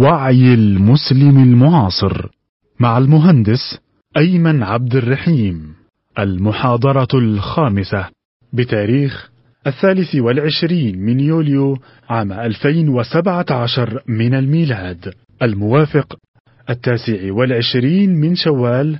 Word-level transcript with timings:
وعي 0.00 0.54
المسلم 0.54 1.38
المعاصر 1.38 2.28
مع 2.80 2.98
المهندس 2.98 3.78
أيمن 4.16 4.62
عبد 4.62 4.96
الرحيم 4.96 5.74
المحاضرة 6.18 7.08
الخامسة 7.14 8.06
بتاريخ 8.52 9.30
الثالث 9.66 10.14
والعشرين 10.14 10.98
من 10.98 11.20
يوليو 11.20 11.78
عام 12.08 12.32
2017 12.32 14.02
من 14.08 14.34
الميلاد 14.34 15.12
الموافق 15.42 16.16
التاسع 16.70 17.32
والعشرين 17.32 18.14
من 18.14 18.34
شوال 18.34 18.98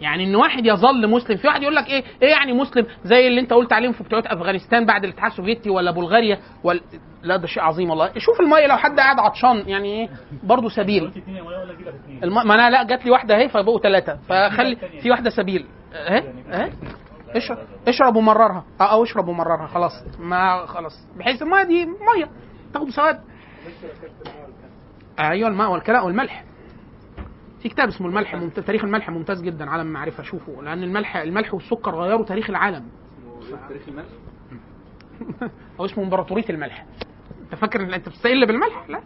يعني 0.00 0.24
إن 0.24 0.36
واحد 0.36 0.66
يظل 0.66 1.10
مسلم 1.10 1.36
في 1.36 1.46
واحد 1.46 1.62
يقول 1.62 1.74
لك 1.74 1.86
إيه؟ 1.86 2.04
إيه 2.22 2.28
يعني 2.28 2.52
مسلم؟ 2.52 2.86
زي 3.04 3.26
اللي 3.28 3.40
أنت 3.40 3.52
قلت 3.52 3.72
عليهم 3.72 3.92
في 3.92 4.04
بتوع 4.04 4.22
أفغانستان 4.26 4.86
بعد 4.86 5.04
الاتحاد 5.04 5.30
السوفيتي 5.30 5.70
ولا 5.70 5.90
بلغاريا 5.90 6.38
ولا 6.64 6.80
لا 7.22 7.36
ده 7.36 7.46
شيء 7.46 7.62
عظيم 7.62 7.90
والله. 7.90 8.12
شوف 8.18 8.40
المية 8.40 8.66
لو 8.66 8.76
حد 8.76 9.00
قاعد 9.00 9.18
عطشان 9.18 9.68
يعني 9.68 9.88
إيه؟ 10.00 10.08
برضه 10.42 10.68
سبيل. 10.68 11.10
الم... 12.24 12.34
ما 12.34 12.54
أنا 12.54 12.70
لا 12.70 12.82
جات 12.82 13.04
لي 13.04 13.10
واحدة 13.10 13.36
أهي 13.36 13.48
فبقوا 13.48 13.78
ثلاثة 13.80 14.18
فخلي 14.28 14.76
في 15.02 15.10
واحدة 15.10 15.30
سبيل. 15.30 15.66
اهي 15.94 16.24
اهي 16.52 16.72
اشرب 17.36 17.58
اشرب 17.88 18.16
ومررها 18.16 18.64
آه 18.80 18.92
أو 18.92 19.02
اشرب 19.02 19.28
ومررها 19.28 19.66
خلاص. 19.66 19.92
ما 20.18 20.66
خلاص. 20.66 20.92
بحيث 21.18 21.42
المية 21.42 21.62
دي 21.62 21.84
مية. 21.86 22.28
تاخد 22.74 22.88
سواد. 22.90 23.20
أيوه 25.18 25.48
الماء 25.48 25.70
والكلاء 25.70 26.06
والملح. 26.06 26.44
في 27.62 27.68
كتاب 27.68 27.88
اسمه 27.88 28.08
الملح 28.08 28.34
ممتاز 28.34 28.64
تاريخ 28.64 28.84
الملح 28.84 29.10
ممتاز 29.10 29.42
جدا 29.42 29.70
عالم 29.70 29.86
معرفه 29.86 30.22
شوفه 30.22 30.62
لأن 30.62 30.82
الملح 30.82 31.16
الملح 31.16 31.54
والسكر 31.54 31.94
غيروا 31.94 32.24
تاريخ 32.24 32.50
العالم 32.50 32.84
تاريخ 33.68 33.82
الملح 33.88 34.06
أو 35.80 35.84
اسمه 35.84 36.04
إمبراطورية 36.04 36.48
الملح 36.50 36.84
أنت 37.42 37.54
فاكر 37.54 37.82
إن 37.82 37.94
أنت 37.94 38.08
بتستقل 38.08 38.46
بالملح 38.46 38.84
لا 38.88 39.00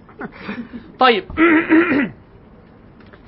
طيب 1.05 1.25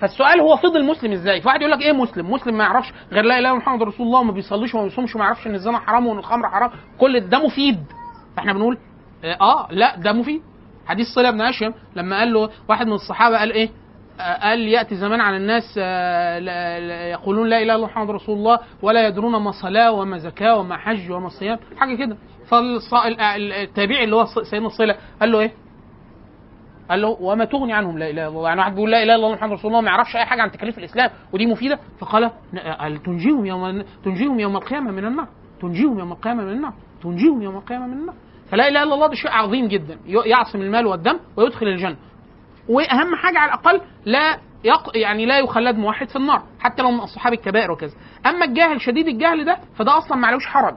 فالسؤال 0.01 0.41
هو 0.41 0.57
فضل 0.57 0.85
مسلم 0.85 1.13
إزاي؟ 1.13 1.41
فواحد 1.41 1.61
يقول 1.61 1.73
لك 1.73 1.83
إيه 1.83 1.93
مسلم؟ 1.93 2.31
مسلم 2.31 2.59
ما 2.59 2.65
يعرفش 2.65 2.93
غير 3.13 3.25
لا 3.25 3.39
إله 3.39 3.51
إلا 3.51 3.59
محمد 3.59 3.83
رسول 3.83 4.07
الله 4.07 4.21
وما 4.21 4.33
بيصليش 4.33 4.75
وما 4.75 4.85
بيصومش 4.85 5.15
وما 5.15 5.25
يعرفش 5.25 5.47
إن 5.47 5.55
الزنا 5.55 5.79
حرام 5.79 6.07
وإن 6.07 6.19
الخمر 6.19 6.49
حرام، 6.49 6.71
كل 6.99 7.21
ده 7.21 7.47
مفيد. 7.47 7.85
فإحنا 8.37 8.53
بنقول 8.53 8.79
آه 9.25 9.37
آه، 9.41 9.69
لا 9.71 9.97
ده 9.97 10.13
مفيد. 10.13 10.43
حديث 10.87 11.07
صله 11.07 11.31
بن 11.31 11.41
اشيم 11.41 11.75
لما 11.97 12.19
قال 12.19 12.33
له 12.33 12.51
واحد 12.69 12.87
من 12.87 12.93
الصحابة 12.93 13.39
قال 13.39 13.53
إيه؟ 13.53 13.71
قال 14.19 14.69
يأتي 14.69 14.97
زمان 14.97 15.21
على 15.21 15.37
الناس 15.37 15.75
آه، 15.79 16.39
يقولون 17.11 17.49
لا 17.49 17.57
إله 17.57 17.63
إلا 17.65 17.75
الله 17.75 17.87
محمد 17.87 18.11
رسول 18.11 18.39
الله 18.39 18.59
ولا 18.83 19.09
يدرون 19.09 19.37
ما 19.37 19.51
صلاة 19.63 19.93
وما 19.93 20.19
زكاة 20.19 20.57
وما 20.57 20.77
حج 20.77 21.11
وما 21.13 21.29
صيام 21.29 21.59
حاجة 21.77 21.97
كده. 21.97 22.17
فالتابعي 22.51 24.05
اللي 24.05 24.17
هو 24.17 24.25
سيدنا 24.51 24.67
الصله 24.67 24.97
قال 25.21 25.33
له 25.33 25.41
إيه؟ 25.41 25.53
قال 26.91 27.03
له 27.03 27.09
وما 27.21 27.45
تغني 27.45 27.73
عنهم 27.73 27.99
لا 27.99 28.11
إله 28.11 28.23
إلا 28.23 28.29
الله. 28.29 28.49
يعني 28.49 28.61
واحد 28.61 28.75
بيقول 28.75 28.91
لا 28.91 29.03
إله 29.03 29.15
إلا 29.15 29.27
الله 29.27 29.33
محمد 29.35 29.53
رسول 29.53 29.71
الله 29.71 29.81
ما 29.81 29.89
يعرفش 29.91 30.17
أي 30.17 30.25
حاجة 30.25 30.43
عن 30.43 30.51
تكاليف 30.51 30.79
الإسلام 30.79 31.11
ودي 31.33 31.47
مفيدة. 31.47 31.79
فقال 31.99 32.31
قال 32.79 33.03
تنجيهم 33.03 33.47
يوم 33.47 33.83
تنجيهم 34.05 34.41
يوم 34.41 34.57
القيامة 34.57 34.91
من 34.91 35.05
النار. 35.05 35.29
تنجيهم 35.63 35.99
يوم 35.99 36.13
القيامة 36.13 36.45
من 36.45 36.53
النار. 36.53 36.73
تنجيهم 37.03 37.43
يوم 37.43 37.57
القيامة 37.57 37.87
من 37.87 37.93
النار. 37.99 38.15
فلا 38.51 38.69
إله 38.69 38.83
إلا 38.83 38.95
الله 38.95 39.07
ده 39.07 39.15
شيء 39.15 39.31
عظيم 39.31 39.69
جدا. 39.69 39.99
يعصم 40.07 40.61
المال 40.61 40.87
والدم 40.87 41.19
ويدخل 41.37 41.67
الجنة. 41.67 41.97
وأهم 42.69 43.15
حاجة 43.17 43.39
على 43.39 43.53
الأقل 43.53 43.81
لا 44.05 44.39
يق... 44.65 44.97
يعني 44.97 45.27
لا 45.27 45.39
يخلد 45.39 45.77
موحد 45.77 46.09
في 46.09 46.17
النار 46.17 46.43
حتى 46.61 46.83
لو 46.83 46.91
من 46.91 47.01
أصحاب 47.01 47.33
الكبائر 47.33 47.71
وكذا. 47.71 47.95
أما 48.27 48.45
الجاهل 48.45 48.81
شديد 48.81 49.09
الجهل 49.09 49.45
ده 49.45 49.59
فده 49.77 49.99
أصلا 49.99 50.17
معلوش 50.19 50.47
حرج. 50.47 50.75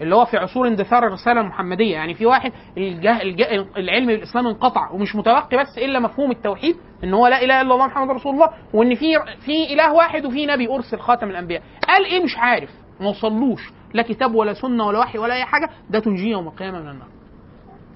اللي 0.00 0.14
هو 0.14 0.24
في 0.24 0.36
عصور 0.36 0.68
اندثار 0.68 1.06
الرسالة 1.06 1.40
المحمدية 1.40 1.92
يعني 1.92 2.14
في 2.14 2.26
واحد 2.26 2.52
الجه... 2.78 3.22
الج... 3.22 3.42
العلم 3.76 4.06
بالإسلام 4.06 4.46
انقطع 4.46 4.90
ومش 4.90 5.16
متبقي 5.16 5.56
بس 5.58 5.78
إلا 5.78 5.98
مفهوم 6.00 6.30
التوحيد 6.30 6.76
إن 7.04 7.14
هو 7.14 7.26
لا 7.26 7.44
إله 7.44 7.60
إلا 7.60 7.74
الله 7.74 7.86
محمد 7.86 8.10
رسول 8.10 8.34
الله 8.34 8.50
وإن 8.74 8.94
في 8.94 9.06
في 9.40 9.72
إله 9.74 9.92
واحد 9.92 10.26
وفي 10.26 10.46
نبي 10.46 10.68
أرسل 10.68 10.98
خاتم 10.98 11.30
الأنبياء. 11.30 11.62
قال 11.88 12.04
إيه؟ 12.04 12.24
مش 12.24 12.36
عارف. 12.38 12.70
ما 13.00 13.08
وصلوش. 13.08 13.72
لا 13.94 14.02
كتاب 14.02 14.34
ولا 14.34 14.52
سنة 14.54 14.86
ولا 14.86 14.98
وحي 14.98 15.18
ولا 15.18 15.34
أي 15.34 15.44
حاجة. 15.44 15.70
ده 15.90 15.98
تنجيه 15.98 16.30
يوم 16.30 16.48
القيامة 16.48 16.80
من 16.80 16.88
النار. 16.88 17.08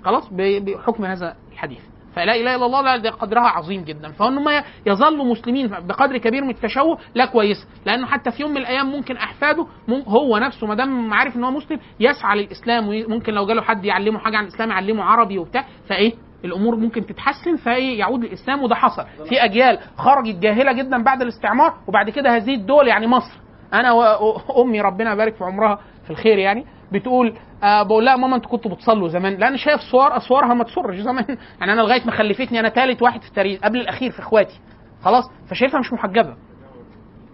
خلاص؟ 0.05 0.29
بحكم 0.33 1.05
هذا 1.05 1.37
الحديث. 1.53 1.81
فلا 2.15 2.35
إله 2.35 2.55
إلا 2.55 2.67
الله 2.67 2.83
لا 2.83 2.97
ده 2.97 3.11
قدرها 3.11 3.49
عظيم 3.49 3.85
جدا. 3.85 4.13
فهم 4.13 4.63
يظلوا 4.87 5.25
مسلمين 5.25 5.69
بقدر 5.69 6.19
كبير 6.19 6.45
من 6.45 6.51
التشوه 6.51 6.99
لا 7.15 7.27
كويس 7.27 7.69
لأنه 7.87 8.07
حتى 8.07 8.31
في 8.31 8.43
يوم 8.43 8.51
من 8.51 8.57
الأيام 8.57 8.87
ممكن 8.93 9.17
أحفاده 9.17 9.67
هو 10.09 10.39
نفسه 10.39 10.67
ما 10.67 10.75
دام 10.75 11.15
عارف 11.15 11.37
إن 11.37 11.45
هو 11.45 11.51
مسلم 11.51 11.79
يسعى 12.01 12.39
للإسلام 12.39 12.89
وممكن 12.89 13.33
لو 13.35 13.47
جاله 13.47 13.63
حد 13.63 13.85
يعلمه 13.85 14.19
حاجة 14.19 14.37
عن 14.37 14.45
الإسلام 14.45 14.71
يعلمه 14.71 15.05
عربي 15.05 15.39
وبتاع 15.39 15.65
فإيه؟ 15.89 16.13
الأمور 16.45 16.77
ممكن 16.77 17.07
تتحسن 17.07 17.57
فإيه؟ 17.57 17.99
يعود 17.99 18.25
للإسلام 18.25 18.63
وده 18.63 18.75
حصل. 18.75 19.05
في 19.29 19.45
أجيال 19.45 19.79
خرجت 19.97 20.37
جاهلة 20.39 20.73
جدا 20.73 21.03
بعد 21.03 21.23
الاستعمار 21.23 21.75
وبعد 21.89 22.11
كده 22.11 22.37
هذه 22.37 22.55
الدول 22.55 22.89
يعني 22.89 23.07
مصر. 23.07 23.33
أنا 23.73 23.93
وامي 24.49 24.81
ربنا 24.81 25.13
يبارك 25.13 25.35
في 25.35 25.45
عمرها 25.45 25.79
في 26.05 26.11
الخير 26.11 26.39
يعني. 26.39 26.65
بتقول 26.93 27.35
آه 27.63 27.83
بقول 27.83 28.05
لها 28.05 28.17
ماما 28.17 28.37
أنتوا 28.37 28.51
كنتوا 28.51 28.71
بتصلوا 28.71 29.09
زمان. 29.09 29.35
لأن 29.35 29.57
شايف 29.57 29.81
صور 29.81 30.17
اسوارها 30.17 30.55
ما 30.55 30.65
تسرش 30.65 30.97
زمان. 30.97 31.25
يعني 31.61 31.73
أنا 31.73 31.81
لغاية 31.81 32.07
ما 32.07 32.13
خلفتني 32.13 32.61
أنا 32.61 32.69
ثالث 32.69 33.03
واحد 33.03 33.21
في 33.21 33.29
التاريخ 33.29 33.61
قبل 33.61 33.81
الأخير 33.81 34.11
في 34.11 34.19
إخواتي. 34.19 34.61
خلاص؟ 35.05 35.31
فشايفها 35.51 35.81
مش 35.81 35.93
محجبة. 35.93 36.35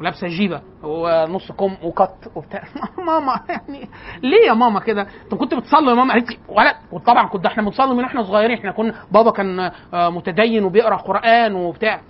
ولابسة 0.01 0.27
جيبة 0.29 0.63
ونص 0.83 1.53
كم 1.53 1.77
وقط 1.83 2.17
وبتاع. 2.35 2.63
ماما 3.07 3.41
يعني 3.49 3.89
ليه 4.23 4.47
يا 4.49 4.53
ماما 4.55 4.81
كده؟ 4.81 5.07
انت 5.25 5.35
كنت 5.35 5.55
بتصلي 5.55 5.91
يا 5.91 5.95
ماما؟ 5.95 6.13
قالت 6.13 6.31
لي 6.31 6.39
ولا 6.49 6.77
وطبعا 6.93 7.29
كنا 7.29 7.47
إحنا 7.47 7.63
بنصلي 7.63 7.95
من 7.95 8.05
إحنا 8.05 8.23
صغيرين. 8.23 8.59
إحنا 8.59 8.73
كنا 8.73 8.95
بابا 9.13 9.31
كان 9.31 9.71
آه، 9.95 10.11
متدين 10.11 10.65
وبيقرأ 10.65 10.97
قرآن 10.97 11.55
وبتاع. 11.55 12.01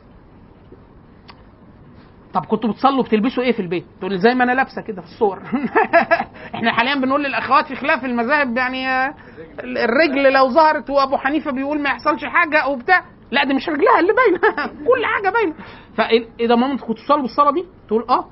طب 2.35 2.45
كنتوا 2.45 2.71
بتصلوا 2.71 3.03
بتلبسوا 3.03 3.43
إيه 3.43 3.53
في 3.53 3.61
البيت؟ 3.63 3.85
تقول 3.99 4.13
لي 4.13 4.19
زي 4.19 4.35
ما 4.35 4.45
أنا 4.45 4.53
لابسة 4.53 4.83
كده 4.83 5.03
في 5.03 5.07
الصور 5.09 5.43
إحنا 6.55 6.73
حاليا 6.73 6.95
بنقول 6.95 7.25
للأخوات 7.25 7.67
في 7.67 7.75
خلاف 7.77 8.05
المذاهب 8.05 8.57
يعني 8.57 8.89
آه، 8.89 9.15
الرجل 9.65 10.33
لو 10.33 10.49
ظهرت 10.49 10.91
وأبو 10.91 11.17
حنيفة 11.17 11.51
بيقول 11.51 11.81
ما 11.81 11.91
يحصلش 11.91 12.25
حاجة 12.25 12.59
أو 12.59 12.77
بتاع 12.77 13.05
لا 13.31 13.45
دي 13.45 13.55
مش 13.55 13.69
رجلها 13.69 14.01
اللي 14.01 14.13
باينة 14.13 14.67
كل 14.89 15.07
حاجة 15.07 15.31
باينة 15.31 15.55
فاذا 15.97 16.55
ماما 16.55 16.77
كنت 16.77 16.99
بتصلي 17.01 17.23
بالصلاة 17.23 17.53
دي؟ 17.53 17.65
تقول 17.89 18.05
آه 18.09 18.25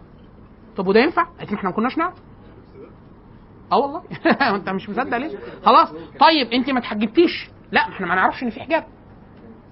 طب 0.76 0.86
وده 0.86 1.00
ينفع؟ 1.00 1.22
قالت 1.22 1.52
إحنا 1.52 1.70
ما 1.70 1.76
كناش 1.76 1.98
نعرف 1.98 2.14
آه 3.72 3.78
والله 3.78 4.02
أنت 4.56 4.68
مش 4.68 4.88
مصدق 4.88 5.16
ليه؟ 5.16 5.38
خلاص 5.64 5.92
طيب 6.20 6.52
أنت 6.52 6.70
ما 6.70 6.78
اتحجبتيش 6.78 7.48
لا 7.72 7.80
إحنا 7.80 8.06
ما 8.06 8.14
نعرفش 8.14 8.42
إن 8.42 8.50
في 8.50 8.60
حجاب 8.60 8.84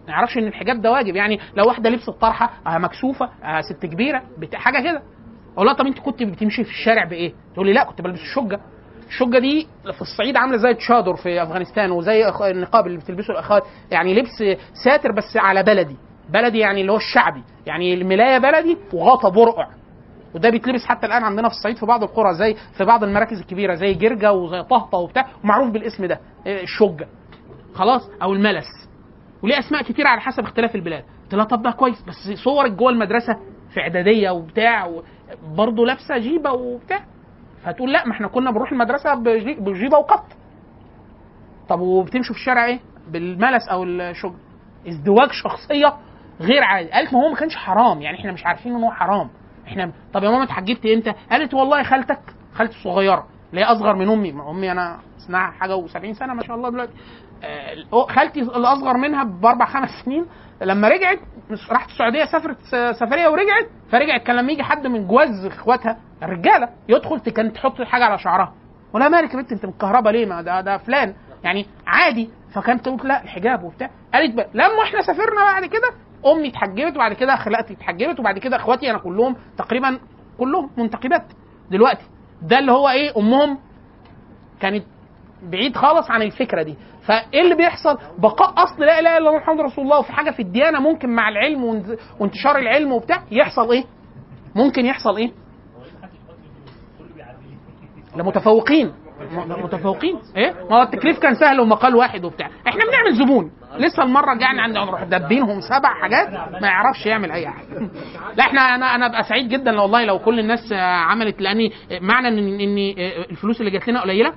ما 0.09 0.13
نعرفش 0.13 0.39
إن 0.39 0.47
الحجاب 0.47 0.81
ده 0.83 0.91
واجب. 0.93 1.17
يعني 1.17 1.41
لو 1.57 1.67
واحدة 1.67 1.91
لبست 1.91 2.11
طرحة 2.11 2.51
آه 2.67 2.79
مكسوفة 2.79 3.29
آه 3.45 3.61
ست 3.61 3.87
كبيرة 3.87 4.23
بت... 4.39 4.55
حاجة 4.55 4.83
كده. 4.91 5.03
أقول 5.55 5.67
لها 5.67 5.75
طب 5.75 5.87
أنت 5.87 5.99
كنت 5.99 6.23
بتمشي 6.23 6.65
في 6.65 6.71
الشارع 6.71 7.05
بإيه؟ 7.05 7.33
تقول 7.55 7.67
لي 7.67 7.73
لا 7.73 7.85
كنت 7.85 8.01
بلبس 8.03 8.21
الشجة. 8.21 8.61
الشجة 9.09 9.39
دي 9.39 9.67
في 9.93 10.01
الصعيد 10.03 10.37
عاملة 10.37 10.57
زي 10.57 10.71
التشادر 10.71 11.17
في 11.17 11.43
أفغانستان 11.43 11.91
وزي 11.91 12.29
النقاب 12.51 12.87
اللي 12.87 12.99
بتلبسه 12.99 13.33
الأخوات. 13.33 13.63
يعني 13.91 14.15
لبس 14.15 14.43
ساتر 14.85 15.13
بس 15.13 15.37
على 15.37 15.63
بلدي. 15.63 15.97
بلدي 16.31 16.59
يعني 16.59 16.81
اللي 16.81 16.93
هو 16.93 16.97
الشعبي. 16.97 17.43
يعني 17.67 17.95
الملاية 17.95 18.39
بلدي 18.39 18.77
وغطا 18.93 19.29
برقع. 19.29 19.67
وده 20.35 20.51
بيتلبس 20.51 20.85
حتى 20.87 21.07
الآن 21.07 21.25
عندنا 21.25 21.49
في 21.49 21.55
الصعيد 21.55 21.77
في 21.77 21.87
بعض 21.87 22.03
القرى 22.03 22.35
زي 22.35 22.57
في 22.79 22.85
بعض 22.85 23.05
المراكز 23.05 23.41
الكبيرة 23.41 23.75
زي 23.75 23.95
جرجا 23.95 24.31
وزي 24.31 24.63
طهطا 24.63 24.99
وبتاع. 24.99 25.27
ومعروف 25.45 25.71
بالاسم 25.71 26.07
ده 26.07 26.21
إيه، 26.47 26.63
الشجة. 26.63 27.09
خلاص؟ 27.75 28.11
أو 28.23 28.33
الملس. 28.33 28.67
وليه 29.43 29.59
أسماء 29.59 29.83
كتير 29.83 30.07
على 30.07 30.21
حسب 30.21 30.43
اختلاف 30.43 30.75
البلاد. 30.75 31.05
قلت 31.25 31.35
لها 31.35 31.45
طب 31.45 31.63
ده 31.63 31.71
كويس 31.71 32.03
بس 32.03 32.39
صورك 32.45 32.73
جوه 32.73 32.91
المدرسة 32.91 33.37
في 33.75 33.81
إعدادية 33.81 34.31
وبتاع 34.31 34.91
برضه 35.57 35.87
لابسة 35.87 36.19
جيبة 36.19 36.53
وبتاع. 36.53 37.01
فتقول 37.65 37.93
لا 37.93 38.07
ما 38.07 38.13
إحنا 38.13 38.29
كنا 38.29 38.51
بنروح 38.51 38.73
المدرسة 38.73 39.15
بجي- 39.15 39.55
بجيبة 39.61 39.99
وقط. 39.99 40.25
طب 41.69 41.81
وبتمشوا 41.81 42.35
في 42.35 42.41
الشارع 42.41 42.65
إيه؟ 42.65 42.81
بالملس 43.11 43.69
أو 43.69 43.85
الشجر. 43.85 44.35
ازدواج 44.89 45.29
شخصية 45.33 45.95
غير 46.41 46.63
عادي. 46.65 46.91
قالت 46.91 47.13
ما 47.15 47.21
هو 47.25 47.29
ما 47.29 47.37
كانش 47.37 47.57
حرام 47.57 48.03
يعني 48.03 48.19
إحنا 48.19 48.33
مش 48.33 48.47
عارفين 48.47 48.75
إن 48.75 48.83
هو 48.83 48.91
حرام. 48.91 49.31
إحنا 49.67 49.93
طب 50.13 50.23
يا 50.25 50.31
ماما 50.31 50.45
اتحجبت 50.45 50.87
إمتى 50.87 51.13
قالت 51.31 51.55
والله 51.55 51.83
خالتك 51.83 52.21
خالتي 52.55 52.77
الصغيرة 52.77 53.27
اللي 53.51 53.61
هي 53.61 53.65
أصغر 53.65 53.97
من 53.97 54.09
أمي. 54.09 54.31
أمي 54.51 54.73
أنا 54.73 54.99
سنها 55.27 55.51
حاجة 55.51 55.77
و70 55.87 56.13
سنة 56.13 56.35
ما 56.35 56.43
شاء 56.43 56.57
الله 56.57 56.71
دلوقتي. 56.71 56.93
خالتي 58.09 58.41
الأصغر 58.41 58.97
منها 58.97 59.25
بأربع 59.25 59.65
خمس 59.67 59.89
سنين 60.05 60.27
لما 60.63 60.89
رجعت 60.89 61.19
راحت 61.71 61.89
السعودية 61.89 62.25
سافرت 62.25 62.57
سفرية 63.01 63.29
ورجعت 63.29 63.67
فرجعت 63.91 64.23
كان 64.23 64.37
لما 64.37 64.53
يجي 64.53 64.63
حد 64.63 64.87
من 64.87 65.07
جواز 65.07 65.45
إخواتها 65.47 65.97
الرجاله 66.23 66.69
يدخل 66.89 67.19
كانت 67.19 67.55
تحط 67.57 67.83
حاجة 67.83 68.05
على 68.05 68.19
شعرها. 68.19 68.53
ولا 68.95 69.09
مالك 69.09 69.31
يا 69.35 69.37
بنت؟ 69.41 69.53
أنت 69.53 69.67
متكهربه 69.67 70.11
ليه؟ 70.11 70.27
ما 70.27 70.43
ده 70.43 70.61
ده 70.61 70.79
فلان. 70.79 71.15
يعني 71.45 71.67
عادي. 71.87 72.31
فكانت 72.55 72.85
تقول 72.85 73.09
لا 73.09 73.23
الحجاب 73.23 73.63
وبتاع. 73.65 73.91
قالت 74.15 74.35
بقى 74.35 74.49
لما 74.55 74.83
إحنا 74.83 75.03
سافرنا 75.03 75.45
بعد 75.53 75.65
كده 75.65 75.91
أمي 76.33 76.49
اتحجبت 76.49 76.97
وبعد 76.97 77.13
كده 77.13 77.37
خالتي 77.37 77.73
اتحجبت 77.75 78.21
وبعد 78.21 78.39
كده 78.39 78.57
إخواتي 78.57 78.91
أنا 78.91 78.99
كلهم 78.99 79.37
تقريبا 79.59 79.99
كلهم 80.39 80.71
منتقبات 80.77 81.25
دلوقتي. 81.71 82.05
ده 82.43 82.59
اللي 82.59 82.73
هو 82.73 82.89
إيه 82.89 83.17
أمهم 83.19 83.59
كانت 84.61 84.85
بعيد 85.43 85.77
خالص 85.77 86.11
عن 86.11 86.23
الفكرة 86.23 86.63
دي. 86.63 86.75
فإيه 87.07 87.41
اللي 87.43 87.55
بيحصل؟ 87.55 87.99
بقاء 88.19 88.55
أصل 88.65 88.81
لا 88.85 88.99
إله 89.01 89.11
إلا 89.11 89.19
الله 89.19 89.37
محمد 89.39 89.61
رسول 89.61 89.85
الله 89.85 89.99
وفي 89.99 90.13
حاجة 90.13 90.31
في 90.31 90.43
الديانة 90.43 90.81
ممكن 90.81 91.09
مع 91.09 91.29
العلم 91.29 91.65
وانتشار 92.21 92.59
العلم 92.59 92.93
وبتاع 92.93 93.23
يحصل 93.31 93.71
إيه؟ 93.73 93.85
ممكن 94.55 94.87
يحصل 94.87 95.17
إيه؟ 95.17 95.31
لمتفوقين. 98.17 98.93
م- 99.33 99.65
متفوقين 99.65 100.19
إيه؟ 100.37 100.55
ما 100.71 100.77
هو 100.79 100.83
التكليف 100.83 101.19
كان 101.19 101.35
سهل 101.35 101.61
ومقال 101.61 101.95
واحد 101.95 102.25
وبتاع. 102.25 102.47
إحنا 102.69 102.85
بنعمل 102.85 103.15
زبون. 103.19 103.51
لسه 103.79 104.03
المرة 104.03 104.33
الجايه 104.33 104.61
عند 104.61 104.79
نروح 104.79 105.03
دابينهم 105.05 105.61
سبع 105.61 105.95
حاجات 106.03 106.29
ما 106.63 106.69
يعرفش 106.69 107.07
يعمل 107.07 107.33
أي 107.33 107.49
حاجة. 107.49 107.67
لا 108.37 108.45
إحنا 108.45 108.61
أنا 108.61 108.95
أنا 108.95 109.07
أبقى 109.07 109.23
سعيد 109.23 109.49
جدا 109.49 109.81
والله 109.81 110.05
لو 110.05 110.19
كل 110.19 110.41
الناس 110.41 110.73
عملت 110.83 111.41
لأني 111.41 111.73
معنى 112.01 112.29
إن 112.29 112.61
إن 112.61 112.79
الفلوس 113.31 113.61
اللي 113.61 113.71
جات 113.71 113.89
لنا 113.89 114.01
قليلة. 114.01 114.33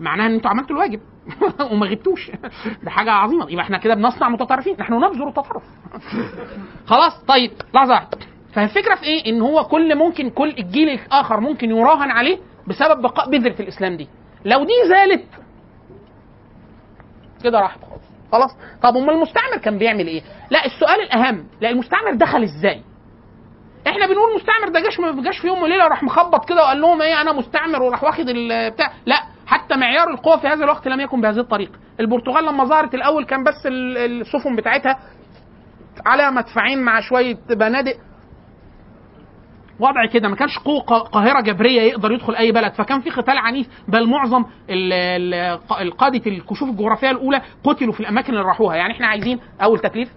معناها 0.00 0.26
إن 0.26 0.34
أنتوا 0.34 0.50
عملتوا 0.50 0.76
الواجب 0.76 1.00
وما 1.72 1.86
غبتوش. 1.86 2.30
ده 2.82 2.90
حاجة 2.90 3.10
عظيمة. 3.10 3.50
يبقى 3.50 3.64
إحنا 3.64 3.78
كده 3.78 3.94
بنصنع 3.94 4.28
متطرفين. 4.28 4.76
نحن 4.80 4.94
نبذر 4.94 5.28
التطرف. 5.28 5.62
خلاص؟ 6.90 7.24
طيب 7.28 7.50
لحظة. 7.74 7.92
واحدة. 7.94 8.18
فالفكرة 8.54 8.94
في 8.94 9.04
إيه؟ 9.04 9.26
إن 9.30 9.40
هو 9.40 9.64
كل 9.64 9.94
ممكن 9.96 10.30
كل 10.30 10.48
الجيل 10.58 10.88
الآخر 10.88 11.40
ممكن 11.40 11.70
يراهن 11.70 12.10
عليه 12.10 12.38
بسبب 12.66 13.02
بقاء 13.02 13.30
بذرة 13.30 13.62
الإسلام 13.62 13.96
دي. 13.96 14.08
لو 14.44 14.64
دي 14.64 14.72
زالت 14.88 15.24
كده 17.44 17.60
راحت 17.60 17.80
خالص. 17.80 18.04
خلاص؟ 18.32 18.56
طب 18.82 18.96
أمال 18.96 19.14
المستعمر 19.14 19.56
كان 19.56 19.78
بيعمل 19.78 20.06
إيه؟ 20.06 20.22
لا 20.50 20.66
السؤال 20.66 21.00
الأهم. 21.00 21.46
لا 21.60 21.70
المستعمر 21.70 22.14
دخل 22.14 22.42
إزاي؟ 22.42 22.82
إحنا 23.86 24.06
بنقول 24.06 24.34
مستعمر 24.36 24.68
ده 24.68 24.80
جاش 24.80 25.00
ما 25.00 25.22
جاش 25.22 25.38
في 25.38 25.46
يوم 25.46 25.62
وليلة 25.62 25.88
راح 25.88 26.02
مخبط 26.02 26.48
كده 26.48 26.62
وقال 26.62 26.80
لهم 26.80 27.02
إيه 27.02 27.20
أنا 27.20 27.32
مستعمر 27.32 27.82
وراح 27.82 28.04
واخد 28.04 28.28
البتاع 28.28 28.92
لا 29.06 29.22
حتى 29.46 29.76
معيار 29.76 30.10
القوة 30.10 30.36
في 30.36 30.46
هذا 30.46 30.64
الوقت 30.64 30.88
لم 30.88 31.00
يكن 31.00 31.20
بهذه 31.20 31.38
الطريقة. 31.38 31.72
البرتغال 32.00 32.44
لما 32.44 32.64
ظهرت 32.64 32.94
الأول 32.94 33.24
كان 33.24 33.44
بس 33.44 33.66
ال- 33.66 33.98
السفن 33.98 34.56
بتاعتها 34.56 34.98
على 36.06 36.30
مدفعين 36.30 36.82
مع 36.82 37.00
شوية 37.00 37.36
بنادق. 37.50 37.96
وضع 39.80 40.06
كده 40.06 40.28
ما 40.28 40.36
كانش 40.36 40.58
قوة 40.58 40.80
قاهرة 40.98 41.40
جبرية 41.40 41.80
يقدر 41.82 42.12
يدخل 42.12 42.34
أي 42.34 42.52
بلد. 42.52 42.72
فكان 42.72 43.00
في 43.00 43.10
قتال 43.10 43.38
عنيف 43.38 43.66
بل 43.88 44.06
معظم 44.06 44.44
القادة 45.80 46.30
الكشوف 46.30 46.68
الجغرافية 46.68 47.10
الأولى 47.10 47.42
قتلوا 47.64 47.92
في 47.92 48.00
الأماكن 48.00 48.32
اللي 48.32 48.44
راحوها. 48.44 48.76
يعني 48.76 48.92
إحنا 48.92 49.06
عايزين 49.06 49.38
أول 49.62 49.78
تكليف. 49.78 50.12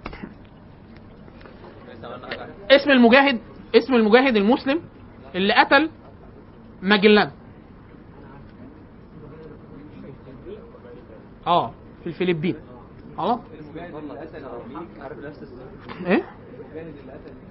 اسم 2.72 2.92
المجاهد 2.92 3.40
اسم 3.76 3.94
المجاهد 3.94 4.36
المسلم 4.36 4.82
اللي 5.36 5.54
قتل 5.54 5.90
ماجلان 6.82 7.32
آه 11.50 11.72
في 12.04 12.08
الفلبين. 12.08 12.56
خلاص؟ 13.18 13.40
إيه؟ 16.08 16.24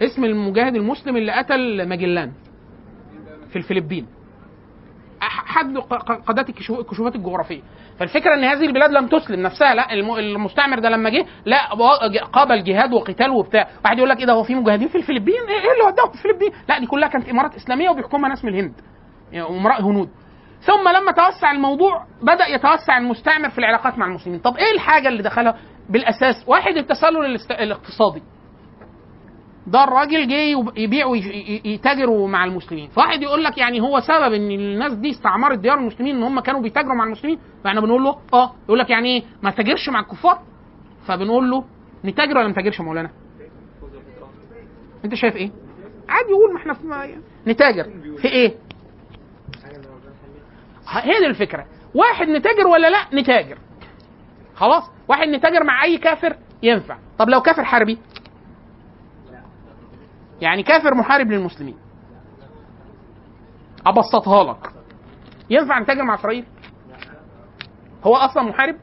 اسم 0.03 0.25
المجاهد 0.25 0.75
المسلم 0.77 1.17
اللي 1.17 1.33
قتل 1.33 1.89
ماجلان 1.89 2.33
في 3.51 3.57
الفلبين. 3.57 4.07
حد 5.21 5.77
قادات 6.27 6.49
الكشو- 6.51 6.79
الكشوفات 6.79 7.17
الجغرافية. 7.17 7.61
فالفكرة 7.99 8.35
إن 8.35 8.45
هذه 8.45 8.67
البلاد 8.67 8.91
لم 8.91 9.07
تسلم 9.07 9.41
نفسها 9.41 9.75
لا 9.75 9.93
الم- 9.93 10.15
المستعمر 10.17 10.79
ده 10.79 10.89
لما 10.91 11.11
جه 11.11 11.27
لا 11.45 11.75
قابل 12.33 12.65
جهاد 12.65 12.93
وقتال 12.93 13.31
وبتاع. 13.31 13.69
واحد 13.85 13.99
يقول 13.99 14.11
لك 14.11 14.19
إيه 14.21 14.27
ده 14.27 14.33
هو 14.33 14.43
في 14.43 14.55
مجاهدين 14.55 14.89
في 14.89 14.99
الفلبين؟ 14.99 15.35
إيه 15.49 15.55
إيه 15.61 15.73
اللي 15.73 15.85
وداهم 15.93 16.09
في 16.09 16.15
الفلبين؟ 16.15 16.51
لا 16.69 16.79
دي 16.79 16.87
كلها 16.87 17.09
كانت 17.09 17.29
إمارات 17.29 17.55
إسلامية 17.55 17.91
وبيحكمها 17.91 18.29
ناس 18.29 18.45
من 18.45 18.55
الهند. 18.55 18.73
يعني 19.33 19.49
أمراء 19.49 19.83
هنود 19.83 20.09
ثم 20.61 20.89
لما 20.89 21.13
توسع 21.13 21.51
الموضوع 21.53 22.05
بدأ 22.23 22.47
يتوسع 22.47 22.99
المستعمر 22.99 23.49
في 23.51 23.59
العلاقات 23.59 23.99
مع 23.99 24.07
المسلمين. 24.07 24.41
طب 24.41 24.57
إيه 24.57 24.75
الحاجة 24.75 25.09
اللي 25.09 25.23
دخلها؟ 25.23 25.57
بالأساس 25.89 26.45
واحد 26.47 26.77
التسلل 26.77 27.37
الاقتصادي. 27.51 28.23
ده 29.67 29.85
الراجل 29.85 30.29
جه 30.29 30.35
يب- 30.35 30.77
يبيع 30.79 31.07
ويتاجر 31.07 32.27
مع 32.27 32.45
المسلمين. 32.45 32.89
فواحد 32.89 33.23
يقول 33.23 33.45
لك 33.45 33.59
يعني 33.59 33.81
هو 33.81 34.01
سبب 34.01 34.33
إن 34.33 34.51
الناس 34.51 34.93
دي 34.93 35.11
استعمرت 35.11 35.59
ديار 35.59 35.79
المسلمين 35.79 36.17
إن 36.17 36.23
هم 36.23 36.41
كانوا 36.41 36.61
بيتاجروا 36.61 36.95
مع 36.95 37.05
المسلمين؟ 37.05 37.39
فاحنا 37.65 37.81
بنقول 37.81 38.05
له 38.05 38.17
آه. 38.35 38.53
يقول 38.65 38.79
لك 38.79 38.91
يعني 38.91 39.09
إيه؟ 39.09 39.23
ما 39.43 39.51
تاجرش 39.51 39.89
مع 39.89 40.01
الكفار. 40.01 40.39
فبنقول 41.07 41.51
له 41.51 41.65
نتاجر 42.05 42.37
ولا 42.39 42.47
ما 42.47 42.53
نتاجرش 42.53 42.79
يا 42.79 42.85
مولانا؟ 42.85 43.11
أنت 45.05 45.15
شايف 45.15 45.37
إيه؟ 45.37 45.51
عادي 46.09 46.31
يقول 46.31 46.53
ما 46.55 46.61
إحنا 46.61 46.75
في 46.75 46.87
نتاجر. 47.47 47.85
في 48.23 48.29
إيه؟ 48.29 48.55
هي 50.89 51.19
دي 51.19 51.27
الفكرة. 51.27 51.67
واحد 51.95 52.29
نتاجر 52.29 52.67
ولا 52.67 52.91
لا؟ 52.91 53.21
نتاجر. 53.21 53.59
خلاص؟ 54.55 54.91
واحد 55.09 55.29
نتاجر 55.29 55.65
مع 55.65 55.85
أي 55.85 55.99
كافر؟ 55.99 56.37
ينفع. 56.63 56.99
طب 57.19 57.29
لو 57.29 57.41
كافر 57.41 57.65
حربي؟ 57.65 57.99
يعني 60.41 60.63
كافر 60.63 60.95
محارب 60.95 61.31
للمسلمين. 61.31 61.79
أبسطها 63.87 64.45
لك. 64.45 64.71
ينفع 65.51 65.79
نتاجر 65.79 66.03
مع 66.03 66.15
إسرائيل؟ 66.15 66.45
هو 68.05 68.17
أصلا 68.17 68.43
محارب؟ 68.43 68.77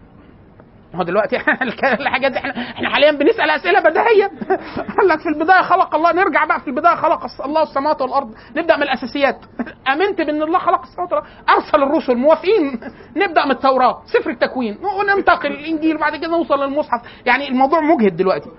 هو 0.96 1.04
دلوقتي 1.04 1.36
الحاجات 2.02 2.32
دي 2.32 2.38
إحنا 2.38 2.52
إحنا 2.62 2.90
حاليا 2.90 3.12
بنسأل 3.12 3.50
أسئلة 3.50 3.80
بديهية. 3.80 4.32
قال 4.98 5.08
لك 5.08 5.20
في 5.20 5.30
البداية 5.30 5.62
خلق 5.62 5.96
الله 5.96 6.12
نرجع 6.12 6.46
بقى 6.46 6.60
في 6.60 6.68
البداية 6.68 6.96
خلق 6.96 7.26
الله 7.46 7.64
السماوات 7.64 8.02
والأرض. 8.02 8.34
نبدأ 8.56 8.78
من 8.78 8.84
الأساسيات. 8.84 9.40
آمنت 9.94 10.18
بأن 10.22 10.42
الله 10.44 10.60
خلق 10.60 10.82
السماوات 10.82 11.14
والأرض. 11.14 11.28
أرسل 11.50 11.84
الرسل 11.84 12.16
موافقين. 12.16 12.80
نبدأ 13.18 13.46
من 13.46 13.52
التوراة 13.52 14.02
سفر 14.06 14.30
التكوين. 14.30 14.78
وننتقل 15.00 15.52
الإنجيل 15.52 15.96
وبعد 15.96 16.16
كده 16.16 16.28
نوصل 16.28 16.64
للمصحف. 16.64 17.02
يعني 17.26 17.48
الموضوع 17.48 17.80
مجهد 17.80 18.16
دلوقتي. 18.16 18.50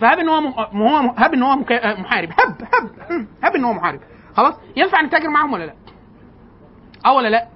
فهب 0.00 0.18
إن 0.18 0.28
هو. 0.28 0.36
هو 0.72 1.14
هب 1.16 1.34
إن 1.34 1.42
هو 1.42 1.56
مك... 1.56 1.72
محارب. 1.98 2.28
هب 2.30 2.62
هب 2.62 2.90
هب 3.42 3.54
إن 3.56 3.64
هو 3.64 3.72
محارب. 3.72 4.00
خلاص؟ 4.36 4.54
ينفع 4.76 5.02
نتاجر 5.02 5.28
معاهم 5.28 5.52
ولا 5.52 5.64
لا؟ 5.64 5.74
آه 7.06 7.12
ولا 7.14 7.28
لا؟ 7.28 7.48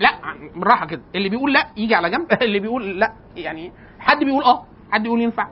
لا 0.00 0.10
بالراحة 0.54 0.86
كده. 0.86 1.02
اللي 1.14 1.28
بيقول 1.28 1.52
لا 1.52 1.66
يجي 1.76 1.94
على 1.94 2.10
جنب 2.10 2.32
اللي 2.42 2.58
بيقول 2.58 2.98
لا 3.00 3.12
يعني 3.36 3.72
حد 3.98 4.24
بيقول 4.24 4.44
آه 4.44 4.64
حد 4.90 5.02
بيقول 5.02 5.20
ينفع. 5.20 5.48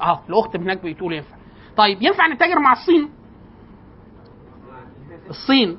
آه 0.00 0.20
الأخت 0.28 0.56
هناك 0.56 0.84
بتقول 0.84 1.12
ينفع. 1.12 1.36
طيب 1.76 2.02
ينفع 2.02 2.26
نتاجر 2.26 2.58
مع 2.58 2.72
الصين؟ 2.72 3.10
الصين. 5.30 5.78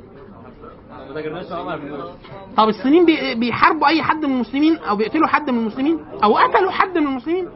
طب 2.57 2.69
الصينيين 2.69 3.05
بي- 3.05 3.35
بيحاربوا 3.35 3.87
أي 3.87 4.03
حد 4.03 4.25
من 4.25 4.33
المسلمين 4.33 4.77
أو 4.77 4.95
بيقتلوا 4.95 5.27
حد 5.27 5.49
من 5.49 5.57
المسلمين 5.59 5.99
أو 6.23 6.37
قتلوا 6.37 6.71
حد 6.71 6.97
من 6.97 7.07
المسلمين؟ 7.07 7.49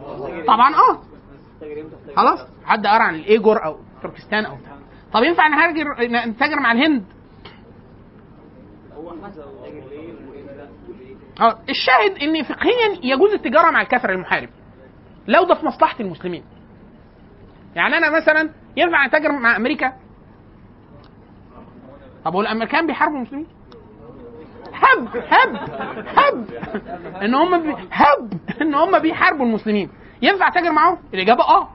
طبعا 0.48 0.76
آه. 0.76 1.02
خلاص 2.16 2.40
حد 2.66 2.88
قرأ 2.88 3.04
عن 3.04 3.16
الإيجور 3.16 3.66
أو 3.66 3.78
تركستان 4.04 4.46
أو 4.46 4.58
طب 5.14 5.24
ينفع 5.24 5.48
نهاجر 5.48 5.86
نتاجر 6.30 6.60
مع 6.60 6.72
الهند؟ 6.72 7.04
الشاهد 11.70 12.18
إن 12.22 12.44
فقهيا 12.44 13.00
يجوز 13.04 13.34
التجارة 13.34 13.72
مع 13.72 13.82
الكافر 13.82 14.10
المحارب. 14.10 14.50
لو 15.28 15.44
ده 15.44 15.56
في 15.56 15.66
مصلحة 15.66 15.96
المسلمين. 16.00 16.44
يعني 17.76 17.98
أنا 17.98 18.10
مثلا 18.10 18.50
ينفع 18.78 19.06
أتاجر 19.06 19.32
مع 19.32 19.56
أمريكا؟ 19.56 19.94
طب 22.26 22.34
هو 22.34 22.42
الامريكان 22.42 22.88
بيحاربوا 22.88 23.18
المسلمين؟ 23.18 23.48
هب 24.74 25.08
هب 25.18 25.56
هب. 26.18 26.46
إن 27.22 27.36
هم 27.36 27.62
بي... 27.62 27.76
هب 27.92 28.34
إن 28.62 28.76
هم 28.76 29.00
بيحاربوا 29.00 29.46
المسلمين. 29.46 29.90
ينفع 30.22 30.50
تاجر 30.50 30.72
معاهم؟ 30.72 30.98
الإجابة 31.14 31.44
آه. 31.44 31.70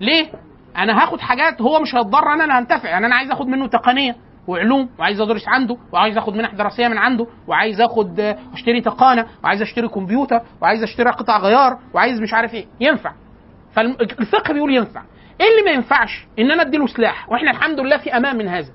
ليه؟ 0.00 0.32
أنا 0.76 1.02
هاخد 1.02 1.20
حاجات 1.20 1.62
هو 1.62 1.80
مش 1.80 1.94
هيتضر 1.94 2.32
أنا 2.32 2.44
اللي 2.44 2.54
هنتفع. 2.54 2.88
يعني 2.88 3.06
أنا 3.06 3.14
عايز 3.14 3.30
أخد 3.30 3.46
منه 3.46 3.66
تقنية. 3.66 4.16
وعلوم 4.48 4.88
وعايز 4.98 5.20
أدرس 5.20 5.48
عنده 5.48 5.76
وعايز 5.92 6.18
آخد 6.18 6.34
منح 6.34 6.54
دراسية 6.54 6.88
من 6.88 6.98
عنده 6.98 7.26
وعايز 7.46 7.80
آخد 7.80 8.20
آه، 8.20 8.38
أشتري 8.54 8.80
تقانة 8.80 9.26
وعايز 9.44 9.62
أشتري 9.62 9.88
كمبيوتر 9.88 10.40
وعايز 10.62 10.82
أشتري 10.82 11.10
قطع 11.10 11.38
غيار 11.38 11.78
وعايز 11.94 12.20
مش 12.20 12.34
عارف 12.34 12.54
إيه. 12.54 12.66
ينفع. 12.80 13.12
فالفقه 13.72 14.52
بيقول 14.54 14.74
ينفع. 14.74 15.02
إيه 15.40 15.46
اللي 15.50 15.62
ما 15.64 15.70
ينفعش؟ 15.70 16.26
إن 16.38 16.50
أنا 16.50 16.62
أديله 16.62 16.86
سلاح 16.86 17.28
وإحنا 17.30 17.50
الحمد 17.50 17.80
لله 17.80 17.96
في 17.96 18.16
أمان 18.16 18.36
من 18.38 18.48
هذا. 18.48 18.68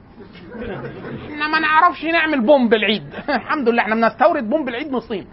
إحنا 1.32 1.48
ما 1.48 1.60
نعرفش 1.60 2.06
نعمل 2.06 2.42
بومب 2.46 2.74
العيد. 2.74 3.03
الحمد 3.30 3.70
لله 3.70 3.82
إحنا 3.82 3.96
بنستورد 3.96 4.50
بومب 4.50 4.70
العيد 4.70 4.88
من 4.88 4.96
الصين. 4.96 5.27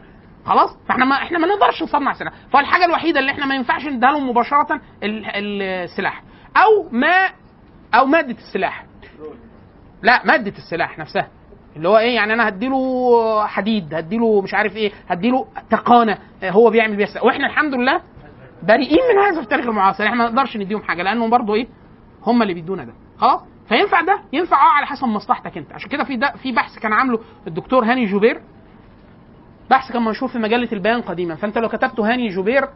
خلاص؟ 0.46 0.70
فإحنا 0.88 1.04
ما 1.04 1.14
إحنا 1.16 1.38
ما 1.38 1.46
نقدرش 1.46 1.82
نصنع 1.82 2.12
سلاح. 2.12 2.32
فالحاجة 2.52 2.84
الوحيدة 2.84 3.20
اللي 3.20 3.30
إحنا 3.32 3.46
ما 3.46 3.54
ينفعش 3.54 3.86
نديها 3.86 4.18
مباشرة 4.18 4.80
ال- 5.02 5.26
ال- 5.26 5.62
السلاح. 5.62 6.22
أو 6.56 6.88
ما 6.92 7.28
أو 7.94 8.06
مادة 8.06 8.36
السلاح. 8.38 8.84
لا 10.02 10.26
مادة 10.26 10.52
السلاح 10.58 10.98
نفسها. 10.98 11.28
اللي 11.76 11.88
هو 11.88 11.98
إيه 11.98 12.14
يعني 12.14 12.32
أنا 12.32 12.48
هديله 12.48 13.46
حديد 13.46 13.94
هديله 13.94 14.40
مش 14.42 14.54
عارف 14.54 14.76
إيه 14.76 14.92
هديله 15.08 15.46
تقانة 15.70 16.18
هو 16.44 16.70
بيعمل 16.70 16.96
بيها. 16.96 17.22
وإحنا 17.22 17.46
الحمد 17.46 17.74
لله 17.74 18.00
بريئين 18.62 18.98
من 19.14 19.22
هذا 19.22 19.34
في 19.34 19.40
التاريخ 19.44 19.66
المعاصر. 19.66 20.04
إحنا 20.04 20.16
ما 20.16 20.24
نقدرش 20.24 20.56
نديهم 20.56 20.82
حاجة 20.82 21.02
لأنهم 21.02 21.30
برضه 21.30 21.54
إيه 21.54 21.66
هم 22.26 22.42
اللي 22.42 22.54
بيدونا 22.54 22.84
ده. 22.84 22.92
خلاص؟ 23.18 23.40
فينفع 23.68 24.00
ده؟ 24.00 24.20
ينفع 24.32 24.56
آه 24.56 24.72
على 24.76 24.86
حسب 24.86 25.04
مصلحتك 25.04 25.56
أنت. 25.58 25.72
عشان 25.72 25.90
كده 25.90 26.04
في 26.04 26.16
ده 26.16 26.32
في 26.42 26.52
بحث 26.52 26.78
كان 26.78 26.92
عامله 26.92 27.18
الدكتور 27.46 27.84
هاني 27.84 28.06
جوبير. 28.06 28.40
بحث 29.70 29.92
كان 29.92 30.04
منشور 30.04 30.28
في 30.28 30.38
مجلة 30.38 30.68
البيان 30.72 31.00
قديما. 31.00 31.34
فأنت 31.34 31.58
لو 31.58 31.68
كتبت 31.68 32.00
هاني 32.00 32.28
جوبير 32.28 32.68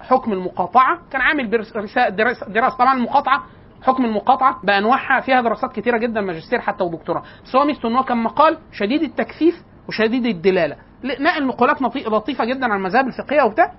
حكم 0.00 0.32
المقاطعة 0.32 0.98
كان 1.12 1.20
عامل 1.20 1.50
دراسة. 1.50 2.76
طبعا 2.76 2.94
المقاطعة 2.96 3.42
حكم 3.82 4.04
المقاطعة 4.04 4.60
بأنواعها 4.64 5.20
فيها 5.20 5.40
دراسات 5.40 5.72
كتيرة 5.72 5.98
جدا 5.98 6.20
ماجستير 6.20 6.60
حتى 6.60 6.84
ودكتوراه. 6.84 7.22
بس 7.44 7.56
هو 7.56 7.64
ميزته 7.64 7.88
ان 7.88 7.96
هو 7.96 8.02
كان 8.02 8.18
مقال 8.22 8.58
شديد 8.72 9.02
التكثيف 9.02 9.54
وشديد 9.88 10.26
الدلالة. 10.26 10.76
نقل 11.04 11.46
نقولات 11.46 11.82
لطيفة 11.82 12.44
جدا 12.44 12.64
عن 12.64 12.78
المذاهب 12.78 13.06
الفقهية 13.06 13.42
وبتاع. 13.42 13.72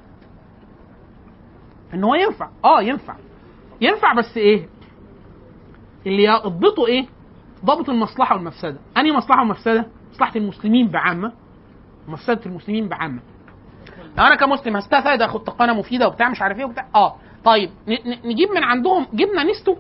إن 1.94 2.04
هو 2.04 2.16
ينفع. 2.16 2.50
آه 2.66 2.82
ينفع. 2.82 3.16
ينفع 3.82 4.14
بس 4.14 4.38
إيه؟ 4.38 4.68
اللي 6.08 6.24
يضبطه 6.24 6.88
إيه؟ 6.88 7.06
ضابط 7.66 7.90
المصلحة 7.90 8.36
والمفسدة. 8.36 8.78
أنهي 8.98 9.12
مصلحة 9.12 9.42
ومفسده 9.42 9.88
مصلحة 10.12 10.36
المسلمين 10.36 10.88
بعامة. 10.88 11.32
ومفسده 12.08 12.46
المسلمين 12.46 12.88
بعامة. 12.88 13.20
لو 14.18 14.24
أنا 14.24 14.36
كمسلم 14.36 14.78
هستفاد 14.78 15.22
أخد 15.22 15.44
تقنية 15.44 15.74
مفيدة 15.74 16.08
وبتاع 16.08 16.30
مش 16.30 16.42
عارف 16.42 16.60
إيه 16.60 16.66
وبتاع. 16.66 16.88
آه 16.96 17.16
طيب 17.44 17.70
نجيب 18.26 18.50
من 18.56 18.64
عندهم 18.64 19.08
جبنه 19.14 19.44
نستو 19.44 19.76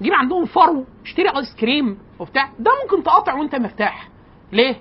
نجيب 0.00 0.14
عندهم 0.14 0.44
فرو 0.44 0.84
اشتري 1.04 1.28
آيس 1.28 1.56
كريم 1.60 1.98
وبتاع. 2.18 2.50
ده 2.58 2.70
ممكن 2.84 3.02
تقاطع 3.02 3.34
وانت 3.34 3.54
مرتاح. 3.54 4.08
ليه؟ 4.52 4.74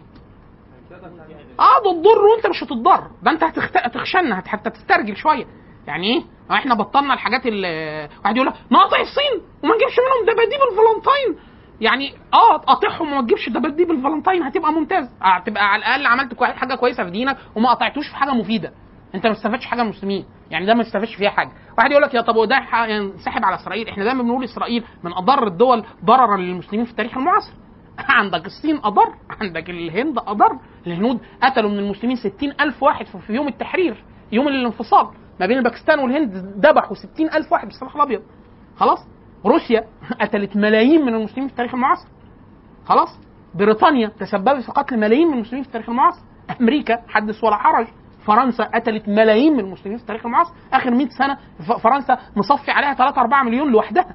آه 1.59 1.83
ده 1.83 1.91
تضر 2.01 2.25
وانت 2.25 2.47
مش 2.47 2.63
هتتضر. 2.63 3.07
ده 3.24 3.31
انت. 3.31 3.43
هتخشن 3.43 4.31
هت- 4.33 4.47
حتى 4.47 4.69
تسترجل 4.69 5.15
شوية. 5.17 5.45
يعني 5.88 6.07
إيه؟ 6.07 6.24
إحنا 6.51 6.75
بطلنا 6.75 7.13
الحاجات 7.13 7.45
اللي 7.45 8.09
واحد 8.24 8.36
يقول 8.36 8.47
لك 8.47 8.53
نقاطع 8.71 8.97
الصين 9.01 9.41
وما 9.63 9.75
نجيبش 9.75 9.95
منهم 10.00 10.33
دباديب 10.33 10.59
الفالنتاين 10.71 11.47
يعني 11.81 12.13
آه 12.33 12.57
تقاطعهم 12.57 13.13
وما 13.13 13.21
تجيبش 13.21 13.50
دباديب 13.50 13.91
الفالنتاين 13.91 14.43
هتبقى 14.43 14.71
ممتاز. 14.74 15.09
هتبقى 15.21 15.63
على 15.71 15.79
الأقل 15.79 16.05
عملت 16.05 16.43
حاجة 16.43 16.75
كويسة 16.75 17.03
في 17.03 17.09
دينك 17.12 17.38
وما 17.55 17.69
قطعتوش 17.69 18.07
في 18.09 18.15
حاجة 18.15 18.31
مفيدة. 18.31 18.71
أنت 19.15 19.25
ما 19.27 19.31
استفدتش 19.31 19.65
حاجة 19.65 19.81
من 19.83 19.89
المسلمين. 19.89 20.25
يعني 20.51 20.66
ده 20.66 20.74
ما 20.74 20.82
استفادش 20.82 21.16
فيها 21.16 21.30
حاجة. 21.30 21.51
واحد 21.77 21.92
يقول 21.92 22.04
لك 22.04 22.13
يا 22.13 22.22
طب 22.22 22.36
وده 22.36 22.56
ينسحب 22.88 23.46
على 23.46 23.56
إسرائيل؟ 23.56 23.88
إحنا 23.88 24.04
دايما 24.04 24.24
بنقول 24.24 24.44
إسرائيل 24.44 24.84
من 25.04 25.13
أضر 25.13 25.48
الدول 25.48 25.84
ضررا 26.06 26.38
للمسلمين 26.38 26.86
في 26.86 26.92
التاريخ 26.92 27.18
المعاصر. 27.18 27.54
عندك 28.00 28.46
الصين 28.46 28.80
أضر 28.84 29.13
عندك 29.42 29.70
الهند 29.70 30.18
أضر 30.18 30.60
الهنود 30.88 31.20
قتلوا 31.44 31.70
من 31.70 31.80
المسلمين 31.80 32.16
ستين 32.16 32.54
ألف 32.62 32.84
واحد 32.84 33.06
في 33.06 33.34
يوم 33.34 33.48
التحرير 33.48 34.04
يوم 34.32 34.48
الانفصال. 34.48 35.08
ما 35.39 35.46
بين 35.46 35.63
باكستان 35.63 36.00
والهند 36.00 36.36
ذبحوا 36.66 36.96
ستين 36.96 37.34
ألف 37.34 37.51
واحد 37.51 37.68
بالسلاح 37.68 37.96
الأبيض 37.96 38.22
خلاص؟ 38.77 39.00
روسيا 39.46 39.88
قتلت 40.22 40.56
ملايين 40.56 41.06
من 41.06 41.16
المسلمين 41.16 41.48
في 41.48 41.51
التاريخ 41.51 41.74
المعاصر. 41.74 42.08
خلاص؟ 42.86 43.20
بريطانيا 43.56 44.08
تسببت 44.08 44.63
في 44.66 44.72
قتل 44.72 44.98
ملايين 45.00 45.27
من 45.27 45.34
المسلمين 45.34 45.63
في 45.63 45.68
التاريخ 45.68 45.89
المعاصر. 45.89 46.22
أمريكا 46.62 47.01
حدث 47.08 47.44
ولا 47.44 47.56
حرج. 47.56 47.88
فرنسا 48.27 48.63
قتلت 48.63 49.07
ملايين 49.10 49.53
من 49.53 49.60
المسلمين 49.60 49.98
في 49.98 50.03
التاريخ 50.03 50.25
المعاصر. 50.25 50.53
آخر 50.74 50.91
100 50.91 51.07
سنة 51.10 51.38
فرنسا 51.84 52.17
مصفي 52.36 52.72
عليها 52.72 52.93
3 52.93 53.22
4 53.22 53.43
مليون 53.43 53.72
لوحدها. 53.72 54.05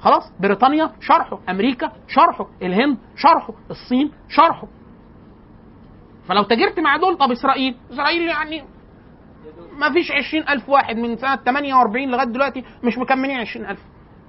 خلاص؟ 0.00 0.32
بريطانيا 0.40 0.90
شرحه. 1.00 1.38
أمريكا 1.48 1.92
شرحه. 2.08 2.46
الهند 2.62 2.98
شرحه. 3.16 3.52
الصين 3.70 4.12
شرحه. 4.28 4.66
فلو 6.28 6.42
تاجرت 6.42 6.80
مع 6.80 6.96
دول 6.96 7.16
طب 7.18 7.30
إسرائيل. 7.30 7.76
إسرائيل 7.92 8.22
يعني 8.28 8.64
ما 9.78 9.92
فيش 9.92 10.12
20000 10.12 10.68
واحد 10.68 10.96
من 10.96 11.16
سنة 11.16 11.36
48 11.36 12.10
لغاية 12.10 12.26
دلوقتي 12.26 12.64
مش 12.84 12.98
مكملين 12.98 13.38
20000 13.40 13.78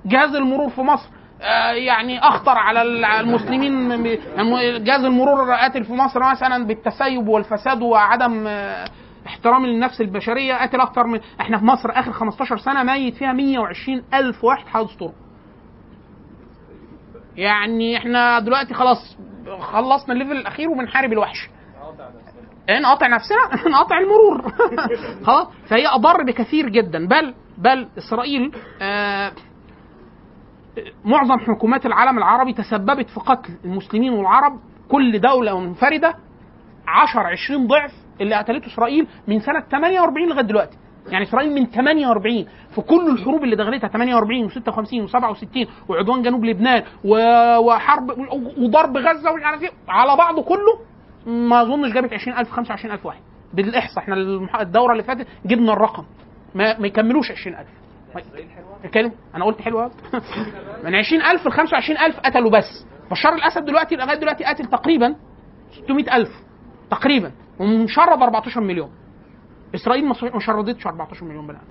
جهاز 0.05 0.35
المرور 0.35 0.69
في 0.69 0.81
مصر 0.81 1.09
آه، 1.41 1.71
يعني 1.71 2.19
أخطر 2.19 2.57
على 2.57 2.81
ال- 2.81 3.05
على 3.05 3.19
المسلمين. 3.19 3.89
جهاز 4.83 5.03
المرور 5.05 5.51
قاتل 5.53 5.83
في 5.83 5.93
مصر 5.93 6.19
مثلا 6.31 6.65
بالتسيب 6.65 7.27
والفساد 7.27 7.81
وعدم 7.81 8.43
آه، 8.47 8.85
احترام 9.29 9.65
للنفس 9.65 10.01
البشرية 10.01 10.53
قاتل 10.53 10.81
أكتر 10.81 11.03
من 11.07 11.19
إحنا 11.41 11.57
في 11.57 11.65
مصر 11.65 11.89
آخر 11.91 12.11
15 12.11 12.57
سنة 12.57 12.83
ميت 12.83 13.15
فيها 13.15 13.33
120 13.33 14.03
ألف 14.13 14.43
واحد 14.43 14.67
حادث 14.67 14.95
طرق 14.95 15.13
يعني 17.37 17.97
إحنا 17.97 18.39
دلوقتي 18.39 18.73
خلاص 18.73 19.17
خلصنا 19.59 20.13
الليفل 20.13 20.31
الأخير 20.31 20.69
وبنحارب 20.69 21.13
الوحش. 21.13 21.49
نقاطع 22.69 23.07
نفسنا؟ 23.07 23.37
نقاطع 23.71 23.97
المرور. 23.99 24.51
خلاص؟ 25.27 25.47
فهي 25.69 25.87
أضر 25.87 26.23
بكثير 26.23 26.69
جدا. 26.69 27.07
بل 27.07 27.33
بل 27.57 27.87
إسرائيل 27.97 28.51
آه 28.81 29.31
معظم 31.05 31.39
حكومات 31.39 31.85
العالم 31.85 32.17
العربي 32.17 32.53
تسببت 32.53 33.09
في 33.09 33.19
قتل 33.19 33.53
المسلمين 33.65 34.13
والعرب. 34.13 34.59
كل 34.91 35.21
دولة 35.21 35.59
منفردة 35.59 36.13
10 36.87 37.21
20 37.21 37.67
ضعف 37.67 37.91
اللي 38.21 38.35
قتلته 38.35 38.67
إسرائيل 38.67 39.07
من 39.27 39.39
سنة 39.39 39.59
48 39.59 40.29
لغاية 40.29 40.45
دلوقتي. 40.45 40.77
يعني 41.07 41.23
إسرائيل 41.25 41.53
من 41.53 41.65
48 41.65 42.45
في 42.75 42.81
كل 42.81 43.09
الحروب 43.09 43.43
اللي 43.43 43.55
دخلتها 43.55 43.87
48 43.87 44.49
و56 44.49 45.09
و67 45.09 45.67
وعدوان 45.89 46.21
جنوب 46.21 46.45
لبنان 46.45 46.83
وحرب 47.03 48.09
وضرب 48.57 48.97
غزة 48.97 49.31
ومش 49.31 49.43
عارف 49.43 49.61
على 49.87 50.15
بعضه 50.17 50.43
كله 50.43 50.79
ما 51.25 51.61
أظنش 51.61 51.93
جابت 51.93 52.13
20000 52.13 52.51
25000 52.51 53.05
واحد. 53.05 53.21
بالإحصاء 53.53 54.03
إحنا 54.03 54.15
الدورة 54.61 54.91
اللي 54.91 55.03
فاتت 55.03 55.27
جبنا 55.45 55.73
الرقم. 55.73 56.03
ما, 56.55 56.79
ما 56.79 56.87
يكملوش 56.87 57.31
20000 57.31 57.67
الكلم 58.85 59.11
أنا 59.35 59.45
قلت 59.45 59.61
حلو 59.61 59.79
أهو. 59.79 59.89
من 60.83 60.95
20000 60.95 61.47
ل 61.47 61.51
25000 61.51 62.19
قتلوا 62.19 62.51
بس. 62.51 62.85
بشار 63.11 63.33
الأسد 63.35 63.65
دلوقتي 63.65 63.95
لغاية 63.95 64.17
دلوقتي 64.17 64.43
قاتل 64.43 64.65
تقريبا 64.65 65.15
600000 65.71 66.27
تقريبا 66.91 67.31
ومشرد 67.59 68.21
14 68.21 68.61
مليون. 68.61 68.89
إسرائيل 69.75 70.05
ما 70.05 70.39
شردتش 70.39 70.87
14 70.87 71.25
مليون 71.25 71.47
بني 71.47 71.57
آدم 71.57 71.67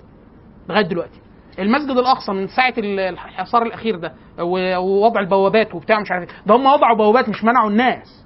لغاية 0.69 0.85
دلوقتي. 0.87 1.19
المسجد 1.59 1.97
الأقصى 1.97 2.31
من 2.31 2.47
ساعة 2.47 2.73
ال- 2.77 2.99
الحصار 2.99 3.63
الأخير 3.63 3.95
ده 3.95 4.13
ووضع 4.77 5.19
البوابات 5.19 5.75
وبتاع 5.75 5.99
مش 5.99 6.11
عارف 6.11 6.29
إيه. 6.29 6.35
ده 6.45 6.55
هم 6.55 6.65
وضعوا 6.65 6.97
بوابات 6.97 7.29
مش 7.29 7.43
منعوا 7.43 7.69
الناس. 7.69 8.25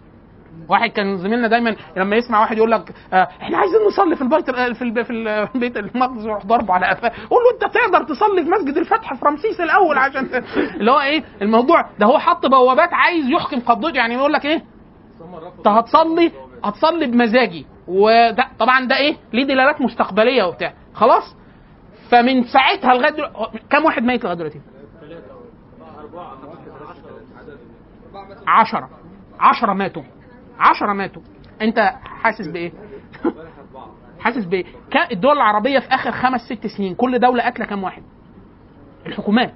واحد 0.69 0.89
كان 0.89 1.17
زميلنا 1.17 1.47
دايما 1.47 1.75
لما 1.97 2.15
يسمع 2.15 2.39
واحد 2.41 2.57
يقول 2.57 2.71
لك 2.71 2.93
آه 3.13 3.27
إحنا 3.41 3.57
عايزين 3.57 3.79
نصلي 3.87 4.15
في 4.15 4.21
البيت 4.21 4.51
في 4.51 4.81
الب- 4.81 5.45
في 5.47 5.55
البيت 5.55 5.77
المقدس 5.77 6.25
يروح 6.25 6.45
ضربه 6.45 6.73
على 6.73 6.85
قفاه. 6.85 7.09
قول 7.29 7.39
له 7.43 7.51
أنت 7.53 7.75
تقدر 7.75 8.03
تصلي 8.03 8.43
في 8.43 8.49
مسجد 8.49 8.77
الفتح 8.77 9.13
في 9.13 9.25
رمسيس 9.25 9.61
الأول 9.61 9.97
عشان 9.97 10.29
اللي 10.79 10.91
هو 10.91 10.99
إيه؟ 10.99 11.23
الموضوع 11.41 11.89
ده 11.99 12.05
هو 12.05 12.19
حط 12.19 12.45
بوابات 12.45 12.89
عايز 12.93 13.25
يحكم 13.29 13.59
قبضته 13.59 13.97
يعني 13.97 14.13
يقول 14.13 14.33
لك 14.33 14.45
إيه؟ 14.45 14.63
أنت 15.57 15.67
هتصلي 15.67 16.31
هتصلي 16.63 17.05
بمزاجي. 17.05 17.65
وده 17.87 18.47
طبعا 18.59 18.85
ده 18.87 18.97
إيه؟ 18.97 19.15
ليه 19.33 19.43
دلالات 19.43 19.81
مستقبلية 19.81 20.43
وبتاع. 20.43 20.73
خلاص؟ 20.93 21.35
فمن 22.09 22.43
ساعتها 22.43 22.93
لغاية 22.93 23.11
دلوقتي 23.11 23.59
كم 23.69 23.85
واحد 23.85 24.03
ميت 24.03 24.23
لغاية 24.23 24.37
دلوقتي؟ 24.37 24.61
عشرة. 28.47 28.89
عشرة 29.39 29.73
ماتوا. 29.73 30.03
عشرة 30.59 30.93
ماتوا. 30.93 31.21
أنت 31.61 31.93
حاسس 32.03 32.47
بإيه؟ 32.47 32.71
حاسس 34.23 34.45
بإيه؟ 34.45 34.65
الدول 35.11 35.35
العربية 35.37 35.79
في 35.79 35.87
آخر 35.87 36.11
خمس 36.11 36.41
ست 36.41 36.67
سنين 36.67 36.95
كل 36.95 37.19
دولة 37.19 37.43
قاتلة 37.43 37.65
كم 37.65 37.83
واحد؟ 37.83 38.03
الحكومات. 39.05 39.53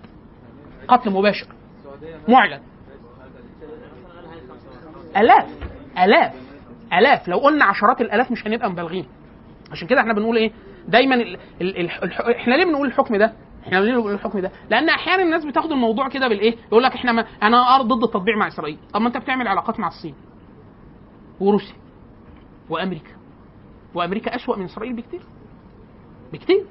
قتل 0.87 1.11
مباشر. 1.11 1.47
معلن. 2.27 2.61
آلاف. 5.17 5.49
آلاف. 5.97 6.46
آلاف. 6.93 7.27
لو 7.27 7.37
قلنا 7.37 7.65
عشرات 7.65 8.01
الآلاف 8.01 8.31
مش 8.31 8.47
هنبقى 8.47 8.69
مبالغين. 8.69 9.05
عشان 9.71 9.87
كده 9.87 10.01
إحنا 10.01 10.13
بنقول 10.13 10.37
إيه؟ 10.37 10.51
دايما 10.87 11.15
ال... 11.15 11.37
ال... 11.61 11.77
ال... 11.77 12.03
الح... 12.03 12.19
إحنا 12.19 12.53
ليه 12.53 12.65
بنقول 12.65 12.87
الحكم 12.87 13.15
ده؟ 13.15 13.33
إحنا 13.67 13.77
ليه 13.77 13.95
بنقول 13.95 14.13
الحكم 14.13 14.39
ده؟ 14.39 14.51
لأن 14.69 14.89
أحيانا 14.89 15.23
الناس 15.23 15.45
بتاخد 15.45 15.71
الموضوع 15.71 16.07
كده 16.07 16.27
بالإيه؟ 16.27 16.55
يقول 16.67 16.83
لك 16.83 16.93
إحنا 16.93 17.11
ما... 17.11 17.25
أنا 17.43 17.81
ضد 17.81 18.03
التطبيع 18.03 18.35
مع 18.37 18.47
إسرائيل. 18.47 18.77
طب 18.93 19.01
ما 19.01 19.07
أنت 19.07 19.17
بتعمل 19.17 19.47
علاقات 19.47 19.79
مع 19.79 19.87
الصين 19.87 20.15
وروسيا 21.39 21.75
وأمريكا. 22.69 23.11
وأمريكا 23.93 24.35
أسوأ 24.35 24.57
من 24.57 24.65
إسرائيل 24.65 24.93
بكتير. 24.95 25.21
بكتير. 26.33 26.65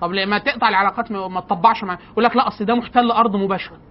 طب 0.00 0.12
لما 0.12 0.38
تقطع 0.38 0.68
العلاقات 0.68 1.12
ما 1.12 1.28
ما 1.28 1.40
تطبعش 1.40 1.84
معاه 1.84 1.98
يقول 2.12 2.24
لك 2.24 2.36
لا 2.36 2.48
أصل 2.48 2.64
ده 2.64 2.74
محتل 2.74 3.10
أرض 3.10 3.36
مباشرة. 3.36 3.76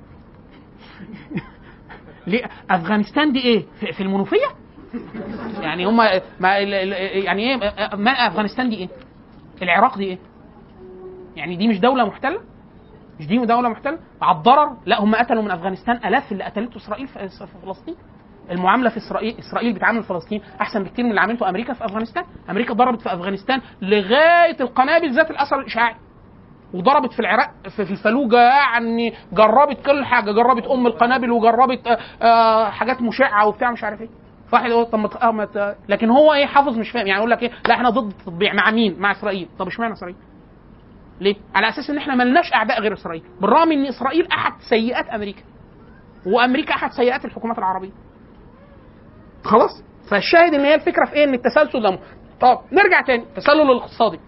ليه؟ 2.27 2.49
أفغانستان 2.69 3.31
دي 3.31 3.39
إيه؟ 3.39 3.65
في 3.91 4.03
المنوفية؟ 4.03 4.47
يعني 5.61 5.85
هم 5.85 5.97
ما 6.39 6.57
يعني 6.57 7.41
إيه؟ 7.43 7.57
ما 7.95 8.11
أفغانستان 8.11 8.69
دي 8.69 8.75
إيه؟ 8.75 8.89
العراق 9.61 9.97
دي 9.97 10.03
إيه؟ 10.03 10.17
يعني 11.35 11.55
دي 11.55 11.67
مش 11.67 11.79
دولة 11.79 12.05
محتلة؟ 12.05 12.39
مش 13.19 13.27
دي 13.27 13.37
دولة 13.45 13.69
محتلة؟ 13.69 13.99
على 14.21 14.37
الضرر؟ 14.37 14.77
لا 14.85 15.01
هم 15.01 15.15
قتلوا 15.15 15.43
من 15.43 15.51
أفغانستان 15.51 15.95
آلاف 15.95 16.31
اللي 16.31 16.43
قتلته 16.43 16.77
إسرائيل 16.77 17.07
في 17.07 17.29
فلسطين. 17.65 17.95
المعاملة 18.51 18.89
في 18.89 18.97
إسرائيل 18.97 19.35
إسرائيل 19.39 19.73
بتعامل 19.73 20.03
فلسطين 20.03 20.41
أحسن 20.61 20.83
بكتير 20.83 21.05
من 21.05 21.09
اللي 21.09 21.21
عملته 21.21 21.49
أمريكا 21.49 21.73
في 21.73 21.85
أفغانستان. 21.85 22.23
أمريكا 22.49 22.73
ضربت 22.73 23.01
في 23.01 23.13
أفغانستان 23.13 23.61
لغاية 23.81 24.57
القنابل 24.61 25.15
ذات 25.15 25.31
الأثر 25.31 25.59
الإشعاعي. 25.59 25.95
وضربت 26.73 27.13
في 27.13 27.19
العراق 27.19 27.51
في 27.75 27.85
في 27.85 27.91
الفلوجة 27.91 28.37
يعني 28.49 29.13
جربت 29.33 29.85
كل 29.85 30.05
حاجة 30.05 30.31
جربت 30.31 30.67
أم 30.67 30.87
القنابل 30.87 31.31
وجربت 31.31 31.87
آه، 31.87 31.97
آه، 32.25 32.69
حاجات 32.69 33.01
مشعة 33.01 33.47
وبتاع 33.47 33.71
مش 33.71 33.83
عارف 33.83 34.01
إيه. 34.01 34.09
فواحد 34.53 34.69
يقول 34.69 34.85
طب 34.85 34.99
ما 34.99 35.45
ت- 35.45 35.57
آه، 35.57 35.75
لكن 35.89 36.09
هو 36.09 36.33
إيه 36.33 36.45
حافظ 36.45 36.77
مش 36.77 36.91
فاهم. 36.91 37.07
يعني 37.07 37.19
يقول 37.19 37.31
لك 37.31 37.43
إيه 37.43 37.51
لا 37.67 37.73
إحنا 37.75 37.89
ضد 37.89 38.11
التطبيع 38.11 38.53
مع 38.53 38.71
مين؟ 38.71 38.99
مع 38.99 39.11
إسرائيل. 39.11 39.47
طب 39.59 39.67
إشمعنى 39.67 39.93
إسرائيل؟ 39.93 40.15
ليه؟ 41.21 41.35
على 41.55 41.69
أساس 41.69 41.89
إن 41.89 41.97
إحنا 41.97 42.15
ملناش 42.15 42.53
أعداء 42.53 42.81
غير 42.81 42.93
إسرائيل. 42.93 43.23
بالرغم 43.41 43.71
إن 43.71 43.85
إسرائيل 43.85 44.27
أحد 44.31 44.51
سيئات 44.69 45.09
أمريكا 45.09 45.41
وأمريكا 46.25 46.73
أحد 46.75 46.91
سيئات 46.91 47.25
الحكومات 47.25 47.57
العربية. 47.57 47.91
خلاص؟ 49.43 49.83
فالشاهد 50.11 50.53
إن 50.53 50.65
هي 50.65 50.75
الفكرة 50.75 51.05
في 51.05 51.13
إيه؟ 51.13 51.23
إن 51.23 51.33
التسلسل 51.33 51.83
ده 51.83 51.99
طب 52.41 52.59
نرجع 52.71 53.01
تاني. 53.01 53.23
التسلل 53.23 53.71
الاقتصادي. 53.71 54.19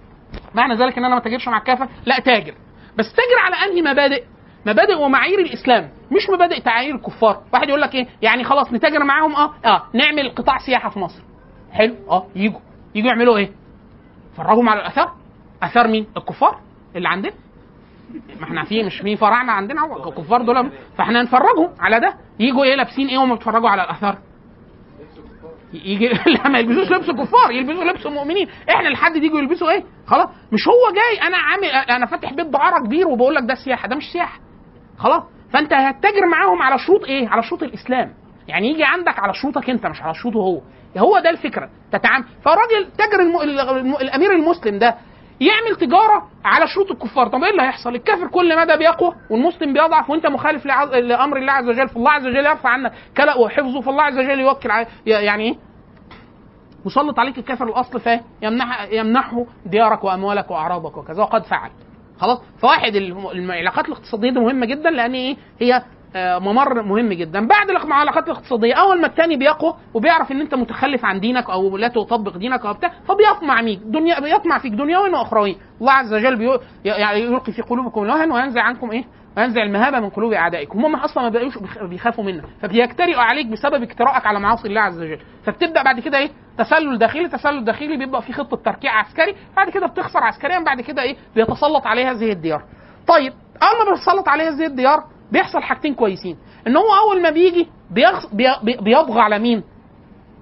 معنى 0.56 0.76
ذلك 0.76 0.98
إن 0.98 1.06
أنا 1.06 1.16
ما 1.16 1.22
تاجرش 1.22 1.48
مع 1.48 1.58
الكافر 1.58 1.88
لا 2.06 2.20
تاجر. 2.20 2.54
بس 2.98 3.14
تاجر 3.14 3.40
على 3.46 3.72
أنهي 3.72 3.82
مبادئ؟ 3.92 4.24
مبادئ 4.66 4.96
ومعايير 4.96 5.40
الإسلام 5.40 5.90
مش 6.12 6.30
مبادئ 6.30 6.62
تعايير 6.62 6.96
الكفار 6.96 7.42
واحد 7.54 7.70
يقول 7.70 7.82
لك 7.82 7.96
إيه؟ 7.96 8.08
يعني 8.22 8.44
خلاص 8.44 8.74
نتاجر 8.74 9.04
معاهم 9.04 9.36
آه 9.36 9.54
آه 9.66 9.84
نعمل 9.94 10.30
قطاع 10.30 10.58
سياحة 10.58 10.90
في 10.90 11.00
مصر. 11.00 11.22
حلو 11.72 11.96
آه 12.10 12.28
يجوا. 12.36 12.60
يجوا 12.96 13.10
يعملوا 13.10 13.38
إيه؟ 13.38 13.52
فرجهم 14.38 14.70
على 14.70 14.80
الآثار. 14.82 15.12
آثار 15.64 15.88
مين؟ 15.88 16.08
الكفار 16.18 16.60
اللي 16.96 17.10
عندنا. 17.10 17.34
ما 18.40 18.44
إحنا 18.44 18.64
في 18.64 18.84
مش 18.84 19.02
في 19.02 19.16
فراعنه 19.16 19.52
عندنا 19.52 19.82
هو 19.82 20.10
الكفار 20.10 20.42
دول 20.42 20.72
فإحنا 20.98 21.24
نفرجهم 21.24 21.70
على 21.80 22.00
ده. 22.00 22.14
يجوا 22.40 22.64
إيه 22.64 22.76
لابسين 22.76 23.08
إيه 23.08 23.18
وهم 23.18 23.34
بيتفرجوا 23.34 23.70
على 23.70 23.84
الآثار؟ 23.84 24.18
يجي 25.74 26.08
لا 26.36 26.48
ما 26.50 26.60
يلبسوش 26.60 26.92
لبس 26.92 27.12
كفار 27.12 27.52
يلبسوا 27.52 27.84
لبس 27.84 28.06
مؤمنين. 28.06 28.48
إحنا 28.70 28.90
لحد 28.90 29.14
دي 29.14 29.26
يجوا 29.26 29.40
يلبسوا 29.40 29.72
إيه؟ 29.72 29.84
خلاص. 30.08 30.30
مش 30.52 30.68
هو 30.68 30.94
جاي 30.96 31.28
أنا 31.28 31.38
عامل 31.38 31.66
أنا 31.66 32.06
فاتح 32.06 32.34
بيت 32.34 32.48
دعاره 32.48 32.86
كبير 32.86 33.08
وبقول 33.08 33.36
لك 33.36 33.44
ده 33.44 33.56
سياحة 33.56 33.88
ده 33.88 33.96
مش 33.96 34.12
سياحة. 34.14 34.40
خلاص؟ 34.98 35.24
فأنت 35.54 35.74
هتتاجر 35.74 36.26
معاهم 36.32 36.62
على 36.62 36.78
شروط 36.78 37.04
إيه؟ 37.04 37.28
على 37.30 37.44
شروط 37.44 37.64
الإسلام. 37.64 38.14
يعني 38.48 38.70
يجي 38.70 38.84
عندك 38.84 39.20
على 39.20 39.34
شروطك 39.34 39.70
أنت 39.70 39.86
مش 39.86 40.02
على 40.02 40.14
شروطه 40.14 40.38
هو. 40.38 40.62
هو 40.98 41.20
ده 41.20 41.30
الفكرة. 41.30 41.70
تتعامل. 41.92 42.26
فالراجل 42.44 42.92
تاجر 42.98 43.20
الم... 43.20 43.42
الم... 43.42 43.96
الأمير 43.96 44.32
المسلم 44.32 44.80
ده 44.80 44.96
يعمل 45.42 45.76
تجارة 45.76 46.30
على 46.46 46.68
شروط 46.68 46.92
الكفار. 46.92 47.28
طب 47.28 47.44
إيه 47.44 47.52
اللي 47.52 47.62
هيحصل؟ 47.62 47.96
الكافر 47.96 48.28
كل 48.28 48.58
مدى 48.60 48.78
بيقوى 48.78 49.16
والمسلم 49.30 49.74
بيضعف 49.74 50.10
وأنت 50.10 50.28
مخالف 50.28 50.66
لعز... 50.66 50.90
لأمر 50.90 51.38
الله 51.38 51.52
عز 51.52 51.68
وجل 51.70 51.88
فالله 51.90 52.12
عز 52.12 52.26
وجل 52.28 52.46
يرفع 52.46 52.70
عنك 52.70 52.92
كلا 53.18 53.38
وحفظه 53.38 53.82
فالله 53.82 54.04
عز 54.04 54.18
وجل 54.18 54.40
يوكل 54.40 54.72
ع... 54.72 54.86
يعني 55.06 55.44
إيه؟ 55.44 55.56
مسلط 56.86 57.20
عليك 57.20 57.38
الكافر 57.38 57.66
الأصل 57.68 58.00
فاهم 58.00 58.22
يمنح 58.42 58.88
يمنحه 58.92 59.46
ديارك 59.66 60.04
وأموالك 60.04 60.52
وأعراضك 60.52 60.98
وكذا 60.98 61.24
وقد 61.24 61.44
فعل. 61.44 61.70
خلاص؟ 62.20 62.42
فواحد 62.62 62.96
العلاقات 62.96 63.86
الاقتصادية 63.88 64.30
دي 64.30 64.40
مهمة 64.40 64.66
جدا 64.66 64.90
لأن 64.90 65.14
إيه؟ 65.14 65.38
هي 65.60 65.84
آه، 66.18 66.40
ممر 66.40 66.82
مهم 66.82 67.14
جدا. 67.14 67.48
بعد 67.48 67.70
الع- 67.70 67.84
العلاقات 67.84 68.24
الاقتصادية 68.28 68.74
أول 68.74 69.02
ما 69.02 69.08
التاني 69.08 69.38
بيقوى 69.38 69.74
وبيعرف 69.94 70.32
إن 70.32 70.42
أنت 70.42 70.56
متخلف 70.56 71.06
عن 71.06 71.20
دينك 71.20 71.50
أو 71.50 71.78
لا 71.78 71.88
تطبق 71.88 72.38
دينك 72.38 72.66
أو 72.66 72.74
بتاع 72.74 72.92
فبيطمع 73.08 73.62
فيك 73.64 73.80
دنيا 73.80 74.20
بيطمع 74.20 74.58
فيك 74.60 74.72
دنيويا 74.74 75.12
واخرويا 75.12 75.56
الله 75.82 75.92
عز 75.92 76.14
وجل 76.14 76.60
يلقي 76.86 77.52
في 77.52 77.62
قلوبكم 77.62 78.04
الوهن 78.04 78.32
وينزع 78.32 78.62
عنكم 78.62 78.92
إيه؟ 78.92 79.04
وينزع 79.38 79.64
المهابة 79.64 80.00
من 80.00 80.10
قلوب 80.10 80.34
أعدائكم. 80.34 80.86
هم 80.86 80.96
أصلا 80.96 81.24
ما 81.24 81.30
بقوش 81.30 81.58
بيخ- 81.58 81.84
بيخافوا 81.84 82.24
منك 82.24 82.44
فبيجترئوا 82.62 83.22
عليك 83.22 83.48
بسبب 83.48 83.84
اجتراءك 83.84 84.26
على 84.26 84.40
معاصي 84.40 84.68
الله 84.68 84.82
عز 84.82 85.02
وجل. 85.02 85.20
فبتبدأ 85.44 85.84
بعد 85.84 86.00
كده 86.00 86.18
إيه؟ 86.18 86.30
تسلل 86.58 86.98
داخلي 86.98 87.28
تسلل 87.30 87.64
داخلي. 87.66 87.98
بيبقى 87.98 88.22
في 88.22 88.34
خطة 88.34 88.58
تركيع 88.58 88.92
عسكري. 89.00 89.36
بعد 89.56 89.70
كده 89.70 89.88
بتخسر 89.88 90.20
عسكريا. 90.24 90.60
بعد 90.60 90.82
كده 90.82 91.02
إيه؟ 91.02 91.16
بيتسلط 91.36 91.88
عليها 91.88 92.12
هذه 92.12 92.32
الديار. 92.32 92.64
طيب 93.08 93.34
أول 93.64 93.86
ما 93.86 93.92
بيتسلط 93.92 94.28
عليها 94.28 94.50
هذه 94.50 94.66
الديار 94.66 95.04
بيحصل 95.32 95.62
حاجتين 95.62 95.96
كويسين. 95.96 96.38
إن 96.68 96.78
هو 96.78 96.96
أول 97.08 97.22
ما 97.22 97.30
بيجي 97.30 97.68
بيغ... 97.92 98.20
بي... 98.34 98.46
بي- 98.64 98.78
بيطغى 98.82 99.22
على 99.22 99.40
مين؟ 99.40 99.64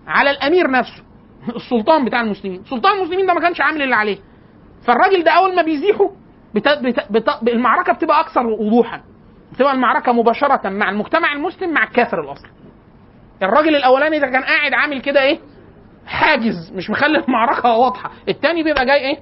على 0.07 0.29
الأمير 0.31 0.71
نفسه. 0.71 1.03
السلطان 1.55 2.05
بتاع 2.05 2.21
المسلمين. 2.21 2.63
سلطان 2.63 2.97
المسلمين 2.97 3.25
ده 3.25 3.33
ما 3.33 3.39
كانش 3.41 3.61
عامل 3.61 3.81
اللي 3.81 3.95
عليه. 3.95 4.17
فالراجل 4.87 5.23
ده 5.23 5.31
أول 5.31 5.55
ما 5.55 5.61
بيزيحه 5.61 6.09
بت... 6.55 6.67
بت... 6.67 7.11
بت... 7.11 7.29
المعركة 7.47 7.93
بتبقى 7.93 8.19
أكثر 8.19 8.47
وضوحا. 8.47 9.01
بتبقى 9.53 9.73
المعركة 9.73 10.11
مباشرة 10.11 10.69
مع 10.69 10.89
المجتمع 10.89 11.33
المسلم 11.33 11.73
مع 11.73 11.83
الكافر 11.83 12.21
الأصلي. 12.21 12.49
الراجل 13.43 13.75
الأولاني 13.75 14.19
ده 14.19 14.27
كان 14.27 14.43
قاعد 14.43 14.73
عامل 14.73 15.01
كده 15.01 15.21
إيه؟ 15.21 15.39
حاجز 16.05 16.71
مش 16.75 16.89
مخلي 16.89 17.19
المعركة 17.19 17.77
واضحة. 17.77 18.11
التاني 18.29 18.63
بيبقى 18.63 18.85
جاي 18.85 18.99
إيه؟ 18.99 19.17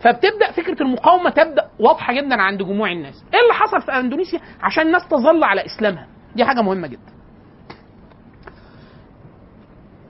فبتبدأ 0.00 0.52
فكرة 0.52 0.82
المقاومة 0.82 1.30
تبدأ 1.30 1.68
واضحة 1.80 2.12
جدا 2.12 2.42
عند 2.42 2.62
جموع 2.62 2.90
الناس. 2.92 3.24
إيه 3.34 3.40
اللي 3.40 3.54
حصل 3.54 3.82
في 3.82 3.92
أندونيسيا؟ 3.92 4.40
عشان 4.62 4.86
الناس 4.86 5.08
تظل 5.08 5.44
على 5.44 5.64
إسلامها. 5.66 6.06
دي 6.36 6.44
حاجة 6.44 6.62
مهمة 6.62 6.86
جدا. 6.88 7.12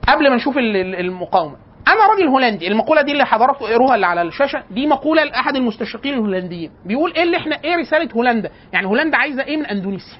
قبل 0.08 0.30
ما 0.30 0.36
نشوف 0.36 0.58
ال- 0.58 0.76
ال- 0.76 0.94
المقاومة 1.00 1.56
أنا 1.88 2.06
راجل 2.06 2.28
هولندي 2.28 2.68
المقولة 2.68 3.02
دي 3.02 3.12
اللي 3.12 3.24
حضراتكم 3.26 3.64
اقروها 3.64 3.94
اللي 3.94 4.06
على 4.06 4.22
الشاشة 4.22 4.62
دي 4.70 4.86
مقولة 4.86 5.24
لأحد 5.24 5.56
المستشرقين 5.56 6.14
الهولنديين. 6.14 6.70
بيقول 6.86 7.12
إيه 7.12 7.22
اللي 7.22 7.36
إحنا 7.36 7.58
إيه 7.64 7.76
رسالة 7.76 8.08
هولندا؟ 8.16 8.50
يعني 8.72 8.86
هولندا 8.86 9.16
عايزة 9.16 9.42
إيه 9.42 9.56
من 9.56 9.66
أندونيسيا؟ 9.66 10.18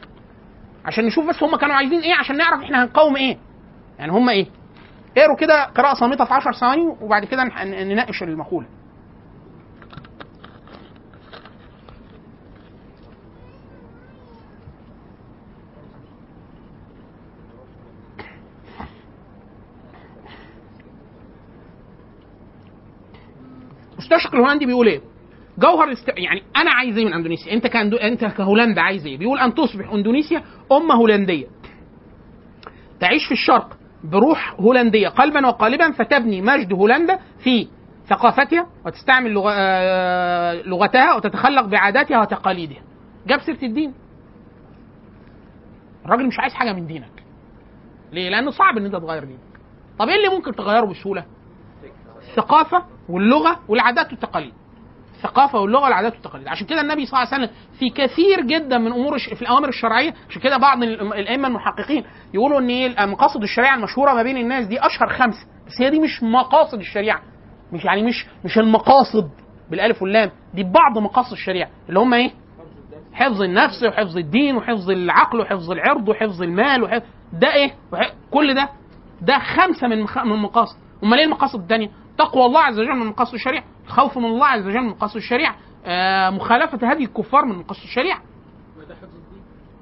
عشان 0.85 1.05
نشوف 1.05 1.29
بس 1.29 1.42
هم 1.42 1.57
كانوا 1.57 1.74
عايزين 1.74 2.00
إيه 2.00 2.14
عشان 2.14 2.37
نعرف 2.37 2.61
إحنا 2.62 2.85
هنقاوم 2.85 3.16
إيه. 3.16 3.38
يعني 3.98 4.12
هم 4.12 4.29
إيه؟ 4.29 4.46
اقروا 5.18 5.37
كده 5.37 5.64
قراءة 5.64 5.94
صامتة 5.94 6.24
في 6.24 6.35
10 6.35 6.53
ثواني 6.53 6.96
وبعد 7.00 7.24
كده 7.24 7.44
نناقش 7.64 8.22
المقولة. 8.22 8.66
مستشرق 24.05 24.35
الهولندي 24.35 24.67
بيقول 24.67 24.87
إيه؟ 24.87 25.01
جوهر 25.59 25.85
الاست... 25.88 26.09
يعني 26.09 26.43
أنا 26.57 26.71
عايز 26.71 26.99
إيه 26.99 27.05
من 27.05 27.12
إندونيسيا؟ 27.14 27.53
أنت 27.53 27.67
كأندو... 27.67 27.97
أنت 27.97 28.25
كهولندا 28.25 28.81
عايز 28.81 29.07
إيه؟ 29.07 29.19
بيقول 29.19 29.38
أن 29.38 29.55
تصبح 29.55 29.93
إندونيسيا 29.93 30.43
أمة 30.73 30.95
هولندية 30.95 31.47
تعيش 33.01 33.27
في 33.27 33.33
الشرق 33.33 33.77
بروح 34.05 34.55
هولندية 34.61 35.09
قلبا 35.09 35.47
وقالبا 35.47 35.90
فتبني 35.93 36.43
مجد 36.43 36.73
هولندا 36.73 37.19
في 37.45 37.69
ثقافتها 38.09 38.67
وتستعمل 38.87 39.31
لغ... 39.31 39.51
آه، 39.53 40.53
لغتها 40.62 41.14
وتتخلق 41.17 41.62
بعاداتها 41.67 42.21
وتقاليدها. 42.21 42.83
جاب 43.27 43.40
سيرة 43.40 43.62
الدين. 43.62 43.95
الراجل 46.05 46.27
مش 46.27 46.38
عايز 46.40 46.53
حاجة 46.55 46.73
من 46.73 46.87
دينك. 46.87 47.25
ليه؟ 48.12 48.29
لأنه 48.29 48.51
صعب 48.51 48.77
إن 48.79 48.85
أنت 48.85 48.97
تغير 48.97 49.25
دينك. 49.25 49.40
طب 49.99 50.09
إيه 50.09 50.17
اللي 50.17 50.37
ممكن 50.37 50.55
تغيره 50.55 50.87
بسهولة؟ 50.87 51.25
الثقافة 52.38 52.83
واللغة 53.09 53.59
والعادات 53.68 54.11
والتقاليد. 54.12 54.53
الثقافة 55.16 55.61
واللغة 55.61 55.85
والعادات 55.85 56.12
والتقاليد 56.14 56.49
عشان 56.49 56.66
كده 56.66 56.81
النبي 56.81 57.07
صلى 57.07 57.23
الله 57.23 57.35
عليه 57.35 57.44
وسلم 57.44 57.57
في 57.79 57.90
كثير 57.90 58.40
جدا 58.40 58.79
من 58.79 58.92
أمور. 58.92 59.18
في 59.18 59.42
الأوامر 59.42 59.68
الشرعية 59.68 60.14
عشان 60.31 60.42
كده 60.42 60.57
بعض 60.57 60.83
ال- 60.83 61.14
الأئمة 61.14 61.49
المحققين 61.49 62.05
يقولوا 62.35 62.59
إن 62.61 62.68
إيه 62.68 63.07
مقاصد 63.07 63.42
الشريعة 63.42 63.75
المشهورة 63.75 64.12
ما 64.14 64.23
بين 64.23 64.37
الناس 64.37 64.66
دي 64.66 64.79
أشهر 64.87 65.09
خمسه 65.09 65.47
بس 65.66 65.73
هي 65.81 65.90
دي 65.90 66.01
مش 66.01 66.23
مقاصد 66.23 66.79
الشريعة 66.79 67.23
مش 67.73 67.85
يعني 67.85 68.03
مش 68.03 68.27
مش 68.44 68.59
المقاصد 68.59 69.31
بالألف 69.70 70.03
واللام 70.03 70.31
دي 70.55 70.62
بعض 70.62 70.99
مقاصد 70.99 71.33
الشريعة 71.33 71.68
اللي 71.88 72.01
هم 72.01 72.14
إيه 72.14 72.31
حفظ 73.12 73.42
النفس 73.42 73.83
وحفظ 73.85 74.16
الدين 74.18 74.57
وحفظ 74.57 74.90
العقل 74.90 75.40
وحفظ 75.40 75.70
العرض 75.70 76.09
وحفظ 76.09 76.42
المال 76.42 76.83
وحفظ 76.83 77.03
ده 77.33 77.55
إيه. 77.55 77.75
كل 78.31 78.55
ده 78.55 78.68
ده 79.23 79.38
خمسة 79.38 79.87
من. 79.88 80.01
من 80.25 80.37
مقاصد 80.42 80.77
أمال 81.05 81.18
إيه 81.18 81.25
المقاصد 81.25 81.61
الثانية 81.61 81.90
تقوى 82.18 82.46
الله 82.46 82.61
عز 82.61 82.79
وجل 82.79 82.94
من 82.94 83.07
مقاصد 83.07 83.35
الشريعة 83.35 83.64
الخوف 83.87 84.18
من 84.18 84.24
الله 84.24 84.46
عز 84.46 84.66
وجل 84.66 84.81
من 84.81 84.88
مقاصد 84.88 85.16
الشريعة 85.16 85.57
آه 85.87 86.31
مخالفة 86.31 86.90
هدي 86.90 87.05
الكفار 87.05 87.44
من 87.44 87.59
مقاصد 87.59 87.83
الشريعة. 87.83 88.20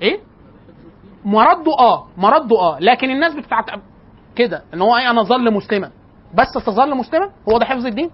إيه؟ 0.02 0.20
مرده 1.24 1.72
آه 1.78 2.06
مرده 2.16 2.60
آه 2.60 2.78
لكن 2.80 3.10
الناس 3.10 3.34
بتتعت 3.34 3.64
كده 4.36 4.62
إن 4.74 4.82
هو 4.82 4.96
إيه 4.96 5.10
أنا 5.10 5.22
ظل 5.22 5.52
مسلما. 5.54 5.90
بس 6.34 6.64
تظل 6.66 6.94
مسلما؟ 6.96 7.30
هو 7.48 7.58
ده 7.58 7.64
حفظ 7.64 7.86
الدين؟ 7.86 8.10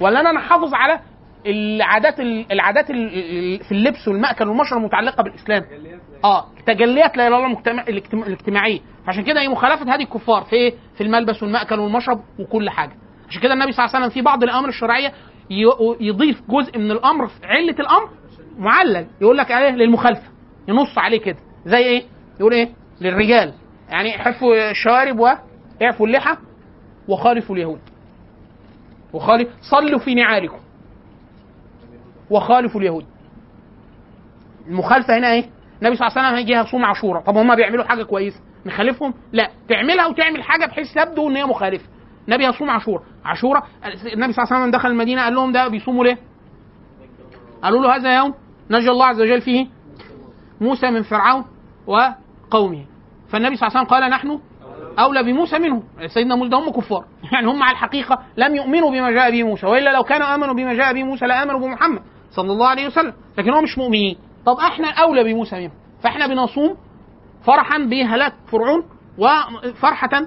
ولا 0.00 0.20
أنا 0.20 0.32
نحافظ 0.32 0.74
على 0.74 1.00
العادات 1.46 2.20
العادات 2.52 2.90
ال- 2.90 3.64
في 3.64 3.72
اللبس 3.72 4.08
والمأكل 4.08 4.48
والمشرب 4.48 4.78
المتعلقة 4.78 5.22
بالإسلام؟ 5.22 5.62
آه 6.24 6.44
تجليات 6.66 7.16
لا 7.16 7.28
اله 7.28 7.46
الا 7.46 8.26
الاجتماعية. 8.26 8.80
عشان 9.08 9.24
كده 9.24 9.40
هي 9.40 9.48
مخالفة 9.48 9.94
هذه 9.94 10.02
الكفار 10.02 10.42
في 10.44 10.52
إيه؟ 10.56 10.74
في 10.94 11.00
الملبس 11.04 11.42
والمأكل 11.42 11.78
والمشرب 11.80 12.20
وكل 12.38 12.70
حاجة. 12.70 12.92
عشان 13.30 13.42
كده 13.42 13.52
النبي 13.54 13.72
صلى 13.72 13.84
الله 13.84 13.96
عليه 13.96 14.06
وسلم 14.06 14.14
في 14.14 14.22
بعض 14.22 14.42
الأمر 14.42 14.68
الشرعية 14.68 15.12
يضيف 16.00 16.42
جزء 16.48 16.78
من 16.78 16.90
الأمر 16.90 17.26
في 17.26 17.46
علة 17.46 17.76
الأمر 17.80 18.08
معلل. 18.58 19.06
يقول 19.20 19.36
لك 19.38 19.50
إيه؟ 19.50 19.70
للمخالفة. 19.70 20.22
ينص 20.68 20.98
عليه 20.98 21.20
كده. 21.20 21.36
زي 21.66 21.78
إيه؟ 21.78 22.02
يقول 22.40 22.52
إيه؟ 22.52 22.68
للرجال. 23.00 23.54
يعني 23.88 24.12
حفوا 24.12 24.70
الشوارب 24.70 25.18
واعفوا 25.18 26.06
اللحى 26.06 26.36
وخالفوا 27.08 27.56
اليهود. 27.56 27.80
وخالف 29.12 29.48
صلوا 29.70 29.98
في 29.98 30.14
نعالكم. 30.14 30.58
وخالفوا 32.30 32.80
اليهود. 32.80 33.06
المخالفة 34.66 35.18
هنا 35.18 35.32
إيه؟ 35.32 35.44
النبي 35.82 35.96
صلى 35.96 36.06
الله 36.08 36.18
عليه 36.18 36.28
وسلم 36.28 36.38
هيجي 36.38 36.52
يصوم 36.52 36.84
عاشوراء 36.84 37.22
طب 37.22 37.36
هم 37.36 37.56
بيعملوا 37.56 37.84
حاجة 37.84 38.02
كويسة؟ 38.02 38.40
نخالفهم؟ 38.66 39.14
لا. 39.32 39.50
تعملها 39.68 40.06
وتعمل 40.06 40.42
حاجة 40.42 40.66
بحيث 40.66 40.94
تبدو 40.94 41.28
إن 41.30 41.36
هي 41.36 41.44
مخالفة. 41.44 41.88
النبي 42.30 42.46
هيصوم 42.46 42.70
عاشوراء 42.70 43.02
عاشوراء 43.24 43.62
النبي 44.12 44.32
صلى 44.32 44.44
الله 44.44 44.54
عليه 44.54 44.62
وسلم 44.62 44.70
دخل 44.70 44.88
المدينة 44.88 45.22
قال 45.24 45.34
لهم 45.34 45.52
ده 45.52 45.68
بيصوموا 45.68 46.04
ليه؟ 46.04 46.18
قالوا 47.62 47.82
له 47.82 47.96
هذا 47.96 48.16
يوم 48.16 48.34
نجى 48.70 48.90
الله 48.90 49.06
عز 49.06 49.20
وجل 49.20 49.40
فيه 49.40 49.66
موسى 50.60 50.90
من 50.90 51.02
فرعون 51.02 51.44
وقومه. 51.86 52.84
فالنبي 53.28 53.56
صلى 53.56 53.68
الله 53.68 53.78
عليه 53.78 53.86
وسلم 53.86 54.00
قال 54.00 54.10
نحن 54.10 54.40
أولى 54.98 55.22
بموسى 55.22 55.58
منه 55.58 55.82
سيدنا 56.06 56.34
موسى 56.34 56.54
هم 56.54 56.70
كفار. 56.70 57.04
يعني 57.32 57.46
هم 57.46 57.62
على 57.62 57.72
الحقيقة 57.72 58.18
لم 58.36 58.56
يؤمنوا 58.56 58.90
بما 58.90 59.10
جاء 59.10 59.30
به 59.30 59.42
موسى 59.42 59.66
وإلا 59.66 59.92
لو 59.92 60.02
كانوا 60.02 60.34
آمنوا 60.34 60.54
بما 60.54 60.74
جاء 60.74 60.94
به 60.94 61.02
موسى 61.02 61.26
لآمنوا 61.26 61.60
بمحمد 61.60 62.02
صلى 62.30 62.52
الله 62.52 62.68
عليه 62.68 62.86
وسلم. 62.86 63.12
لكن 63.38 63.54
هم 63.54 63.64
مش 63.64 63.78
مؤمنين. 63.78 64.16
طب 64.46 64.56
إحنا 64.56 64.88
أولى 64.90 65.24
بموسى 65.24 65.56
منهم 65.56 65.72
فإحنا 66.02 66.26
بنصوم 66.26 66.76
فرحا 67.46 67.78
بهلاك 67.78 68.34
فرعون 68.52 68.84
وفرحة 69.18 70.26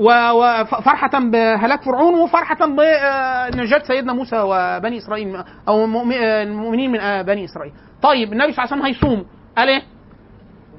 وفرحة 0.00 1.10
بهلاك 1.30 1.82
فرعون 1.82 2.14
وفرحة 2.14 2.66
بنجاة 2.66 3.82
سيدنا 3.86 4.12
موسى 4.12 4.36
وبني 4.44 4.98
إسرائيل 4.98 5.36
أو 5.68 5.84
المؤمن- 5.84 6.12
المؤمنين 6.22 6.90
من 6.92 7.22
بني 7.22 7.44
إسرائيل. 7.44 7.72
طيب 8.02 8.32
النبي 8.32 8.52
صلى 8.52 8.64
الله 8.64 8.74
عليه 8.74 8.82
وسلم 8.82 8.86
هيصوم 9.10 9.26
قال 9.58 9.68
إيه؟ 9.68 9.82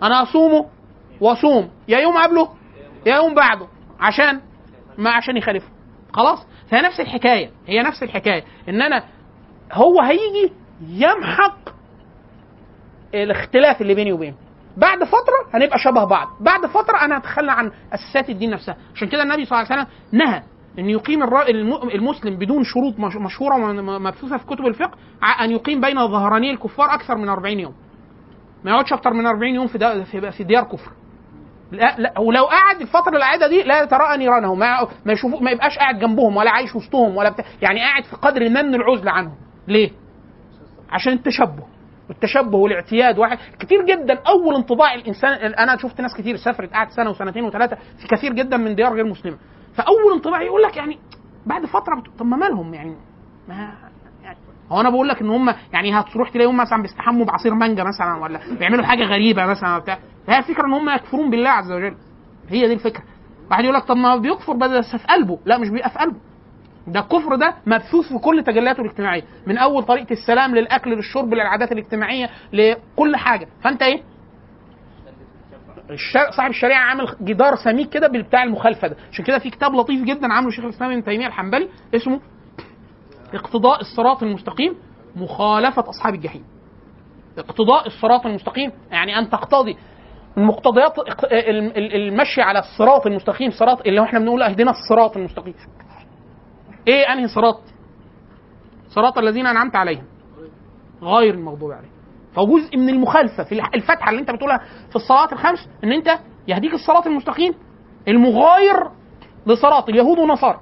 أنا 0.04 0.24
أصومه 0.24 0.66
وأصوم 1.22 1.70
يا 1.88 2.00
يوم 2.00 2.18
قبله 2.18 2.50
يا 3.06 3.16
يوم 3.16 3.34
بعده 3.36 3.68
عشان 4.00 4.42
ما 4.98 5.10
عشان 5.12 5.38
يخالفه. 5.38 5.68
خلاص؟ 6.14 6.48
فهي 6.72 6.82
نفس 6.82 7.00
الحكاية 7.00 7.50
هي 7.68 7.82
نفس 7.84 8.04
الحكاية 8.04 8.44
إن 8.70 8.82
أنا 8.82 9.04
هو 9.74 10.02
هيجي 10.02 10.54
يمحق 10.88 11.58
الاختلاف 13.14 13.82
اللي 13.82 13.94
بيني 13.96 14.14
وبينه. 14.14 14.36
بعد 14.78 15.04
فترة 15.04 15.50
هنبقى 15.54 15.80
شبه 15.80 16.04
بعض. 16.04 16.28
بعد 16.40 16.66
فترة 16.66 16.98
أنا 17.06 17.18
هتخلى 17.18 17.52
عن 17.52 17.72
اساسات 17.94 18.30
الدين 18.30 18.50
نفسها. 18.50 18.76
عشان 18.96 19.08
كده 19.08 19.24
النبي 19.24 19.46
صلى 19.46 19.60
الله 19.62 19.72
عليه 19.72 19.82
وسلم 19.82 19.94
نهى 20.12 20.44
أن 20.80 20.90
يقيم 20.90 21.24
المسلم 21.94 22.36
بدون 22.36 22.64
شروط 22.64 23.00
مش- 23.00 23.16
مشهورة 23.16 23.56
ومبثوثه 23.56 24.38
في 24.38 24.46
كتب 24.46 24.66
الفقه 24.66 24.98
أن 25.42 25.52
يقيم 25.52 25.82
بين 25.82 26.08
ظهراني 26.08 26.52
الكفار 26.52 26.94
أكثر 26.94 27.16
من 27.16 27.30
40 27.30 27.60
يوم. 27.60 27.74
ما 28.64 28.72
يقعدش 28.72 28.94
أكتر 28.94 29.14
من 29.14 29.26
40 29.26 29.56
يوم 29.56 29.68
في 29.68 30.32
في 30.32 30.44
ديار 30.44 30.64
كفر. 30.64 30.92
لا 31.72 31.96
لا 31.98 32.20
ولو 32.20 32.46
قعد 32.46 32.82
الفترة 32.82 33.18
العاده 33.18 33.48
دي 33.48 33.64
لا 33.64 33.84
يتراءى 33.84 34.18
نيرانهم 34.18 34.60
ما 34.60 34.88
ما 35.06 35.14
يشوفوا 35.14 35.40
ما 35.42 35.52
يبقاش 35.52 35.78
قاعد 35.78 36.00
جنبهم 36.00 36.38
ولا 36.38 36.52
عايش 36.52 36.76
وسطهم 36.76 37.18
ولا 37.18 37.30
بتاع. 37.30 37.46
يعني 37.62 37.80
قاعد 37.80 38.04
في 38.04 38.16
قدر 38.16 38.50
من 38.50 38.76
العزلة 38.76 39.12
عنهم. 39.12 39.36
ليه؟ 39.68 39.92
عشان 40.92 41.14
التشبه. 41.14 41.64
التشبه 42.10 42.58
والاعتياد 42.58 43.18
واحد. 43.20 43.38
كتير 43.60 43.86
جدا 43.86 44.20
أول 44.28 44.56
انطباع 44.56 44.94
الإنسان 44.94 45.32
أنا 45.54 45.78
شفت 45.78 46.02
ناس 46.02 46.14
كتير 46.18 46.36
سافرت 46.36 46.74
قعدت 46.74 46.92
سنة 46.92 47.10
وسنتين 47.10 47.44
وثلاثة 47.44 47.76
في 47.76 48.08
كثير 48.08 48.34
جدا 48.34 48.58
من 48.58 48.76
ديار 48.76 48.94
غير 48.94 49.06
مسلمة. 49.06 49.38
فأول 49.76 50.14
انطباع 50.16 50.42
يقول 50.42 50.62
لك 50.62 50.78
يعني 50.78 50.98
بعد 51.46 51.66
فترة 51.66 51.96
بت... 52.00 52.20
طب 52.20 52.26
ما 52.26 52.38
مالهم 52.38 52.74
يعني؟ 52.74 52.96
ما 53.48 53.74
يعني 54.24 54.38
هو 54.72 54.82
أنا 54.82 54.90
بقول 54.90 55.08
لك 55.08 55.22
إن 55.22 55.30
هم 55.30 55.54
يعني 55.74 56.00
هتروح 56.00 56.30
تلاقيهم 56.30 56.58
مثلا 56.58 56.82
بيستحموا 56.82 57.26
بعصير 57.26 57.54
مانجا 57.54 57.84
مثلا 57.84 58.24
ولا 58.24 58.40
بيعملوا 58.60 58.86
حاجة 58.86 59.04
غريبة 59.04 59.46
مثلا 59.46 59.80
بتاع 59.80 59.98
هي 60.30 60.38
الفكرة 60.38 60.66
إن 60.66 60.74
هم 60.74 60.90
يكفرون 60.90 61.30
بالله 61.30 61.50
عز 61.50 61.72
وجل. 61.72 61.96
هي 62.50 62.68
دي 62.68 62.74
الفكرة. 62.74 63.04
واحد 63.52 63.64
يقول 63.64 63.76
لك 63.76 63.84
طب 63.84 63.96
ما 63.98 64.16
بيكفر 64.16 64.54
بس 64.54 64.96
في 64.96 65.08
قلبه. 65.08 65.40
لا 65.46 65.58
مش 65.58 65.70
بيبقى 65.70 65.90
في 65.90 66.00
قلبه. 66.00 66.18
ده 66.88 67.00
الكفر 67.00 67.36
ده 67.36 67.56
مبثوث 67.66 68.08
في 68.08 68.18
كل 68.20 68.44
تجلياته 68.44 68.82
الاجتماعية. 68.82 69.24
من 69.48 69.58
أول 69.58 69.84
طريقة 69.84 70.12
السلام 70.14 70.56
للأكل 70.56 70.92
للشرب 70.96 71.34
للعادات 71.34 71.72
الاجتماعية 71.72 72.30
لكل 72.54 73.16
حاجة. 73.16 73.48
فأنت 73.64 73.82
إيه. 73.82 74.02
صاحب 76.38 76.50
الشريعة 76.50 76.80
عامل 76.80 77.08
جدار 77.22 77.56
سميك 77.56 77.90
كده 77.90 78.08
بتاع 78.08 78.44
المخالفة 78.44 78.88
ده. 78.88 78.96
عشان 79.12 79.26
كده 79.26 79.40
في 79.40 79.50
كتاب 79.50 79.76
لطيف 79.76 80.04
جدا 80.04 80.34
عامله 80.34 80.50
شيخ 80.52 80.64
الإسلام 80.64 80.92
ابن 80.92 81.04
تيمية 81.04 81.28
الحنبلي 81.28 81.70
اسمه 81.96 82.20
اقتضاء 83.34 83.82
الصراط 83.82 84.24
المستقيم 84.24 84.76
مخالفة 85.16 85.90
أصحاب 85.90 86.14
الجحيم. 86.16 86.44
اقتضاء 87.38 87.88
الصراط 87.88 88.26
المستقيم 88.26 88.72
يعني 88.92 89.20
أن 89.20 89.30
تقتضي 89.30 89.78
ال- 90.38 91.96
المشي 91.96 92.42
على 92.42 92.60
الصراط 92.60 93.08
المستقيم 93.08 93.52
صراط 93.52 93.88
اللي 93.88 94.04
إحنا 94.04 94.20
بنقول 94.20 94.42
أهدنا 94.44 94.72
الصراط 94.72 95.18
المستقيم. 95.18 95.54
إيه 96.88 97.14
أنهي 97.14 97.28
صراط؟ 97.28 97.60
صراط 98.90 99.18
الذين 99.18 99.48
أنعمت 99.48 99.76
عليهم. 99.76 100.04
غير 101.02 101.34
المغضوب 101.34 101.72
عليهم. 101.72 101.92
فجزء 102.36 102.78
من 102.78 102.90
المخالفة 102.90 103.44
في 103.44 103.62
الفتحة 103.76 104.10
اللي 104.10 104.22
أنت 104.22 104.32
بتقولها 104.32 104.58
في 104.90 104.96
الصلاه 104.96 105.32
الخمس 105.32 105.70
إن 105.84 105.92
أنت 105.92 106.20
يهديك 106.48 106.74
الصراط 106.74 107.08
المستقيم 107.08 107.54
المغاير 108.08 108.90
لصراط 109.48 109.90
اليهود 109.90 110.20
والنصارى. 110.20 110.60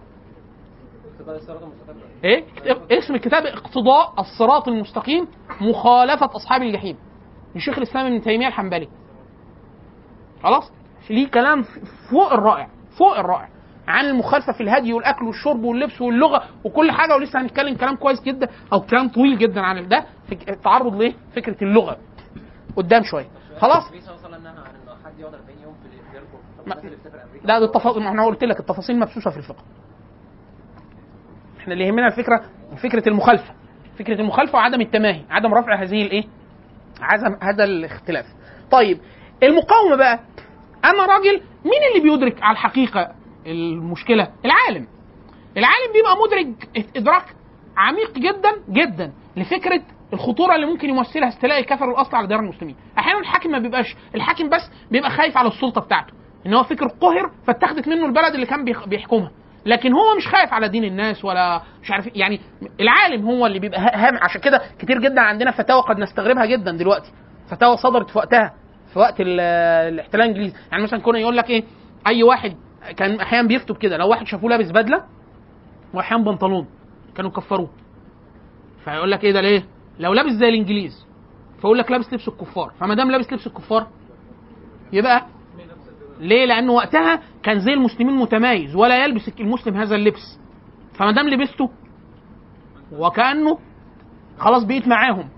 إيه؟ 2.23 2.45
اسم 2.91 3.15
الكتاب 3.15 3.45
اقتضاء 3.45 4.13
الصراط 4.19 4.67
المستقيم 4.67 5.27
مخالفة 5.61 6.29
أصحاب 6.35 6.61
الجحيم. 6.61 6.97
لشيخ 7.55 7.77
الإسلام 7.77 8.05
ابن 8.05 8.21
تيمية 8.21 8.47
الحنبلي. 8.47 8.87
خلاص؟ 10.43 10.71
ليه 11.09 11.27
كلام 11.27 11.63
فوق 12.11 12.33
الرائع 12.33 12.69
فوق 12.97 13.17
الرائع. 13.17 13.49
عن 13.87 14.05
المخالفة 14.05 14.53
في 14.53 14.63
الهدي 14.63 14.93
والأكل 14.93 15.25
والشرب 15.25 15.63
واللبس 15.63 16.01
واللغة 16.01 16.43
وكل 16.63 16.91
حاجة 16.91 17.15
ولسه 17.15 17.41
هنتكلم 17.41 17.75
كلام 17.75 17.95
كويس 17.95 18.21
جدا 18.21 18.47
أو 18.73 18.81
كلام 18.81 19.09
طويل 19.09 19.37
جدا 19.37 19.61
عن 19.61 19.87
ده. 19.87 20.05
في 20.29 20.51
التعرض 20.51 20.95
ليه 20.95 21.13
فكرة 21.35 21.57
اللغة. 21.63 21.97
قدام 22.75 23.03
شوية. 23.03 23.27
خلاص؟ 23.57 23.83
النبي 23.87 24.01
صلى 24.01 24.15
الله 24.15 24.25
عليه 24.25 24.35
وسلم 24.37 24.43
نهى 24.43 24.51
عن 24.63 24.75
انه 24.83 24.95
حد 25.05 25.19
يقعد 25.19 25.33
40 25.33 25.57
يوم 25.63 25.73
في 25.73 25.85
الديار 26.07 26.23
طب 26.23 26.67
ما- 26.67 26.73
الناس 26.73 26.85
اللي 26.85 26.95
بتسافر 26.95 27.23
أمريكا 27.23 27.47
لا 27.47 27.59
ده 27.59 27.65
التفاصيل 27.65 28.03
ما 28.03 28.09
إحنا 28.09 28.25
قلت 28.25 28.43
لك 28.43 28.59
التفاصيل 28.59 28.99
مبثوثه 28.99 29.31
في 29.31 29.37
الفقه. 29.37 29.63
إحنا 31.59 31.73
اللي 31.73 31.87
يهمنا 31.87 32.07
الفكرة 32.07 32.41
فكرة 32.83 33.09
المخالفة. 33.09 33.53
فكرة 33.99 34.21
المخالفة 34.21 34.55
وعدم 34.57 34.81
التماهي. 34.81 35.21
عدم 35.29 35.53
رفع 35.53 35.75
هذه 35.83 36.01
الإيه؟ 36.01 36.23
عدم 37.01 37.37
هذا 37.41 37.63
الاختلاف. 37.63 38.25
طيب 38.71 38.99
المقاومة 39.43 39.95
بقى. 39.95 40.19
أنا 40.85 41.05
راجل 41.05 41.41
مين 41.65 41.81
اللي 41.95 42.09
بيدرك 42.09 42.43
على 42.43 42.51
الحقيقة 42.53 43.11
المشكلة. 43.47 44.27
العالم. 44.45 44.87
العالم 45.57 45.93
بيبقى 45.93 46.15
مدرك 46.27 46.69
إدراك 46.97 47.25
عميق 47.77 48.13
جدا 48.17 48.51
جدا 48.69 49.11
لفكرة 49.37 49.81
الخطورة 50.13 50.55
اللي 50.55 50.65
ممكن 50.65 50.89
يمثلها 50.89 51.27
استيلاء 51.29 51.59
الكفر 51.59 51.89
والأصل 51.89 52.17
على 52.17 52.27
ديار 52.27 52.39
المسلمين. 52.39 52.75
أحيانا 52.97 53.19
الحاكم 53.19 53.51
ما 53.51 53.59
بيبقاش 53.59 53.95
الحاكم 54.15 54.49
بس 54.49 54.61
بيبقى 54.91 55.09
خايف 55.09 55.37
على 55.37 55.47
السلطة 55.47 55.81
بتاعته 55.81 56.13
إن 56.45 56.53
هو 56.53 56.63
فكر 56.63 56.87
قهر 56.87 57.31
فاتخذت 57.47 57.87
منه 57.87 58.05
البلد 58.05 58.33
اللي 58.33 58.45
كان 58.45 58.65
بيحكمها. 58.87 59.31
لكن 59.65 59.93
هو 59.93 60.15
مش 60.17 60.27
خايف 60.27 60.53
على 60.53 60.67
دين 60.67 60.83
الناس 60.83 61.25
ولا 61.25 61.61
مش 61.83 61.91
عارف. 61.91 62.09
يعني 62.15 62.39
العالم 62.79 63.25
هو 63.25 63.45
اللي 63.45 63.59
بيبقى 63.59 63.79
هام. 63.79 64.17
عشان 64.21 64.41
كده 64.41 64.61
كتير 64.79 64.99
جدا 64.99 65.21
عندنا 65.21 65.51
فتاوى 65.51 65.81
قد 65.81 65.99
نستغربها 65.99 66.45
جدا 66.45 66.71
دلوقتي. 66.71 67.11
فتاوى 67.49 67.77
صدرت 67.77 68.09
في 68.09 68.17
وقتها 68.17 68.53
في 68.93 68.99
وقت 68.99 69.21
ال- 69.21 69.39
الاحتلال 69.93 70.23
الإنجليزي. 70.25 70.55
يعني 70.71 70.83
مثلا 70.83 70.99
كنا 70.99 71.19
يقول 71.19 71.37
لك 71.37 71.49
إيه 71.49 71.63
أي 72.07 72.23
واحد 72.23 72.55
كان 72.97 73.19
أحيانا 73.19 73.47
بيكتب 73.47 73.77
كده 73.77 73.97
لو 73.97 74.09
واحد 74.09 74.25
شافوه 74.27 74.49
لابس 74.49 74.71
بدلة 74.71 75.03
واحيانا 75.93 76.23
بنطلون 76.23 76.67
كانوا 77.15 77.31
كفروه. 77.31 77.69
فيقول 78.85 79.11
لك 79.11 79.23
إيه 79.23 79.31
ده 79.31 79.41
ليه؟ 79.41 79.65
لو 79.99 80.13
لابس 80.13 80.31
زي 80.31 80.49
الإنجليز 80.49 81.05
فيقول 81.61 81.77
لك 81.77 81.91
لابس 81.91 82.13
لبس 82.13 82.27
الكفار. 82.27 82.71
فما 82.79 82.95
دام 82.95 83.11
لابس 83.11 83.33
لبس 83.33 83.47
الكفار 83.47 83.87
يبقى 84.93 85.25
ليه؟ 86.19 86.45
لأن 86.45 86.69
وقتها 86.69 87.21
كان 87.43 87.59
زي 87.59 87.73
المسلمين 87.73 88.15
متميز 88.15 88.75
ولا 88.75 89.03
يلبس 89.03 89.29
المسلم 89.39 89.77
هذا 89.77 89.95
اللبس. 89.95 90.39
فما 90.93 91.11
دام 91.11 91.29
لبسته 91.29 91.69
وكأنه 92.91 93.59
خلاص 94.37 94.63
بقيت 94.63 94.87
معاهم. 94.87 95.29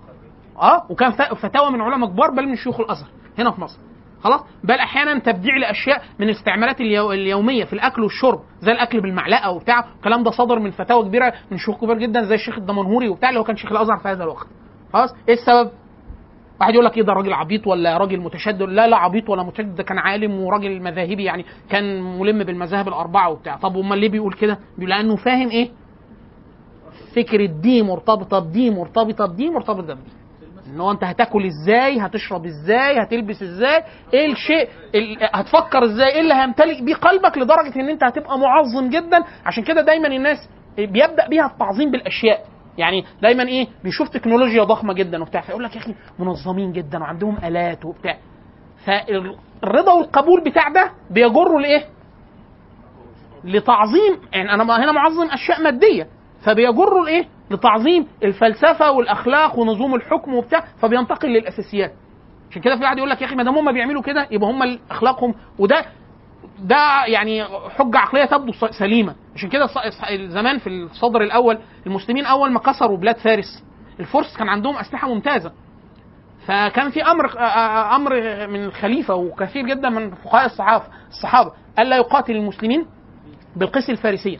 آه 0.61 0.85
وكان 0.89 1.11
فتاوى 1.11 1.71
من 1.71 1.81
علماء 1.81 2.09
كبار 2.09 2.31
بل 2.31 2.47
من 2.47 2.55
شيوخ 2.55 2.79
الأزهر 2.79 3.09
هنا 3.39 3.51
في 3.51 3.61
مصر. 3.61 3.79
خلاص؟ 4.25 4.41
بل 4.63 4.75
أحيانا 4.75 5.19
تبديع 5.19 5.57
لأشياء 5.57 6.01
من 6.19 6.25
الاستعمالات 6.29 6.81
اليو... 6.81 7.11
اليومية 7.11 7.63
في 7.63 7.73
الأكل 7.73 8.01
والشرب 8.03 8.39
زي 8.61 8.71
الأكل 8.71 9.01
بالمعلقة 9.01 9.51
وبتاع. 9.51 9.85
الكلام 9.95 10.23
ده 10.23 10.31
صدر 10.31 10.59
من 10.59 10.71
فتاوى 10.71 11.03
كبيرة 11.05 11.33
من 11.51 11.57
شيوخ 11.57 11.81
كبار 11.81 11.97
جدا 11.97 12.21
زي 12.23 12.35
الشيخ 12.35 12.57
الدمنهوري 12.57 13.09
وبتاع 13.09 13.29
اللي 13.29 13.39
هو 13.39 13.43
كان 13.43 13.55
شيخ 13.55 13.71
الأزهر 13.71 13.97
في 13.97 14.07
هذا 14.07 14.23
الوقت. 14.23 14.47
خلاص؟ 14.93 15.09
إيه 15.29 15.33
السبب؟ 15.33 15.71
واحد 16.59 16.73
يقول 16.73 16.85
لك 16.85 16.97
إيه 16.97 17.03
ده 17.03 17.13
راجل 17.13 17.33
عبيط 17.33 17.67
ولا 17.67 17.97
راجل 17.97 18.19
متشدد؟ 18.19 18.61
لا 18.61 18.87
لا 18.87 18.97
عبيط 18.97 19.29
ولا 19.29 19.43
متشدد 19.43 19.75
ده 19.75 19.83
كان 19.83 19.97
عالم 19.97 20.39
وراجل 20.39 20.81
مذاهبي 20.81 21.23
يعني 21.23 21.45
كان 21.69 22.01
ملم 22.19 22.43
بالمذاهب 22.43 22.87
الأربعة 22.87 23.29
وبتاع. 23.29 23.55
طب 23.57 23.77
أمال 23.77 23.97
ليه 23.99 24.09
بيقول 24.09 24.33
كده؟ 24.33 24.59
بيقول 24.77 24.89
لأنه 24.89 25.15
فاهم 25.15 25.49
إيه؟ 25.49 25.69
فكره 27.15 27.45
دي 27.45 27.81
مرتبطة 27.83 28.39
بدي 28.39 28.69
مرتبطة 28.71 29.25
بدي 29.25 29.49
مرتبطة 29.49 29.93
بدي 29.93 30.11
ان 30.75 30.81
هو 30.81 30.91
انت 30.91 31.03
هتاكل 31.03 31.45
إزاي 31.45 31.99
هتشرب 31.99 32.45
إزاي 32.45 33.03
هتلبس 33.03 33.41
إزاي 33.43 33.83
إيه 34.13 34.31
الشيء 34.31 34.69
ال- 34.95 35.17
هتفكر 35.33 35.83
إزاي 35.85 36.07
إيه 36.07 36.21
اللي 36.21 36.33
هيمتلئ 36.33 36.81
بيه 36.81 36.95
قلبك 36.95 37.37
لدرجة 37.37 37.75
ان 37.75 37.89
انت 37.89 38.03
هتبقى 38.03 38.39
معظم 38.39 38.89
جدا 38.89 39.23
عشان 39.45 39.63
كده 39.63 39.81
دايما 39.81 40.07
الناس 40.07 40.49
بيبدأ 40.77 41.27
بيها 41.27 41.45
التعظيم 41.45 41.91
بالأشياء 41.91 42.45
يعني 42.77 43.05
دايما 43.21 43.43
إيه 43.43 43.67
بيشوف 43.83 44.09
تكنولوجيا 44.09 44.63
ضخمة 44.63 44.93
جدا 44.93 45.21
وبتاع 45.21 45.41
فيقول 45.41 45.63
لك 45.63 45.75
يا 45.75 45.81
أخي 45.81 45.95
منظمين 46.19 46.71
جدا 46.71 46.99
وعندهم 46.99 47.37
آلات 47.43 47.85
وبتاع 47.85 48.17
فالرضا 48.85 49.93
والقبول 49.93 50.43
بتاع 50.43 50.69
ده 50.69 50.91
بيجره 51.11 51.59
لإيه؟ 51.59 51.85
لتعظيم 53.43 54.19
يعني 54.33 54.53
أنا 54.53 54.63
هنا 54.83 54.91
معظم 54.91 55.27
أشياء 55.31 55.61
مادية 55.61 56.07
فبيجروا 56.45 57.05
لإيه؟ 57.05 57.25
لتعظيم 57.51 58.07
الفلسفة 58.23 58.91
والأخلاق 58.91 59.59
ونظام 59.59 59.95
الحكم 59.95 60.33
وبتاع 60.33 60.63
فبينتقل 60.81 61.29
للأساسيات. 61.29 61.93
عشان 62.51 62.61
كده 62.61 62.75
في 62.77 62.83
واحد 62.83 62.97
يقول 62.97 63.09
لك 63.09 63.21
يا 63.21 63.25
أخي 63.25 63.35
ما 63.35 63.43
دام 63.43 63.55
هم 63.57 63.71
بيعملوا 63.71 64.01
كده 64.01 64.27
يبقى 64.31 64.49
هم 64.49 64.79
أخلاقهم 64.91 65.35
وده 65.59 65.85
ده 66.59 67.05
يعني 67.05 67.43
حجة 67.69 67.97
عقلية 67.97 68.25
تبدو 68.25 68.51
سليمة. 68.79 69.15
عشان 69.35 69.49
كده 69.49 69.67
زمان 70.27 70.57
في 70.57 70.67
الصدر 70.69 71.21
الأول 71.21 71.57
المسلمين 71.87 72.25
أول 72.25 72.51
ما 72.51 72.59
كسروا 72.59 72.97
بلاد 72.97 73.17
فارس 73.17 73.63
الفرس 73.99 74.37
كان 74.37 74.49
عندهم 74.49 74.75
أسلحة 74.77 75.07
ممتازة. 75.13 75.51
فكان 76.47 76.89
في 76.89 77.03
أمر 77.03 77.31
أمر 77.95 78.13
من 78.47 78.63
الخليفة 78.63 79.15
وكثير 79.15 79.65
جدا 79.65 79.89
من 79.89 80.15
فقهاء 80.15 80.45
الصحابه 80.45 80.83
الصحابة 81.09 81.51
ألا 81.79 81.97
يقاتل 81.97 82.35
المسلمين 82.35 82.85
بالقيس 83.55 83.89
الفارسية. 83.89 84.37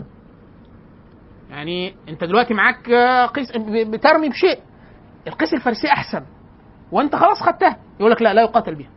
يعني 1.55 1.95
انت 2.09 2.23
دلوقتي 2.23 2.53
معاك 2.53 2.89
آه، 2.89 3.25
قيس 3.25 3.51
ب- 3.57 3.91
بترمي 3.91 4.29
بشيء 4.29 4.59
القيس 5.27 5.53
الفارسيه 5.53 5.89
أحسن 5.89 6.21
وأنت 6.91 7.15
خلاص 7.15 7.41
خدتها 7.41 7.77
يقول 7.99 8.11
لك 8.11 8.21
لا 8.21 8.33
لا 8.33 8.41
يقاتل 8.41 8.75
بها. 8.75 8.89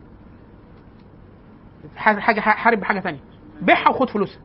حاجة 1.97 2.39
حارب 2.39 2.79
بحاجة 2.79 2.99
ثانية 2.99 3.19
بيعها 3.61 3.89
وخد 3.89 4.09
فلوسها. 4.09 4.41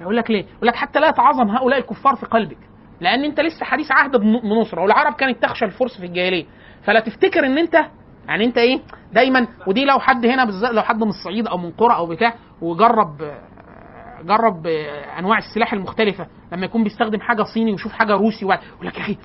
يقول 0.00 0.16
لك 0.16 0.30
ليه؟ 0.30 0.44
يقول 0.56 0.68
لك 0.68 0.74
حتى 0.76 1.00
لا 1.00 1.08
يتعظم 1.08 1.48
هؤلاء 1.50 1.78
الكفار 1.78 2.16
في 2.16 2.26
قلبك 2.26 2.58
لأن 3.00 3.24
أنت 3.24 3.40
لسه 3.40 3.64
حديث 3.64 3.92
عهد 3.92 4.16
بن- 4.16 4.40
بنصرة 4.40 4.82
والعرب 4.82 5.14
كانت 5.14 5.42
تخشى 5.42 5.64
الفرس 5.64 5.98
في 6.00 6.06
الجاهلية. 6.06 6.44
فلا 6.82 7.00
تفتكر 7.00 7.46
إن 7.46 7.58
أنت 7.58 7.74
يعني 8.28 8.44
أنت 8.44 8.58
إيه؟ 8.58 8.80
دايما 9.12 9.46
ودي 9.66 9.84
لو 9.84 9.98
حد 9.98 10.26
هنا 10.26 10.44
بالذات 10.44 10.70
لو 10.72 10.82
حد 10.82 10.96
من 11.02 11.08
الصعيد 11.08 11.46
أو 11.46 11.58
من 11.58 11.70
قرى 11.70 11.94
أو 11.96 12.06
بتاع 12.06 12.34
وجرب 12.62 13.22
آه، 13.22 13.42
جرب 14.24 14.66
انواع 15.18 15.38
السلاح 15.38 15.72
المختلفة 15.72 16.26
لما 16.52 16.64
يكون 16.64 16.84
بيستخدم 16.84 17.20
حاجة 17.20 17.42
صيني 17.42 17.72
ويشوف 17.72 17.92
حاجة 17.92 18.12
روسي 18.12 18.44
وبعد- 18.44 18.60
يقول 18.74 18.86
لك 18.86 18.96
يا 18.98 19.02
أخي 19.02 19.16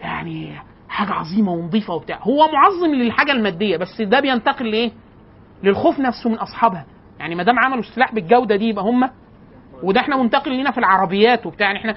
يعني 0.00 0.56
حاجة 0.88 1.12
عظيمة 1.12 1.52
ونظيفة 1.52 1.94
وبتاع 1.94 2.18
هو 2.22 2.48
معظم 2.52 2.94
للحاجة 2.94 3.32
المادية 3.32 3.76
بس 3.76 4.02
ده 4.02 4.20
بينتقل 4.20 4.70
لإيه؟ 4.70 4.90
للخوف 5.62 6.00
نفسه 6.00 6.30
من 6.30 6.36
أصحابها 6.36 6.84
يعني 7.18 7.34
ما 7.34 7.42
دام 7.42 7.58
عملوا 7.58 7.80
السلاح 7.80 8.14
بالجودة 8.14 8.56
دي 8.56 8.68
يبقى 8.68 8.84
هم 8.84 9.10
وده 9.82 10.00
إحنا 10.00 10.16
منتقل 10.16 10.50
لينا 10.52 10.70
في 10.70 10.78
العربيات 10.78 11.46
وبتاع 11.46 11.66
يعني 11.66 11.78
إحنا 11.78 11.94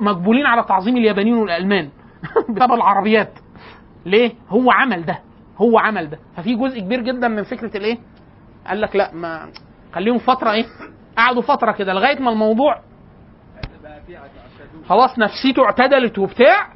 مقبولين 0.00 0.46
على 0.46 0.62
تعظيم 0.62 0.96
اليابانيين 0.96 1.36
والألمان 1.36 1.88
بسبب 2.56 2.72
العربيات 2.72 3.32
ليه؟ 4.06 4.32
هو 4.48 4.70
عمل 4.70 5.04
ده 5.04 5.18
هو 5.58 5.78
عمل 5.78 6.10
ده 6.10 6.18
ففي 6.36 6.54
جزء 6.54 6.80
كبير 6.80 7.00
جدا 7.00 7.28
من 7.28 7.42
فكرة 7.42 7.76
الإيه؟ 7.76 7.98
قال 8.66 8.80
لك 8.80 8.96
لا 8.96 9.14
ما 9.14 9.48
خليهم 9.92 10.18
فترة 10.18 10.50
إيه؟ 10.52 10.64
قعدوا 11.20 11.42
فترة 11.42 11.72
كده 11.72 11.92
لغاية 11.92 12.18
ما 12.20 12.30
الموضوع 12.30 12.80
خلاص 14.88 15.18
نفسيته 15.18 15.64
اعتدلت 15.64 16.18
وبتاع 16.18 16.66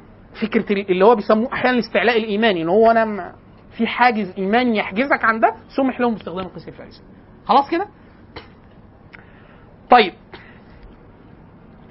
فكرة 0.41 0.73
ال- 0.73 0.91
اللي 0.91 1.05
هو 1.05 1.15
بيسموه 1.15 1.53
أحيانا 1.53 1.77
الاستعلاء 1.77 2.17
الإيماني 2.17 2.61
إن 2.61 2.69
هو 2.69 2.91
أنا 2.91 3.35
في 3.77 3.87
حاجز 3.87 4.33
إيماني 4.37 4.77
يحجزك 4.77 5.25
عن 5.25 5.39
ده 5.39 5.55
سمح 5.77 5.99
لهم 5.99 6.13
باستخدام 6.13 6.45
القيس 6.45 6.67
الفارسي 6.67 7.01
خلاص 7.45 7.69
كده؟ 7.69 7.87
طيب 9.91 10.13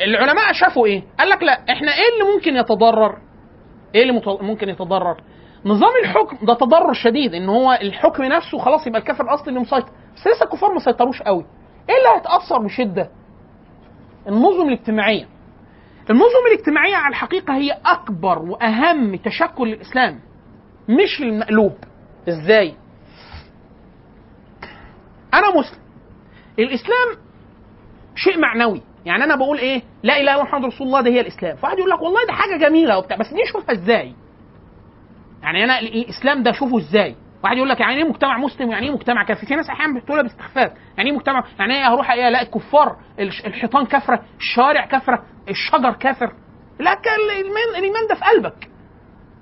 العلماء 0.00 0.52
شافوا 0.52 0.86
إيه؟ 0.86 1.02
قال 1.18 1.28
لك 1.28 1.42
لا 1.42 1.52
إحنا 1.52 1.92
إيه 1.92 2.12
اللي 2.14 2.34
ممكن 2.34 2.56
يتضرر؟ 2.56 3.18
إيه 3.94 4.02
اللي 4.02 4.22
ممكن 4.40 4.68
يتضرر؟ 4.68 5.16
نظام 5.64 5.90
الحكم 6.04 6.46
ده 6.46 6.54
تضرر 6.54 6.92
شديد 6.92 7.34
إن 7.34 7.48
هو 7.48 7.72
الحكم 7.72 8.22
نفسه 8.24 8.58
خلاص 8.58 8.86
يبقى 8.86 9.00
الكافر 9.00 9.24
الأصلي 9.24 9.48
اللي 9.48 9.60
مسيطر 9.60 9.90
بس 10.16 10.26
لسه 10.26 10.44
الكفار 10.44 10.72
ما 10.72 10.78
سيطروش 10.80 11.22
قوي. 11.22 11.44
إيه 11.88 11.96
اللي 11.96 12.08
هيتأثر 12.16 12.58
بشدة؟ 12.58 13.10
النظم 14.28 14.68
الاجتماعية. 14.68 15.28
النظم 16.10 16.46
الاجتماعية 16.52 16.96
على 16.96 17.10
الحقيقة 17.12 17.56
هي 17.56 17.78
أكبر 17.86 18.38
وأهم 18.38 19.16
تشكل 19.16 19.68
الاسلام 19.72 20.20
مش 20.88 21.20
المقلوب. 21.22 21.72
إزاي؟ 22.28 22.74
أنا 25.34 25.50
مسلم. 25.58 25.78
الإسلام 26.58 27.08
شيء 28.14 28.38
معنوي 28.38 28.82
يعني 29.06 29.24
أنا 29.24 29.36
بقول 29.36 29.58
إيه 29.58 29.82
لا 30.02 30.20
إله 30.20 30.34
إلا 30.34 30.42
محمد 30.42 30.64
رسول 30.64 30.86
الله 30.86 31.00
ده 31.00 31.10
هي 31.10 31.20
الإسلام 31.20 31.56
فواحد 31.56 31.78
يقول 31.78 31.90
لك 31.90 32.02
والله 32.02 32.26
ده 32.26 32.32
حاجة 32.32 32.56
جميلة 32.68 32.98
وبتاع 32.98 33.16
بس 33.16 33.28
دي 33.34 33.42
إزاي 33.72 34.14
يعني 35.42 35.64
أنا 35.64 35.78
ال- 35.80 35.94
الإسلام 35.94 36.42
ده 36.42 36.50
أشوفه 36.50 36.78
إزاي 36.78 37.16
واحد 37.44 37.56
يقول 37.56 37.68
لك 37.68 37.80
يعني 37.80 37.96
إيه 37.96 38.04
مجتمع 38.04 38.38
مسلم؟ 38.38 38.70
يعني 38.70 38.86
إيه 38.86 38.92
مجتمع 38.92 39.24
كافر 39.24 39.46
في 39.46 39.54
ناس 39.54 39.70
أحيانا 39.70 40.00
بتقولها 40.00 40.22
باستخفاف. 40.22 40.72
يعني 40.96 41.10
إيه 41.10 41.16
مجتمع؟ 41.16 41.44
يعني 41.58 41.74
إيه 41.74 41.94
هروح 41.94 42.10
ألاقي 42.12 42.44
الكفار 42.44 42.96
الحيطان 43.18 43.86
كافرة 43.86 44.22
الشوارع 44.36 44.86
كافرة 44.86 45.24
الشجر 45.48 45.92
كافر؟ 45.92 46.32
لا 46.80 46.92
الإيمان 46.92 47.68
الإيمان 47.78 48.06
ده 48.08 48.14
في 48.14 48.24
قلبك. 48.24 48.68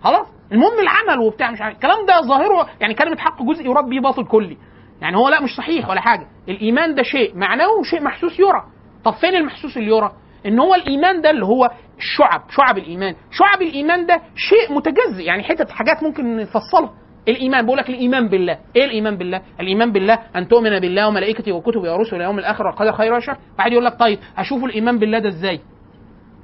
خلاص؟ 0.02 0.26
المهم 0.52 0.78
العمل 0.80 1.20
وبتاع 1.20 1.50
مش 1.50 1.60
عارف. 1.60 1.74
الكلام 1.74 2.06
ده 2.06 2.20
ظاهره 2.20 2.68
يعني 2.80 2.94
كلمة 2.94 3.16
حق 3.16 3.42
جزء 3.42 3.66
يراد 3.66 3.84
به 3.84 4.00
باطل 4.00 4.24
كلي. 4.24 4.56
يعني 5.00 5.16
هو 5.16 5.28
لا 5.28 5.40
مش 5.42 5.50
صحيح 5.56 5.88
ولا 5.88 6.00
حاجة. 6.00 6.26
الإيمان 6.48 6.94
ده 6.94 7.02
شيء 7.02 7.36
معنوي 7.36 7.80
وشيء 7.80 8.02
محسوس 8.02 8.40
يرى. 8.40 8.62
طب 9.04 9.12
فين 9.12 9.34
المحسوس 9.34 9.76
اللي 9.76 9.90
يرى؟ 9.96 10.12
إن 10.46 10.58
هو 10.58 10.74
الإيمان 10.74 11.20
ده 11.20 11.30
اللي 11.30 11.46
هو 11.46 11.70
الشعب 11.98 12.42
شعب 12.50 12.78
الإيمان. 12.78 13.14
شعب 13.30 13.62
الإيمان 13.62 14.06
ده 14.06 14.22
شيء 14.36 14.72
متجزئ. 14.72 15.22
يعني 15.24 15.42
حتت 15.42 15.70
حاجات 15.70 16.02
ممكن 16.02 16.36
نفصلها. 16.36 16.92
الإيمان 17.28 17.66
بقول 17.66 17.78
لك 17.78 17.90
الإيمان 17.90 18.28
بالله. 18.28 18.58
إيه 18.76 18.84
الإيمان 18.84 19.16
بالله؟ 19.16 19.42
الإيمان 19.60 19.92
بالله 19.92 20.18
أن 20.36 20.48
تؤمن 20.48 20.80
بالله 20.80 21.08
وملائكته 21.08 21.52
وكتبه 21.52 21.92
ورسله 21.92 22.12
واليوم 22.18 22.38
الآخر 22.38 22.66
والقدر 22.66 22.92
خير 22.92 23.12
وشر. 23.14 23.36
واحد 23.58 23.72
يقول 23.72 23.84
لك 23.84 23.98
طيب 23.98 24.18
أشوف 24.38 24.64
الإيمان 24.64 24.98
بالله 24.98 25.18
ده 25.18 25.28
إزاي؟ 25.28 25.60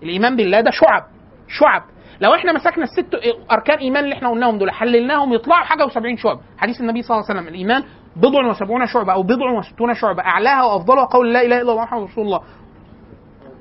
الإيمان 0.02 0.36
بالله 0.36 0.60
ده 0.60 0.70
شعب 0.70 1.02
شعب. 1.48 1.82
لو 2.20 2.34
إحنا 2.34 2.52
مسكنا 2.52 2.84
الست 2.84 3.14
أركان 3.52 3.78
إيمان 3.78 4.04
اللي 4.04 4.14
إحنا 4.14 4.28
قلناهم 4.30 4.58
دول 4.58 4.70
حللناهم 4.70 5.32
يطلعوا 5.32 5.64
حاجة 5.64 5.86
و70 5.86 6.16
شعب. 6.22 6.40
حديث 6.58 6.80
النبي 6.80 7.02
صلى 7.02 7.16
الله 7.16 7.28
عليه 7.30 7.38
وسلم 7.40 7.48
الإيمان 7.54 7.84
بضع 8.16 8.46
وسبعون 8.50 8.86
شعبه 8.86 9.12
أو 9.12 9.22
بضع 9.22 9.50
وستون 9.50 9.94
شعبه 9.94 10.22
أعلاها 10.22 10.64
وأفضلها 10.64 11.04
قول 11.04 11.32
لا 11.32 11.42
إله 11.42 11.56
إلا 11.62 11.72
الله 11.72 11.82
محمد 11.82 12.02
رسول 12.02 12.24
الله. 12.24 12.40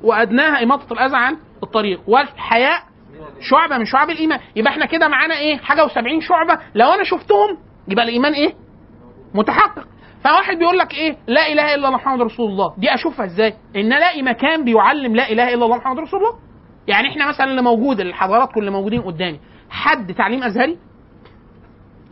وأدناها 0.04 0.64
إماطة 0.64 0.94
الأذى 0.94 1.16
عن 1.18 1.38
الطريق. 1.64 2.02
والحياء 2.08 2.84
شعبة 3.40 3.78
من 3.78 3.86
شعب 3.86 4.10
الإيمان. 4.10 4.40
يبقى 4.56 4.72
إحنا 4.72 4.86
كده 4.86 5.08
معانا 5.08 5.38
إيه؟ 5.38 5.58
حاجة 5.58 5.88
و70 5.88 6.20
شعبة. 6.20 6.60
لو 6.76 6.90
أنا 6.92 7.04
شفتهم 7.04 7.58
يبقى 7.88 8.04
الإيمان 8.06 8.34
إيه؟ 8.34 8.54
متحقق. 9.34 9.88
فواحد 10.24 10.58
بيقول 10.58 10.78
لك 10.78 10.94
إيه؟ 10.94 11.18
لا 11.28 11.48
إله 11.48 11.64
إلا 11.64 11.76
الله 11.76 11.90
محمد 11.92 12.22
رسول 12.22 12.52
الله. 12.52 12.76
دي 12.78 12.94
أشوفها 12.94 13.26
إزاي؟ 13.26 13.54
إن 13.76 13.94
ألاقي 13.94 14.22
مكان 14.22 14.64
بيعلم 14.64 15.16
لا 15.16 15.32
إله 15.32 15.54
إلا 15.54 15.66
الله 15.66 15.78
محمد 15.78 16.00
رسول 16.00 16.20
الله. 16.20 16.40
يعني 16.88 17.10
إحنا 17.10 17.28
مثلا 17.28 17.52
اللي 17.52 17.62
موجود 17.62 18.00
الحضارات 18.00 18.58
اللي 18.58 18.72
موجودين 18.72 19.02
قدامي. 19.02 19.40
حد 19.70 20.14
تعليم 20.14 20.44
أزهري؟ 20.44 20.78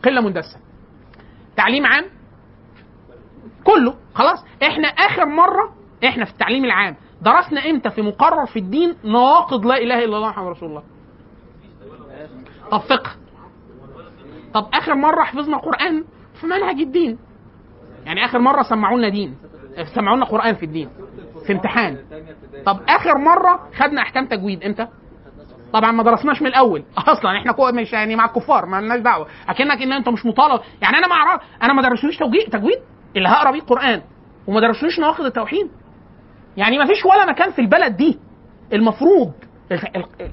قلة 0.04 0.20
مندسة. 0.20 0.58
تعليم 1.56 1.86
عام؟ 1.86 2.04
كله. 3.64 3.94
خلاص. 4.14 4.44
إحنا 4.62 4.88
آخر 4.88 5.26
مرة 5.26 5.72
إحنا 6.04 6.24
في 6.24 6.30
التعليم 6.30 6.64
العام 6.64 6.96
درسنا 7.22 7.70
إمتى 7.70 7.90
في 7.90 8.02
مقرر 8.02 8.46
في 8.46 8.58
الدين 8.58 8.96
نواقض 9.04 9.66
لا 9.66 9.76
إله 9.76 9.98
إلا 10.04 10.16
الله 10.16 10.28
محمد 10.28 10.46
رسول 10.48 10.68
الله. 10.68 10.82
طب 12.70 12.80
فقه. 12.80 13.10
طب 14.54 14.68
آخر 14.74 14.94
مرة 14.94 15.22
حفظنا 15.22 15.56
قرآن 15.56 16.04
في 16.40 16.46
منهج 16.46 16.80
الدين. 16.80 17.18
يعني 18.04 18.24
آخر 18.24 18.38
مرة 18.38 18.62
سمعوا 18.62 18.98
لنا 18.98 19.08
دين. 19.08 19.34
سمعونا 19.94 20.24
قرآن 20.24 20.54
في 20.54 20.62
الدين. 20.66 20.88
في 21.46 21.52
امتحان. 21.52 21.98
طب 22.66 22.80
آخر 22.88 23.18
مرة 23.18 23.68
خدنا 23.76 24.02
أحكام 24.02 24.26
تجويد. 24.26 24.64
إمتى؟ 24.64 24.86
طبعا 25.72 25.92
ما 25.92 26.02
درسناش 26.02 26.42
من 26.42 26.48
الأول. 26.48 26.84
أصلا 27.12 27.38
إحنا 27.38 27.52
كو 27.52 27.72
مش 27.72 27.92
يعني 27.92 28.16
مع 28.16 28.24
الكفار 28.24 28.66
ما 28.66 28.80
لناش 28.80 29.00
دعوة. 29.00 29.26
أكنك 29.48 29.82
إن 29.82 29.92
انت 29.92 30.08
مش 30.08 30.26
مطالب. 30.26 30.60
يعني 30.82 30.98
أنا 30.98 31.06
ما 31.06 31.14
اعرف 31.14 31.42
أنا 31.62 31.72
ما 31.72 31.82
درسونيش 31.82 32.16
توجيه 32.18 32.46
تجويد 32.46 32.78
اللي 33.16 33.28
هقرأ 33.28 33.50
بيه 33.50 33.60
القران 33.60 34.02
وما 34.46 34.60
درسونيش 34.60 35.00
نواقض 35.00 35.24
التوحيد. 35.24 35.70
يعني 36.56 36.78
ما 36.78 36.86
فيش 36.86 37.04
ولا 37.06 37.26
مكان 37.26 37.50
في 37.50 37.58
البلد 37.60 37.96
دي 37.96 38.18
المفروض 38.72 39.32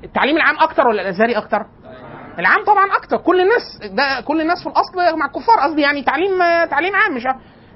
التعليم 0.04 0.38
العام 0.38 0.56
أكتر 0.60 0.88
ولا 0.88 1.02
الأزهري 1.02 1.38
أكتر؟ 1.38 1.65
العام 2.39 2.63
طبعا 2.65 2.86
أكتر. 2.98 3.17
كل 3.17 3.41
الناس 3.41 3.93
ده 3.93 4.22
كل 4.22 4.41
الناس 4.41 4.63
في 4.63 4.69
الأصل 4.69 5.17
مع 5.19 5.26
الكفار 5.26 5.60
قصدي 5.60 5.82
يعني 5.82 6.04
تعليم 6.04 6.39
تعليم 6.69 6.96
عام 6.96 7.15
مش 7.15 7.28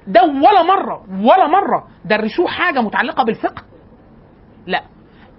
ده 0.06 0.22
ولا 0.22 0.62
مرة 0.62 1.04
ولا 1.10 1.46
مرة 1.46 1.88
درسوه 2.04 2.46
حاجة 2.48 2.80
متعلقة 2.80 3.24
بالفقه. 3.24 3.62
لا. 4.66 4.82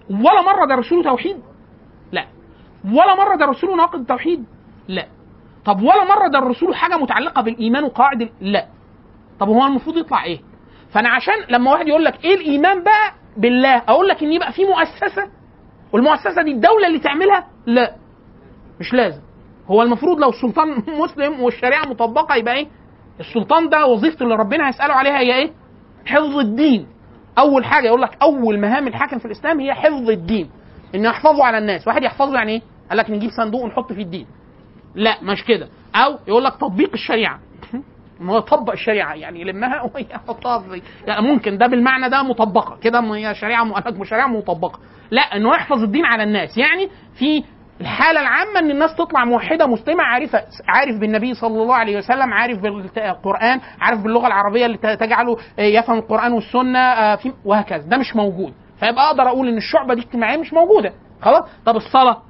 ولا 0.09 0.41
مرة 0.41 0.65
درسوا 0.75 0.97
له 0.97 1.03
توحيد. 1.03 1.37
لا. 2.11 2.25
ولا 2.85 3.15
مرة 3.15 3.35
درسوا 3.35 3.69
له 3.69 3.75
نواقض 3.75 3.99
التوحيد. 3.99 4.45
لا. 4.87 5.05
طب 5.65 5.81
ولا 5.81 6.03
مرة 6.03 6.27
درسوا 6.27 6.67
له 6.67 6.73
حاجة 6.73 6.97
متعلقة 6.97 7.41
بالإيمان 7.41 7.83
وقواعد 7.83 8.29
لا. 8.41 8.65
طب 9.39 9.47
هو 9.49 9.65
المفروض 9.65 9.97
يطلع 9.97 10.23
إيه؟ 10.23 10.39
فأنا 10.93 11.09
عشان 11.09 11.33
لما 11.49 11.71
واحد 11.71 11.87
يقول 11.87 12.03
لك 12.05 12.25
إيه 12.25 12.35
الإيمان 12.35 12.83
بقى؟ 12.83 13.13
بالله. 13.37 13.77
أقول 13.77 14.07
لك 14.07 14.23
إن 14.23 14.31
يبقى 14.33 14.51
في 14.51 14.65
مؤسسة. 14.65 15.29
والمؤسسة 15.93 16.41
دي 16.41 16.51
الدولة 16.51 16.87
اللي 16.87 16.99
تعملها؟ 16.99 17.47
لا. 17.65 17.95
مش 18.79 18.93
لازم. 18.93 19.21
هو 19.67 19.81
المفروض 19.83 20.19
لو 20.19 20.29
السلطان 20.29 20.83
مسلم 21.03 21.41
والشريعة 21.41 21.85
مطبقة 21.89 22.35
يبقى 22.35 22.53
إيه؟ 22.55 22.67
السلطان 23.19 23.69
ده 23.69 23.85
وظيفته 23.85 24.23
اللي 24.23 24.35
ربنا 24.35 24.67
هيسأله 24.67 24.93
عليها 24.93 25.19
هي 25.19 25.35
إيه؟ 25.35 25.51
حفظ 26.05 26.37
الدين. 26.37 26.87
أول 27.37 27.65
حاجة 27.65 27.87
يقول 27.87 28.01
لك 28.01 28.17
أول 28.21 28.59
مهام 28.59 28.87
الحاكم 28.87 29.17
في 29.19 29.25
الإسلام 29.25 29.59
هي 29.59 29.73
حفظ 29.73 30.09
الدين. 30.09 30.49
ان 30.95 31.05
يحفظه 31.05 31.43
على 31.43 31.57
الناس. 31.57 31.87
واحد 31.87 32.03
يحفظه 32.03 32.35
يعني 32.35 32.51
إيه؟ 32.51 32.61
قال 32.89 32.97
لك 32.97 33.09
نجيب 33.09 33.29
صندوق 33.31 33.63
ونحط 33.63 33.93
فيه 33.93 34.01
الدين. 34.03 34.27
لا 34.95 35.23
مش 35.23 35.43
كده. 35.45 35.67
أو 35.95 36.17
يقول 36.27 36.43
لك 36.43 36.53
تطبيق 36.55 36.89
الشريعة. 36.93 37.39
ما 38.19 38.33
هو 38.33 38.37
يطبق 38.37 38.71
الشريعة 38.71 39.13
يعني 39.13 39.41
يلمها 39.41 39.81
ويحطها 39.95 40.59
في 40.59 40.81
يعني 41.07 41.27
ممكن. 41.27 41.57
ده 41.57 41.67
بالمعنى 41.67 42.09
ده 42.09 42.23
مطبقة. 42.23 42.77
كده 42.81 42.99
هي 42.99 43.35
شريعة 43.35 43.63
م- 43.63 44.03
شريعة 44.03 44.27
مطبقة. 44.27 44.79
لا 45.11 45.21
إنه 45.21 45.49
يحفظ 45.49 45.83
الدين 45.83 46.05
على 46.05 46.23
الناس. 46.23 46.57
يعني 46.57 46.89
في 47.13 47.43
الحالة 47.81 48.21
العامة 48.21 48.59
إن 48.59 48.71
الناس 48.71 48.95
تطلع 48.95 49.25
موحدة 49.25 49.67
مسلمة 49.67 50.03
عارفة 50.03 50.43
عارف 50.67 50.97
بالنبي 50.99 51.33
صلى 51.33 51.61
الله 51.63 51.75
عليه 51.75 51.97
وسلم 51.97 52.33
عارف 52.33 52.59
بالقرآن 52.59 53.61
عارف 53.81 53.99
باللغة 54.01 54.27
العربية 54.27 54.65
اللي 54.65 54.77
تجعله 54.77 55.37
آه، 55.59 55.61
يفهم 55.61 55.97
القرآن 55.97 56.31
والسنة 56.33 56.79
آه، 56.79 57.19
وهكذا. 57.45 57.83
ده 57.87 57.97
مش 57.97 58.15
موجود. 58.15 58.53
فيبقى 58.79 59.07
أقدر 59.07 59.23
أقول 59.27 59.47
إن 59.47 59.57
الشعبة 59.57 59.93
دي 59.93 60.01
اجتماعية 60.01 60.37
مش 60.37 60.53
موجودة. 60.53 60.93
خلاص؟ 61.21 61.43
طب 61.65 61.75
الصلاة؟ 61.75 62.21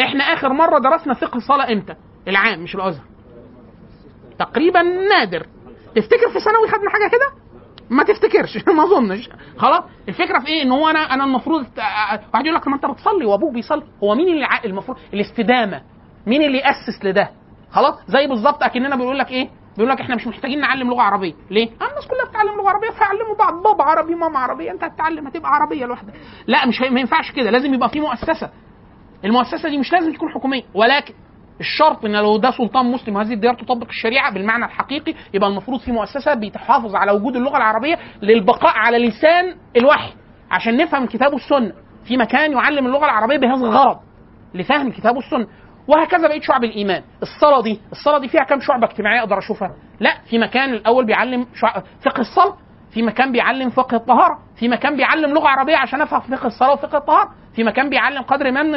إحنا 0.00 0.24
آخر 0.24 0.52
مرة 0.52 0.78
درسنا 0.78 1.14
فقه 1.14 1.36
الصلاة 1.36 1.72
إمتى؟ 1.72 1.94
العام 2.28 2.60
مش 2.62 2.74
الأزهر. 2.74 3.04
تقريبا 4.38 4.82
نادر. 4.82 5.46
تفتكر 5.96 6.28
في 6.32 6.40
ثانوي 6.40 6.68
خدنا 6.68 6.90
حاجة 6.90 7.08
كده؟ 7.10 7.43
ما 7.90 8.02
تفتكرش 8.02 8.58
ما 8.76 8.84
أظنش. 8.84 9.28
خلاص 9.58 9.82
الفكرة 10.08 10.38
في 10.38 10.46
إيه؟ 10.46 10.62
إن 10.62 10.72
هو 10.72 10.88
أنا 10.88 11.14
أنا 11.14 11.24
المفروض 11.24 11.66
واحد 12.34 12.46
يقول 12.46 12.54
لك 12.54 12.68
ما 12.68 12.74
أنت 12.74 12.86
بتصلي 12.86 13.24
وابوك 13.26 13.52
بيصلي. 13.52 13.82
هو 14.02 14.14
مين 14.14 14.28
اللي 14.28 14.46
المفروض 14.64 14.98
الاستدامة؟ 15.14 15.82
مين 16.26 16.42
اللي 16.42 16.58
يأسس 16.58 17.04
لده؟ 17.04 17.30
خلاص 17.70 17.94
زي 18.08 18.26
بالظبط 18.26 18.62
أكننا 18.62 18.96
بيقول 18.96 19.18
لك 19.18 19.30
إيه؟ 19.30 19.48
بيقول 19.76 19.90
لك 19.90 20.00
إحنا 20.00 20.14
مش 20.16 20.26
محتاجين 20.26 20.60
نعلم 20.60 20.88
لغة 20.90 21.02
عربية. 21.02 21.34
ليه؟ 21.50 21.66
آه، 21.66 21.88
الناس 21.90 22.06
كلها 22.10 22.24
بتتعلم 22.28 22.56
لغة 22.56 22.68
عربية 22.68 22.90
فيعلموا 22.90 23.36
بعض. 23.38 23.62
بابا 23.62 23.84
عربي 23.84 24.14
ماما 24.14 24.38
عربية 24.38 24.70
أنت 24.70 24.84
هتتعلم 24.84 25.26
هتبقى 25.26 25.50
عربية 25.50 25.86
لوحدك. 25.86 26.14
لا 26.46 26.66
مش 26.66 26.80
ما 26.80 27.00
ينفعش 27.00 27.32
كده. 27.32 27.50
لازم 27.50 27.74
يبقى 27.74 27.88
في 27.88 28.00
مؤسسة. 28.00 28.50
المؤسسة 29.24 29.68
دي 29.68 29.78
مش 29.78 29.92
لازم 29.92 30.12
تكون 30.12 30.28
حكومية. 30.28 30.62
ولكن 30.74 31.14
الشرط 31.60 32.04
إن 32.04 32.12
لو 32.16 32.36
ده 32.36 32.50
سلطان 32.50 32.90
مسلم 32.92 33.16
وهذه 33.16 33.32
الديار 33.32 33.54
تطبق 33.54 33.86
الشريعة 33.88 34.32
بالمعنى 34.34 34.64
الحقيقي 34.64 35.14
يبقى 35.34 35.48
المفروض 35.50 35.80
في 35.80 35.92
مؤسسة 35.92 36.34
بتحافظ 36.34 36.94
على 36.96 37.12
وجود 37.12 37.36
اللغة 37.36 37.56
العربية 37.56 37.98
للبقاء 38.22 38.72
على 38.76 38.98
لسان 39.08 39.54
الوحي 39.76 40.12
عشان 40.50 40.76
نفهم 40.76 41.02
الكتاب 41.04 41.32
والسنة 41.32 41.72
في 42.08 42.16
مكان 42.16 42.52
يعلم 42.52 42.86
اللغة 42.86 43.04
العربية 43.04 43.36
بهذا 43.38 43.64
الغرض 43.66 43.96
لفهم 44.54 44.86
الكتاب 44.86 45.16
والسنة 45.16 45.46
وهكذا 45.88 46.28
بقية 46.28 46.40
شعب 46.40 46.64
الإيمان. 46.64 47.02
الصلاة 47.22 47.62
دي 47.62 47.80
الصلاة 47.92 48.18
دي 48.18 48.28
فيها 48.28 48.44
كم 48.44 48.60
شعبه 48.60 48.86
اجتماعية 48.86 49.20
أقدر 49.20 49.38
أشوفها؟ 49.38 49.70
لا 50.00 50.14
في 50.30 50.38
مكان 50.38 50.74
الأول 50.74 51.06
بيعلم. 51.06 51.46
فقه 52.04 52.20
الصلاة 52.20 52.56
في 52.94 53.02
مكان 53.02 53.32
بيعلم 53.32 53.70
فقه 53.70 53.96
الطهارة 53.96 54.38
في 54.56 54.68
مكان 54.68 54.96
بيعلم 54.96 55.30
لغة 55.34 55.48
عربية 55.48 55.76
عشان 55.76 56.00
أفهم 56.00 56.20
فقه 56.20 56.46
الصلاة 56.46 56.72
وفقه 56.72 56.98
الطهارة 56.98 57.30
في 57.56 57.64
مكان 57.64 57.90
بيعلم 57.90 58.22
قدر 58.22 58.50
ما 58.52 58.62
من 58.62 58.74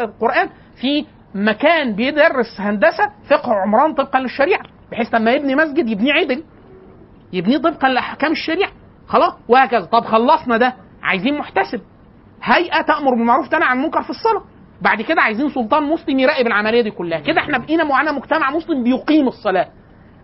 القرآن 0.00 0.48
في 0.80 1.06
مكان 1.34 1.92
بيدرس 1.94 2.60
هندسة 2.60 3.10
فقه 3.30 3.52
عمران 3.54 3.94
طبقا 3.94 4.20
للشريعة 4.20 4.62
بحيث 4.92 5.14
لما 5.14 5.32
يبني 5.32 5.54
مسجد 5.54 5.88
يبنيه 5.88 6.12
عدل 6.12 6.42
يبنيه 7.32 7.58
طبقا 7.58 7.88
لأحكام 7.88 8.32
الشريعة. 8.32 8.70
خلاص 9.06 9.32
وهكذا. 9.48 9.84
طب 9.84 10.04
خلصنا 10.04 10.56
ده 10.56 10.74
عايزين 11.02 11.38
محتسب. 11.38 11.80
هيئة 12.42 12.82
تأمر 12.82 13.10
بالمعروف 13.14 13.48
تنهى 13.48 13.64
عن 13.68 13.76
المنكر 13.78 14.02
في 14.02 14.10
الصلاة. 14.10 14.42
بعد 14.82 15.02
كده 15.02 15.22
عايزين 15.22 15.48
سلطان 15.48 15.82
مسلم 15.82 16.18
يراقب 16.18 16.46
العملية 16.46 16.82
دي 16.82 16.90
كلها. 16.90 17.20
كده 17.20 17.40
إحنا 17.40 17.58
بقينا 17.58 17.84
معانا 17.84 18.12
مجتمع 18.12 18.50
مسلم 18.50 18.82
بيقيم 18.84 19.28
الصلاة. 19.28 19.68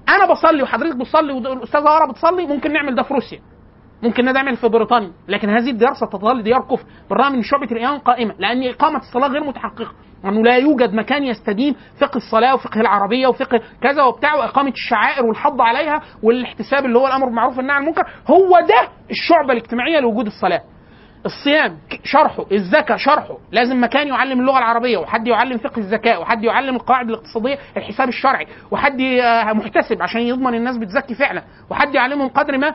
أنا 0.08 0.32
بصلي 0.32 0.62
وحضرتك 0.62 0.96
بتصلي 0.96 1.32
والاستاذه 1.32 1.84
ورا 1.84 2.06
بتصلي 2.06 2.46
ممكن 2.46 2.72
نعمل 2.72 2.94
ده 2.94 3.02
في 3.02 3.14
روسيا. 3.14 3.40
ممكن 4.02 4.24
ده 4.24 4.32
نعمل 4.32 4.56
في 4.56 4.68
بريطانيا 4.68 5.12
لكن 5.28 5.50
هذه 5.50 5.70
الديار 5.70 5.94
ستظل 5.94 6.42
ديار 6.42 6.60
كفر. 6.60 6.84
بالرغم 7.10 7.32
من 7.32 7.42
شعبه 7.42 7.66
الايمان 7.72 7.98
قائمة 7.98 8.34
لأن 8.38 8.62
إقامة 8.68 8.98
الصلاة 8.98 9.28
غير 9.28 9.44
متحققة. 9.44 9.92
انه 10.24 10.42
لا 10.42 10.56
يوجد 10.56 10.94
مكان 10.94 11.24
يستديم 11.24 11.74
فقه 12.00 12.16
الصلاة 12.16 12.54
وفقه 12.54 12.80
العربية 12.80 13.26
وفقه 13.26 13.60
كذا 13.82 14.02
وبتاع 14.02 14.34
وإقامة 14.34 14.70
الشعائر 14.70 15.26
والحض 15.26 15.60
عليها 15.60 16.00
والاحتساب 16.22 16.84
اللي 16.84 16.98
هو 16.98 17.06
الأمر 17.06 17.26
بالمعروف 17.26 17.56
والنهي 17.58 17.76
عن 17.76 17.82
المنكر. 17.82 18.02
هو 18.26 18.60
ده 18.68 18.88
الشعبة 19.10 19.52
الاجتماعية 19.52 20.00
لوجود 20.00 20.26
الصلاة. 20.26 20.62
الصيام 21.26 21.78
شرحه 22.04 22.46
الزكاة 22.52 22.96
شرحه. 22.96 23.36
لازم 23.52 23.80
مكان 23.84 24.08
يعلم 24.08 24.40
اللغة 24.40 24.58
العربية 24.58 24.98
وحد 24.98 25.26
يعلم 25.28 25.58
فقه 25.58 25.78
الزكاة 25.78 26.20
وحد 26.20 26.44
يعلم 26.44 26.76
القواعد 26.76 27.08
الاقتصادية 27.08 27.58
الحساب 27.76 28.08
الشرعي 28.08 28.46
وحد 28.70 29.00
محتسب 29.56 30.02
عشان 30.02 30.20
يضمن 30.20 30.54
الناس 30.54 30.76
بتزكي 30.76 31.14
فعلا 31.14 31.42
وحد 31.70 31.94
يعلمهم 31.94 32.28
قدر 32.28 32.58
ما 32.58 32.74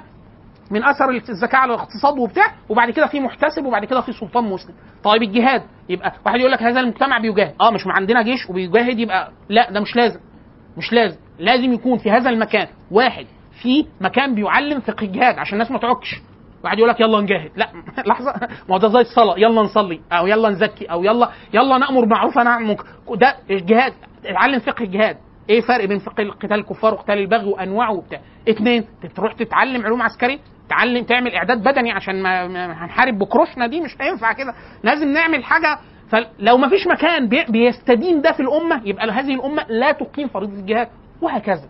من 0.72 0.84
أثر 0.84 1.10
الزكاه 1.10 1.58
على 1.60 1.74
الاقتصاد 1.74 2.20
وبتاع 2.20 2.46
وبعد 2.70 2.90
كده 2.90 3.08
في 3.08 3.20
محتسب 3.20 3.66
وبعد 3.66 3.86
كده 3.86 4.02
في 4.02 4.12
سلطان 4.14 4.44
مسلم. 4.44 4.74
طيب 5.04 5.24
الجهاد 5.24 5.64
يبقى 5.90 6.14
واحد 6.26 6.40
يقول 6.40 6.52
لك 6.52 6.64
هذا 6.64 6.80
المجتمع 6.80 7.18
بيجاهد. 7.18 7.54
آه 7.62 7.72
مش 7.72 7.82
عندنا 7.88 8.22
جيش 8.22 8.50
وبيجاهد 8.50 9.00
يبقى 9.00 9.32
لا 9.50 9.72
ده 9.72 9.80
مش 9.80 9.96
لازم. 9.96 10.20
مش 10.78 10.94
لازم. 10.94 11.18
لازم 11.40 11.74
يكون 11.74 11.98
في 11.98 12.12
هذا 12.12 12.30
المكان 12.30 12.68
واحد 12.92 13.26
في 13.62 13.86
مكان 14.02 14.36
بيعلم 14.36 14.80
فقه 14.80 15.04
الجهاد 15.04 15.40
عشان 15.40 15.54
الناس 15.54 15.72
ما 15.72 15.78
تعكش. 15.78 16.22
واحد 16.64 16.78
يقول 16.78 16.90
لك 16.90 17.00
يلا 17.00 17.22
نجاهد. 17.22 17.52
لا 17.56 17.70
لحظة. 18.08 18.34
ما 18.70 18.76
هو 18.76 18.78
ده 18.78 18.88
زي 18.88 19.00
الصلاة. 19.02 19.36
يلا 19.38 19.62
نصلي 19.62 20.02
أو 20.12 20.28
يلا 20.28 20.50
نزكي 20.50 20.86
أو 20.86 21.04
يلا 21.04 21.30
يلا 21.54 21.78
نأمر 21.78 22.02
بالمعروف 22.02 22.38
ونهى 22.38 22.54
عن 22.54 22.76
ده 23.16 23.36
الجهاد 23.50 23.94
اتعلم 24.26 24.60
فقه 24.60 24.84
الجهاد. 24.84 25.18
إيه 25.50 25.58
الفرق 25.58 25.86
بين 25.86 26.00
فقه 26.00 26.30
قتال 26.30 26.54
الكفار 26.54 26.94
وقتال 26.94 27.18
البغي 27.18 27.46
وأنواعه 27.46 27.92
وبتاع؟ 27.92 28.20
اتنين 28.48 28.86
تروح 29.16 29.34
تتعلم 29.34 29.86
علوم 29.86 30.02
عسكري 30.02 30.40
تعلم 30.72 31.04
تعمل 31.04 31.36
إعداد 31.36 31.64
بدني 31.64 31.92
عشان 31.92 32.24
ما, 32.24 32.46
هنحارب 32.86 33.18
بكروشنا 33.20 33.68
دي 33.68 33.82
مش 33.82 33.96
هينفع 34.02 34.34
كده. 34.34 34.54
لازم 34.84 35.08
نعمل 35.08 35.44
حاجة. 35.44 35.78
فلو 36.10 36.58
ما 36.58 36.70
فيش 36.70 36.88
مكان 36.88 37.28
بي- 37.30 37.46
بيستدين 37.50 38.22
ده 38.22 38.32
في 38.32 38.40
الأمة 38.40 38.82
يبقى 38.86 39.12
هذه 39.12 39.34
الأمة 39.36 39.66
لا 39.70 39.92
تقيم 39.92 40.28
فريضة 40.28 40.54
الجهاد 40.54 40.88
وهكذا. 41.22 41.70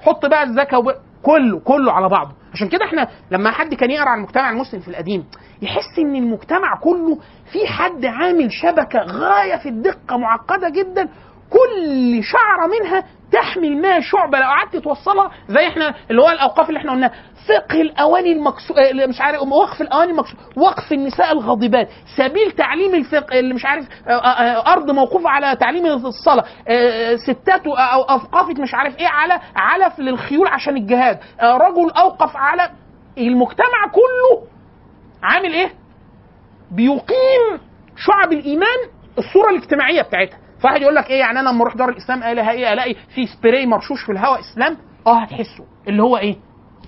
حط 0.00 0.26
بقى 0.26 0.42
الزكاة. 0.42 0.82
كله 1.22 1.60
كله 1.60 1.92
على 1.92 2.08
بعضه. 2.08 2.30
عشان 2.54 2.68
كده 2.68 2.84
إحنا 2.84 3.08
لما 3.30 3.50
حد 3.50 3.74
كان 3.74 3.90
يقرأ 3.90 4.08
عن 4.08 4.18
المجتمع 4.18 4.50
المسلم 4.50 4.80
في 4.80 4.88
القديم 4.88 5.24
يحس 5.62 5.98
إن 5.98 6.14
المجتمع 6.16 6.76
كله 6.82 7.18
في 7.52 7.66
حد 7.66 8.04
عامل 8.04 8.52
شبكة 8.52 8.98
غاية 9.00 9.56
في 9.56 9.68
الدقة 9.68 10.16
معقدة 10.16 10.68
جدا. 10.68 11.08
كل 11.50 12.20
شعرة 12.24 12.66
منها 12.66 13.04
تحمل 13.32 13.82
ما 13.82 14.00
شعبة 14.00 14.38
لو 14.38 14.44
قعدت 14.44 14.76
توصلها 14.76 15.30
زي 15.48 15.68
إحنا 15.68 15.94
اللي 16.10 16.22
هو 16.22 16.28
الأوقاف 16.28 16.68
اللي 16.68 16.78
إحنا 16.80 16.92
قلناها. 16.92 17.12
فقه 17.50 17.80
الأواني 17.80 18.32
المكسو 18.32 18.74
آه، 18.74 19.06
مش 19.06 19.20
عارف 19.20 19.42
وقف 19.42 19.80
الأواني 19.80 20.10
المكسو 20.10 20.36
وقف 20.56 20.92
النساء 20.92 21.32
الغاضبات 21.32 21.88
سبيل 22.16 22.50
تعليم 22.52 22.94
الفقه 22.94 23.38
اللي 23.38 23.54
مش 23.54 23.64
عارف 23.66 23.84
آه، 24.08 24.10
آه، 24.10 24.72
أرض 24.72 24.90
موقوفة 24.90 25.28
على 25.30 25.56
تعليم 25.56 25.86
الصلاة. 25.86 26.44
ستات 27.16 27.66
أو 27.66 28.02
اوقفت 28.02 28.60
مش 28.60 28.74
عارف 28.74 28.98
إيه 28.98 29.06
على 29.08 29.40
علف 29.56 29.98
للخيول 29.98 30.46
عشان 30.48 30.76
الجهاد. 30.76 31.18
رجل 31.42 31.90
أوقف 31.96 32.36
على 32.36 32.70
المجتمع 33.18 33.86
كله 33.92 34.46
عامل 35.22 35.52
إيه؟ 35.52 35.70
بيقيم 36.70 37.60
شعب 37.96 38.32
الإيمان 38.32 38.78
الصورة 39.18 39.50
الاجتماعية 39.50 40.02
بتاعتها. 40.02 40.38
فواحد 40.62 40.82
يقول 40.82 40.94
لك 40.94 41.10
إيه 41.10 41.20
يعني 41.20 41.40
أنا 41.40 41.48
لما 41.48 41.62
أروح 41.62 41.74
دار 41.76 41.88
الإسلام 41.88 42.22
الاقي 42.22 42.72
ألاقي 42.72 42.94
في 42.94 43.26
سبراي 43.26 43.66
مرشوش 43.66 44.04
في 44.06 44.12
الهواء 44.12 44.40
إسلام؟ 44.40 44.76
آه 45.06 45.18
هتحسه. 45.18 45.64
اللي 45.88 46.02
هو 46.02 46.16
إيه؟ 46.16 46.36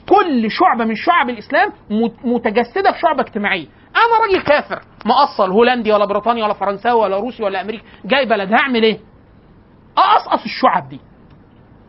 كل 0.08 0.50
شعبه 0.50 0.84
من 0.84 0.94
شعب 0.94 1.30
الإسلام 1.30 1.72
مت- 1.90 2.24
متجسدة 2.24 2.92
في 2.92 2.98
شعبه 3.00 3.20
اجتماعيه 3.22 3.66
أنا 3.96 4.26
راجل 4.26 4.42
كافر. 4.42 4.82
مقصل 5.06 5.50
هولندي 5.50 5.92
ولا 5.92 6.04
بريطاني 6.04 6.42
ولا 6.42 6.52
فرنساوي 6.54 7.00
ولا 7.00 7.16
روسي 7.18 7.42
ولا 7.42 7.60
امريكي 7.60 7.84
جاي 8.04 8.26
بلد 8.26 8.52
هعمل 8.52 8.82
إيه؟ 8.82 8.98
أقصقص 9.98 10.44
الشعب 10.44 10.88
دي. 10.88 11.00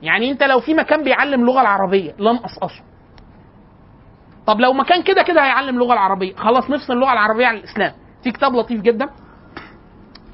يعني 0.01 0.32
أنت 0.32 0.43
لو 0.43 0.59
في 0.59 0.74
مكان 0.74 1.03
بيعلم 1.03 1.41
اللغة 1.41 1.61
العربية 1.61 2.16
لن 2.20 2.36
أقصقصه. 2.36 2.84
طب 4.47 4.59
لو 4.59 4.74
مكان 4.74 5.01
كده 5.03 5.24
كده 5.24 5.43
هيعلم 5.43 5.76
اللغة 5.76 5.93
العربية. 5.93 6.36
خلاص 6.36 6.70
نفصل 6.70 6.93
اللغة 6.93 7.14
العربية 7.14 7.45
عن 7.47 7.55
الإسلام. 7.55 7.93
في 8.24 8.32
كتاب 8.32 8.55
لطيف 8.55 8.82
جدا. 8.82 9.09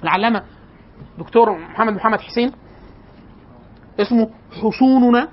العلامة 0.03 0.43
دكتور 1.17 1.57
محمد 1.57 1.93
محمد 1.93 2.21
حسين. 2.21 2.51
اسمه 3.99 4.29
حصوننا 4.61 5.27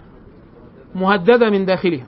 مهددة 0.95 1.51
من 1.51 1.65
داخلها. 1.65 2.07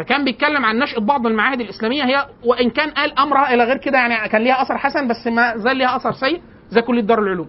فكان 0.00 0.24
بيتكلم 0.24 0.64
عن 0.64 0.78
نشأة 0.78 1.00
بعض 1.00 1.26
المعاهد 1.26 1.60
الإسلامية 1.60 2.04
هي 2.04 2.26
وإن 2.44 2.70
كان 2.70 2.90
قال 2.90 3.18
أمرها 3.18 3.54
إلى 3.54 3.64
غير 3.64 3.76
كده 3.76 3.98
يعني 3.98 4.28
كان 4.28 4.42
ليها 4.42 4.62
أثر 4.62 4.78
حسن 4.78 5.08
بس 5.08 5.26
ما 5.26 5.56
زال 5.56 5.76
ليها 5.76 5.96
أثر 5.96 6.12
سيء 6.12 6.42
زي 6.68 6.82
كلية 6.82 7.02
دار 7.02 7.18
العلوم. 7.18 7.48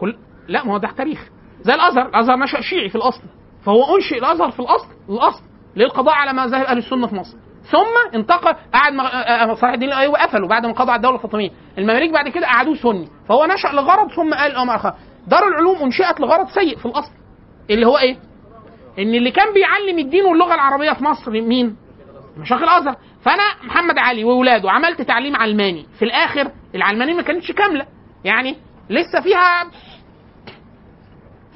كل 0.00 0.16
لا 0.48 0.64
ما 0.64 0.72
هو 0.72 0.78
ده 0.78 0.88
تاريخ 0.96 1.28
زي 1.62 1.74
الأزهر، 1.74 2.08
الأزهر 2.08 2.36
نشأ 2.36 2.60
شيعي 2.60 2.88
في 2.88 2.94
الأصل 2.94 3.22
فهو 3.66 3.96
أنشئ 3.96 4.18
الأزهر 4.18 4.50
في 4.50 4.60
الأصل 4.60 4.88
الأصل 5.08 5.42
للقضاء 5.76 6.14
على 6.14 6.32
مذاهب 6.32 6.64
أهل 6.64 6.78
السنة 6.78 7.06
في 7.06 7.14
مصر. 7.14 7.36
ثم 7.70 8.16
انتقل 8.18 8.54
قعد. 8.74 8.92
آه، 8.92 9.04
آه، 9.04 9.54
صلاح 9.54 9.72
الدين 9.72 9.88
الأيوبي 9.88 10.18
قفله 10.18 10.48
بعد 10.48 10.66
ما 10.66 10.72
قضوا 10.72 10.90
على 10.92 10.96
الدولة 10.96 11.16
الفاطمية 11.16 11.50
المماليك 11.78 12.12
بعد 12.12 12.28
كده 12.28 12.46
قعدوه 12.46 12.74
سني 12.74 13.08
فهو 13.28 13.46
نشأ 13.46 13.68
لغرض 13.68 14.10
ثم 14.10 14.34
قال 14.34 14.56
أمر 14.56 14.94
دار 15.26 15.48
العلوم 15.48 15.76
أنشئت 15.76 16.20
لغرض 16.20 16.48
سيء 16.48 16.76
في 16.76 16.86
الأصل 16.86 17.12
اللي 17.70 17.86
هو 17.86 17.98
إيه؟ 17.98 18.16
إن 18.98 19.14
اللي 19.14 19.30
كان 19.30 19.54
بيعلم 19.54 19.98
الدين 19.98 20.24
واللغة 20.24 20.54
العربية 20.54 20.92
في 20.92 21.04
مصر 21.04 21.30
مين؟ 21.30 21.76
مشايخ 22.36 22.62
الأزهر. 22.62 22.96
فأنا 23.22 23.42
محمد 23.64 23.98
علي 23.98 24.24
وأولاده 24.24 24.70
عملت 24.70 25.02
تعليم 25.02 25.36
علماني. 25.36 25.86
في 25.98 26.04
الآخر 26.04 26.50
العلمانية 26.74 27.14
ما 27.14 27.22
كانتش 27.22 27.52
كاملة. 27.52 27.86
يعني 28.24 28.56
لسه 28.90 29.20
فيها 29.22 29.70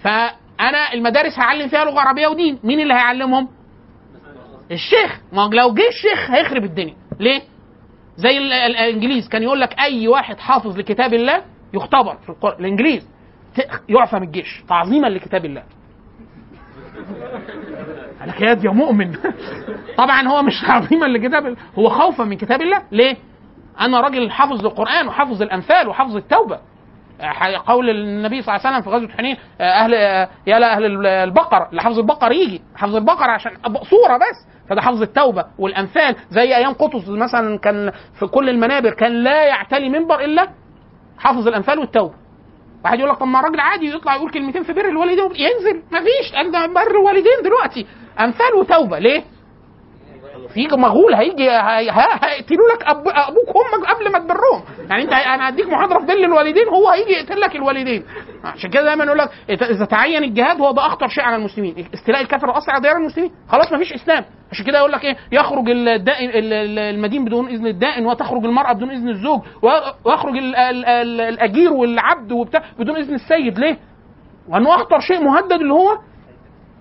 فأنا 0.03 0.93
المدارس 0.93 1.39
هعلم 1.39 1.69
فيها 1.69 1.85
لغة 1.85 2.01
عربية 2.01 2.27
ودين. 2.29 2.59
مين 2.65 2.81
اللي 2.81 2.95
هيعلمهم؟ 2.95 3.49
الشيخ. 4.71 5.21
ما 5.33 5.51
لو 5.53 5.75
جه 5.75 5.89
الشيخ 5.89 6.31
هيخرب 6.31 6.65
الدنيا. 6.65 6.95
ليه؟ 7.21 7.43
زي 8.17 8.39
ال- 8.39 8.53
ال- 8.53 8.77
الإنجليز. 8.77 9.29
كان 9.29 9.43
يقول 9.43 9.61
لك 9.61 9.79
أي 9.81 10.09
واحد 10.09 10.39
حافظ 10.39 10.79
لكتاب 10.79 11.15
الله 11.15 11.45
يختبر 11.75 12.17
في 12.17 12.29
القرآن. 12.29 12.61
الإنجليز 12.61 13.09
يعفى 13.89 14.17
من 14.17 14.23
الجيش. 14.23 14.63
تعظيما 14.69 15.07
لكتاب 15.07 15.45
الله. 15.45 15.63
لك 18.27 18.41
يا 18.65 18.71
مؤمن. 18.71 19.17
طبعا 19.97 20.29
هو 20.29 20.43
مش 20.43 20.61
تعظيما 20.67 21.07
لكتاب 21.07 21.57
هو 21.79 21.89
خوفا 21.89 22.25
من 22.25 22.37
كتاب 22.37 22.63
الله. 22.63 22.83
ليه؟ 22.93 23.17
أنا 23.81 24.01
راجل 24.01 24.31
حافظ 24.31 24.67
القران 24.67 25.09
وحافظ 25.09 25.43
الامثال 25.43 25.89
وحافظ 25.89 26.17
التوبة. 26.17 26.59
قول 27.67 27.91
النبي 27.91 28.43
صلى 28.43 28.57
الله 28.57 28.67
عليه 28.67 28.77
وسلم 28.79 28.83
في 28.83 28.97
غزوة 28.97 29.17
حنين 29.17 29.37
آه، 29.61 29.63
أهل 29.71 29.95
آه، 29.95 30.29
يا 30.47 30.59
لا 30.59 30.73
أهل 30.73 31.07
البقر 31.07 31.69
اللي 31.71 31.83
حافظ 31.83 31.99
البقر 31.99 32.33
يجي 32.33 32.63
حافظ 32.77 32.97
البقر 32.97 33.31
عشان 33.31 33.53
صورة 33.91 34.17
بس. 34.17 34.49
فده 34.71 34.81
حافظ 34.81 35.03
التوبة 35.03 35.45
والامثال 35.59 36.17
زي 36.31 36.57
أيام 36.57 36.73
قطز 36.73 37.11
مثلا 37.11 37.59
كان 37.59 37.93
في 38.19 38.27
كل 38.27 38.49
المنابر 38.49 38.91
كان 38.95 39.13
لا 39.13 39.45
يعتلي 39.45 39.89
منبر 39.89 40.21
إلا 40.21 40.49
حافظ 41.19 41.49
الامثال 41.49 41.79
والتوبة. 41.79 42.15
واحد 42.85 42.99
يقول 42.99 43.11
لك 43.11 43.17
طب 43.17 43.27
ما 43.27 43.41
راجل 43.41 43.61
عادي 43.61 43.95
يطلع 43.95 44.17
يقول 44.17 44.31
كلمتين 44.31 44.63
في 44.63 44.73
بر 44.73 44.89
الوالدين 44.89 45.25
ينزل. 45.25 45.83
مفيش 45.93 46.53
ده 46.53 46.67
بر 46.67 46.91
الوالدين 46.91 47.43
دلوقتي. 47.45 47.87
أمثال 48.21 48.55
وتوبة. 48.61 48.99
ليه؟ 48.99 49.23
في 50.55 50.69
مغول 50.77 51.15
هيجي 51.15 51.51
هيقتلوا 51.51 52.69
لك 52.75 52.83
أب... 52.83 53.03
أبوك 53.09 53.49
وأمك 53.57 53.89
قبل 53.89 54.13
ما 54.13 54.19
تبرهم. 54.19 54.63
يعني 54.91 55.03
انت 55.03 55.13
أنا 55.13 55.49
هديك 55.49 55.67
محاضرة 55.69 55.99
في 55.99 56.07
بر 56.07 56.13
الوالدين 56.13 56.69
هو 56.69 56.89
هيجي 56.89 57.13
يقتل 57.13 57.41
لك 57.41 57.57
الوالدين. 57.57 58.05
عشان 58.45 58.71
كده 58.71 58.83
دايما 58.85 59.05
يقول 59.05 59.19
لك 59.19 59.31
اذا 59.51 59.85
تعين 59.85 60.25
الجهاد 60.25 60.61
هو 60.61 60.73
ده 60.73 60.87
أخطر 60.87 61.09
شيء 61.09 61.25
على 61.25 61.37
المسلمين. 61.37 61.89
استيلاء 61.95 62.21
الكافر 62.23 62.51
الاصلي 62.51 62.73
على 62.73 62.83
ديار 62.83 62.97
المسلمين. 62.97 63.31
خلاص 63.49 63.73
مفيش 63.73 63.93
إسلام. 63.93 64.25
عشان 64.53 64.65
كده 64.65 64.79
يقول 64.79 64.93
لك 64.93 65.05
إيه؟ 65.05 65.17
يخرج 65.33 65.71
الدائن 65.71 66.31
ال- 66.31 66.53
ال- 66.53 66.79
المدين 66.79 67.25
بدون 67.25 67.47
إذن 67.49 67.67
الدائن 67.67 68.07
وتخرج 68.07 68.45
المرأة 68.45 68.73
بدون 68.73 68.91
إذن 68.91 69.09
الزوج 69.09 69.41
ويخرج 70.05 70.37
ال- 70.37 70.57
ال- 70.57 70.85
ال- 70.87 71.21
الأجير 71.21 71.73
والعبد 71.73 72.33
وبتاع 72.33 72.63
بدون 72.79 72.97
إذن 72.97 73.15
السيد. 73.15 73.59
ليه؟ 73.59 73.79
وانه 74.49 74.75
أخطر 74.75 75.01
شيء 75.01 75.21
مهدد 75.25 75.53
اللي 75.53 75.73
هو 75.73 75.99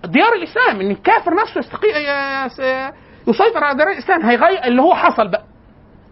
ديار 0.04 0.32
الإسلام 0.32 0.80
إن 0.80 0.90
الكافر 0.90 1.34
نفسه 1.34 1.58
يستقي... 1.58 1.88
يس- 1.88 2.92
يسيطر 3.28 3.64
على 3.64 3.76
ديار 3.76 3.88
الإسلام 3.90 4.22
هيغير 4.22 4.64
اللي 4.64 4.82
هو 4.82 4.94
حصل 4.94 5.28
بقى. 5.28 5.44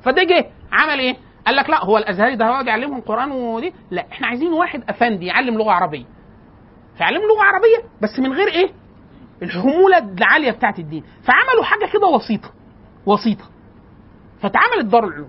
فده 0.02 0.22
جه 0.22 0.50
عمل 0.72 0.98
إيه؟ 1.00 1.16
قال 1.46 1.56
لك 1.56 1.70
لا 1.70 1.84
هو 1.84 1.98
الأزهري 1.98 2.36
ده 2.36 2.44
هيقعد 2.46 2.66
يعلمهم 2.66 2.98
القرآن 2.98 3.30
ودي. 3.30 3.72
لا 3.90 4.06
إحنا 4.12 4.26
عايزين 4.26 4.52
واحد 4.52 4.82
أفندي 4.88 5.26
يعلم 5.26 5.54
لغة 5.58 5.70
عربية. 5.72 6.04
فيعلم 6.98 7.20
لغة 7.22 7.42
عربية 7.44 7.88
بس 8.02 8.18
من 8.18 8.32
غير 8.32 8.48
إيه؟ 8.48 8.70
الحمولة 9.42 9.98
العالية 9.98 10.50
بتاعت 10.50 10.78
الدين. 10.78 11.04
فعملوا 11.22 11.64
حاجة 11.64 11.90
كده 11.92 12.06
وسيطة 12.06 12.50
وسيطة. 13.06 13.44
فتعملت 14.42 14.84
دار 14.92 15.04
العلوم. 15.04 15.28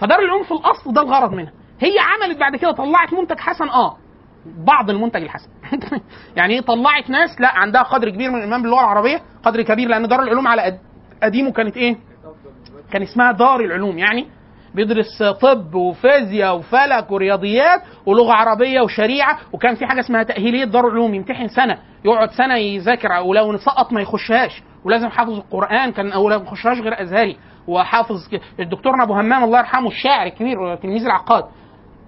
فدار 0.00 0.18
العلوم 0.18 0.42
في 0.42 0.52
الأصل 0.52 0.92
ده 0.92 1.00
الغرض 1.02 1.32
منها. 1.32 1.52
هي 1.80 1.96
عملت 1.98 2.38
بعد 2.38 2.56
كده 2.56 2.72
طلعت 2.72 3.12
منتج 3.12 3.38
حسن 3.38 3.68
آه. 3.68 3.96
بعض 4.66 4.90
المنتج 4.90 5.22
الحسن. 5.22 5.48
يعني 6.36 6.60
طلعت 6.60 7.10
ناس 7.10 7.40
لا 7.40 7.48
عندها 7.58 7.82
قدر 7.82 8.10
كبير 8.10 8.30
من 8.30 8.36
الإيمان 8.36 8.62
باللغة 8.62 8.80
العربية 8.80 9.20
قدر 9.42 9.62
كبير 9.62 9.88
لأن 9.88 10.08
دار 10.08 10.22
العلوم 10.22 10.48
على 10.48 10.62
قد- 10.62 10.78
قديمه 11.22 11.52
كانت 11.52 11.76
إيه؟ 11.76 11.96
كان 12.92 13.02
اسمها 13.02 13.32
دار 13.32 13.60
العلوم 13.60 13.98
يعني 13.98 14.26
بيدرس 14.74 15.22
طب 15.42 15.74
وفيزياء 15.74 16.56
وفلك 16.56 17.10
ورياضيات 17.10 17.82
ولغة 18.06 18.32
عربية 18.32 18.80
وشريعة 18.80 19.38
وكان 19.52 19.74
في 19.74 19.86
حاجة 19.86 20.00
اسمها 20.00 20.22
تأهيلية 20.22 20.64
دار 20.64 20.86
العلوم 20.86 21.14
يمتحن 21.14 21.48
سنة 21.48 21.78
يقعد 22.04 22.30
سنة 22.30 22.56
يذاكر 22.56 23.08
ولو 23.12 23.56
سقط 23.56 23.92
ما 23.92 24.00
يخشهاش 24.00 24.62
ولازم 24.84 25.08
حافظ 25.08 25.32
القرآن 25.36 25.92
كان 25.92 26.12
أو 26.12 26.28
ما 26.28 26.34
يخشهاش 26.34 26.80
غير 26.80 27.02
أزهري 27.02 27.36
وحافظ 27.66 28.16
الدكتور 28.60 29.02
أبو 29.02 29.14
همام 29.14 29.44
الله 29.44 29.58
يرحمه 29.58 29.88
الشاعر 29.88 30.26
الكبير 30.26 30.76
تلميذ 30.76 31.04
العقاد. 31.04 31.44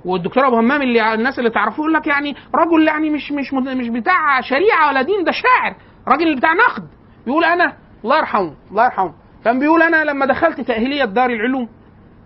والدكتور 0.07 0.47
أبو 0.47 0.57
همام 0.57 0.83
اللي 0.83 1.15
الناس 1.15 1.39
اللي 1.39 1.51
تعرفوه 1.51 1.79
يقول 1.79 1.93
لك 1.95 2.07
يعني 2.07 2.35
رجل 2.55 2.89
يعني 2.89 3.11
مش 3.11 3.33
مش 3.33 3.55
مش 3.55 3.89
بتاع 3.89 4.41
شريعة 4.41 4.89
ولا 4.89 5.03
دين 5.03 5.25
ده 5.25 5.33
شاعر 5.33 5.77
راجل 6.09 6.37
بتاع 6.37 6.53
نقد. 6.53 6.89
بيقول 7.27 7.45
أنا 7.45 7.73
الله 8.05 8.19
يرحمه 8.19 8.55
الله 8.71 8.85
يرحمه. 8.85 9.15
كان 9.45 9.59
بيقول 9.59 9.83
أنا 9.83 10.05
لما 10.05 10.27
دخلت 10.27 10.61
تأهيلية 10.61 11.05
دار 11.05 11.31
العلوم 11.31 11.69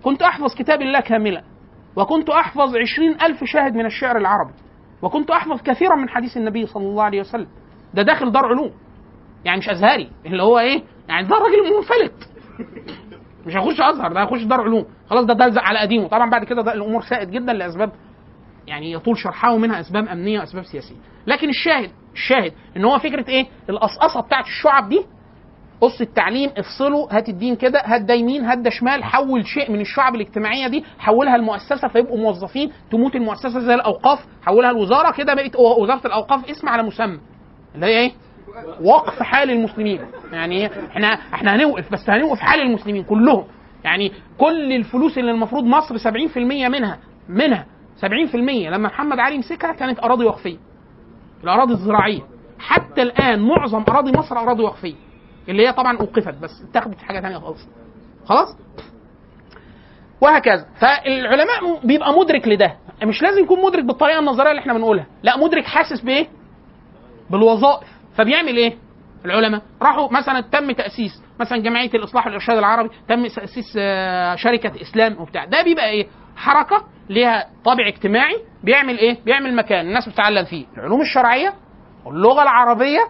كنت 0.04 0.22
أحفظ 0.22 0.54
كتاب 0.58 0.82
الله 0.82 1.00
كاملا 1.00 1.42
وكنت 1.96 2.30
أحفظ 2.30 2.76
عشرين 2.76 3.16
ألف 3.22 3.44
شاهد 3.44 3.74
من 3.74 3.86
الشعر 3.86 4.16
العربي 4.16 4.52
وكنت 5.02 5.30
أحفظ 5.30 5.62
كثيرا 5.62 5.96
من 5.96 6.08
حديث 6.08 6.36
النبي 6.36 6.66
صلى 6.66 6.82
الله 6.82 7.02
عليه 7.02 7.20
وسلم. 7.20 7.46
ده 7.94 8.02
داخل 8.02 8.32
دار 8.32 8.46
علوم. 8.46 8.70
يعني 9.44 9.58
مش 9.58 9.68
أزهري 9.68 10.10
اللي 10.26 10.42
هو 10.42 10.58
إيه؟ 10.58 10.82
يعني 11.08 11.28
ده 11.28 11.36
راجل 11.36 11.76
منفلت. 11.76 12.28
مش 13.46 13.56
هيخش 13.56 13.80
أزهر 13.80 14.12
ده 14.12 14.20
هيخش 14.22 14.42
دار 14.42 14.60
علوم. 14.60 14.84
خلاص 15.10 15.24
ده 15.24 15.34
ده 15.34 15.60
على 15.60 15.78
قديمه. 15.78 16.08
طبعا 16.08 16.30
بعد 16.30 16.44
كده 16.44 16.62
ده 16.62 16.72
الأمور 16.72 17.02
ساءت 17.02 17.28
جدا 17.28 17.52
لأسباب 17.52 17.92
يعني 18.66 18.92
يطول 18.92 19.18
شرحها 19.18 19.50
ومنها 19.50 19.80
أسباب 19.80 20.08
أمنية 20.08 20.40
وأسباب 20.40 20.64
سياسية. 20.64 20.94
لكن 21.26 21.48
الشاهد 21.48 21.90
الشاهد 22.14 22.52
إن 22.76 22.84
هو 22.84 22.98
فكرة 22.98 23.28
إيه؟ 23.28 23.46
القصقصة 23.70 24.20
بتاعت 24.20 24.44
الشعب 24.44 24.88
دي 24.88 25.00
قص 25.80 26.00
التعليم 26.00 26.50
افصله 26.58 27.08
هات 27.10 27.28
الدين 27.28 27.56
كده 27.56 27.82
هات 27.84 28.00
ده 28.02 28.14
يمين 28.14 28.44
هات 28.44 28.58
ده 28.58 28.70
شمال 28.70 29.04
حول 29.04 29.46
شيء 29.46 29.70
من 29.70 29.80
الشعب 29.80 30.14
الاجتماعية 30.14 30.68
دي 30.68 30.84
حولها 30.98 31.36
المؤسسة 31.36 31.88
فيبقوا 31.88 32.18
موظفين 32.18 32.72
تموت 32.90 33.16
المؤسسة 33.16 33.60
زي 33.60 33.74
الأوقاف 33.74 34.18
حولها 34.42 34.70
الوزارة 34.70 35.12
كده 35.12 35.34
بقت 35.34 35.56
وزارة 35.56 36.06
الأوقاف 36.06 36.50
اسم 36.50 36.68
على 36.68 36.82
مسمى. 36.82 37.18
اللي 37.74 37.86
هي 37.86 37.98
إيه؟ 37.98 38.12
وقف 38.82 39.22
حال 39.22 39.50
المسلمين. 39.50 40.00
يعني 40.32 40.56
إيه؟ 40.56 40.70
إحنا 40.90 41.06
إحنا 41.34 41.54
هنوقف 41.56 41.92
بس 41.92 42.10
هنوقف 42.10 42.38
حال 42.40 42.60
المسلمين 42.60 43.04
كلهم. 43.04 43.44
يعني 43.84 44.12
كل 44.38 44.72
الفلوس 44.72 45.18
اللي 45.18 45.30
المفروض 45.30 45.64
مصر 45.64 45.98
70% 45.98 46.36
منها 46.68 46.98
منها 47.28 47.66
70% 48.00 48.34
لما 48.34 48.88
محمد 48.88 49.18
علي 49.18 49.38
مسكها 49.38 49.72
كانت 49.72 50.00
أراضي 50.04 50.24
وقفية. 50.24 50.56
الأراضي 51.44 51.72
الزراعية. 51.72 52.20
حتى 52.58 53.02
الآن 53.02 53.40
معظم 53.48 53.84
أراضي 53.88 54.12
مصر 54.18 54.38
أراضي 54.38 54.62
وقفية. 54.62 54.94
اللي 55.48 55.68
هي 55.68 55.72
طبعا 55.72 55.98
أوقفت 55.98 56.34
بس 56.42 56.50
اتخذت 56.70 56.98
حاجة 57.02 57.20
ثانية 57.20 57.38
خالص. 57.38 57.68
خلاص؟ 58.24 58.56
وهكذا. 60.20 60.66
فالعلماء 60.80 61.86
بيبقى 61.86 62.12
مدرك 62.18 62.48
لده. 62.48 62.76
مش 63.04 63.22
لازم 63.22 63.42
يكون 63.42 63.62
مدرك 63.62 63.84
بالطريقة 63.84 64.18
النظرية 64.18 64.50
اللي 64.50 64.60
إحنا 64.60 64.72
بنقولها. 64.74 65.06
لا 65.22 65.36
مدرك 65.36 65.64
حاسس 65.64 66.00
بإيه؟ 66.00 66.28
بالوظائف. 67.30 67.88
فبيعمل 68.16 68.56
إيه؟ 68.56 68.76
العلماء 69.24 69.62
راحوا 69.82 70.12
مثلا 70.12 70.40
تم 70.40 70.72
تأسيس 70.72 71.22
مثلا 71.40 71.58
جمعية 71.58 71.90
الإصلاح 71.94 72.26
والإرشاد 72.26 72.56
العربي 72.58 72.88
تم 73.08 73.26
تأسيس 73.26 73.74
آه، 73.78 74.34
شركة 74.36 74.82
إسلام 74.82 75.20
وبتاع. 75.20 75.44
ده 75.44 75.62
بيبقى 75.62 75.90
إيه؟ 75.90 76.06
حركة 76.36 76.84
ليها 77.08 77.46
طابع 77.64 77.88
اجتماعي 77.88 78.36
بيعمل 78.64 78.98
إيه؟ 78.98 79.18
بيعمل 79.24 79.56
مكان 79.56 79.86
الناس 79.86 80.08
بتتعلم 80.08 80.44
فيه. 80.44 80.66
العلوم 80.76 81.00
الشرعية 81.00 81.54
واللغة 82.04 82.42
العربية 82.42 83.00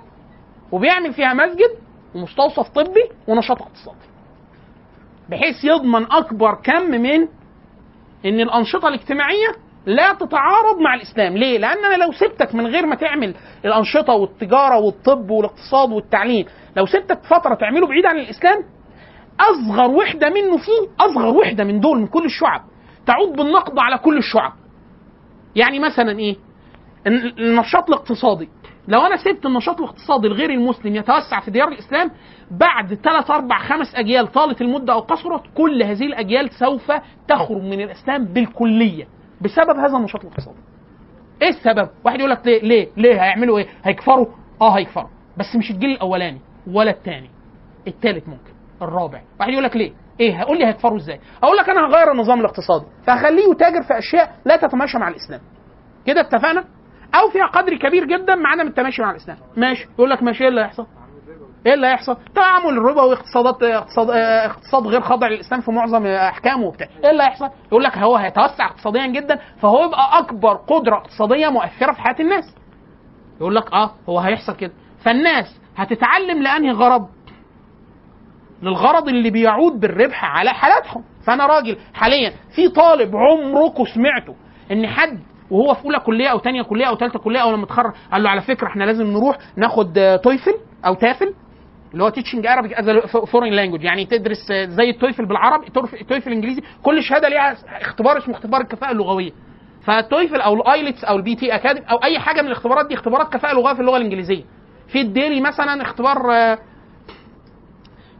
وبيعمل 0.73 1.13
فيها 1.13 1.35
مسجد 1.35 1.71
ومستوصف 2.15 2.69
طبي 2.69 3.11
ونشاط 3.29 3.63
اقتصادي. 3.63 3.99
بحيث 5.29 5.65
يضمن 5.65 6.13
أكبر 6.13 6.55
كم 6.55 6.91
من 6.91 7.21
إن 8.27 8.41
الأنشطة 8.41 8.89
الاجتماعية 8.89 9.49
لا 9.87 10.13
تتعارض 10.13 10.79
مع 10.81 10.95
الإسلام. 10.95 11.37
ليه؟ 11.37 11.59
لأن 11.59 11.85
أنا 11.85 12.05
لو 12.05 12.13
سبتك 12.13 12.55
من 12.55 12.67
غير 12.67 12.87
ما 12.87 12.95
تعمل 12.95 13.35
الأنشطة 13.65 14.13
والتجارة 14.13 14.79
والطب 14.79 15.31
والاقتصاد 15.31 15.91
والتعليم 15.93 16.47
لو 16.77 16.87
سبتك 16.87 17.23
فترة 17.25 17.55
تعمله 17.55 17.87
بعيد 17.87 18.07
عن 18.07 18.19
الإسلام 18.19 18.65
أصغر 19.41 19.91
وحدة 19.91 20.29
منه 20.31 20.57
فيه 20.57 21.05
أصغر 21.07 21.27
وحدة 21.37 21.65
من 21.65 21.81
دول 21.81 21.99
من 22.01 22.07
كل 22.07 22.25
الشعب. 22.25 22.61
تعود 23.07 23.33
بالنقد 23.37 23.79
على 23.79 23.99
كل 23.99 24.19
الشعب. 24.19 24.53
يعني 25.57 25.79
مثلا 25.79 26.19
إيه؟ 26.19 26.37
الن- 27.07 27.35
النشاط 27.39 27.89
الاقتصادي. 27.89 28.49
لو 28.89 29.01
أنا 29.07 29.17
سبت 29.17 29.47
النشاط 29.47 29.79
الاقتصادي 29.81 30.27
الغير 30.27 30.51
المسلم 30.51 30.97
يتوسع 30.97 31.41
في 31.41 31.51
ديار 31.51 31.69
الإسلام 31.69 32.11
بعد 32.51 32.95
ثلاث 32.95 33.31
أربع 33.31 33.59
خمس 33.59 33.95
أجيال 33.95 34.33
طالت 34.33 34.61
المدة 34.61 34.93
أو 34.93 35.01
قصرت 35.01 35.43
كل 35.57 35.83
هذه 35.83 36.07
الأجيال 36.07 36.51
سوف 36.51 36.93
تخرج 37.29 37.63
من 37.63 37.81
الإسلام 37.81 38.25
بالكلية. 38.25 39.05
بسبب 39.41 39.79
هذا 39.79 39.97
النشاط 39.97 40.21
الاقتصادي. 40.21 40.59
إيه 41.43 41.49
السبب؟ 41.49 41.89
واحد 42.05 42.19
يقول 42.19 42.31
لك 42.31 42.47
ليه؟ 42.47 42.63
ليه؟ 42.63 42.89
ليه 42.97 43.23
هيعملوا 43.23 43.59
إيه؟ 43.59 43.67
هيكفروا؟ 43.85 44.27
آه 44.61 44.79
هيكفروا 44.79 45.09
بس 45.37 45.57
مش 45.57 45.71
الجيل 45.71 45.91
الأولاني 45.91 46.41
ولا 46.73 46.91
الثاني. 46.91 47.31
الثالث 47.87 48.29
ممكن، 48.29 48.53
الرابع، 48.83 49.21
واحد 49.41 49.53
يقول 49.53 49.65
لك 49.65 49.77
ليه؟ 49.77 49.93
إيه؟ 50.21 50.41
هقول 50.41 50.59
لي 50.59 50.67
هيكفروا 50.67 50.97
إزاي؟ 50.97 51.21
أقول 51.43 51.57
لك 51.57 51.69
أنا 51.69 51.87
هغير 51.87 52.13
النظام 52.13 52.41
الاقتصادي 52.41 52.87
فهخليه 53.07 53.51
يتاجر 53.51 53.83
في 53.83 53.99
أشياء 53.99 54.37
لا 54.45 54.57
تتماشى 54.57 54.99
مع 54.99 55.09
الإسلام. 55.09 55.41
كده 56.07 56.21
اتفقنا؟ 56.21 56.65
أو 57.15 57.31
فيها 57.33 57.47
قدر 57.47 57.77
كبير 57.77 58.05
جدا 58.05 58.35
مع 58.35 58.51
عدم 58.51 58.67
التماشي 58.67 59.03
مع 59.03 59.11
الإسلام. 59.11 59.39
ماشي، 59.57 59.89
يقول 59.95 60.11
لك 60.11 60.23
ماشي 60.23 60.43
إيه 60.43 60.49
اللي 60.49 60.61
هيحصل؟ 60.61 60.87
إيه 61.67 61.75
اللي 61.75 61.87
هيحصل؟ 61.87 62.17
تعامل 62.35 62.79
الربا 62.79 63.03
واقتصادات 63.03 63.63
اقتصاد 63.63 64.11
اقتصاد 64.11 64.87
غير 64.87 65.01
خاضع 65.01 65.29
للاسلام 65.29 65.61
في 65.61 65.71
معظم 65.71 66.07
أحكامه 66.07 66.67
وبتاع، 66.67 66.87
إيه 67.05 67.11
اللي 67.11 67.23
هيحصل؟ 67.23 67.51
يقول 67.69 67.85
لك 67.85 67.99
هو 67.99 68.17
هيتوسع 68.17 68.67
اقتصاديا 68.67 69.07
جدا 69.07 69.39
فهو 69.63 69.85
يبقى 69.85 70.19
أكبر 70.19 70.55
قدرة 70.57 70.97
اقتصادية 70.97 71.49
مؤثرة 71.49 71.93
في 71.93 72.01
حياة 72.01 72.17
الناس. 72.21 72.45
يقول 73.41 73.57
لك 73.57 73.73
آه 73.73 73.91
هو 74.09 74.19
هيحصل 74.19 74.57
كده، 74.57 74.73
فالناس 75.05 75.61
هتتعلم 75.77 76.43
لأنهي 76.43 76.71
غرض؟ 76.71 77.09
للغرض 78.63 79.09
اللي 79.09 79.31
بيعود 79.31 79.81
بالربح 79.81 80.25
على 80.25 80.51
حالاتهم، 80.51 81.05
فأنا 81.27 81.47
راجل 81.47 81.77
حاليا 81.95 82.33
في 82.57 82.69
طالب 82.69 83.17
عمركم 83.17 83.85
سمعته 83.95 84.35
إن 84.73 84.87
حد 84.87 85.19
وهو 85.51 85.75
في 85.75 85.85
أولى 85.85 86.01
كلية 86.01 86.29
أو 86.29 86.39
ثانية 86.39 86.63
كلية 86.63 86.87
أو 86.89 86.97
ثالثه 86.97 87.19
كلية 87.19 87.41
أو 87.41 87.51
لما 87.53 87.65
اتخرج 87.65 87.93
قال 88.13 88.23
له 88.23 88.31
على 88.31 88.41
فكرة 88.41 88.67
إحنا 88.67 88.85
لازم 88.85 89.07
نروح 89.07 89.39
ناخد 89.57 90.19
تويفل 90.25 90.55
أو 90.87 90.95
TAFL 90.95 91.35
اللي 91.93 92.05
هو 92.05 92.09
teaching 92.09 92.47
Arabic 92.47 92.79
as 92.81 92.91
foreign 93.33 93.53
language 93.53 93.85
يعني 93.85 94.05
تدرس 94.05 94.53
زي 94.53 94.91
ال 94.91 94.97
TOEFL 94.97 95.27
بالعربي 95.27 95.67
ال 96.01 96.05
TOEFL 96.05 96.29
الانجليزي 96.29 96.63
كل 96.83 97.03
شهادة 97.03 97.29
ليها 97.29 97.57
اختبار 97.81 98.19
اسمه 98.19 98.35
اختبار 98.35 98.61
الكفاءة 98.61 98.93
اللغوية. 98.93 99.31
فال 99.87 100.02
TOEFL 100.02 100.41
أو 100.41 100.55
ال 100.55 100.63
IELTS 100.63 101.05
أو 101.05 101.17
ال 101.17 101.35
PTE 101.35 101.55
Academic 101.55 101.87
أو 101.91 101.97
أي 101.97 102.19
حاجة 102.19 102.41
من 102.43 102.47
الاختبارات 102.47 102.87
دي 102.87 102.95
اختبارات 102.95 103.33
كفاءة 103.33 103.55
لغوية 103.55 103.75
في 103.75 103.81
اللغة 103.81 103.97
الإنجليزية. 103.97 104.43
في 104.89 105.01
ال 105.01 105.09
DELE 105.09 105.41
مثلا 105.41 105.83
اختبار 105.83 106.33
آه، 106.33 106.59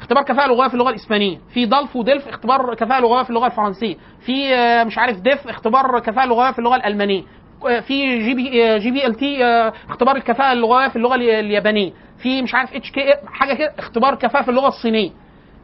اختبار 0.01 0.23
كفاءة 0.25 0.49
لغوية 0.49 0.69
في 0.69 0.75
اللغة 0.75 0.91
الإسبانية، 0.91 1.39
في 1.55 1.67
DALF 1.67 1.97
و 1.97 2.03
DELF 2.03 2.29
اختبار 2.29 2.75
كفاءة 2.75 3.01
لغوية 3.01 3.23
في 3.23 3.31
اللغة 3.31 3.47
الفرنسية، 3.47 3.97
في 4.27 4.55
آه، 4.55 4.85
مش 4.85 4.99
عارف 4.99 5.21
ديف 5.21 5.49
اختبار 5.49 6.01
كفاءة 6.01 6.27
لغوية 6.27 6.51
في 6.53 6.59
اللغة 6.59 6.77
الألمانية، 6.77 7.23
آه، 7.69 7.81
في 7.81 8.19
جي 8.19 8.35
بي 8.35 8.79
جي 8.79 8.91
بي 8.91 9.07
إل 9.07 9.15
تي 9.15 9.45
اختبار 9.89 10.17
الكفاءة 10.17 10.53
اللغوية 10.53 10.89
في 10.89 10.97
اللغة 10.97 11.15
ال- 11.15 11.31
اليابانية، 11.31 11.93
في 12.23 12.43
مش 12.43 12.55
عارف 12.55 12.75
HK 12.75 13.01
حاجة 13.27 13.55
كده 13.55 13.73
اختبار 13.79 14.15
كفاءة 14.15 14.43
في 14.43 14.51
اللغة 14.51 14.69
الصينية. 14.69 15.11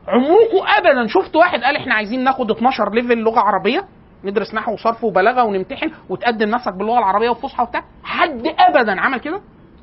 عمركم 0.08 0.66
أبدا 0.78 1.06
شفت 1.06 1.36
واحد 1.36 1.60
قال 1.60 1.76
إحنا 1.76 1.94
عايزين 1.94 2.24
ناخد 2.24 2.50
12 2.50 2.92
level 2.94 3.18
لغة 3.18 3.40
عربية 3.40 3.84
ندرس 4.24 4.54
نحو 4.54 4.72
وصرف 4.72 5.04
وبلاغة 5.04 5.44
ونمتحن 5.44 5.90
وتقدم 6.08 6.48
نفسك 6.48 6.72
باللغة 6.72 6.98
العربية 6.98 7.30
وفصحى 7.30 7.62
وبتاع، 7.62 7.84
حد 8.04 8.42
أبدا 8.58 9.00
عمل 9.00 9.18
كده؟ 9.20 9.40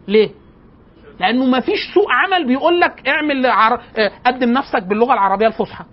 ليه؟ 0.08 0.30
لأنه 1.20 1.46
ما 1.46 1.60
فيش 1.60 1.80
سوق 1.94 2.06
عمل 2.12 2.48
بيقول 2.48 2.80
لك 2.80 3.08
اعمل 3.08 3.46
عر... 3.46 3.82
آه، 3.98 4.12
قدم 4.26 4.50
نفسك 4.52 4.84
باللغة 4.84 5.14
العربية 5.14 5.48
الفصحى 5.48 5.84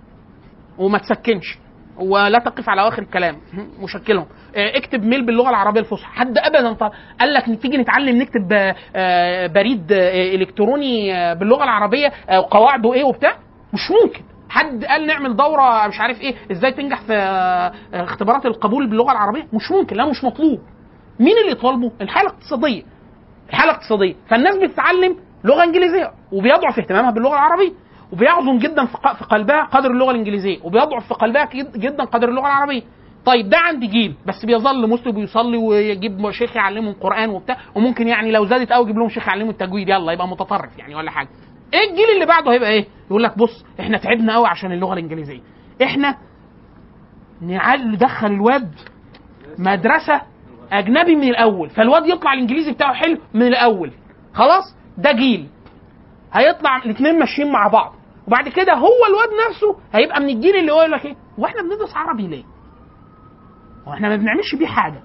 وما 0.78 0.98
تسكنش 0.98 1.58
ولا 1.99 2.38
تقف 2.38 2.68
على 2.68 2.80
اواخر 2.80 3.03
الكلام 3.03 3.36
مشكلهم. 3.84 4.26
آه، 4.57 4.76
اكتب 4.78 5.05
ميل 5.05 5.26
باللغة 5.26 5.51
العربية 5.51 5.80
الفصحى. 5.80 6.12
حد 6.12 6.38
ابدا 6.38 6.72
قال 7.20 7.34
لك 7.34 7.45
تيجي 7.62 7.76
نتعلم 7.76 8.16
نكتب 8.22 8.53
آه، 8.53 8.74
آه، 8.97 9.47
بريد 9.47 9.93
إلكتروني 10.34 11.11
باللغة 11.34 11.64
العربية 11.64 12.12
وقواعده 12.38 12.95
إيه 12.95 13.05
وبتاع؟ 13.05 13.32
مش 13.72 13.91
ممكن. 13.91 14.22
حد 14.49 14.84
قال 14.84 15.07
نعمل 15.07 15.36
دورة 15.36 15.88
مش 15.88 16.01
عارف 16.01 16.20
إيه 16.20 16.34
إزاي 16.53 16.72
تنجح 16.72 17.01
في 17.01 17.12
اختبارات 17.95 18.47
القبول 18.47 18.86
باللغة 18.91 19.12
العربية؟ 19.12 19.47
مش 19.53 19.70
ممكن. 19.70 19.97
لا 19.97 20.07
مش 20.07 20.24
مطلوب. 20.24 20.61
مين 21.20 21.34
اللي 21.45 21.55
طالبه؟ 21.55 21.93
الحالة 22.01 22.28
الاقتصادية. 22.30 22.82
الحالة 23.51 23.70
الاقتصادية. 23.70 24.14
فالناس 24.28 24.57
بتتعلم 24.57 25.16
لغة 25.45 25.64
إنجليزية 25.64 26.11
وبيضعف 26.32 26.78
اهتمامها 26.78 27.11
باللغة 27.11 27.32
العربية. 27.34 27.72
وبيعظم 28.12 28.58
جدا 28.58 28.86
في 28.86 29.24
قلبها 29.30 29.62
قدر 29.64 29.90
اللغة 29.90 30.11
الإنجليزية 30.11 30.58
وبيضعف 30.64 31.08
في 31.08 31.14
قلبها 31.14 31.44
جد- 31.44 31.78
جدا 31.78 32.04
قدر 32.04 32.28
اللغة 32.28 32.46
العربية. 32.46 32.82
طيب 33.24 33.48
ده 33.48 33.58
عند 33.58 33.84
جيل 33.84 34.14
بس 34.26 34.44
بيظل 34.44 34.88
مسلم 34.90 35.16
ويصلي 35.16 35.56
ويجيب 35.56 36.30
شيخ 36.30 36.56
يعلمهم 36.56 36.94
قرآن 37.00 37.28
وبتاع 37.30 37.56
وممكن 37.74 38.08
يعني 38.08 38.32
لو 38.32 38.46
زادت 38.46 38.72
قوي 38.72 38.84
يجيب 38.84 38.98
لهم 38.98 39.08
شيخ 39.08 39.28
يعلمهم 39.28 39.50
التجويد 39.50 39.88
يلا 39.88 40.12
يبقى 40.12 40.28
متطرف 40.28 40.78
يعني 40.78 40.94
ولا 40.94 41.11
حاجة. 41.11 41.28
إيه 41.74 41.90
الجيل 41.90 42.08
اللي 42.14 42.26
بعده 42.26 42.52
هيبقى 42.52 42.70
إيه؟ 42.70 42.86
يقول 43.11 43.22
لك 43.22 43.38
بص 43.38 43.64
إحنا 43.80 43.98
تعبنا 43.98 44.34
قوي 44.34 44.46
عشان 44.48 44.72
اللغة 44.72 44.92
الإنجليزية. 44.94 45.40
إحنا 45.82 46.16
ندخل 47.42 48.26
الواد 48.26 48.74
مدرسة 49.58 50.20
أجنبي 50.72 51.16
من 51.16 51.28
الأول 51.28 51.70
فالواد 51.70 52.06
يطلع 52.06 52.32
الإنجليزي 52.32 52.72
بتاعه 52.72 52.94
حلو 52.94 53.18
من 53.34 53.42
الأول. 53.42 53.92
خلاص؟ 54.34 54.76
ده 54.98 55.12
جيل. 55.12 55.46
هيطلع 56.32 56.76
الاثنين 56.76 57.18
ماشيين 57.18 57.52
مع 57.52 57.68
بعض. 57.68 57.94
وبعد 58.30 58.48
كده 58.48 58.74
هو 58.74 59.06
الواد 59.08 59.28
نفسه 59.50 59.76
هيبقى 59.92 60.20
من 60.20 60.28
الجيل 60.28 60.56
اللي 60.56 60.72
هو 60.72 60.80
يقول 60.80 60.92
لك 60.92 61.04
إيه؟ 61.06 61.16
وإحنا 61.38 61.62
بندرس 61.62 61.96
عربي 61.96 62.26
ليه؟ 62.26 62.44
وإحنا 63.86 64.08
ما 64.08 64.16
بنعملش 64.16 64.54
بيه 64.54 64.66
حاجة. 64.66 65.02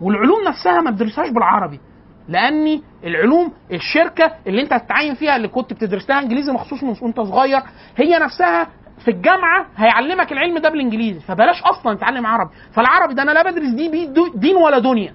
والعلوم 0.00 0.44
نفسها 0.48 0.80
ما 0.80 0.90
بتدرسهاش 0.90 1.28
بالعربي. 1.30 1.80
لأن 2.28 2.82
العلوم 3.04 3.52
الشركة 3.72 4.32
اللي 4.46 4.62
أنت 4.62 4.72
هتتعين 4.72 5.14
فيها 5.14 5.36
اللي 5.36 5.48
كنت 5.48 5.72
بتدرس 5.72 6.10
لها 6.10 6.20
إنجليزي 6.20 6.52
مخصوص 6.52 6.82
من 6.82 6.94
وأنت 7.02 7.20
صغير 7.20 7.60
هي 7.96 8.18
نفسها 8.18 8.64
في 9.04 9.10
الجامعة 9.10 9.66
هيعلمك 9.76 10.32
العلم 10.32 10.58
ده 10.58 10.68
بالإنجليزي. 10.68 11.20
فبلاش 11.20 11.62
أصلا 11.62 11.94
تتعلم 11.96 12.26
عربي. 12.26 12.50
فالعربي 12.72 13.14
ده 13.14 13.22
أنا 13.22 13.30
لا 13.30 13.42
بدرس 13.50 13.68
دي 13.68 13.88
دين 14.34 14.56
ولا 14.56 14.78
دنيا. 14.78 15.14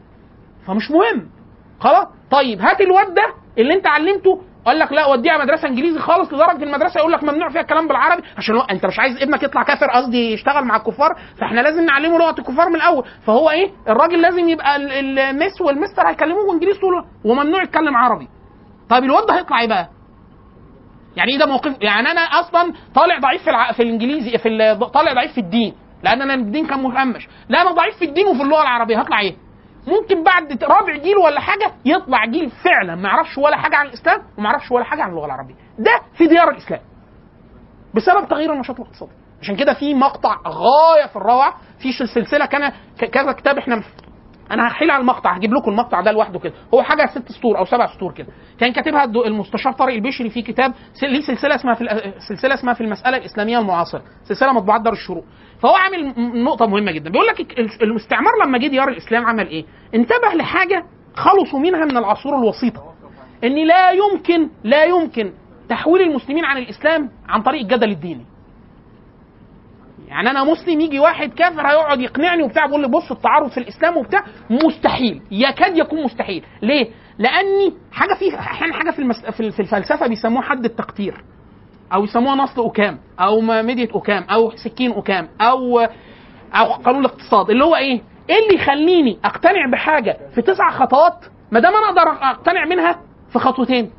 فمش 0.68 0.92
مهم. 0.92 1.30
خلاص؟ 1.80 2.08
طيب 2.32 2.62
هات 2.62 2.82
الواد 2.82 3.14
ده 3.14 3.34
اللي 3.58 3.74
أنت 3.74 3.88
علمته 3.88 4.42
قال 4.66 4.80
لك 4.80 4.92
لا 4.92 5.06
وديها 5.06 5.38
مدرسة 5.38 5.68
إنجليزي 5.68 6.00
خالص 6.00 6.34
لدرجة 6.34 6.64
المدرسة 6.64 6.98
يقول 7.00 7.12
لك 7.12 7.24
ممنوع 7.24 7.50
فيها 7.50 7.62
الكلام 7.62 7.88
بالعربي 7.88 8.24
عشان 8.38 8.56
هو 8.56 8.62
أنت 8.62 8.86
مش 8.86 9.00
عايز 9.00 9.22
ابنك 9.22 9.44
يطلع 9.44 9.64
كافر 9.64 9.86
قصدي 9.92 10.32
يشتغل 10.34 10.66
مع 10.66 10.76
الكفار 10.76 11.16
فإحنا 11.38 11.62
لازم 11.62 11.86
نعلمه 11.86 12.18
لغة 12.18 12.36
الكفار 12.40 12.70
من 12.70 12.76
الأول. 12.76 13.06
فهو 13.26 13.50
إيه؟ 13.50 13.72
الراجل 13.88 14.22
لازم 14.22 14.50
يبقى 14.50 14.76
ال- 14.76 14.92
ال- 14.92 15.20
المس 15.20 15.62
والمستر 15.62 16.08
هيكلموه 16.10 16.54
إنجليزي 16.54 16.80
طول 16.80 17.06
وممنوع 17.26 17.64
يتكلم 17.64 17.98
عربي. 17.98 18.28
طيب 18.90 19.04
الواد 19.04 19.26
ده 19.26 19.34
هيطلع 19.38 19.62
إيه 19.62 19.68
بقى؟ 19.68 19.90
يعني 21.16 21.32
إيه 21.32 21.40
ده 21.40 21.46
موقف؟ 21.46 21.76
يعني 21.82 22.12
أنا 22.12 22.22
أصلا 22.22 22.74
طالع 22.96 23.20
ضعيف 23.20 23.44
في 23.44 23.50
الع... 23.50 23.72
في 23.72 23.84
الإنجليزي 23.84 24.38
في 24.38 24.50
ال... 24.50 24.92
طالع 24.92 25.14
ضعيف 25.14 25.32
في 25.32 25.38
الدين 25.42 25.74
لأن 26.04 26.22
أنا 26.22 26.34
الدين 26.34 26.68
كان 26.68 26.80
مهمش. 26.80 27.28
لا 27.50 27.62
أنا 27.62 27.72
ضعيف 27.72 27.96
في 27.98 28.06
الدين 28.06 28.28
وفي 28.28 28.42
اللغة 28.42 28.62
العربية 28.62 29.00
هطلع 29.00 29.20
إيه؟ 29.20 29.36
ممكن 29.88 30.24
بعد 30.24 30.64
رابع 30.64 30.96
جيل 30.98 31.18
ولا 31.18 31.40
حاجة 31.40 31.72
يطلع 31.86 32.26
جيل 32.26 32.50
فعلا. 32.50 32.96
ما 32.96 33.10
يعرفش 33.10 33.38
ولا 33.38 33.58
حاجة 33.58 33.76
عن 33.76 33.86
الإسلام 33.88 34.22
وما 34.38 34.50
يعرفش 34.50 34.72
ولا 34.72 34.84
حاجة 34.84 35.04
عن 35.04 35.10
اللغة 35.10 35.26
العربية. 35.26 35.56
ده 35.80 35.92
في 36.18 36.28
ديار 36.28 36.50
الإسلام. 36.50 36.82
بسبب 37.96 38.28
تغيير 38.30 38.54
النشاط 38.54 38.80
الاقتصادي 38.80 39.12
عشان 39.42 39.56
كده 39.56 39.74
في 39.74 39.94
مقطع 39.94 40.36
غاية 40.48 41.08
في 41.08 41.16
الروعة 41.16 41.54
في 41.80 41.92
سلسلة 42.16 42.46
كان 42.46 42.72
كذا 43.12 43.32
كتاب 43.32 43.58
إحنا 43.58 43.84
أنا 44.52 44.68
هحيل 44.68 44.92
على 44.92 45.02
المقطع 45.02 45.34
هجيب 45.36 45.54
لكم 45.54 45.72
المقطع 45.72 46.02
ده 46.02 46.12
لوحده 46.12 46.40
كده. 46.40 46.54
هو 46.74 46.84
حاجة 46.84 47.06
ست 47.06 47.32
سطور 47.32 47.58
أو 47.58 47.66
سبع 47.66 47.86
سطور 47.88 48.14
كده. 48.14 48.28
كان 48.60 48.74
كاتبها 48.74 49.04
المستشار 49.04 49.74
طارق 49.74 49.94
البشري 49.94 50.30
في 50.30 50.42
كتاب 50.42 50.74
ليه 51.04 51.22
سلسلة 51.22 51.56
اسمها 51.56 51.74
في 51.74 51.84
الأ- 51.84 52.20
سلسلة 52.30 52.54
اسمها 52.54 52.74
في 52.74 52.82
المسألة 52.82 53.18
الإسلامية 53.18 53.60
المعاصرة. 53.60 54.02
سلسلة 54.24 54.54
مطبوعات 54.54 54.82
دار 54.82 54.94
الشروق. 54.94 55.26
فهو 55.62 55.76
عامل 55.76 56.14
نقطة 56.44 56.66
مهمة 56.68 56.92
جدا. 56.92 57.10
بيقول 57.10 57.28
لك 57.28 57.60
ال- 57.60 57.84
الاستعمار 57.84 58.34
لما 58.46 58.58
جه 58.58 58.68
ديار 58.68 58.90
الإسلام 58.90 59.26
عمل 59.26 59.48
إيه؟ 59.48 59.66
انتبه 59.96 60.34
لحاجة 60.36 60.86
خلصوا 61.14 61.60
منها 61.60 61.86
من 61.86 61.98
العصور 61.98 62.38
الوسيطة. 62.38 62.94
إن 63.44 63.68
لا 63.68 63.92
يمكن 63.92 64.50
لا 64.64 64.84
يمكن 64.84 65.34
تحويل 65.70 66.02
المسلمين 66.02 66.46
عن 66.46 66.58
الإسلام 66.58 67.10
عن 67.28 67.42
طريق 67.42 67.62
الجدل 67.62 67.90
الديني. 67.92 68.26
يعني 70.08 70.30
أنا 70.32 70.44
مسلم 70.44 70.82
يجي 70.82 71.00
واحد 71.00 71.34
كافر 71.34 71.68
هيقعد 71.68 72.00
يقنعني 72.00 72.44
وبتاع 72.44 72.66
بيقول 72.66 72.82
لي 72.82 72.88
بص 72.88 73.12
التعارض 73.12 73.50
في 73.50 73.58
الإسلام 73.58 73.98
وبتاع 73.98 74.24
مستحيل. 74.50 75.22
يكاد 75.32 75.78
يكون 75.78 76.04
مستحيل. 76.04 76.44
ليه؟ 76.62 76.88
لأني 77.20 77.74
حاجة 77.92 78.14
في 78.14 78.40
أحيانا 78.40 78.74
حاجة 78.74 78.92
في 78.92 79.00
المس... 79.00 79.26
في 79.26 79.60
الفلسفة 79.60 80.08
بيسموها 80.08 80.44
حد 80.44 80.66
التقدير 80.66 81.24
أو 81.94 82.04
يسموها 82.04 82.36
نصل 82.36 82.62
أوكام 82.62 83.00
أو 83.20 83.42
ميدية 83.42 83.90
أوكام 83.96 84.24
أو 84.24 84.52
سكين 84.52 84.92
أوكام 84.92 85.28
أو 85.42 85.80
أو 86.56 86.66
قانون 86.74 87.06
الاقتصاد. 87.06 87.50
اللي 87.50 87.64
هو 87.64 87.76
إيه؟ 87.76 88.02
إيه 88.30 88.36
اللي 88.48 88.62
يخليني 88.62 89.20
أقتنع 89.26 89.66
بحاجة 89.72 90.18
في 90.36 90.42
تسع 90.42 90.70
خطوات 90.70 91.26
ما 91.52 91.60
دام 91.60 91.74
أنا 91.76 91.86
أقدر 91.86 92.12
أقتنع 92.30 92.66
منها 92.66 93.00
في 93.34 93.40
خطوتين؟ 93.40 93.92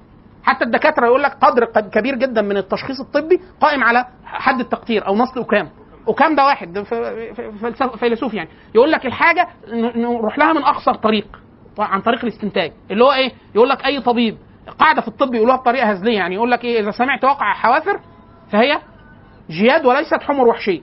حتى 0.44 0.64
الدكاترة 0.64 1.06
يقول 1.06 1.22
لك 1.22 1.32
قدر 1.40 1.64
قد- 1.64 1.90
كبير 1.90 2.14
جدا 2.14 2.42
من 2.42 2.56
التشخيص 2.56 3.00
الطبي 3.00 3.40
قائم 3.60 3.84
على 3.84 4.06
حد 4.24 4.60
التقدير 4.60 5.06
أو 5.06 5.16
نصل 5.16 5.36
أوكام. 5.40 5.68
أوكام 6.08 6.34
ده 6.34 6.44
واحد 6.46 6.84
فيلسوف 7.98 8.34
يعني. 8.34 8.48
يقول 8.74 8.92
لك 8.92 9.06
الحاجة 9.06 9.48
نروح 9.96 10.38
لها 10.38 10.52
من 10.52 10.62
أقصر 10.62 10.94
طريق 10.94 11.26
عن 11.78 12.00
طريق 12.00 12.24
الاستنتاج. 12.24 12.72
اللي 12.90 13.04
هو 13.04 13.12
إيه؟ 13.12 13.32
يقول 13.54 13.68
لك 13.68 13.86
أي 13.86 14.00
طبيب 14.00 14.36
قاعدة 14.78 15.00
في 15.00 15.08
الطب 15.08 15.34
يقولوها 15.34 15.56
بطريقة 15.56 15.90
هزلية 15.90 16.16
يعني 16.16 16.34
يقول 16.34 16.50
لك 16.50 16.64
إيه 16.64 16.80
إذا 16.80 16.90
سمعت 16.90 17.24
وقع 17.24 17.52
حوافر 17.52 18.00
فهي 18.52 18.78
جياد 19.50 19.86
وليست 19.86 20.22
حمر 20.22 20.48
وحشيه 20.48 20.80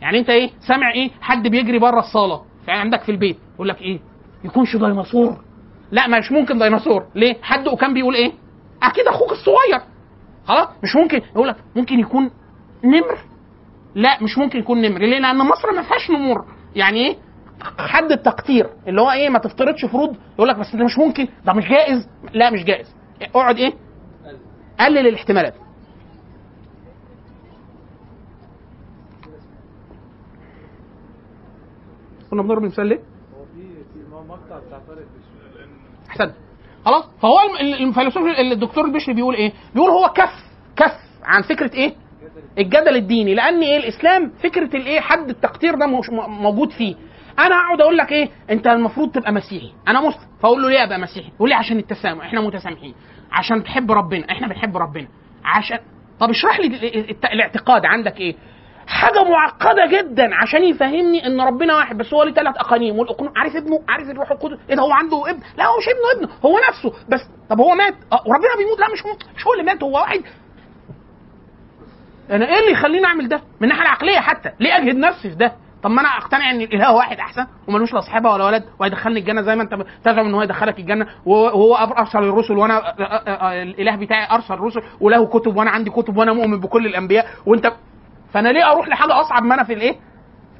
يعني 0.00 0.18
أنت 0.18 0.30
إيه 0.30 0.50
سامع 0.68 0.92
إيه 0.92 1.10
حد 1.20 1.48
بيجري 1.48 1.78
بره 1.78 1.98
الصالة 1.98 2.42
في 2.64 2.70
عندك 2.70 3.00
في 3.02 3.12
البيت 3.12 3.38
يقول 3.54 3.68
لك 3.68 3.80
إيه 3.82 4.00
يكونش 4.44 4.76
ديناصور. 4.76 5.36
لا 5.90 6.08
مش 6.08 6.32
ممكن 6.32 6.58
ديناصور. 6.58 7.06
ليه؟ 7.14 7.36
حد 7.42 7.68
وكان 7.68 7.94
بيقول 7.94 8.14
إيه؟ 8.14 8.32
أكيد 8.82 9.06
أخوك 9.06 9.32
الصغير. 9.32 9.80
خلاص؟ 10.44 10.68
مش 10.82 10.96
ممكن. 10.96 11.20
يقول 11.36 11.48
لك 11.48 11.56
ممكن 11.76 11.98
يكون 12.00 12.30
نمر. 12.84 13.18
لا 13.94 14.22
مش 14.22 14.38
ممكن 14.38 14.58
يكون 14.58 14.80
نمر. 14.82 14.98
ليه؟ 15.00 15.18
لأن 15.18 15.38
مصر 15.38 15.72
ما 15.76 15.82
فيهاش 15.82 16.10
نمور. 16.10 16.44
يعني 16.76 16.98
إيه؟ 17.06 17.16
حد 17.78 18.12
التقدير 18.12 18.70
اللي 18.88 19.00
هو 19.00 19.10
إيه 19.10 19.28
ما 19.28 19.38
تفترضش 19.38 19.84
فروض 19.84 20.16
يقول 20.34 20.48
لك 20.48 20.56
بس 20.56 20.76
ده 20.76 20.84
مش 20.84 20.98
ممكن 20.98 21.28
ده 21.44 21.52
مش 21.52 21.64
جائز. 21.68 22.08
لا 22.32 22.50
مش 22.50 22.64
جائز. 22.64 22.94
اقعد 23.22 23.56
إيه؟ 23.58 23.72
قلل 24.80 25.06
الاحتمالات. 25.06 25.54
كنا 32.30 32.42
بنضرب 32.42 32.62
مثال 32.62 32.86
ليه؟ 32.86 32.96
هو 32.96 33.44
في 33.44 34.28
مقطع 34.28 34.60
خلاص 36.84 37.04
فهو 37.22 37.38
الفيلسوف 37.60 38.22
الدكتور 38.52 38.84
البشري 38.84 39.14
بيقول 39.14 39.34
إيه؟ 39.34 39.52
بيقول 39.74 39.90
هو 39.90 40.08
كف 40.08 40.44
كف 40.76 40.98
عن 41.24 41.42
فكرة 41.42 41.74
إيه؟ 41.74 41.94
الجدل 42.58 42.96
الديني. 42.96 43.34
لأن 43.34 43.60
إيه؟ 43.62 43.76
الإسلام 43.76 44.32
فكرة 44.42 44.76
الإيه؟ 44.76 45.00
حد 45.00 45.28
التقدير 45.28 45.74
ده 45.74 45.86
موجود 46.26 46.70
فيه. 46.70 46.94
أنا 47.38 47.54
اقعد 47.54 47.80
أقول 47.80 47.96
لك 47.96 48.12
إيه؟ 48.12 48.28
انت 48.50 48.66
المفروض 48.66 49.10
تبقى 49.12 49.32
مسيحي. 49.32 49.72
أنا 49.88 50.00
مسلم 50.00 50.28
فاقول 50.42 50.62
له 50.62 50.68
ليه 50.68 50.84
ابقى 50.84 50.98
مسيحي؟ 50.98 51.32
يقول 51.36 51.48
لي 51.48 51.54
عشان 51.54 51.78
التسامح. 51.78 52.24
إحنا 52.24 52.40
متسامحين. 52.40 52.94
عشان 53.32 53.60
بتحب 53.60 53.92
ربنا. 53.92 54.30
إحنا 54.30 54.46
بنحب 54.48 54.76
ربنا. 54.76 55.08
عشان 55.44 55.78
طب 56.20 56.30
اشرح 56.30 56.60
لي 56.60 56.66
الاعتقاد 57.32 57.86
عندك 57.86 58.20
إيه؟ 58.20 58.36
حاجة 58.86 59.22
معقدة 59.24 59.86
جدا 59.86 60.34
عشان 60.34 60.64
يفهمني 60.64 61.26
إن 61.26 61.40
ربنا 61.40 61.76
واحد 61.76 61.98
بس 61.98 62.14
هو 62.14 62.22
ليه 62.22 62.32
ثلاث 62.34 62.56
أقانيم؟ 62.56 62.98
والاقنوم 62.98 63.32
عارف 63.36 63.56
ابنه؟ 63.56 63.80
عارف 63.88 64.10
الروح 64.10 64.30
القدس؟ 64.30 64.58
إيه 64.70 64.76
ده؟ 64.76 64.82
هو 64.82 64.92
عنده 64.92 65.30
ابن؟ 65.30 65.40
لا 65.58 65.64
هو 65.66 65.78
مش 65.78 65.88
ابنه 65.88 66.26
ابنه. 66.26 66.38
هو 66.50 66.58
نفسه. 66.68 66.92
بس 67.08 67.20
طب 67.50 67.60
هو 67.60 67.74
مات؟ 67.74 67.94
آه 68.12 68.22
وربنا 68.26 68.56
بيموت؟ 68.58 68.78
لا 68.80 68.86
مش 68.92 69.06
هو 69.06 69.16
مش 69.36 69.46
هو 69.46 69.52
اللي 69.52 69.64
مات 69.64 69.82
هو 69.82 69.92
واحد. 69.94 70.22
أنا 72.30 72.46
إيه 72.48 72.58
اللي 72.60 72.72
يخليني 72.72 73.06
أعمل 73.06 73.28
ده؟ 73.28 73.36
من 73.36 73.62
الناحية 73.62 73.82
العقلية 73.82 74.20
حتى. 74.20 74.50
ليه 74.60 74.76
أجهد 74.76 74.96
نفسي 74.96 75.30
في 75.30 75.36
ده؟ 75.36 75.52
طب 75.82 75.90
ما 75.90 76.00
أنا 76.00 76.08
اقتنع 76.08 76.50
ان 76.50 76.60
الاله 76.60 76.92
واحد 76.94 77.16
احسن 77.18 77.46
وملوش 77.68 77.92
لا 77.94 78.00
صاحبه 78.00 78.30
ولا 78.30 78.44
ولد 78.44 78.64
وهيدخلني 78.80 79.20
الجنة 79.20 79.42
زي 79.42 79.56
ما 79.56 79.62
انت 79.62 79.74
تزعم 80.04 80.26
ان 80.26 80.34
هو 80.34 80.42
يدخلك 80.42 80.78
الجنة 80.78 81.06
وهو 81.26 81.74
ارسل 81.76 82.18
الرسل 82.18 82.58
وأنا 82.58 82.78
آه، 82.78 83.02
آه، 83.02 83.30
آه، 83.30 83.62
الاله 83.62 83.96
بتاعي 83.96 84.26
ارسل 84.36 84.54
الرسل 84.54 84.80
وله 85.00 85.26
كتب 85.26 85.56
وأنا 85.56 85.70
عندي 85.70 85.90
كتب 85.90 86.16
وأنا 86.16 86.32
مؤمن 86.32 86.60
بكل 86.60 86.86
الانبياء 86.86 87.26
وانت 87.46 87.72
فانا 88.32 88.48
ليه 88.48 88.70
أروح 88.72 88.88
لحاجه 88.88 89.20
اصعب 89.20 89.42
ما 89.42 89.54
أنا 89.54 89.64
في 89.64 89.72
الايه؟ 89.72 89.96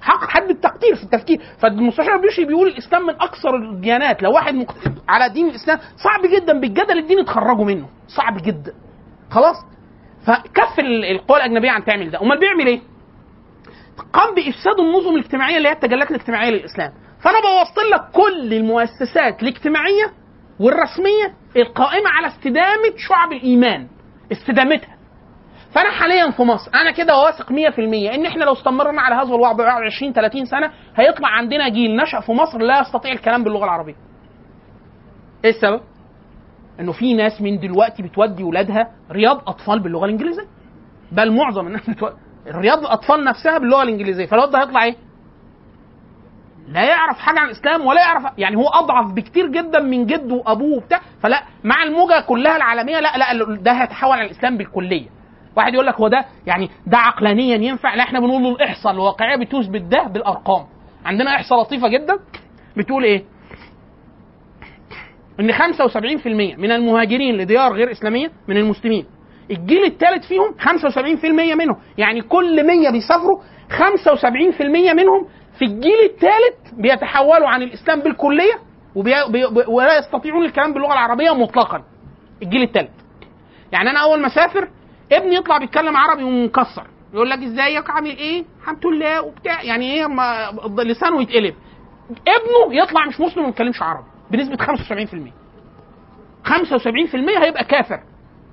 حق 0.03 0.25
حد 0.31 0.51
التقدير 0.51 0.95
في 0.97 1.03
التفكير. 1.03 1.41
فالمستشار 1.59 2.15
البيوشي 2.15 2.45
بيقول 2.45 2.69
الاسلام 2.69 3.03
من 3.07 3.15
أكثر 3.15 3.57
الديانات. 3.57 4.23
لو 4.23 4.33
واحد. 4.33 4.67
على 5.09 5.29
دين 5.33 5.49
الاسلام 5.49 5.79
صعب 5.79 6.21
جدا 6.37 6.61
بالجدل 6.61 6.99
الديني 6.99 7.25
تخرجه 7.25 7.63
منه. 7.65 7.89
صعب 8.09 8.37
جدا. 8.43 8.73
خلاص؟ 9.31 9.57
فكف 10.27 10.79
ال- 10.79 11.05
القوى 11.05 11.37
الاجنبيه 11.39 11.71
عن 11.71 11.85
تعمل 11.85 12.11
ده. 12.11 12.23
امال 12.23 12.39
بيعمل 12.41 12.67
إيه؟ 12.67 12.81
قام 14.13 14.35
بإفساد 14.35 14.81
النظم 14.81 15.15
الاجتماعية 15.15 15.57
اللي 15.57 15.69
هي 15.69 15.73
التجليات 15.73 16.11
الاجتماعية 16.11 16.51
للإسلام 16.51 16.93
فأنا 17.21 17.39
بوصل 17.41 17.91
لك 17.93 18.11
كل 18.13 18.55
المؤسسات 18.55 19.43
الاجتماعية 19.43 20.13
والرسمية 20.61 21.35
القائمة 21.57 22.11
على 22.11 22.27
استدامة 22.27 22.97
شعب 23.09 23.33
الإيمان 23.33 23.89
استدامتها 24.33 24.97
فأنا 25.75 25.91
حاليا 25.91 26.31
في 26.31 26.43
مصر 26.43 26.71
أنا 26.75 26.91
كده 26.91 27.17
واثق 27.17 27.47
100% 27.53 27.79
إن 28.15 28.27
إحنا 28.27 28.45
لو 28.45 28.53
استمرنا 28.53 29.03
على 29.03 29.15
هذا 29.15 29.35
الوضع 29.35 29.53
بعد 29.53 29.83
20 29.83 30.13
30 30.13 30.45
سنة 30.45 30.71
هيطلع 30.97 31.29
عندنا 31.29 31.69
جيل 31.69 31.97
نشأ 31.97 32.21
في 32.21 32.33
مصر 32.33 32.59
لا 32.59 32.81
يستطيع 32.81 33.13
الكلام 33.13 33.45
باللغة 33.45 33.65
العربية. 33.65 33.95
إيه 35.45 35.51
السبب؟ 35.51 35.81
إنه 36.81 36.93
في 36.93 37.15
ناس 37.15 37.41
من 37.41 37.59
دلوقتي 37.59 38.03
بتودي 38.03 38.43
ولادها 38.43 38.91
رياض 39.11 39.49
أطفال 39.49 39.81
باللغة 39.81 40.05
الإنجليزية. 40.05 40.47
بل 41.13 41.33
معظم 41.33 41.67
الناس 41.67 41.91
بتودي 41.91 42.17
رياض 42.47 42.79
الاطفال 42.79 43.25
نفسها 43.25 43.59
باللغة 43.59 43.83
الإنجليزية، 43.83 44.27
فالواد 44.27 44.51
ده 44.51 44.61
هيطلع 44.63 44.85
إيه؟ 44.85 44.97
لا 46.69 46.85
يعرف 46.85 47.19
حاجة 47.19 47.41
عن 47.41 47.47
الإسلام 47.47 47.87
ولا 47.87 48.01
يعرف 48.01 48.23
يعني 48.39 48.57
هو 48.57 48.69
أضعف 48.69 49.13
بكتير 49.13 49.47
جدا 49.47 49.81
من 49.81 50.07
جده 50.07 50.35
وأبوه 50.35 50.77
وبتاع 50.77 51.01
فلا 51.23 51.43
مع 51.65 51.83
الموجة 51.83 52.21
كلها 52.21 52.57
العالمية 52.57 53.01
لا 53.01 53.17
لا 53.17 53.55
ده 53.55 53.73
هيتحول 53.73 54.13
على 54.19 54.25
الإسلام 54.27 54.57
بالكلية. 54.57 55.09
واحد 55.57 55.75
يقول 55.75 55.87
لك 55.87 55.95
هو 55.95 56.09
ده 56.09 56.25
يعني 56.47 56.71
ده 56.87 56.99
عقلانيا 56.99 57.57
ينفع 57.57 57.95
لا 57.95 58.03
إحنا 58.03 58.21
بنقول 58.21 58.43
له 58.43 58.49
الإحصاء 58.51 58.93
الواقعية 58.93 59.37
بتثبت 59.37 59.81
ده 59.81 60.03
بالأرقام. 60.03 60.67
عندنا 61.05 61.37
إحصاء 61.37 61.61
لطيفة 61.63 61.89
جدا 61.89 62.19
بتقول 62.77 63.05
إيه؟ 63.05 63.25
إن 65.41 65.53
75% 65.53 66.27
من 66.59 66.71
المهاجرين 66.73 67.37
لديار 67.37 67.73
غير 67.73 67.91
إسلامية 67.91 68.31
من 68.49 68.57
المسلمين. 68.57 69.07
الجيل 69.51 69.85
الثالث 69.85 70.27
فيهم 70.29 70.55
75% 70.59 71.55
منهم. 71.55 71.77
يعني 71.99 72.23
كل 72.23 72.67
100 72.67 72.91
بيسافروا 72.91 73.41
75% 73.71 74.93
منهم 74.95 75.29
في 75.59 75.65
الجيل 75.65 75.99
الثالث 76.05 76.75
بيتحولوا 76.81 77.49
عن 77.49 77.63
الإسلام 77.63 78.01
بالكلية. 78.01 78.55
ولا 79.69 79.99
يستطيعون 79.99 80.45
الكلام 80.45 80.73
باللغة 80.73 80.93
العربية 80.93 81.31
مطلقا. 81.35 81.83
الجيل 82.43 82.63
الثالث 82.63 82.91
يعني 83.73 83.91
أنا 83.91 83.99
أول 84.03 84.21
ما 84.21 84.27
أسافر 84.27 84.69
ابني 85.13 85.35
يطلع 85.37 85.59
بيتكلم 85.59 85.97
عربي 85.97 86.23
ومكسر. 86.25 86.87
يقول 87.15 87.31
لك 87.31 87.39
ازيك 87.39 87.91
عامل 87.91 88.17
إيه؟ 88.17 88.45
الحمد 88.61 88.87
لله 88.87 89.23
وبتاع. 89.23 89.63
يعني 89.63 89.93
إيه 89.95 90.07
لسانه 90.85 91.23
يتقلب. 91.23 91.55
ابنه 92.11 92.83
يطلع 92.83 93.07
مش 93.07 93.21
مسلم 93.21 93.39
وما 93.43 93.49
يتكلمش 93.49 93.83
عربي 93.83 94.07
بنسبة 94.31 94.57
75% 94.57 95.33
75% 96.45 97.43
هيبقى 97.43 97.65
كافر. 97.65 98.01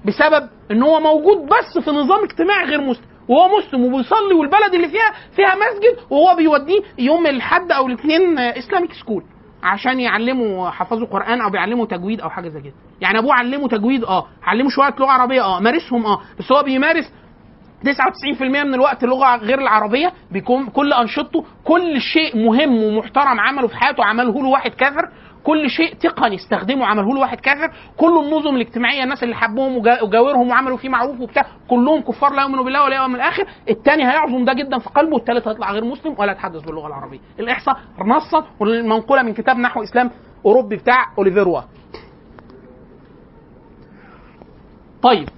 بسبب 0.06 0.50
إن 0.72 0.84
هو 0.84 1.00
موجود 1.00 1.38
بس 1.38 1.84
في 1.84 1.91
نظام 1.91 2.24
اجتماعي 2.24 2.66
غير 2.66 2.82
مسلم. 2.82 3.06
وهو 3.28 3.58
مسلم 3.58 3.86
وبيصلي 3.86 4.34
والبلد 4.34 4.74
اللي 4.74 4.88
فيها 4.89 5.12
فيها 5.36 5.56
مسجد 5.56 5.97
وهو 6.10 6.36
بيوديه 6.36 6.80
يوم 7.00 7.28
الأحد 7.28 7.72
أو 7.72 7.88
الاثنين 7.88 8.39
Islamic 8.39 8.93
school 8.93 9.24
عشان 9.64 10.00
يعلموا 10.00 10.70
حفظوا 10.70 11.08
قرآن 11.08 11.41
أو 11.41 11.50
بيعلموا 11.50 11.86
تجويد 11.86 12.22
أو 12.22 12.30
حاجة 12.30 12.50
زي 12.50 12.62
كده. 12.62 12.74
يعني 13.02 13.20
أبوه 13.20 13.34
علمه 13.34 13.68
تجويد 13.68 14.04
آه. 14.04 14.28
علمه 14.43 14.70
شوية 14.70 14.93
لغة 15.00 15.12
عربية 15.12 15.41
آه. 15.43 15.60
مارسهم 15.60 16.06
آه. 16.06 16.22
بس 16.39 16.52
هو 16.52 16.64
بيمارس 16.64 17.14
99% 17.86 18.41
من 18.41 18.74
الوقت 18.74 19.04
اللغة 19.04 19.36
غير 19.38 19.60
العربية 19.60 20.14
بيكون 20.32 20.66
كل 20.66 20.93
أنشطته 20.93 21.45
كل 21.64 22.02
شيء 22.02 22.38
مهم 22.45 22.84
ومحترم 22.84 23.39
عمله 23.39 23.68
في 23.68 23.78
حياته 23.78 24.06
عمله 24.06 24.34
له 24.34 24.47
واحد 24.50 24.72
كافر 24.72 25.10
كل 25.43 25.69
شيء 25.69 25.93
تقني 25.95 26.35
استخدمه 26.35 26.85
عمله 26.85 27.13
له 27.13 27.19
واحد 27.19 27.39
كافر. 27.39 27.71
كل 27.97 28.17
النظم 28.25 28.55
الاجتماعية 28.55 29.03
الناس 29.03 29.23
اللي 29.23 29.35
حبوهم 29.35 29.77
وجا- 29.77 30.03
وجاورهم 30.03 30.49
وعملوا 30.49 30.77
فيه 30.77 30.89
معروف 30.89 31.19
وبتاع 31.21 31.45
كلهم 31.69 32.01
كفار 32.01 32.33
لا 32.33 32.41
يؤمنوا 32.41 32.63
بالله 32.63 32.83
ولا 32.83 32.95
يوم 32.95 33.15
الآخر 33.15 33.47
الثاني 33.69 34.03
هيعظم 34.03 34.45
ده 34.45 34.53
جدا 34.53 34.79
في 34.79 34.89
قلبه 34.89 35.13
والثالث 35.13 35.47
هيطلع 35.47 35.71
غير 35.71 35.83
مسلم 35.85 36.15
ولا 36.17 36.31
يتحدث 36.31 36.61
باللغة 36.61 36.87
العربية. 36.87 37.19
الإحصاء 37.39 37.77
نصا 38.05 38.45
والمنقولة 38.59 39.23
من 39.23 39.33
كتاب 39.33 39.57
نحو 39.57 39.83
إسلام 39.83 40.11
أوروبي 40.45 40.75
بتاع 40.75 41.05
اوليفيروا 41.17 41.61
طيب. 45.01 45.29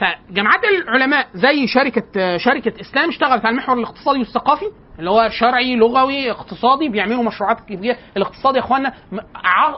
فجامعات 0.00 0.60
العلماء 0.64 1.26
زي 1.34 1.66
شركة 1.66 2.36
شركة 2.36 2.80
إسلام 2.80 3.08
اشتغلت 3.08 3.44
على 3.44 3.52
المحور 3.52 3.78
الاقتصادي 3.78 4.18
والثقافي. 4.18 4.64
اللي 4.98 5.10
هو 5.10 5.28
شرعي 5.28 5.76
لغوي 5.76 6.30
اقتصادي 6.30 6.88
بيعملوا 6.88 7.22
مشروعات 7.22 7.60
كبيرة. 7.60 7.96
الاقتصاد 8.16 8.56
يا 8.56 8.60
إخوانا 8.60 8.92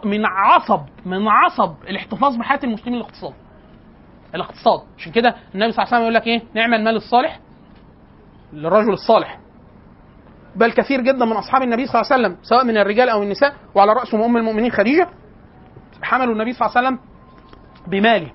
من 0.05 0.27
عصب 0.27 0.81
من 1.07 1.29
عصب 1.29 1.75
الاحتفاظ 1.89 2.37
بحياة 2.37 2.61
المسلمين 2.65 3.01
الاقتصاد. 3.01 3.35
الاقتصاد. 4.35 4.81
عشان 4.99 5.13
كده 5.13 5.35
النبي 5.55 5.73
صلى 5.73 5.85
الله 5.85 5.95
عليه 5.95 5.97
وسلم 5.97 6.03
يقول 6.03 6.15
لك 6.15 6.27
إيه؟ 6.27 6.43
نعم 6.55 6.75
المال 6.75 6.97
الصالح 6.97 7.41
للرجل 8.53 8.93
الصالح. 8.93 9.39
بل 10.57 10.73
كثير 10.73 11.01
جدا 11.01 11.25
من 11.25 11.33
أصحاب 11.33 11.63
النبي 11.63 11.87
صلى 11.87 12.01
الله 12.01 12.13
عليه 12.13 12.23
وسلم 12.27 12.37
سواء 12.43 12.65
من 12.65 12.77
الرجال 12.77 13.09
أو 13.09 13.23
النساء 13.23 13.55
وعلى 13.75 13.93
راسهم 13.93 14.23
أم 14.23 14.37
المؤمنين 14.37 14.71
خديجة 14.71 15.09
حملوا 16.03 16.33
النبي 16.33 16.53
صلى 16.53 16.67
الله 16.69 16.79
عليه 16.79 16.89
وسلم 16.89 16.99
بماله. 17.87 18.31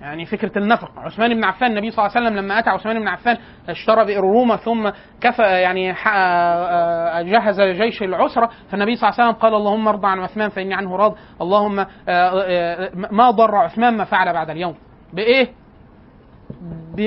يعني 0.00 0.26
فكرة 0.26 0.58
النفق. 0.58 0.90
عثمان 0.98 1.34
بن 1.34 1.44
عفان 1.44 1.70
النبي 1.70 1.90
صلى 1.90 2.06
الله 2.06 2.16
عليه 2.16 2.26
وسلم 2.26 2.38
لما 2.44 2.58
أتى 2.58 2.70
عثمان 2.70 2.98
بن 3.00 3.08
عفان 3.08 3.36
اشترى 3.68 4.04
بئر 4.04 4.20
روما 4.20 4.56
ثم 4.56 4.90
كفى 5.20 5.42
يعني 5.42 5.94
ح- 5.94 6.12
آه، 6.16 7.22
جهز 7.22 7.60
جيش 7.60 8.02
العسرة. 8.02 8.50
فالنبي 8.70 8.96
صلى 8.96 9.08
الله 9.08 9.20
عليه 9.20 9.28
وسلم 9.30 9.42
قال 9.42 9.54
اللهم 9.54 9.88
ارضى 9.88 10.06
عن 10.06 10.18
عثمان 10.20 10.48
فإني 10.48 10.74
عنه 10.74 10.96
راض. 10.96 11.14
اللهم 11.40 11.78
آه، 11.80 11.86
آه، 12.08 12.90
ما 12.94 13.30
ضر 13.30 13.54
عثمان 13.56 13.96
ما 13.96 14.04
فعل 14.04 14.32
بعد 14.32 14.50
اليوم. 14.50 14.74
بإيه؟ 15.12 15.48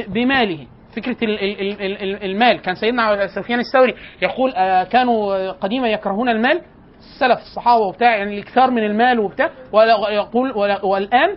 بماله. 0.07 0.67
فكرة 0.95 1.17
ال- 1.23 1.39
ال- 1.43 1.61
ال- 1.61 1.81
ال- 1.81 2.01
ال- 2.03 2.23
المال. 2.23 2.61
كان 2.61 2.75
سيدنا 2.75 3.27
سفيان 3.27 3.59
الثوري 3.59 3.95
يقول 4.21 4.53
آه، 4.55 4.83
كانوا 4.83 5.51
قديما 5.51 5.87
يكرهون 5.87 6.29
المال. 6.29 6.61
السلف 6.99 7.39
الصحابة 7.39 7.81
وبتاع 7.83 8.15
يعني 8.15 8.33
الاكثار 8.33 8.71
من 8.71 8.83
المال 8.83 9.19
وبتاع. 9.19 9.49
ويقول 9.73 10.51
والآن 10.83 11.35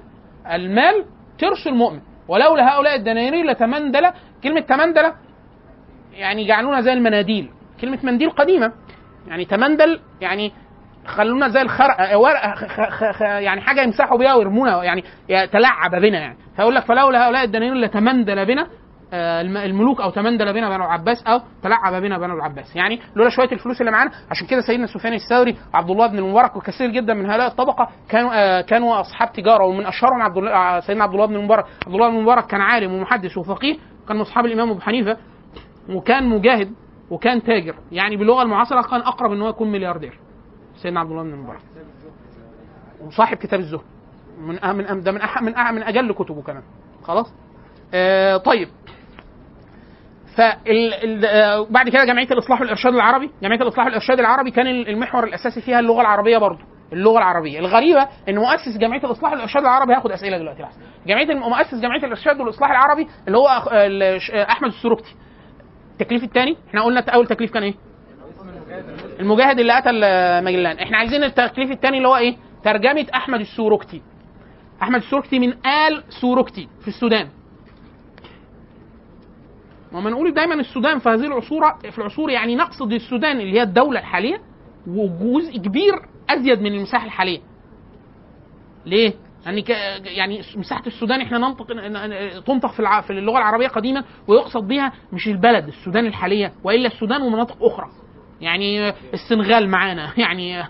المال 0.53 1.05
ترس 1.39 1.67
المؤمن. 1.67 2.01
ولولا 2.29 2.75
هؤلاء 2.75 2.95
الدنانير 2.95 3.47
لتمندل 3.47 4.11
كلمة 4.45 4.61
تمندل 4.61 5.13
يعني 6.13 6.47
جعلونا 6.47 6.81
زي 6.81 6.93
المناديل. 6.93 7.51
كلمة 7.81 7.99
منديل 8.03 8.31
قديمة. 8.31 8.73
يعني 9.29 9.45
تمندل 9.45 10.01
يعني 10.21 10.53
خلونا 11.07 11.49
زي 11.49 11.63
الخرق 11.63 12.19
ورقه 12.19 12.55
يعني 13.39 13.61
حاجة 13.61 13.83
يمسحوا 13.83 14.19
بيها 14.19 14.35
ويرمونا 14.35 14.85
يعني 14.85 15.05
تلعب 15.29 15.91
بنا 15.91 16.19
يعني. 16.19 16.37
فيقول 16.57 16.75
لك 16.75 16.85
فلولا 16.85 17.27
هؤلاء 17.27 17.45
الدنانير 17.45 17.75
لتمندل 17.75 18.47
بنا 18.47 18.67
الملوك 19.13 20.01
أو 20.01 20.11
تمندل 20.11 20.53
بنا 20.53 20.69
بنو 20.69 20.85
العباس 20.85 21.23
أو 21.27 21.41
تلعب 21.63 22.03
بنا 22.03 22.19
بنو 22.19 22.35
العباس. 22.35 22.77
يعني 22.77 23.01
لولا 23.17 23.31
شوية 23.31 23.53
الفلوس 23.53 23.81
اللي 23.81 23.93
معانا 23.93 24.11
عشان 24.31 24.47
كده 24.47 24.61
سيدنا 24.61 24.87
سفيان 24.87 25.13
الثوري 25.13 25.57
وعبد 25.75 25.91
الله 25.91 26.07
بن 26.07 26.19
المبارك 26.19 26.57
وكثير 26.57 26.91
جدا 26.91 27.15
من 27.15 27.31
هؤلاء 27.31 27.47
الطبقة 27.47 27.89
كانوا 28.09 28.31
آه، 28.35 28.61
كانوا 28.61 29.01
أصحاب 29.01 29.33
تجارة 29.33 29.65
ومن 29.65 29.87
أشهرهم 29.87 30.23
عبد 30.23 30.37
الله 30.37 30.51
آه، 30.51 30.81
سيدنا 30.81 31.05
عبد 31.05 31.15
الله 31.15 31.27
بن 31.27 31.37
المبارك. 31.37 31.65
عبد 31.87 31.95
الله 31.95 32.09
بن 32.11 32.17
المبارك 32.17 32.47
كان 32.47 32.61
عالم 32.61 32.93
ومحدث 32.95 33.39
وفقيه 33.39 33.77
كان 34.09 34.17
من 34.17 34.23
أصحاب 34.23 34.47
الإمام 34.47 34.71
أبو 34.71 34.81
حنيفة 34.81 35.17
وكان 35.91 36.29
مجاهد 36.29 36.73
وكان 37.11 37.43
تاجر. 37.43 37.75
يعني 37.93 38.17
باللغة 38.17 38.43
المعاصرة 38.43 38.83
كان 38.83 39.01
أقرب 39.01 39.33
إن 39.33 39.43
هو 39.43 39.49
يكون 39.49 39.73
ملياردير 39.73 40.19
سيدنا 40.83 41.01
عبد 41.01 41.11
الله 41.11 41.23
بن 41.23 41.33
المبارك. 41.33 41.61
وصاحب 43.01 43.37
كتاب 43.37 43.61
الزهد 43.61 43.81
من 44.41 44.59
من 44.77 45.03
ده 45.03 45.13
من 45.13 45.21
من 45.75 45.83
أجل 45.83 46.13
كتبه 46.13 46.43
كمان. 46.43 46.63
خلاص؟ 47.03 47.35
آه 47.95 48.37
طيب. 48.37 48.69
فبعد 50.37 51.89
كده 51.89 52.05
جمعية 52.05 52.27
الإصلاح 52.31 52.61
والإرشاد 52.61 52.95
العربي 52.95 53.31
جمعية 53.43 53.61
الإصلاح 53.63 53.87
والإرشاد 53.87 54.19
العربي 54.21 54.51
كان 54.51 54.67
المحور 54.67 55.25
الأساسي 55.25 55.61
فيها 55.61 55.81
اللغة 55.81 56.01
العربية 56.01 56.39
برضه 56.39 56.59
اللغة 56.93 57.19
العربية. 57.19 57.59
الغريبة 57.59 58.09
إن 58.29 58.35
مؤسس 58.39 58.79
جمعية 58.81 59.05
الإصلاح 59.05 59.33
والإرشاد 59.33 59.63
العربي 59.63 59.93
هياخد 59.93 60.13
أسئلة 60.13 60.39
دلوقتي 60.39 60.63
لحظه 60.63 60.79
جمعية 61.07 61.35
مؤسس 61.35 61.75
جمعية 61.75 62.05
الإرشاد 62.05 62.41
والإصلاح 62.41 62.71
العربي 62.71 63.07
اللي 63.27 63.39
هو 63.39 63.49
ش- 64.19 64.31
أحمد 64.31 64.69
السروكتي. 64.69 65.15
التكليف 65.93 66.25
الثاني 66.25 66.57
إحنا 66.69 66.83
قلنا 66.83 67.01
أول 67.01 67.27
تكليف 67.27 67.51
كان 67.53 67.63
إيه؟ 67.63 67.75
المجاهد 69.21 69.59
اللي 69.59 69.73
قتل 69.73 70.01
آه، 70.05 70.41
مجلان 70.41 70.79
إحنا 70.79 70.99
عايزين 70.99 71.25
التكليف 71.25 71.71
الثاني 71.71 71.97
اللي 71.97 72.09
هو 72.09 72.17
إيه؟ 72.17 72.37
ترجمة 72.65 73.07
أحمد 73.15 73.41
السوروكتي 73.41 74.03
أحمد 74.83 74.97
السوروكتي 75.03 75.39
من 75.39 75.49
آل 75.67 76.03
سوروكتي 76.21 76.69
في 76.83 76.89
السودان. 76.89 77.29
وما 79.95 80.11
نقول 80.11 80.35
دايما 80.35 80.55
السودان 80.55 80.99
في 80.99 81.09
هذه 81.09 81.27
العصور 81.27 81.75
في 81.91 81.99
العصور 81.99 82.31
يعني 82.31 82.57
نقصد 82.57 82.93
السودان 82.93 83.41
اللي 83.41 83.59
هي 83.59 83.63
الدولة 83.63 84.01
الحالية 84.01 84.41
وجزء 84.87 85.57
كبير 85.57 85.95
أزيد 86.31 86.61
من 86.61 86.75
المساحة 86.75 87.07
الحالية 87.07 87.41
ليه؟ 88.87 89.13
يعني. 89.47 89.65
يعني 90.05 90.43
مساحة 90.57 90.87
السودان 90.87 91.21
إحنا 91.21 91.39
ننطق 91.39 91.67
تنطق 92.41 92.73
في. 92.73 93.03
في 93.07 93.11
اللغة 93.11 93.39
العربية 93.39 93.69
قديما 93.69 94.05
ويقصد 94.29 94.69
بها 94.69 94.93
مش 95.13 95.29
البلد 95.29 95.69
السودان 95.69 96.07
الحالية 96.07 96.53
وإلا 96.65 96.87
السودان 96.87 97.23
ومناطق 97.23 97.57
أخرى 97.61 97.89
يعني 98.41 98.93
السنغال 99.15 99.69
معانا 99.69 100.13
يعني 100.25 100.65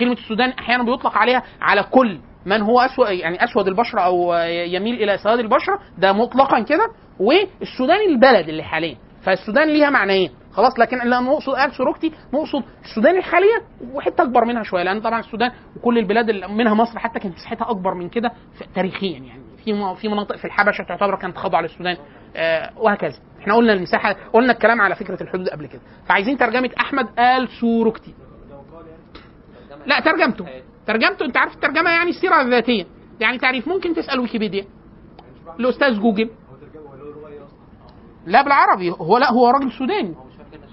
كلمة 0.00 0.12
السودان 0.12 0.50
أحيانا 0.50 0.82
بيطلق 0.82 1.18
عليها 1.18 1.42
على 1.60 1.82
كل 1.82 2.18
من 2.46 2.62
هو 2.62 2.80
اسود 2.80 3.08
يعني 3.08 3.44
أسود 3.44 3.68
البشرة 3.68 4.00
أو 4.00 4.34
يميل 4.48 5.02
إلى 5.02 5.18
سواد 5.18 5.38
البشرة 5.38 5.80
ده 5.98 6.12
مطلقا 6.12 6.60
كده 6.60 6.86
والسودان 7.20 8.00
البلد 8.08 8.48
اللي 8.48 8.62
حاليا. 8.62 8.96
فالسودان 9.22 9.68
ليها 9.68 9.90
معنيين. 9.90 10.30
خلاص 10.52 10.78
لكن 10.78 11.00
اللي 11.00 11.16
نقصد 11.20 11.52
قال 11.52 11.72
سوروكتي 11.72 12.12
نقصد 12.34 12.62
السودان 12.84 13.16
الحالية 13.16 13.62
وحتة 13.92 14.22
أكبر 14.22 14.44
منها 14.44 14.62
شوية 14.62 14.82
لأن 14.82 15.00
طبعا 15.00 15.20
السودان 15.20 15.50
وكل 15.76 15.98
البلاد 15.98 16.28
اللي 16.28 16.48
منها 16.48 16.74
مصر 16.74 16.98
حتى 16.98 17.20
كانت 17.20 17.34
مساحتها 17.34 17.70
أكبر 17.70 17.94
من 17.94 18.08
كده 18.08 18.32
تاريخيا 18.74 19.18
يعني. 19.18 19.42
في 19.64 19.94
في 20.00 20.08
مناطق 20.08 20.36
في 20.36 20.44
الحبشة 20.44 20.84
تعتبر 20.84 21.16
كانت 21.16 21.36
خاضعة 21.36 21.60
للسودان 21.60 21.96
آه 22.36 22.70
وهكذا. 22.76 23.18
إحنا 23.40 23.54
قلنا 23.54 23.72
المساحة 23.72 24.16
قلنا 24.32 24.52
الكلام 24.52 24.80
على 24.80 24.94
فكرة 24.94 25.22
الحدود 25.22 25.48
قبل 25.48 25.66
كده. 25.66 25.80
فعايزين 26.08 26.38
ترجمة 26.38 26.70
أحمد 26.80 27.08
آل 27.18 27.48
سوروكتي. 27.60 28.14
لا 29.86 30.00
ترجمته. 30.00 30.46
ترجمته 30.86 31.24
أنت 31.24 31.36
عارف 31.36 31.54
الترجمة 31.54 31.90
يعني 31.90 32.10
السيرة 32.10 32.40
الذاتية. 32.42 32.86
يعني 33.20 33.38
تعريف 33.38 33.68
ممكن 33.68 33.94
تسأل 33.94 34.20
ويكيبيديا؟ 34.20 34.64
الأستاذ 35.60 36.00
جوجل. 36.00 36.30
لا 38.28 38.42
بالعربي 38.42 38.90
هو 38.90 39.18
لا 39.18 39.32
هو 39.32 39.50
راجل 39.50 39.72
سوداني. 39.72 40.14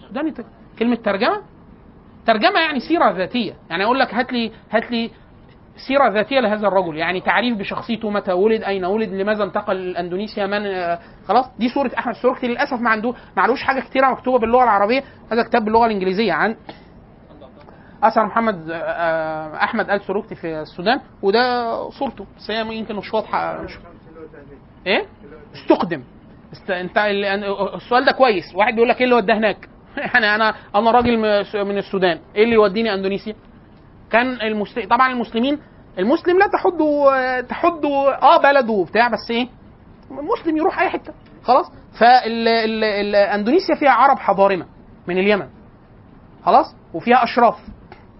سوداني 0.08 0.34
كلمة 0.80 0.96
ترجمة؟ 0.96 1.42
ترجمة 2.28 2.60
يعني 2.60 2.80
سيرة 2.80 3.12
ذاتية. 3.12 3.54
يعني 3.70 3.84
أقول 3.84 4.00
لك 4.00 4.14
هات 4.14 4.34
لي 4.34 4.52
هات 4.72 4.92
لي 4.92 5.12
سيرة 5.88 6.10
ذاتية 6.10 6.40
لهذا 6.40 6.68
الرجل. 6.68 6.98
يعني 6.98 7.22
تعريف 7.22 7.58
بشخصيته 7.58 8.10
متى 8.10 8.32
ولد 8.32 8.64
أين 8.64 8.86
ولد 8.86 9.10
لماذا 9.10 9.44
انتقل 9.44 9.92
لأندونيسيا 9.92 10.46
من 10.46 10.66
آه، 10.66 11.00
خلاص. 11.28 11.46
دي 11.60 11.70
صورة 11.70 11.92
أحمد. 11.98 12.16
السروكتي 12.16 12.48
للأسف 12.48 12.82
ما 12.82 12.90
عنده 12.90 13.12
ما 13.38 13.44
علوش 13.44 13.64
حاجة 13.64 13.80
كتيرة 13.80 14.12
مكتوبة 14.12 14.40
باللغة 14.40 14.64
العربية. 14.64 15.04
هذا 15.32 15.44
كتاب 15.44 15.66
باللغة 15.66 15.86
الإنجليزية 15.86 16.34
عن 16.34 16.56
أثر 18.04 18.26
محمد 18.26 18.70
آه، 18.70 18.76
آه، 18.76 19.56
أحمد 19.64 19.90
آل 19.90 20.02
سروكتي 20.02 20.36
في 20.36 20.62
السودان. 20.62 21.00
وده 21.22 21.90
صورته. 21.90 22.26
بس 22.38 22.52
هي 22.52 22.78
يمكن 22.78 22.96
مش 22.96 23.14
واضحة. 23.14 23.62
مش 23.62 23.78
إيه؟ 24.88 25.06
استخدم 25.56 26.04
است... 26.54 26.70
انت 26.72 26.98
ال- 26.98 27.26
السؤال 27.76 28.06
ده 28.06 28.12
كويس. 28.12 28.56
واحد 28.56 28.74
بيقول 28.74 28.90
لك 28.90 28.98
إيه 28.98 29.04
اللي 29.04 29.16
وداه 29.16 29.38
هناك؟ 29.38 29.70
يعني 30.14 30.36
أنا 30.36 30.54
أنا 30.76 30.92
راجل 30.92 31.18
من 31.66 31.78
السودان. 31.78 32.20
إيه 32.36 32.44
اللي 32.44 32.56
يوديني 32.56 32.94
أندونيسيا؟ 32.94 33.36
كان 34.12 34.28
المسلم 34.42 34.88
طبعا 34.88 35.12
المسلمين 35.12 35.60
المسلم 36.00 36.40
لا 36.40 36.46
تحد 36.48 36.78
تحد 37.50 37.86
آه 38.24 38.38
بلده 38.38 38.74
وبتاع 38.74 39.08
بس 39.08 39.32
إيه؟ 39.32 39.48
مسلم 40.12 40.58
يروح 40.58 40.80
أي 40.80 40.90
حتة. 40.90 41.14
خلاص؟ 41.44 41.66
فاندونيسيا 42.00 43.76
فيها 43.76 43.90
عرب 43.92 44.18
حضارمة 44.20 44.66
من 45.08 45.18
اليمن. 45.18 45.48
خلاص؟ 46.46 46.76
وفيها 46.94 47.24
أشراف. 47.24 47.56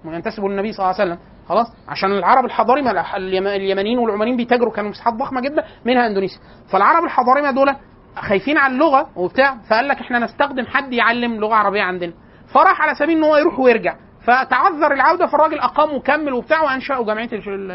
ينتسبوا 0.06 0.50
للنبي 0.50 0.72
صلى 0.74 0.86
الله 0.86 1.02
عليه 1.02 1.12
وسلم. 1.14 1.20
خلاص؟ 1.50 1.68
عشان 1.88 2.12
العرب 2.12 2.46
الحضارمة 2.46 2.92
الح- 2.92 3.16
اليم- 3.16 3.48
اليمنيين 3.48 3.98
والعمانيين 4.00 4.38
بيتاجروا 4.38 4.74
كانوا 4.74 4.90
مساحات 4.90 5.14
ضخمة 5.14 5.42
جدا 5.42 5.64
منها 5.86 6.08
أندونيسيا. 6.08 6.40
فالعرب 6.72 7.04
الحضارمة 7.04 7.52
دول 7.52 7.76
خايفين 8.16 8.58
على 8.58 8.74
اللغة 8.74 9.10
وبتاع 9.16 9.58
فقال 9.70 9.88
لك 9.88 9.98
إحنا 9.98 10.20
نستخدم 10.20 10.66
حد 10.66 10.94
يعلم 10.94 11.36
لغة 11.40 11.56
عربية 11.56 11.82
عندنا. 11.82 12.14
فراح 12.54 12.82
على 12.82 12.96
سبيل 12.96 13.18
إن 13.18 13.24
هو 13.24 13.38
يروح 13.38 13.60
ويرجع. 13.60 13.96
فتعذر 14.24 14.94
العودة 14.94 15.26
فالراجل 15.26 15.60
أقام 15.60 15.96
وكمل 15.96 16.34
وبتاع 16.34 16.62
وأنشأوا 16.62 17.06
جمعيه 17.06 17.30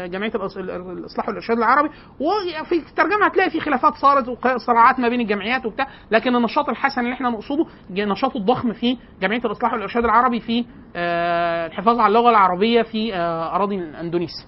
جمعيه 0.07 0.31
الإصلاح 0.35 1.27
والإرشاد 1.27 1.57
العربي. 1.57 1.89
وفي 2.19 2.75
الترجمة 2.75 3.25
هتلاقي 3.25 3.49
في 3.49 3.59
خلافات 3.59 3.93
صارت 3.93 4.27
وصراعات 4.27 4.99
ما 4.99 5.09
بين 5.09 5.21
الجمعيات 5.21 5.65
وبتاع. 5.65 5.87
لكن 6.11 6.35
النشاط 6.35 6.69
الحسن 6.69 7.01
اللي 7.01 7.13
إحنا 7.13 7.29
نقصده 7.29 7.65
النشاط 7.89 8.35
الضخم 8.35 8.73
في 8.73 8.97
جمعيه 9.21 9.41
الإصلاح 9.45 9.73
والإرشاد 9.73 10.03
العربي 10.03 10.39
في 10.39 10.65
آه، 10.95 11.67
الحفاظ 11.67 11.99
على 11.99 12.07
اللغة 12.07 12.29
العربية 12.29 12.81
في 12.81 13.15
آه، 13.15 13.55
أراضي 13.55 13.75
إندونيسيا. 13.75 14.45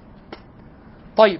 طيب. 1.18 1.40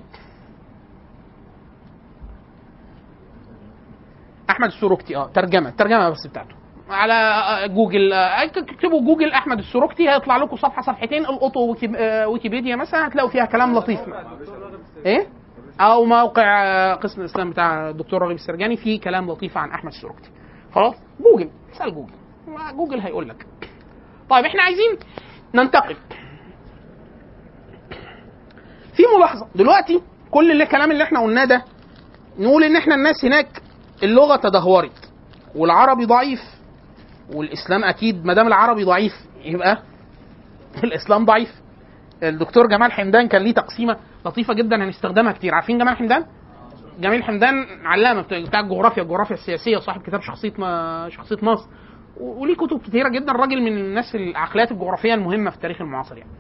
أحمد 4.54 4.68
السروكتي. 4.68 5.16
آه 5.16 5.28
ترجمة 5.28 5.70
ترجمة 5.70 6.10
بس 6.10 6.28
بتاعته. 6.28 6.56
على 6.90 7.14
آه، 7.14 7.68
جوجل 7.68 8.14
آه، 8.14 8.44
اكتبوا 8.44 9.02
جوجل 9.02 9.32
أحمد 9.32 9.58
السروكتي 9.60 10.10
هيطلع 10.10 10.38
لكم 10.38 10.56
صفحة 10.56 10.82
صفحتين 10.82 11.26
القطوا 11.26 11.76
آه، 11.98 12.28
ويكيبيديا 12.28 12.76
مثلا 12.76 13.08
هتلاقوا 13.08 13.30
فيها 13.30 13.46
كلام 13.46 13.76
لطيف. 13.76 14.00
إيه؟ 15.06 15.28
أو 15.82 16.06
موقع 16.06 16.94
قسم 16.94 17.22
الإسلام 17.22 17.50
بتاع 17.50 17.90
الدكتور 17.90 18.22
راغب 18.22 18.36
السرجاني 18.36 18.78
فيه 18.78 19.02
كلام 19.02 19.32
لطيف 19.32 19.58
عن 19.58 19.70
أحمد 19.72 19.92
السروكتي. 19.92 20.30
خلاص؟ 20.76 20.96
جوجل 21.20 21.50
اسال 21.76 21.94
جوجل. 21.96 22.14
جوجل 22.78 23.00
هيقول 23.00 23.30
لك. 23.30 23.46
طيب 24.30 24.46
إحنا 24.46 24.64
عايزين 24.64 24.98
ننتقل. 25.56 25.96
في 28.94 29.04
ملاحظة. 29.18 29.48
دلوقتي 29.56 30.02
كل 30.32 30.52
اللي 30.52 30.64
الكلام 30.64 30.92
اللي 30.92 31.04
إحنا 31.04 31.20
قلناه 31.20 31.46
ده 31.46 31.64
نقول 32.40 32.64
إن 32.64 32.76
إحنا 32.76 32.96
الناس 32.96 33.26
هناك 33.26 33.62
اللغة 34.04 34.36
تدهورت 34.36 35.12
والعربي 35.56 36.06
ضعيف 36.06 36.40
والإسلام 37.34 37.84
أكيد 37.84 38.26
ما 38.26 38.34
دام 38.34 38.48
العربي 38.48 38.84
ضعيف 38.84 39.14
يبقى 39.44 39.78
الإسلام 40.84 41.26
ضعيف. 41.26 41.50
الدكتور 42.24 42.68
جمال 42.68 42.92
حمدان 42.92 43.28
كان 43.28 43.42
ليه 43.42 43.54
تقسيمة 43.54 43.98
لطيفة 44.26 44.54
جدا 44.54 44.76
هنستخدمها 44.76 45.32
كتير. 45.32 45.56
عارفين 45.56 45.78
جمال 45.78 45.98
حمدان؟ 45.98 46.26
جميل 47.00 47.24
حمدان 47.24 47.66
علامة 47.86 48.22
بتاع 48.22 48.60
الجغرافيا 48.60 49.04
الجغرافيا 49.04 49.36
السياسية 49.36 49.78
وصاحب 49.78 50.02
كتاب 50.02 50.22
شخصية 50.22 50.54
ما 50.58 51.10
شخصية 51.10 51.38
مصر. 51.42 51.68
وليه 52.18 52.56
كتب 52.56 52.80
كتيرة 52.82 53.10
جدا. 53.10 53.32
راجل 53.32 53.62
من 53.62 53.78
الناس 53.78 54.16
العقليات 54.16 54.72
الجغرافية 54.72 55.14
المهمة 55.14 55.50
في 55.50 55.56
التاريخ 55.56 55.82
المعاصر 55.82 56.18
يعني. 56.18 56.32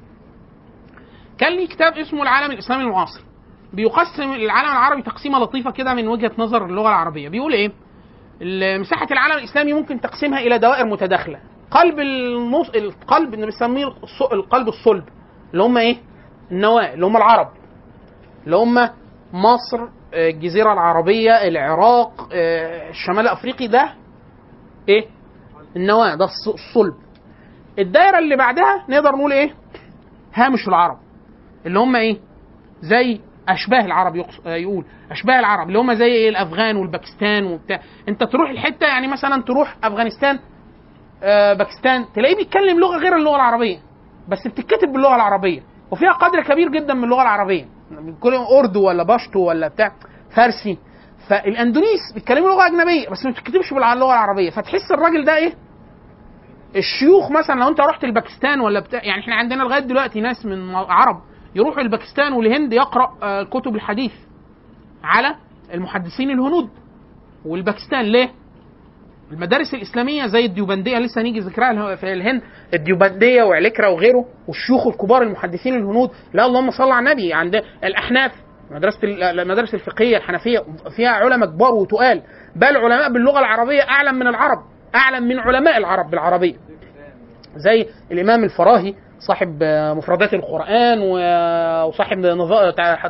كان 1.38 1.56
ليه 1.56 1.68
كتاب 1.68 1.98
اسمه 1.98 2.24
العالم 2.24 2.52
الإسلامي 2.52 2.84
المعاصر. 2.84 3.22
بيقسم 3.74 4.34
العالم 4.34 4.72
العربي 4.72 5.02
تقسيمة 5.02 5.40
لطيفة 5.40 5.72
كده 5.72 5.94
من 5.94 6.08
وجهة 6.08 6.32
نظر 6.38 6.66
اللغة 6.66 6.88
العربية. 6.90 7.30
بيقول 7.30 7.54
إيه؟ 7.54 7.72
مساحة 8.80 9.08
العالم 9.12 9.38
الإسلامي 9.38 9.74
ممكن 9.74 10.02
تقسيمها 10.02 10.40
إلى 10.40 10.58
دوائر 10.58 10.86
متداخلة. 10.86 11.40
قلب 11.72 12.00
النص 12.00 12.70
القلب 12.70 13.34
اللي 13.34 13.46
بنسميه 13.46 13.86
القلب 14.34 14.68
الصلب 14.68 15.04
اللي 15.52 15.64
هم 15.64 15.78
إيه؟ 15.78 15.98
النواة 16.52 16.94
اللي 16.94 17.06
هم 17.06 17.18
العرب. 17.18 17.48
اللي 18.46 18.56
هم 18.56 18.74
مصر 19.34 19.84
آه، 20.14 20.30
الجزيرة 20.30 20.74
العربية 20.74 21.32
العراق 21.32 22.30
آه، 22.34 22.90
الشمال 22.90 23.20
الافريقي 23.20 23.68
ده 23.68 23.94
إيه؟ 24.90 25.06
النواة 25.76 26.16
ده 26.16 26.26
الص- 26.28 26.54
الصلب. 26.54 26.94
الدايره 27.80 28.20
اللي 28.20 28.36
بعدها 28.36 28.86
نقدر 28.90 29.12
نقول 29.16 29.34
إيه؟ 29.34 29.54
هامش 30.34 30.68
العرب 30.68 30.98
اللي 31.66 31.80
هم 31.80 31.96
إيه؟ 31.96 32.18
زي 32.82 33.20
أشباه 33.50 33.86
العرب. 33.86 34.26
آه، 34.46 34.56
يقول. 34.56 34.86
أشباه 35.12 35.40
العرب 35.40 35.68
اللي 35.68 35.80
هم 35.80 35.94
زي 35.94 36.06
إيه؟ 36.06 36.30
الأفغان 36.30 36.76
والباكستان 36.76 37.46
وبتاع. 37.46 37.80
أنت 38.10 38.24
تروح 38.24 38.50
الحتة 38.50 38.88
يعني 38.88 39.08
مثلا 39.08 39.42
تروح 39.44 39.76
أفغانستان 39.84 40.40
آه، 41.24 41.54
باكستان 41.54 42.06
تلاقيه 42.16 42.36
بيتكلم 42.36 42.80
لغة 42.80 42.98
غير 42.98 43.16
اللغة 43.16 43.36
العربية 43.36 43.78
بس 44.30 44.48
بتتكتب 44.48 44.88
باللغة 44.94 45.16
العربية 45.16 45.62
وفيها 45.92 46.12
قدر 46.12 46.44
كبير 46.44 46.70
جدا 46.70 46.94
من 46.94 47.04
اللغة 47.04 47.22
العربية. 47.22 47.66
كل 48.20 48.34
أردو 48.60 48.88
ولا 48.88 49.04
باشتو 49.04 49.40
ولا 49.40 49.68
بتاع 49.68 49.92
فارسي. 50.36 50.78
فالأندونيسيين 51.30 52.14
بيتكلموا 52.14 52.50
لغة 52.50 52.66
أجنبية 52.68 53.10
بس 53.10 53.26
ما 53.26 53.32
بتتكتبش 53.32 53.74
باللغة 53.74 54.14
العربية. 54.14 54.50
فتحس 54.50 54.92
الراجل 54.92 55.26
ده 55.26 55.36
إيه؟ 55.38 55.54
الشيوخ 56.76 57.32
مثلا 57.32 57.60
لو 57.60 57.68
أنت 57.68 57.80
رحت 57.80 58.04
الباكستان 58.04 58.60
ولا 58.60 58.80
بتاع 58.80 59.04
يعني 59.04 59.22
إحنا 59.22 59.36
عندنا 59.36 59.64
لغاية 59.64 59.80
دلوقتي 59.82 60.22
ناس 60.22 60.46
من 60.46 60.76
عرب 60.76 61.22
يروحوا 61.56 61.82
الباكستان 61.82 62.34
والهند 62.34 62.74
يقرأ 62.74 63.18
آه، 63.24 63.44
كتب 63.44 63.76
الحديث 63.76 64.12
على 65.04 65.36
المحدثين 65.74 66.30
الهنود. 66.32 66.70
والباكستان 67.46 68.02
ليه؟ 68.02 68.30
المدارس 69.32 69.74
الإسلامية 69.74 70.26
زي 70.28 70.46
الديوبندية 70.46 70.98
لسه 71.00 71.22
هنيجي 71.22 71.40
ذكرها 71.40 71.96
في 71.96 72.14
الهند. 72.14 72.42
الديوبندية 72.74 73.44
وعليكره 73.44 73.88
وغيره 73.88 74.26
والشيوخ 74.48 74.88
الكبار 74.88 75.22
المحدثين 75.22 75.76
الهنود. 75.76 76.10
لا 76.34 76.46
اللهم 76.46 76.72
صل 76.72 76.92
على 76.92 77.00
النبي 77.12 77.34
عند 77.34 77.56
الأحناف 77.84 78.32
مدرسة 78.72 79.00
ال- 79.04 79.24
المدارس 79.40 79.74
الفقهية 79.74 80.18
الحنفية 80.18 80.60
فيها 80.96 81.10
علماء 81.10 81.50
كبار 81.50 81.74
وتقال. 81.74 82.22
بل 82.56 82.78
علماء 82.78 83.14
باللغة 83.14 83.40
العربية 83.40 83.82
أعلم 83.82 84.16
من 84.16 84.28
العرب 84.28 84.58
أعلم 84.96 85.24
من 85.24 85.40
علماء 85.40 85.78
العرب 85.78 86.10
بالعربية. 86.10 86.56
زي 87.56 87.86
الإمام 88.12 88.44
الفراهي 88.44 88.94
صاحب 89.28 89.64
مفردات 89.98 90.34
القرآن 90.34 91.00
و- 91.02 91.84
وصاحب 91.88 92.18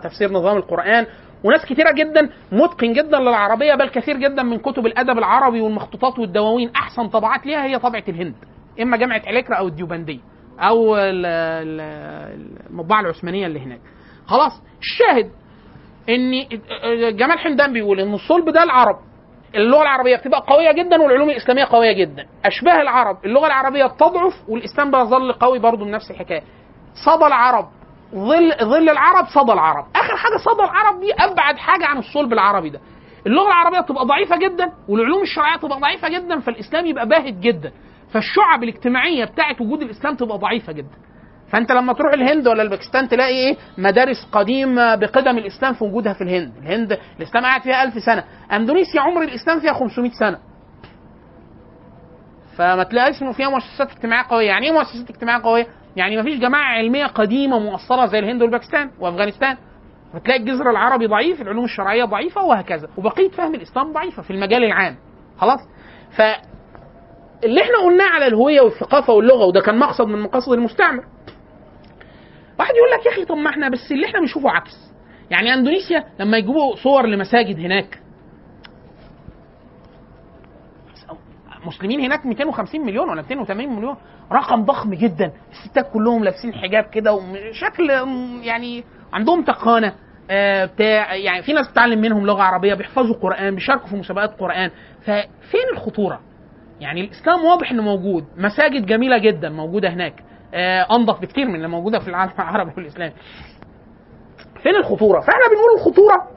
تفسير 0.03 0.32
نظام 0.32 0.57
القرآن. 0.57 1.05
وناس 1.43 1.66
كتيرة 1.66 1.91
جدا 1.91 2.30
متقن 2.51 2.93
جدا 2.93 3.20
للعربية 3.20 3.76
بل 3.76 3.89
كثير 3.89 4.18
جدا 4.18 4.43
من 4.43 4.57
كتب 4.59 4.86
الأدب 4.86 5.18
العربي 5.18 5.61
والمخطوطات 5.61 6.20
والدواوين 6.20 6.72
أحسن 6.76 7.07
طبعات 7.07 7.45
ليها 7.45 7.66
هي 7.66 7.80
طبعه 7.80 8.03
الهند. 8.07 8.36
إما 8.82 8.97
جامعه 8.97 9.22
عليكرا 9.28 9.55
أو 9.55 9.68
الديوبندية 9.68 10.20
أو 10.59 10.97
ال- 10.97 11.26
ال- 11.26 12.57
المطبعة 12.70 12.99
العثمانية 13.01 13.47
اللي 13.47 13.59
هناك. 13.59 13.80
خلاص 14.26 14.51
الشاهد 14.82 15.32
ان 16.09 16.47
جمال 17.18 17.39
حمدان 17.39 17.74
بيقول 17.74 17.99
إن 17.99 18.14
الصلب 18.14 18.49
ده 18.49 18.64
العرب. 18.64 18.95
اللغة 19.56 19.82
العربية 19.82 20.16
بتبقى 20.16 20.43
قوية 20.47 20.72
جدا 20.72 21.01
والعلوم 21.01 21.30
الإسلامية 21.30 21.66
قوية 21.66 21.91
جدا. 21.91 22.26
أشباه 22.45 22.82
العرب 22.82 23.26
اللغة 23.26 23.47
العربية 23.47 23.86
بتضعف 23.86 24.34
والإسلام 24.49 24.91
بيظل 24.91 25.34
قوي 25.34 25.60
برضه 25.60 25.86
بنفس 25.86 26.12
الحكاية. 26.12 26.43
صدى 27.06 27.26
العرب 27.26 27.68
ظل 28.16 28.54
ظل 28.62 28.89
العرب 28.89 29.26
صدى 29.28 29.51
العرب. 29.54 29.86
آخر 29.95 30.16
حاجة 30.18 30.38
صدى 30.38 30.64
العرب 30.64 30.99
دي 30.99 31.14
أبعد 31.14 31.58
حاجة 31.58 31.86
عن 31.86 31.97
الصلب 31.97 32.34
العربي 32.34 32.70
ده. 32.70 32.80
اللغة 33.28 33.47
العربية 33.47 33.80
تبقى 33.80 34.06
ضعيفة 34.06 34.38
جدا 34.38 34.72
والعلوم 34.89 35.22
الشرعية 35.22 35.58
تبقى 35.58 35.80
ضعيفة 35.80 36.10
جدا 36.10 36.39
فالإسلام 36.39 36.86
يبقى 36.86 37.08
باهت 37.08 37.34
جدا. 37.34 37.72
فالشعب 38.14 38.64
الاجتماعية 38.64 39.26
بتاعت 39.26 39.62
وجود 39.62 39.82
الإسلام 39.82 40.16
تبقى 40.16 40.38
ضعيفة 40.38 40.74
جدا. 40.74 40.97
فانت 41.54 41.72
لما 41.72 41.93
تروح 41.93 42.14
الهند 42.14 42.47
ولا 42.47 42.64
الباكستان 42.64 43.08
تلاقي 43.10 43.34
إيه؟ 43.34 43.58
مدارس 43.78 44.28
قديمة 44.32 44.95
بقدم 44.95 45.38
الإسلام 45.38 45.74
في 45.74 45.84
وجودها 45.84 46.14
في 46.14 46.22
الهند. 46.22 46.51
الهند 46.58 46.99
الإسلام 47.18 47.43
قاعد 47.43 47.62
فيها 47.62 47.84
ألف 47.84 47.93
سنة. 48.06 48.24
أندونيسيا 48.51 49.01
عمر 49.01 49.22
الإسلام 49.22 49.60
فيها 49.60 49.74
500 49.74 50.12
سنة. 50.20 50.39
فما 52.58 52.84
تلاقيش 52.84 53.22
إنه 53.22 53.32
فيها 53.32 53.49
مؤسسات 53.49 53.91
اجتماعية 53.91 54.26
قوية. 54.30 54.47
يعني 54.47 54.66
إيه 54.66 54.72
مؤسسات 54.72 55.10
اجتماعية 55.10 55.43
قوية؟ 55.43 55.68
يعني 55.95 56.16
ما 56.18 56.24
فيش 56.24 56.39
جماعة 56.39 56.78
علمية 56.78 57.06
قديمة 57.06 57.60
مؤصله 57.60 58.06
زي 58.06 58.20
الهند 58.20 58.41
والباكستان 58.41 58.91
وأفغانستان. 58.99 59.58
فتلاقي 60.14 60.39
الجذر 60.39 60.70
العربي 60.70 61.08
ضعيف 61.08 61.41
العلوم 61.41 61.66
الشرعية 61.66 62.06
ضعيفة 62.06 62.43
وهكذا. 62.43 62.88
وبقية 62.97 63.30
فهم 63.30 63.56
الإسلام 63.56 63.93
ضعيفة 63.93 64.22
في 64.22 64.32
المجال 64.34 64.64
العام. 64.64 64.95
خلاص؟ 65.38 65.60
ف 66.18 66.22
اللي 67.43 67.62
إحنا 67.62 67.78
قلناه 67.86 68.10
على 68.10 68.28
الهوية 68.28 68.62
والثقافة 68.62 69.14
واللغة 69.14 69.45
وده 69.45 69.62
كان 69.62 69.80
مقصد 69.80 70.08
من 70.08 70.22
مقاصد 70.22 70.54
المستعمر. 70.54 71.04
واحد 72.64 72.76
يقول 72.76 72.91
لك 72.91 73.05
يا 73.05 73.11
أخي 73.11 73.26
طب 73.26 73.36
ما 73.36 73.49
إحنا 73.49 73.70
بس 73.70 73.91
اللي 73.91 74.05
إحنا 74.05 74.20
بنشوفه 74.20 74.49
عكس. 74.49 74.93
يعني 75.32 75.53
إندونيسيا 75.53 76.03
لما 76.20 76.38
يجيبوا 76.38 76.76
صور 76.76 77.05
لمساجد 77.05 77.59
هناك. 77.59 77.99
مسلمين 81.66 81.99
هناك 81.99 82.26
250 82.26 82.82
مليون 82.82 83.09
ولا 83.09 83.22
280 83.22 83.76
مليون. 83.76 83.95
رقم 84.32 84.66
ضخم 84.66 84.93
جدا. 84.93 85.32
الستات 85.51 85.91
كلهم 85.93 86.24
لابسين 86.24 86.53
حجاب 86.53 86.84
كده 86.84 87.14
وشكل 87.14 87.89
يعني 88.43 88.84
عندهم 89.14 89.43
تقانة. 89.43 89.93
آه، 90.30 90.66
بتاع 90.66 91.16
يعني 91.16 91.43
في 91.43 91.53
ناس 91.53 91.68
بتتعلم 91.68 92.01
منهم 92.01 92.26
لغة 92.26 92.41
عربية 92.43 92.74
بيحفظوا 92.74 93.16
قرآن 93.16 93.55
بيشاركوا 93.55 93.88
في 93.88 93.95
مسابقات 93.95 94.39
قرآن. 94.39 94.70
ففين 95.01 95.70
الخطورة؟ 95.74 96.20
يعني 96.80 97.01
الإسلام 97.01 97.45
واضح 97.45 97.72
إنه 97.72 97.84
موجود. 97.84 98.26
مساجد 98.38 98.86
جميلة 98.86 99.18
جدا 99.18 99.49
موجودة 99.49 99.89
هناك. 99.89 100.24
آه، 100.54 100.88
انظف 100.91 101.20
بكتير 101.22 101.47
من 101.47 101.56
اللي 101.56 101.68
موجودة 101.68 101.99
في 101.99 102.08
العالم 102.08 102.32
العربي 102.39 102.72
والإسلامي. 102.78 103.14
فين 104.64 104.76
الخطورة؟ 104.76 105.20
فإحنا 105.20 105.41
بنقول 105.51 105.74
الخطورة 105.80 106.28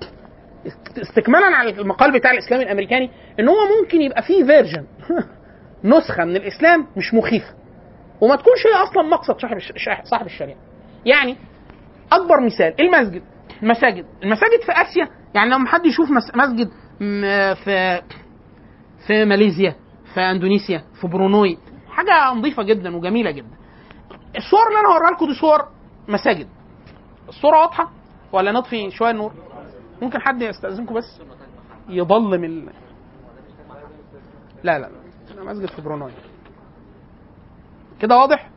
است- 0.66 0.98
استكمالا 0.98 1.46
على 1.46 1.70
المقال 1.70 2.12
بتاع 2.12 2.30
الإسلام 2.30 2.60
الأمريكاني 2.60 3.10
إن 3.40 3.48
هو 3.48 3.56
ممكن 3.82 4.02
يبقى 4.02 4.22
فيه 4.22 4.44
version 4.44 4.86
نسخة 5.84 6.24
من 6.24 6.36
الإسلام 6.36 6.86
مش 6.96 7.14
مخيفة. 7.14 7.54
وما 8.20 8.36
تكونش 8.36 8.66
هي 8.66 8.82
أصلا 8.82 9.02
مقصد 9.02 9.40
صاحب 9.40 9.58
صاحب 10.04 10.26
الشريعة. 10.26 10.58
يعني 11.06 11.36
أكبر 12.12 12.40
مثال 12.40 12.74
المسجد 12.80 13.22
المساجد. 13.62 14.04
المساجد 14.22 14.60
في 14.66 14.72
آسيا 14.72 15.08
يعني 15.34 15.50
لما 15.50 15.66
حد 15.68 15.86
يشوف 15.86 16.10
مس- 16.10 16.36
مسجد 16.36 16.68
في 17.64 18.00
في 19.06 19.24
ماليزيا 19.24 19.74
في 20.14 20.20
أندونيسيا 20.20 20.82
في 21.00 21.06
برونوي 21.08 21.58
حاجة 21.90 22.34
نظيفة 22.38 22.62
جدا 22.62 22.96
وجميلة 22.96 23.30
جدا. 23.30 23.56
الصور 24.36 24.68
اللي 24.68 24.80
أنا 24.80 24.88
هوريها 24.88 25.10
لكم 25.10 25.26
دي 25.26 25.34
صور 25.40 25.68
مساجد. 26.08 26.48
الصورة 27.28 27.58
واضحة؟ 27.60 27.90
ولا 28.32 28.52
نطفي 28.52 28.90
شوية 28.90 29.10
النور 29.10 29.32
ممكن 30.02 30.20
حد 30.20 30.42
يستاذنكم 30.42 30.94
بس؟ 30.94 31.20
يضلم 31.88 32.44
ال... 32.44 32.68
لا 34.64 34.78
لا 34.78 34.90
أنا 35.32 35.52
مسجد 35.52 35.66
في 35.68 35.82
برونوي. 35.82 36.12
كده 38.00 38.16
واضح؟ 38.18 38.50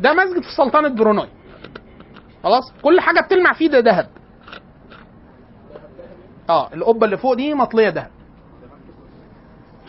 ده 0.00 0.14
مسجد 0.14 0.42
في 0.42 0.50
سلطنة 0.56 0.88
برونوي. 0.88 1.28
خلاص؟ 2.42 2.72
كل 2.82 3.00
حاجة 3.00 3.20
بتلمع 3.20 3.52
فيه 3.52 3.68
ده 3.68 3.78
ذهب 3.78 4.08
آه 6.50 6.74
القبة 6.74 7.04
اللي 7.04 7.16
فوق 7.16 7.34
دي 7.34 7.54
مطلية 7.54 7.88
ذهب 7.88 8.10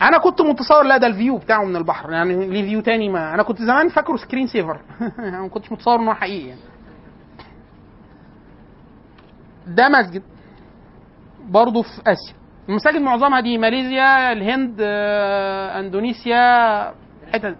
أنا 0.02 0.18
كنت 0.18 0.40
متصور 0.40 0.82
لا 0.82 0.96
ده 0.96 1.06
ال 1.06 1.12
view 1.12 1.36
بتاعه 1.38 1.64
من 1.64 1.76
البحر 1.76 2.12
يعني 2.12 2.46
ليه 2.46 2.62
view 2.68 2.80
تاني 2.80 3.08
ما 3.08 3.34
أنا 3.34 3.42
كنت 3.42 3.58
زمان 3.62 3.88
فاكره 3.88 4.16
screen 4.16 4.46
saver 4.46 4.80
أنا 5.18 5.40
ما 5.40 5.48
كنتش 5.48 5.72
متصور 5.72 5.96
ان 6.00 6.08
هو 6.08 6.14
حقيقي 6.14 6.48
يعني. 6.48 6.60
ده 9.66 9.88
مسجد. 9.88 10.22
برضه 11.48 11.82
في 11.82 11.88
آسيا. 12.06 12.34
المساجد 12.68 13.00
معظمها 13.00 13.40
دي 13.40 13.58
ماليزيا 13.58 14.32
الهند 14.32 14.76
آه، 14.80 15.80
إندونيسيا 15.80 16.94
حتت. 17.32 17.56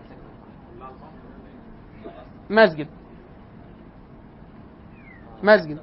مسجد. 2.50 2.86
مسجد. 5.42 5.78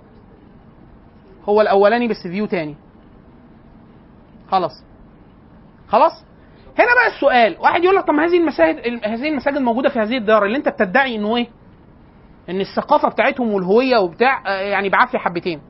هو 1.49 1.61
الأولاني 1.61 2.07
بس 2.07 2.27
فيو 2.27 2.45
تاني. 2.45 2.75
خلاص. 4.51 4.83
خلاص؟ 5.87 6.23
هنا 6.79 6.93
بقى 6.95 7.15
السؤال. 7.15 7.57
واحد 7.59 7.83
يقول 7.83 7.95
لك 7.95 8.05
طب 8.07 8.13
ما 8.13 8.25
هذه 8.25 8.37
المساجد 8.37 8.77
هذه 9.05 9.29
المساجد 9.29 9.57
موجودة 9.57 9.89
في 9.89 9.99
هذه 9.99 10.17
الدار 10.17 10.45
اللي 10.45 10.57
انت 10.57 10.69
بتدعي 10.69 11.15
انه 11.15 11.37
إيه؟ 11.37 11.47
ان 12.49 12.61
الثقافة 12.61 13.09
بتاعتهم 13.09 13.53
والهوية 13.53 13.97
وبتاع 13.97 14.43
آه، 14.47 14.61
يعني 14.61 14.89
بعافيه 14.89 15.17
حبتين. 15.17 15.61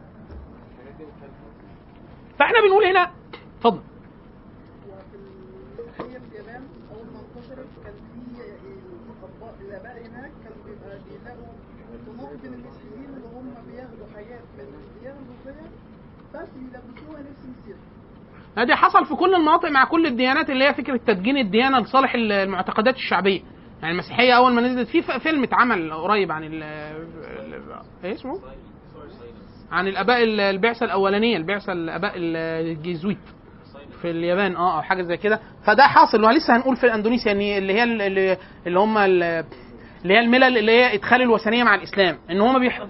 فاحنا 2.40 2.62
بنقول 2.68 2.86
هنا 2.86 3.12
اتفضل. 3.58 3.82
بس 16.34 16.48
يلبسوها 16.56 17.20
نفس 17.22 17.46
ده 18.58 18.76
حصل 18.76 19.06
في 19.06 19.16
كل 19.16 19.36
المناطق 19.36 19.70
مع 19.70 19.86
كل 19.86 20.06
الديانات 20.06 20.50
اللي 20.50 20.66
هي 20.66 20.74
فكرة 20.74 20.98
تدجين 21.08 21.38
الديانة 21.38 21.80
لصالح 21.80 22.14
المعتقدات 22.16 22.96
الشعبية. 22.96 23.42
يعني 23.82 23.94
المسيحية 23.94 24.34
أول 24.34 24.54
ما 24.54 24.62
نزلت 24.62 24.88
في 24.88 25.02
فيلم 25.20 25.44
اتعمل 25.44 25.94
قريب 25.94 26.32
عن 26.32 26.44
ال 26.44 26.64
إيه 28.04 28.14
اسمه؟ 28.14 28.40
عن 29.72 29.88
الآباء 29.88 30.24
ال- 30.24 30.40
البعثة 30.40 30.86
الأولانية 30.86 31.38
البعثة 31.38 31.74
الآباء 31.74 32.12
الجيزويت 32.16 33.18
في 34.02 34.12
اليابان 34.12 34.56
آه 34.56 34.76
أو 34.78 34.82
حاجة 34.82 35.02
زي 35.02 35.18
كده. 35.18 35.40
فده 35.66 35.84
حاصل 35.84 36.24
ولسه 36.24 36.56
هنقول 36.56 36.76
في 36.76 36.94
اندونيسيا 36.94 37.32
إن 37.32 37.42
اللي 37.42 37.74
هي 37.74 37.84
ال- 37.84 38.02
اللي, 38.02 38.38
اللي 38.68 38.80
هم 38.80 38.98
ال- 38.98 39.24
اللي 40.04 40.14
هي 40.14 40.20
الملل 40.20 40.58
اللي 40.58 40.72
هي 40.72 40.94
إدخال 40.96 41.22
الوثنية 41.22 41.64
مع 41.64 41.76
الإسلام 41.76 42.18
إن 42.32 42.42
هم 42.42 42.60
بيح... 42.60 42.82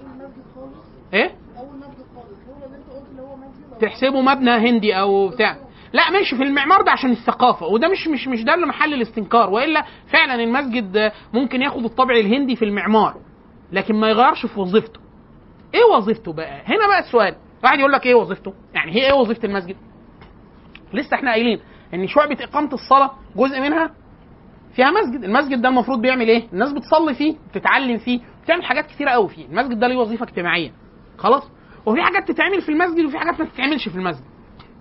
إيه 1.14 1.30
اول 1.58 1.76
مسجد 1.78 2.04
خالص 2.14 2.38
هو 2.48 2.64
اللي 2.66 2.76
انت 2.76 2.90
قلت 2.90 3.10
اللي 3.10 3.22
هو 3.22 3.36
مسجد 3.36 3.64
أو 3.64 3.65
تحسبه 3.80 4.20
مبنى 4.20 4.50
هندي 4.50 4.94
أو 5.00 5.28
بتاع. 5.28 5.56
لا 5.92 6.10
ماشي 6.10 6.36
في 6.36 6.42
المعمار 6.42 6.82
ده 6.82 6.90
عشان 6.92 7.10
الثقافة 7.10 7.66
وده 7.66 7.88
مش 7.88 8.08
مش 8.08 8.28
مش 8.28 8.42
ده 8.44 8.54
اللي 8.54 8.66
محل 8.66 8.94
الاستنكار 8.94 9.50
وإلا 9.50 9.84
فعلا 10.12 10.34
المسجد 10.34 11.12
ممكن 11.34 11.62
ياخد 11.62 11.84
الطابع 11.84 12.14
الهندي 12.14 12.56
في 12.56 12.64
المعمار 12.64 13.14
لكن 13.72 13.94
ما 13.94 14.08
يغيرش 14.08 14.46
في 14.46 14.60
وظيفته. 14.60 15.00
إيه 15.74 15.84
وظيفته 15.96 16.32
بقى؟ 16.32 16.60
هنا 16.64 16.86
بقى 16.86 16.98
السؤال. 16.98 17.34
واحد 17.64 17.78
يقول 17.78 17.92
لك 17.92 18.06
إيه 18.06 18.14
وظيفته؟ 18.14 18.54
يعني 18.74 18.92
هي 18.92 19.06
إيه 19.06 19.12
وظيفة 19.12 19.44
المسجد؟ 19.48 19.76
لسه 20.94 21.14
إحنا 21.14 21.30
قايلين 21.30 21.60
إن 21.94 22.06
شعبة 22.06 22.36
إقامة 22.44 22.72
الصلاة 22.72 23.10
جزء 23.36 23.60
منها 23.60 23.90
فيها 24.76 24.90
مسجد. 24.90 25.24
المسجد 25.24 25.62
ده 25.62 25.68
المفروض 25.68 26.00
بيعمل 26.00 26.28
إيه؟ 26.28 26.48
الناس 26.52 26.72
بتصلي 26.72 27.14
فيه 27.14 27.34
بتتعلم 27.50 27.98
فيه 27.98 28.20
بتعمل 28.44 28.64
حاجات 28.64 28.86
كتيرة 28.86 29.10
قوي 29.10 29.28
فيه. 29.28 29.46
المسجد 29.46 29.78
ده 29.78 29.86
ليه 29.88 29.96
وظيفة 29.96 30.24
اجتماعية. 30.24 30.72
خلاص؟ 31.18 31.50
وفي 31.86 32.02
حاجات 32.02 32.28
تتعمل 32.28 32.62
في 32.62 32.68
المسجد 32.68 33.04
وفي 33.04 33.18
حاجات 33.18 33.40
ما 33.40 33.46
تتعملش 33.46 33.88
في 33.88 33.94
المسجد. 33.96 34.24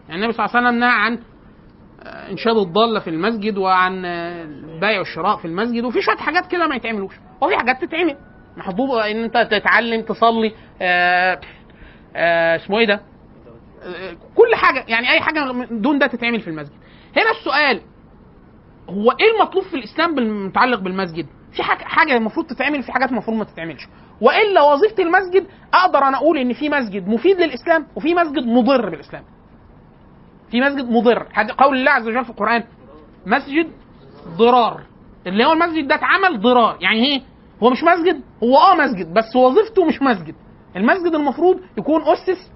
يعني 0.09 0.21
النبي 0.21 0.33
صلى 0.33 0.45
الله 0.45 0.57
عليه 0.57 0.67
وسلم 0.67 0.79
نهى 0.79 0.89
عن 0.89 1.19
آه، 2.03 2.31
انشاد 2.31 2.57
الضالة 2.57 2.99
في 2.99 3.09
المسجد 3.09 3.57
وعن 3.57 4.05
آه، 4.05 4.43
البيع 4.43 4.99
والشراء 4.99 5.37
في 5.37 5.45
المسجد 5.45 5.83
وفي 5.83 6.01
شوية 6.01 6.17
حاجات 6.17 6.51
كده 6.51 6.67
ما 6.67 6.75
يتعملوش. 6.75 7.13
وفي 7.41 7.57
حاجات 7.57 7.81
تتعمل. 7.85 8.17
محبوبه 8.57 9.11
ان 9.11 9.23
انت 9.23 9.47
تتعلم 9.51 10.01
تصلي 10.01 10.53
آه، 10.81 11.39
آه، 12.15 12.55
اسمه 12.55 12.79
إيه 12.79 12.87
ده؟ 12.87 13.01
آه، 13.83 14.17
كل 14.35 14.55
حاجة. 14.55 14.85
يعني 14.87 15.11
أي 15.11 15.21
حاجة 15.21 15.67
دون 15.71 15.99
ده 15.99 16.07
تتعمل 16.07 16.41
في 16.41 16.49
المسجد. 16.49 16.75
هنا 17.17 17.31
السؤال 17.39 17.81
هو 18.89 19.11
إيه 19.11 19.35
المطلوب 19.35 19.63
في 19.63 19.73
الإسلام 19.73 20.17
المتعلق 20.19 20.79
بالمسجد؟ 20.79 21.27
في 21.55 21.63
حاجة 21.63 22.17
المفروض 22.17 22.45
تتعمل 22.45 22.83
في 22.83 22.91
حاجات 22.91 23.09
المفروض 23.09 23.37
ما 23.37 23.43
تتعملش. 23.43 23.87
وإلا 24.21 24.61
وظيفة 24.61 25.03
المسجد 25.03 25.45
أقدر 25.73 25.99
أنا 26.03 26.17
أقول 26.17 26.37
إن 26.37 26.53
في 26.53 26.69
مسجد 26.69 27.07
مفيد 27.07 27.41
للإسلام 27.41 27.87
وفي 27.95 28.13
مسجد 28.15 28.43
مضر 28.47 28.89
بالإسلام. 28.89 29.23
في 30.51 30.61
مسجد 30.61 30.89
مضر. 30.89 31.27
قول 31.57 31.77
الله 31.77 31.91
عز 31.91 32.07
وجل 32.07 32.23
في 32.23 32.29
القرآن 32.29 32.63
مسجد 33.25 33.67
ضرار. 34.37 34.81
اللي 35.27 35.45
هو 35.45 35.53
المسجد 35.53 35.87
ده 35.87 35.95
اتعمل 35.95 36.41
ضرار. 36.41 36.77
يعني 36.81 37.05
إيه؟ 37.05 37.21
هو 37.63 37.69
مش 37.69 37.83
مسجد 37.83 38.21
هو 38.43 38.57
آه 38.57 38.75
مسجد 38.75 39.13
بس 39.13 39.35
وظيفته 39.35 39.85
مش 39.85 40.01
مسجد. 40.01 40.35
المسجد 40.75 41.15
المفروض 41.15 41.59
يكون 41.77 42.01
أسس 42.01 42.51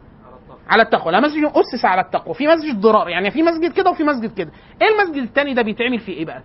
على 0.70 0.82
التقوى. 0.84 1.12
لا 1.12 1.20
مسجد 1.20 1.44
أسس 1.44 1.86
على 1.86 2.02
التقوى. 2.02 2.34
في 2.34 2.48
مسجد 2.48 2.82
ضرار. 2.82 3.10
يعني 3.10 3.32
في 3.32 3.44
مسجد 3.44 3.74
كده 3.74 3.90
وفي 3.90 4.04
مسجد 4.04 4.34
كده. 4.34 4.52
إيه 4.82 4.88
المسجد 4.88 5.24
التاني 5.24 5.54
ده 5.54 5.62
بيتعمل 5.62 6.00
فيه 6.00 6.14
إيه 6.14 6.26
بقى؟ 6.26 6.42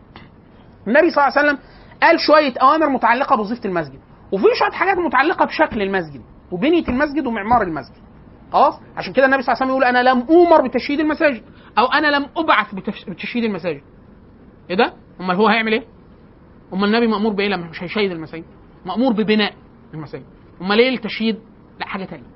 النبي 0.86 1.10
صلى 1.10 1.24
الله 1.24 1.38
عليه 1.38 1.48
وسلم 1.48 1.58
قال 2.02 2.20
شوية 2.20 2.52
أوامر 2.62 2.88
متعلقة 2.88 3.36
بوظيفة 3.36 3.64
المسجد. 3.68 3.98
وفي 4.32 4.44
شوية 4.58 4.70
حاجات 4.70 4.98
متعلقة 4.98 5.44
بشكل 5.44 5.82
المسجد 5.82 6.22
وبنية 6.52 6.88
المسجد 6.88 7.26
ومعمار 7.26 7.62
المسجد. 7.62 7.96
خلاص؟ 8.52 8.74
عشان 8.96 9.12
كده 9.12 9.26
النبي 9.26 9.42
صلى 9.42 9.52
الله 9.52 9.62
عليه 9.64 9.72
وسلم 9.74 9.82
يقول 9.82 9.84
أنا 9.84 10.08
لم 10.08 10.26
اومر 10.30 10.68
بتشييد 10.68 11.00
المساجد 11.00 11.42
أو 11.78 11.86
أنا 11.86 12.06
لم 12.16 12.26
أبعث 12.36 12.74
بتش- 12.74 13.04
بتشييد 13.04 13.44
المساجد. 13.44 13.82
إيه 14.70 14.76
ده؟ 14.76 14.92
أمال 15.20 15.36
هو 15.36 15.48
هيعمل 15.48 15.72
إيه؟ 15.72 15.84
أمال 16.72 16.88
النبي 16.88 17.06
مأمور 17.06 17.32
بإيه 17.32 17.48
لما 17.48 17.70
مش 17.70 17.82
هيشيد 17.82 18.10
المساجد؟ 18.12 18.44
مأمور 18.86 19.12
ببناء 19.12 19.54
المساجد. 19.94 20.24
أمال 20.60 20.78
إيه 20.78 20.94
التشييد؟ 20.94 21.38
لا 21.80 21.86
حاجة 21.86 22.04
تانية. 22.04 22.26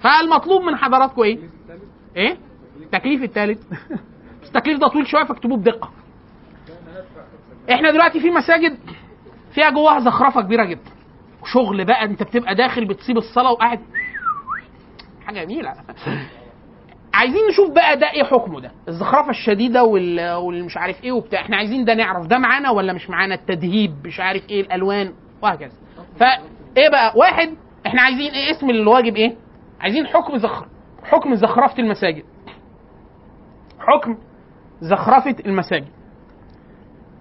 فالمطلوب 0.00 0.62
من 0.62 0.76
حضراتكم 0.76 1.22
إيه؟ 1.22 1.38
إيه؟ 2.16 2.36
التكليف 2.82 3.22
الثالث 3.22 3.62
التكليف 4.46 4.78
ده 4.80 4.88
طويل 4.88 5.06
شوية 5.06 5.24
فاكتبوه 5.24 5.56
بدقة. 5.58 5.90
إحنا 7.70 7.90
دلوقتي 7.90 8.20
في 8.20 8.30
مساجد 8.30 8.78
فيها 9.54 9.70
جواها 9.70 10.00
زخرفه 10.00 10.42
كبيرة 10.42 10.64
جدا. 10.64 10.90
وشغل 11.42 11.84
بقى 11.84 12.04
أنت 12.04 12.22
بتبقى 12.22 12.54
داخل 12.54 12.84
بتسيب 12.84 13.16
الصلاة 13.18 13.52
وقاعد. 13.52 13.80
حاجة 15.26 15.44
جميلة. 15.44 15.74
عايزين 17.14 17.40
نشوف 17.50 17.70
بقى 17.70 17.96
ده 17.96 18.10
إيه 18.12 18.24
حكمه 18.24 18.60
ده. 18.60 18.72
الزخرفة 18.88 19.30
الشديدة 19.30 19.84
وال- 19.84 20.32
والمش 20.34 20.76
عارف 20.76 21.04
إيه 21.04 21.12
وبتاع. 21.12 21.40
إحنا 21.40 21.56
عايزين 21.56 21.84
ده 21.84 21.94
نعرف. 21.94 22.26
ده 22.26 22.38
معانا 22.38 22.70
ولا 22.70 22.92
مش 22.92 23.10
معانا؟ 23.10 23.34
التدهيب 23.34 23.94
مش 24.06 24.20
عارف 24.20 24.50
إيه 24.50 24.60
الألوان 24.60 25.12
وهكذا. 25.42 25.72
فايه 26.20 26.88
بقى؟ 26.90 27.12
واحد 27.16 27.54
إحنا 27.86 28.02
عايزين 28.02 28.30
إيه؟ 28.32 28.50
اسم 28.50 28.70
الواجب 28.70 29.16
إيه؟ 29.16 29.36
عايزين 29.80 30.06
حكم 30.06 30.38
زخر 30.38 30.66
حكم 31.04 31.34
زخرفة 31.34 31.78
المساجد. 31.78 32.24
حكم 33.80 34.18
زخرفة 34.80 35.36
المساجد. 35.46 35.88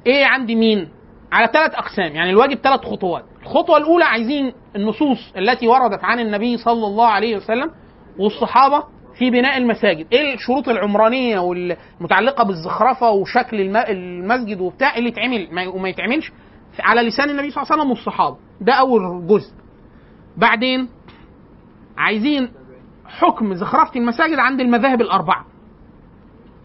إيه 0.08 0.26
عندي 0.26 0.56
مين؟ 0.56 0.90
على 1.32 1.50
ثلاث 1.54 1.76
أقسام 1.76 2.16
يعني 2.16 2.30
الواجب 2.30 2.58
ثلاث 2.58 2.80
خطوات. 2.86 3.26
الخطوة 3.42 3.78
الأولى 3.78 4.04
عايزين 4.06 4.54
النصوص 4.76 5.34
التي 5.38 5.68
وردت 5.68 6.04
عن 6.04 6.20
النبي 6.20 6.58
صلى 6.58 6.88
الله 6.88 7.08
عليه 7.08 7.36
وسلم 7.38 7.72
والصحابة 8.20 8.84
في 9.20 9.30
بناء 9.30 9.58
المساجد. 9.58 10.08
إيه 10.14 10.34
الشروط 10.34 10.70
العمرانية 10.70 11.40
والمتعلقة 11.40 12.44
بالزخرفة 12.44 13.12
وشكل 13.12 13.62
الم- 13.62 13.76
المسجد 13.78 14.62
وبتاع 14.62 14.98
اللي 14.98 15.10
يتعمل؟ 15.10 15.48
ما- 15.52 15.68
وما 15.68 15.90
يتعملش 15.90 16.32
على 16.80 17.02
لسان 17.02 17.30
النبي 17.30 17.50
صلى 17.50 17.64
الله 17.64 17.72
عليه 17.72 17.82
وسلم 17.82 17.92
والصحابة. 17.92 18.38
ده 18.62 18.74
أول 18.74 19.28
جزء. 19.28 19.54
بعدين 20.38 20.90
عايزين 21.98 22.52
حكم 23.06 23.54
زخرفة 23.54 24.00
المساجد 24.00 24.40
عند 24.40 24.60
المذاهب 24.62 25.02
الأربعة. 25.02 25.46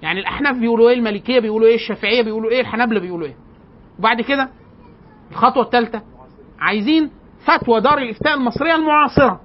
يعني 0.03 0.21
الأحناف 0.21 0.57
بيقولوا 0.57 0.91
إيه 0.91 0.97
المالكية 0.97 1.41
بيقولوا 1.41 1.69
إيه 1.69 1.75
الشافعية 1.75 2.23
بيقولوا 2.23 2.51
إيه 2.51 2.61
الحنابلة 2.61 3.01
بيقولوا 3.01 3.27
إيه. 3.27 3.37
وبعد 3.99 4.21
كده 4.21 4.49
الخطوة 5.31 5.63
الثالثه 5.63 6.03
عايزين 6.61 7.11
فتوى 7.47 7.81
دار 7.81 7.99
الإفتاء 7.99 8.35
المصرية 8.35 8.75
المعاصرة. 8.75 9.41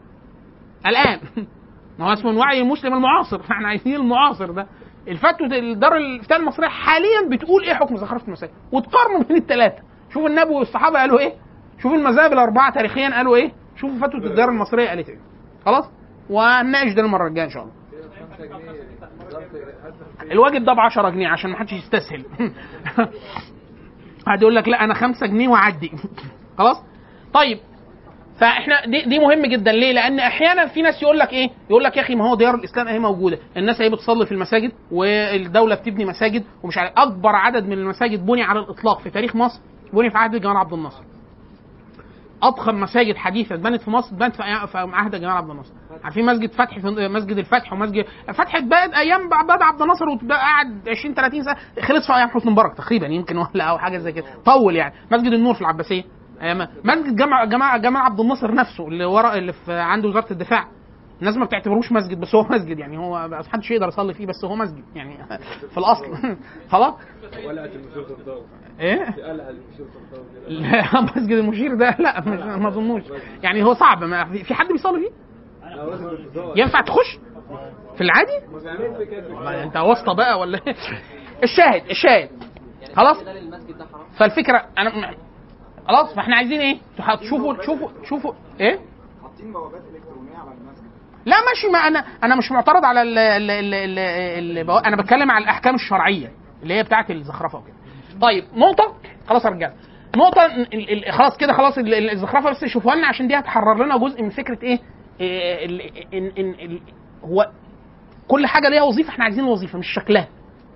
الآن 0.86 1.20
ما 2.00 2.06
هو 2.10 2.14
اسمه 2.14 2.32
الوعي 2.32 2.62
المسلم 2.62 2.94
المعاصر. 2.94 3.42
فاحنا 3.48 3.68
عايزين 3.68 3.96
المعاصر 3.96 4.52
ده. 4.52 4.68
الفتوى 5.08 5.76
دار 5.76 5.98
الإفتاء 5.98 6.40
المصرية 6.40 6.68
حاليا 6.68 7.30
بتقول 7.32 7.64
إيه 7.64 7.74
حكم 7.74 7.98
زخرفة 7.98 8.28
المساجد 8.28 8.52
وتقارنوا 8.72 9.24
بين 9.24 9.38
الثلاثه 9.38 9.84
شوف 10.14 10.26
النبي 10.26 10.54
والصحابة 10.54 11.00
قالوا 11.00 11.20
إيه؟ 11.20 11.34
شوف 11.82 11.94
المذاهب 11.94 12.34
الأربعة 12.34 12.74
تاريخيا 12.74 13.10
قالوا 13.10 13.36
إيه؟ 13.36 13.52
شوفوا 13.76 14.08
فتوى 14.08 14.26
الدار 14.26 14.50
المصرية 14.50 14.90
قالت 14.90 15.10
إيه. 15.10 15.20
خلاص؟ 15.66 15.92
ونناقش 16.30 16.94
ده 16.94 17.02
المرة 17.02 17.28
الجاية 17.28 17.46
إن 17.46 17.50
شاء 17.50 17.64
الله. 17.64 17.74
الواجب 20.32 20.64
ده 20.66 20.74
ب 20.74 20.80
10 20.80 21.10
جنيه 21.10 21.28
عشان 21.28 21.50
ما 21.50 21.58
حدش 21.58 21.74
يستسهل. 21.74 22.26
قاعد 24.26 24.42
يقول 24.42 24.56
لك 24.56 24.68
لا 24.68 24.84
أنا 24.84 24.94
5 24.94 25.28
جنيه 25.28 25.48
وأعدي 25.48 25.92
خلاص 26.58 26.84
طيب 27.34 27.60
فإحنا 28.40 28.86
دي, 28.86 29.02
دي 29.02 29.20
مهم 29.20 29.46
جدا 29.46 29.72
ليه؟ 29.72 29.92
لأن 29.94 30.20
أحيانا 30.20 30.68
في 30.68 30.82
ناس 30.82 31.02
يقول 31.02 31.20
لك 31.20 31.34
إيه؟ 31.34 31.50
يقول 31.70 31.84
لك 31.84 31.98
يا 31.98 32.02
أخي 32.02 32.16
ما 32.16 32.30
هو 32.30 32.36
ديار 32.36 32.56
الإسلام 32.56 32.88
أهي 32.88 33.00
موجودة، 33.00 33.38
الناس 33.58 33.82
أهي 33.82 33.90
بتصلي 33.90 34.26
في 34.26 34.32
المساجد 34.32 34.72
والدولة 34.92 35.76
بتبني 35.76 36.06
مساجد 36.06 36.44
ومش 36.64 36.78
عارف 36.78 36.92
أكبر 36.98 37.36
عدد 37.36 37.66
من 37.66 37.74
المساجد 37.74 38.26
بني 38.26 38.44
على 38.44 38.60
الإطلاق 38.60 39.00
في 39.00 39.10
تاريخ 39.10 39.36
مصر 39.36 39.60
بني 39.94 40.10
في 40.10 40.18
عهد 40.18 40.36
جمال 40.36 40.58
عبد 40.58 40.74
الناصر. 40.74 41.04
أضخم 42.44 42.76
مساجد 42.82 43.16
حديثة 43.16 43.56
اتبنت 43.56 43.82
في 43.82 43.90
مصر 43.90 44.16
اتبنت 44.16 44.36
في 44.36 44.44
عهد 44.78 45.16
جمال 45.16 45.32
عبد 45.32 45.50
الناصر. 45.50 45.74
عارفين 46.04 46.26
مسجد 46.26 46.52
فتح 46.52 46.80
في 46.80 46.88
مسجد 47.08 47.38
الفتح 47.38 47.74
ومسجد 47.74 48.06
فتح 48.28 48.56
اتبنت 48.56 48.94
أيام 48.96 49.30
بعد 49.30 49.62
عبد 49.62 49.82
الناصر 49.82 50.06
وقعد 50.10 50.90
20 50.90 51.14
30 51.16 51.44
سنة 51.44 51.56
خلص 51.82 52.08
في 52.08 52.14
أيام 52.14 52.30
حسني 52.30 52.52
مبارك 52.52 52.74
تقريبا 52.78 53.08
يمكن 53.08 53.38
ولا 53.38 53.64
أو 53.64 53.78
حاجة 53.78 53.98
زي 53.98 54.12
كده. 54.12 54.26
طول 54.46 54.76
يعني. 54.76 54.94
مسجد 55.12 55.34
النور 55.34 55.54
في 55.54 55.62
العباسية. 55.62 56.04
أيام 56.42 56.68
مسجد 56.84 57.16
جامع 57.16 57.46
جامع 57.46 57.78
جمال 57.78 58.02
عبد 58.02 58.20
الناصر 58.20 58.54
نفسه 58.56 58.88
اللي 58.88 59.06
ورا 59.06 59.36
اللي 59.36 59.54
في 59.54 59.74
عند 59.74 60.06
وزارة 60.06 60.32
الدفاع. 60.32 60.68
الناس 61.22 61.38
ما 61.38 61.46
بتعتبروش 61.46 61.92
مسجد 61.92 62.20
بس 62.20 62.36
هو 62.36 62.44
مسجد 62.44 62.80
يعني. 62.80 62.98
هو 62.98 63.28
ما 63.28 63.44
حدش 63.54 63.72
يقدر 63.72 63.88
يصلي 63.88 64.14
فيه 64.14 64.26
بس 64.26 64.46
هو 64.46 64.56
مسجد 64.56 64.84
يعني. 64.96 65.18
في 65.72 65.78
الأصل. 65.78 66.38
خلاص. 66.72 66.94
إيه؟ 68.80 69.16
لا 70.62 71.02
مسجد 71.02 71.32
المشير 71.38 71.76
ده 71.76 71.96
لا 72.00 72.22
ما 72.58 72.68
أظنوش. 72.68 73.04
يعني 73.44 73.64
هو 73.64 73.74
صعب 73.74 74.04
ما 74.04 74.26
في 74.44 74.54
حد 74.54 74.68
بيصلي 74.68 75.00
فيه؟ 75.00 75.31
ينفع 76.56 76.82
تخش؟ 76.82 77.18
في 77.96 78.02
العادي؟ 78.02 78.32
انت 79.64 79.78
واسطة 79.78 80.14
بقى 80.14 80.40
ولا 80.40 80.60
إيه؟ 80.68 80.76
الشاهد 81.44 81.90
الشاهد. 81.90 82.30
خلاص؟ 82.96 83.18
فالفكرة 84.18 84.66
أنا 84.78 85.16
خلاص 85.88 86.16
فإحنا 86.16 86.36
عايزين 86.36 86.60
إيه؟ 86.62 86.78
تشوفوا 87.22 87.54
تشوفوا 87.54 87.90
تشوفوا 88.04 88.34
إيه؟ 88.60 88.80
حاطين 89.24 89.54
بوابات 89.54 89.82
الكترونيه 89.96 90.36
على 90.38 90.52
المسجد 90.52 90.92
لا 91.26 91.36
ماشي. 91.50 91.68
ما 91.74 91.80
أنا 91.80 92.06
أنا 92.24 92.36
مش 92.36 92.52
معترض 92.52 92.86
على 92.86 93.02
ال 93.02 93.18
ال 93.18 93.52
ال 93.52 93.74
ال 94.00 94.58
ال 94.58 94.86
أنا 94.86 94.96
بتكلم 95.02 95.32
على 95.32 95.44
الأحكام 95.44 95.76
الشرعية 95.76 96.32
اللي 96.64 96.74
هي 96.74 96.84
بتاعه 96.84 97.06
الزخرفة 97.10 97.58
وكده. 97.58 97.76
طيب 98.22 98.44
نقطة؟ 98.56 98.96
خلاص 99.28 99.46
يا 99.46 99.50
رجاله 99.50 99.74
ال- 100.94 101.12
خلاص 101.14 101.38
كده 101.38 101.54
خلاص 101.54 101.78
ال- 101.78 101.94
ال- 101.94 102.10
الزخرفة 102.10 102.50
بس 102.50 102.66
شوفوها 102.66 102.96
لنا 102.96 103.08
عشان 103.08 103.28
دي 103.28 103.36
هتحرر 103.36 103.86
لنا 103.86 103.98
جزء 103.98 104.24
من 104.24 104.30
فكرة 104.30 104.64
إيه؟ 104.64 104.80
إيه 105.22 105.66
إن 106.14 106.50
ال- 106.60 106.82
هو 107.24 107.52
كل 108.28 108.48
حاجة 108.48 108.70
ليها 108.70 108.84
وظيفة 108.84 109.10
إحنا 109.10 109.24
عايزين 109.24 109.44
الوظيفة 109.44 109.80
مش 109.80 109.88
شكلها 109.94 110.28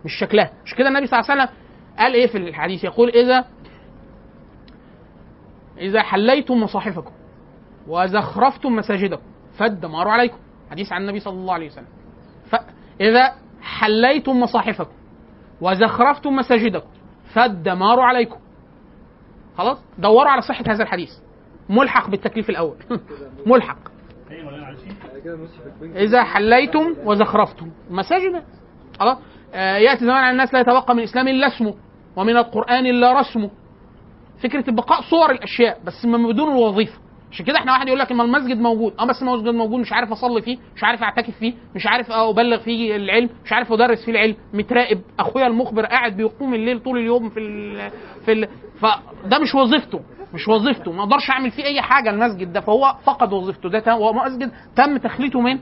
مش 0.05 0.11
شكلها. 0.19 0.51
مش 0.65 0.75
كده 0.75 0.87
النبي 0.87 1.07
صلى 1.07 1.19
الله 1.19 1.31
عليه 1.31 1.43
وسلم 1.43 1.55
قال 1.97 2.13
إيه 2.13 2.27
في 2.27 2.37
الحديث؟ 2.37 2.83
يقول 2.83 3.09
إذا 3.09 3.45
إذا 5.77 6.01
حليتم 6.01 6.63
مصاحفكم 6.63 7.11
وزخرفتم 7.87 8.75
مساجدكم 8.75 9.21
فالدمار 9.57 10.07
عليكم. 10.07 10.37
حديث 10.71 10.91
عن 10.91 11.01
النبي 11.01 11.19
صلى 11.19 11.33
الله 11.33 11.53
عليه 11.53 11.67
وسلم. 11.67 11.87
فإذا 12.49 13.33
حليتم 13.61 14.39
مصاحفكم 14.39 14.93
وزخرفتم 15.61 16.35
مساجدكم 16.35 16.89
فالدمار 17.33 17.99
عليكم. 17.99 18.39
خلاص؟ 19.57 19.77
دوروا 19.97 20.31
على 20.31 20.41
صحة 20.41 20.63
هذا 20.67 20.83
الحديث. 20.83 21.09
ملحق 21.69 22.09
بالتكليف 22.09 22.49
الأول. 22.49 22.77
ملحق 23.47 23.77
يعني 24.29 24.41
كده 24.41 24.71
نص 24.71 24.79
في 24.79 25.05
البنك 25.05 25.14
إذا 25.95 26.23
حليتم 26.23 26.95
وزخرفتم. 27.05 27.71
مساجد. 27.89 28.43
خلاص؟ 28.99 29.17
آه 29.53 29.77
يأتي 29.77 30.05
زمان 30.05 30.15
على 30.17 30.31
الناس 30.31 30.53
لا 30.53 30.59
يتبقى 30.59 30.93
من 30.93 30.99
الإسلام 30.99 31.27
إلا 31.27 31.47
اسمه 31.47 31.73
ومن 32.15 32.37
القرآن 32.37 32.85
إلا 32.85 33.19
رسمه. 33.19 33.49
فكرة 34.43 34.71
بقاء 34.71 35.01
صور 35.01 35.31
الأشياء 35.31 35.79
بس 35.85 36.05
بدون 36.05 36.51
الوظيفة. 36.51 36.99
عشان 37.31 37.45
كده 37.45 37.57
إحنا 37.57 37.71
واحد 37.71 37.87
يقول 37.87 37.99
لك 37.99 38.11
اما 38.11 38.23
المسجد 38.23 38.57
موجود. 38.57 38.93
آه 38.99 39.05
بس 39.05 39.21
المسجد 39.21 39.53
موجود 39.53 39.79
مش 39.79 39.93
عارف 39.93 40.11
أصلي 40.11 40.41
فيه 40.41 40.57
مش 40.75 40.83
عارف 40.83 41.03
أعتكف 41.03 41.37
فيه 41.37 41.53
مش 41.75 41.87
عارف 41.87 42.11
أبلغ 42.11 42.59
فيه 42.59 42.95
العلم 42.95 43.29
مش 43.45 43.53
عارف 43.53 43.71
أدرس 43.71 44.05
فيه 44.05 44.11
العلم. 44.11 44.35
متراقب. 44.53 45.01
أخويا 45.19 45.47
المخبر 45.47 45.85
قاعد 45.85 46.17
بيقوم 46.17 46.53
الليل 46.53 46.79
طول 46.79 46.97
اليوم 46.99 47.29
في 47.29 47.39
ال 47.39 47.91
في 48.25 48.31
ال 48.31 48.47
فده 48.79 49.39
مش 49.39 49.55
وظيفته 49.55 49.99
مش 50.33 50.47
وظيفته 50.47 50.91
ما 50.91 51.03
أقدرش 51.03 51.29
اعمل 51.29 51.51
فيه 51.51 51.63
اي 51.63 51.81
حاجة. 51.81 52.09
المسجد 52.09 52.53
ده 52.53 52.61
فهو 52.61 52.95
فقد 53.03 53.33
وظيفته. 53.33 53.69
ده 53.69 53.91
هو 53.93 54.13
مسجد 54.13 54.51
تم 54.75 54.97
تخليته 54.97 55.41
من 55.41 55.59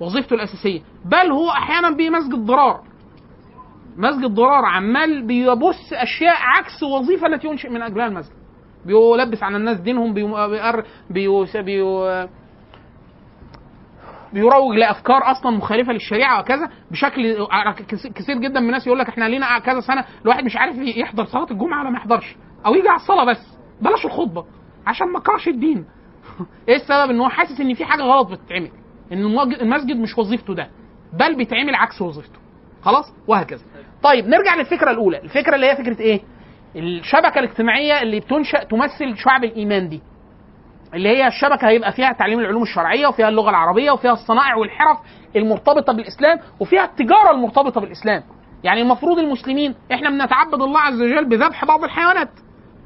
وظيفته 0.00 0.34
الأساسية. 0.34 0.80
بل 1.04 1.30
هو 1.32 1.50
أحيانا 1.50 1.90
بيه 1.90 2.10
مسجد 2.10 2.34
ضرار. 2.38 2.80
مسجد 3.96 4.34
ضرار 4.34 4.64
عمال 4.64 5.26
بيبص 5.26 5.92
أشياء 5.92 6.36
عكس 6.38 6.82
الوظيفه 6.82 7.26
التي 7.26 7.46
ينشئ 7.46 7.68
من 7.70 7.82
أجلها 7.82 8.06
المسجد. 8.06 8.36
بيلبس 8.86 9.42
على 9.42 9.56
الناس 9.56 9.80
دينهم 9.80 10.14
بيقر 10.14 10.84
بيو 11.10 11.46
بيو 11.54 12.08
بيروج 14.32 14.76
لأفكار 14.76 15.30
أصلا 15.30 15.56
مخالفة 15.56 15.92
للشريعة 15.92 16.40
وكذا. 16.40 16.70
بشكل 16.90 17.46
كثير 18.14 18.38
جدا 18.38 18.60
من 18.60 18.66
الناس 18.66 18.86
يقول 18.86 18.98
لك 18.98 19.08
إحنا 19.08 19.24
لينا 19.24 19.58
كذا 19.58 19.80
سنة. 19.80 20.04
الواحد 20.22 20.44
مش 20.44 20.56
عارف 20.56 20.76
يحضر 20.78 21.24
صلاة 21.24 21.46
الجمعة 21.50 21.80
ولا 21.80 21.90
ما 21.90 21.96
يحضرش. 21.98 22.36
أو 22.66 22.74
يجي 22.74 22.88
على 22.88 23.00
الصلاة 23.00 23.24
بس. 23.24 23.56
بلاش 23.80 24.04
الخطبة 24.04 24.44
عشان 24.86 25.12
ما 25.12 25.20
كرهش 25.20 25.48
الدين. 25.48 25.84
إيه 26.68 26.76
السبب؟ 26.76 27.10
ان 27.10 27.20
هو 27.20 27.28
حاسس 27.28 27.60
ان 27.60 27.74
في 27.74 27.84
حاجة 27.84 28.02
غلط 28.02 28.28
بتتعمل. 28.28 28.70
إن 29.12 29.18
المسجد 29.60 29.96
مش 29.96 30.18
وظيفته 30.18 30.54
ده 30.54 30.70
بل 31.12 31.36
بيتعمل 31.36 31.74
عكس 31.74 32.02
وظيفته. 32.02 32.38
خلاص؟ 32.82 33.12
وهكذا. 33.28 33.64
طيب 34.02 34.28
نرجع 34.28 34.54
للفكرة 34.54 34.90
الأولى. 34.90 35.18
الفكرة 35.18 35.54
اللي 35.54 35.66
هي 35.66 35.76
فكرة 35.76 36.00
إيه؟ 36.00 36.20
الشبكة 36.76 37.38
الاجتماعية 37.38 38.02
اللي 38.02 38.20
بتنشا 38.20 38.64
تمثل 38.64 39.16
شعب 39.16 39.44
الإيمان 39.44 39.88
دي. 39.88 40.00
اللي 40.94 41.08
هي 41.08 41.26
الشبكة 41.26 41.68
هيبقى 41.68 41.92
فيها 41.92 42.12
تعليم 42.12 42.40
العلوم 42.40 42.62
الشرعية 42.62 43.06
وفيها 43.06 43.28
اللغة 43.28 43.50
العربية 43.50 43.90
وفيها 43.90 44.12
الصنائع 44.12 44.56
والحرف 44.56 44.98
المرتبطة 45.36 45.92
بالإسلام 45.92 46.38
وفيها 46.60 46.84
التجارة 46.84 47.30
المرتبطة 47.30 47.80
بالإسلام. 47.80 48.22
يعني 48.64 48.82
المفروض 48.82 49.18
المسلمين 49.18 49.74
إحنا 49.92 50.10
بنتعبد 50.10 50.62
الله 50.62 50.80
عز 50.80 51.02
وجل 51.02 51.24
بذبح 51.24 51.64
بعض 51.64 51.84
الحيوانات. 51.84 52.30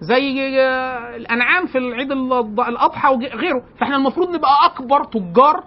زي 0.00 0.60
آه، 0.60 1.16
الأنعام 1.16 1.66
في 1.66 1.78
العيد 1.78 2.12
الأضحى 2.12 3.08
وغيره 3.14 3.62
فإحنا 3.80 3.96
المفروض 3.96 4.30
نبقى 4.30 4.50
أكبر 4.64 5.04
تجار. 5.04 5.64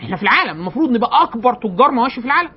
إحنا 0.00 0.16
في 0.16 0.22
العالم 0.22 0.60
المفروض 0.60 0.90
نبقى 0.90 1.22
أكبر 1.22 1.54
تجار 1.54 1.90
مواشي 1.90 2.20
في 2.20 2.26
العالم. 2.26 2.50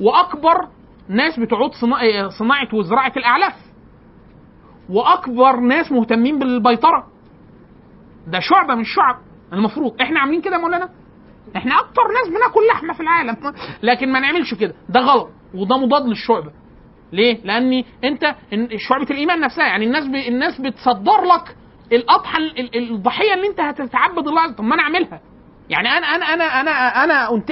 وأكبر 0.00 0.68
ناس 1.08 1.38
بتعود 1.40 1.70
صنا- 1.74 2.28
صناعة 2.38 2.68
وزراعة 2.74 3.12
الأعلاف. 3.16 3.54
وأكبر 4.88 5.56
ناس 5.56 5.92
مهتمين 5.92 6.38
بالبيطرة. 6.38 7.06
ده 8.26 8.40
شعبة 8.40 8.74
من 8.74 8.80
الشعب 8.80 9.16
المفروض. 9.52 10.00
إحنا 10.00 10.20
عاملين 10.20 10.40
كده 10.40 10.56
يا 10.56 10.60
مولانا؟ 10.60 10.88
إحنا 11.56 11.74
أكتر 11.80 12.02
ناس 12.02 12.28
بناكل 12.28 12.60
لحمة 12.72 12.92
في 12.94 13.00
العالم. 13.00 13.36
لكن 13.82 14.12
ما 14.12 14.20
نعملش 14.20 14.54
كده. 14.54 14.74
ده 14.88 15.00
غلط. 15.00 15.30
وده 15.54 15.76
مضاد 15.76 16.06
للشعبة. 16.06 16.50
ليه؟ 17.14 17.38
لأن 17.44 17.84
أنت 18.04 18.34
شعبة 18.88 19.06
الإيمان 19.10 19.40
نفسها 19.40 19.66
يعني 19.66 19.84
الناس 19.84 20.06
ب... 20.06 20.14
الناس 20.14 20.60
بتصدر 20.60 21.24
لك 21.24 21.56
الأضحى 21.92 22.38
ال- 22.38 22.58
ال- 22.76 22.90
الضحية 22.94 23.34
اللي 23.34 23.46
أنت 23.46 23.60
هتتعبد 23.60 24.28
الله 24.28 24.52
طب 24.52 24.64
ما 24.64 24.74
أنا 24.74 24.82
أعملها. 24.82 25.20
يعني 25.70 25.88
أنا 25.88 26.06
أنا 26.06 26.24
أنا 26.34 26.44
أنا 26.60 27.04
أنا 27.04 27.34
أنت... 27.34 27.50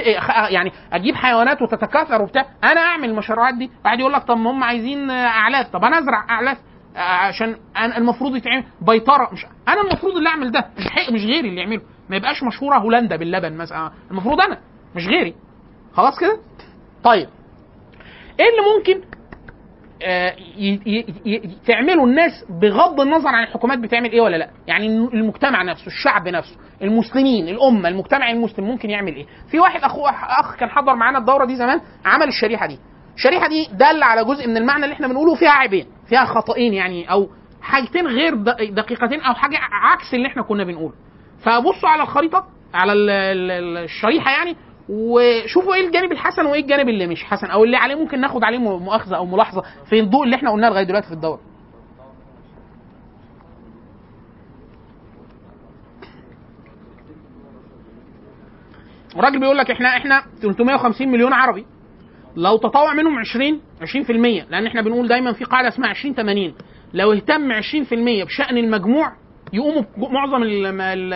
يعني 0.49 0.71
أجيب 0.93 1.15
حيوانات 1.15 1.61
وتتكاثر 1.61 2.21
وبتاع 2.21 2.45
أنا 2.63 2.81
أعمل 2.81 3.09
المشروعات 3.09 3.53
دي. 3.55 3.71
واحد 3.85 3.99
يقول 3.99 4.13
لك 4.13 4.23
طب 4.23 4.37
ما 4.37 4.51
هم 4.51 4.63
عايزين 4.63 5.09
أعلاف. 5.11 5.67
طب 5.67 5.83
أنا 5.83 5.99
أزرع 5.99 6.25
أعلاف 6.29 6.57
عشان 6.95 7.55
أنا 7.77 7.97
المفروض 7.97 8.35
يتعمل 8.35 8.63
بيطرة. 8.81 9.29
مش 9.33 9.45
أنا 9.67 9.81
المفروض 9.81 10.17
اللي 10.17 10.29
أعمل 10.29 10.51
ده. 10.51 10.65
مش 10.77 10.87
حق 10.87 11.11
مش 11.11 11.21
غيري 11.25 11.49
اللي 11.49 11.61
يعمله. 11.61 11.81
ما 12.09 12.15
يبقاش 12.15 12.43
مشهورة 12.43 12.77
هولندا 12.77 13.15
باللبن 13.15 13.57
مثلا. 13.57 13.91
المفروض 14.11 14.41
أنا. 14.41 14.57
مش 14.95 15.07
غيري. 15.07 15.35
خلاص 15.93 16.19
كده؟ 16.19 16.37
طيب. 17.03 17.29
إيه 18.39 18.45
اللي 18.49 18.61
ممكن 18.77 19.07
تعمله 21.67 22.03
الناس 22.03 22.31
بغض 22.61 22.99
النظر 23.01 23.27
عن 23.29 23.43
الحكومات 23.43 23.79
بتعمل 23.79 24.11
إيه 24.11 24.21
ولا 24.21 24.37
لأ. 24.37 24.49
يعني 24.67 24.87
المجتمع 24.87 25.63
نفسه 25.63 25.87
الشعب 25.87 26.27
نفسه 26.27 26.55
المسلمين 26.81 27.47
الأمة 27.47 27.89
المجتمع 27.89 28.31
المسلم 28.31 28.65
ممكن 28.65 28.89
يعمل 28.89 29.15
إيه. 29.15 29.25
في 29.51 29.59
واحد 29.59 29.83
اخو 29.83 30.05
أخ 30.07 30.55
كان 30.55 30.69
حضر 30.69 30.95
معانا 30.95 31.17
الدورة 31.17 31.45
دي 31.45 31.55
زمان 31.55 31.81
عمل 32.05 32.27
الشريحة 32.27 32.67
دي. 32.67 32.79
الشريحة 33.15 33.47
دي 33.47 33.67
دل 33.73 34.03
على 34.03 34.23
جزء 34.25 34.47
من 34.47 34.57
المعنى 34.57 34.83
اللي 34.83 34.93
إحنا 34.95 35.07
بنقوله 35.07 35.35
فيها 35.35 35.49
عيبين 35.51 35.85
فيها 36.09 36.25
خطأين 36.25 36.73
يعني 36.73 37.11
أو 37.11 37.29
حاجتين 37.61 38.07
غير 38.07 38.35
دقيقتين 38.69 39.21
أو 39.21 39.33
حاجة 39.33 39.57
عكس 39.71 40.13
اللي 40.13 40.27
إحنا 40.27 40.41
كنا 40.41 40.63
بنقوله. 40.63 40.93
فبصوا 41.43 41.89
على 41.89 42.01
الخريطة 42.03 42.45
على 42.73 42.93
ال- 42.93 43.09
ال- 43.09 43.51
ال- 43.51 43.77
الشريحة 43.83 44.31
يعني 44.31 44.55
وشوفوا 44.89 45.73
إيه 45.75 45.87
الجانب 45.87 46.11
الحسن 46.11 46.45
وايه 46.45 46.61
الجانب 46.61 46.89
اللي 46.89 47.07
مش 47.07 47.23
حسن 47.23 47.47
أو 47.47 47.63
اللي 47.63 47.77
عليه 47.77 47.95
ممكن 47.95 48.21
ناخد 48.21 48.43
عليه 48.43 48.57
مؤاخذة 48.57 49.15
أو 49.15 49.25
ملاحظة 49.25 49.63
في 49.89 49.99
الضوء 49.99 50.23
اللي 50.23 50.35
إحنا 50.35 50.51
قلناه 50.51 50.69
لغاية 50.69 50.83
دلوقتي 50.83 51.07
في 51.07 51.13
الدورة. 51.13 51.39
الراجل 59.15 59.39
بيقول 59.39 59.57
لك 59.57 59.71
إحنا 59.71 59.97
إحنا 59.97 60.23
350 60.41 61.07
مليون 61.07 61.33
عربي 61.33 61.65
لو 62.35 62.57
تطوع 62.57 62.93
منهم 62.93 63.17
20 63.19 63.61
20% 63.81 64.49
لأن 64.51 64.65
إحنا 64.67 64.81
بنقول 64.81 65.07
دايما 65.07 65.33
في 65.33 65.43
قاعدة 65.43 65.67
اسمها 65.67 65.89
20 65.89 66.15
80 66.15 66.53
لو 66.93 67.13
اهتم 67.13 67.51
20% 67.61 68.25
بشأن 68.25 68.57
المجموع 68.57 69.11
يقوموا 69.53 69.83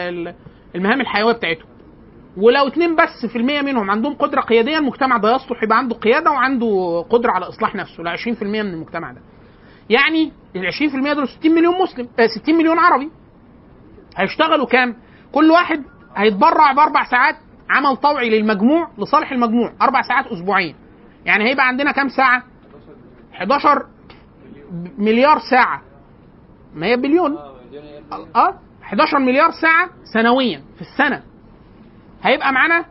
ال- 0.08 0.34
المهام 0.76 1.02
الحيوية 1.02 1.34
بتاعتهم. 1.34 1.68
ولو 2.38 2.68
اتنين 2.68 2.96
بس 2.96 3.26
في 3.32 3.38
المية 3.38 3.62
منهم 3.62 3.92
عندهم 3.92 4.14
قدرة 4.14 4.42
قيادية 4.42 4.78
المجتمع 4.78 5.18
ده 5.18 5.36
يصلح 5.36 5.64
يبقى 5.64 5.78
عنده 5.78 5.96
قيادة 5.96 6.32
وعنده 6.32 7.02
قدرة 7.10 7.32
على 7.32 7.46
إصلاح 7.50 7.76
نفسه 7.76 8.04
ل 8.04 8.18
20% 8.18 8.44
من 8.44 8.60
المجتمع 8.60 9.12
ده. 9.12 9.22
يعني 9.90 10.32
ال 10.56 10.62
20% 11.12 11.14
دول 11.14 11.28
60 11.28 11.52
مليون 11.52 11.82
مسلم 11.82 12.08
آه 12.20 12.28
60 12.28 12.56
مليون 12.56 12.80
عربي. 12.80 13.12
هيشتغلوا 14.18 14.66
كام؟ 14.66 14.96
كل 15.32 15.52
واحد 15.52 15.84
هيتبرع 16.16 16.72
بأربع 16.72 17.04
ساعات 17.12 17.36
عمل 17.70 17.96
طوعي 17.98 18.30
للمجموع 18.30 18.90
لصالح 18.98 19.32
المجموع، 19.32 19.74
أربع 19.82 20.02
ساعات 20.02 20.28
أسبوعيا. 20.28 20.76
يعني 21.26 21.50
هيبقى 21.50 21.68
عندنا 21.68 21.92
كام 21.92 22.10
ساعة؟ 22.10 22.44
11 23.34 23.86
مليار 24.98 25.40
ساعة. 25.40 25.82
ما 26.76 26.86
هي 26.88 26.96
بليون. 26.98 27.38
آه 28.36 28.60
11 28.84 29.20
مليار 29.20 29.52
ساعة 29.52 29.90
سنويا 30.14 30.62
في 30.76 30.82
السنة. 30.82 31.24
هيبقى 32.28 32.54
معانا 32.54 32.86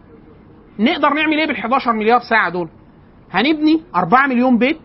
نقدر 0.79 1.09
نعمل 1.15 1.39
إيه 1.39 1.47
بال 1.47 1.57
11 1.57 1.93
مليار 1.93 2.21
ساعة 2.21 2.51
دول؟ 2.51 2.69
هنبني 3.33 3.83
4 3.97 4.27
مليون 4.27 4.59
بيت. 4.59 4.81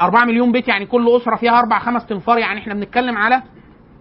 4 0.00 0.24
مليون 0.24 0.52
بيت 0.52 0.68
يعني 0.68 0.86
كل 0.86 1.16
أسرة 1.16 1.36
فيها 1.36 1.58
أربع 1.58 1.78
خمس 1.78 2.06
تنفار 2.06 2.38
يعني 2.38 2.60
إحنا 2.60 2.74
بنتكلم 2.74 3.16
على 3.16 3.42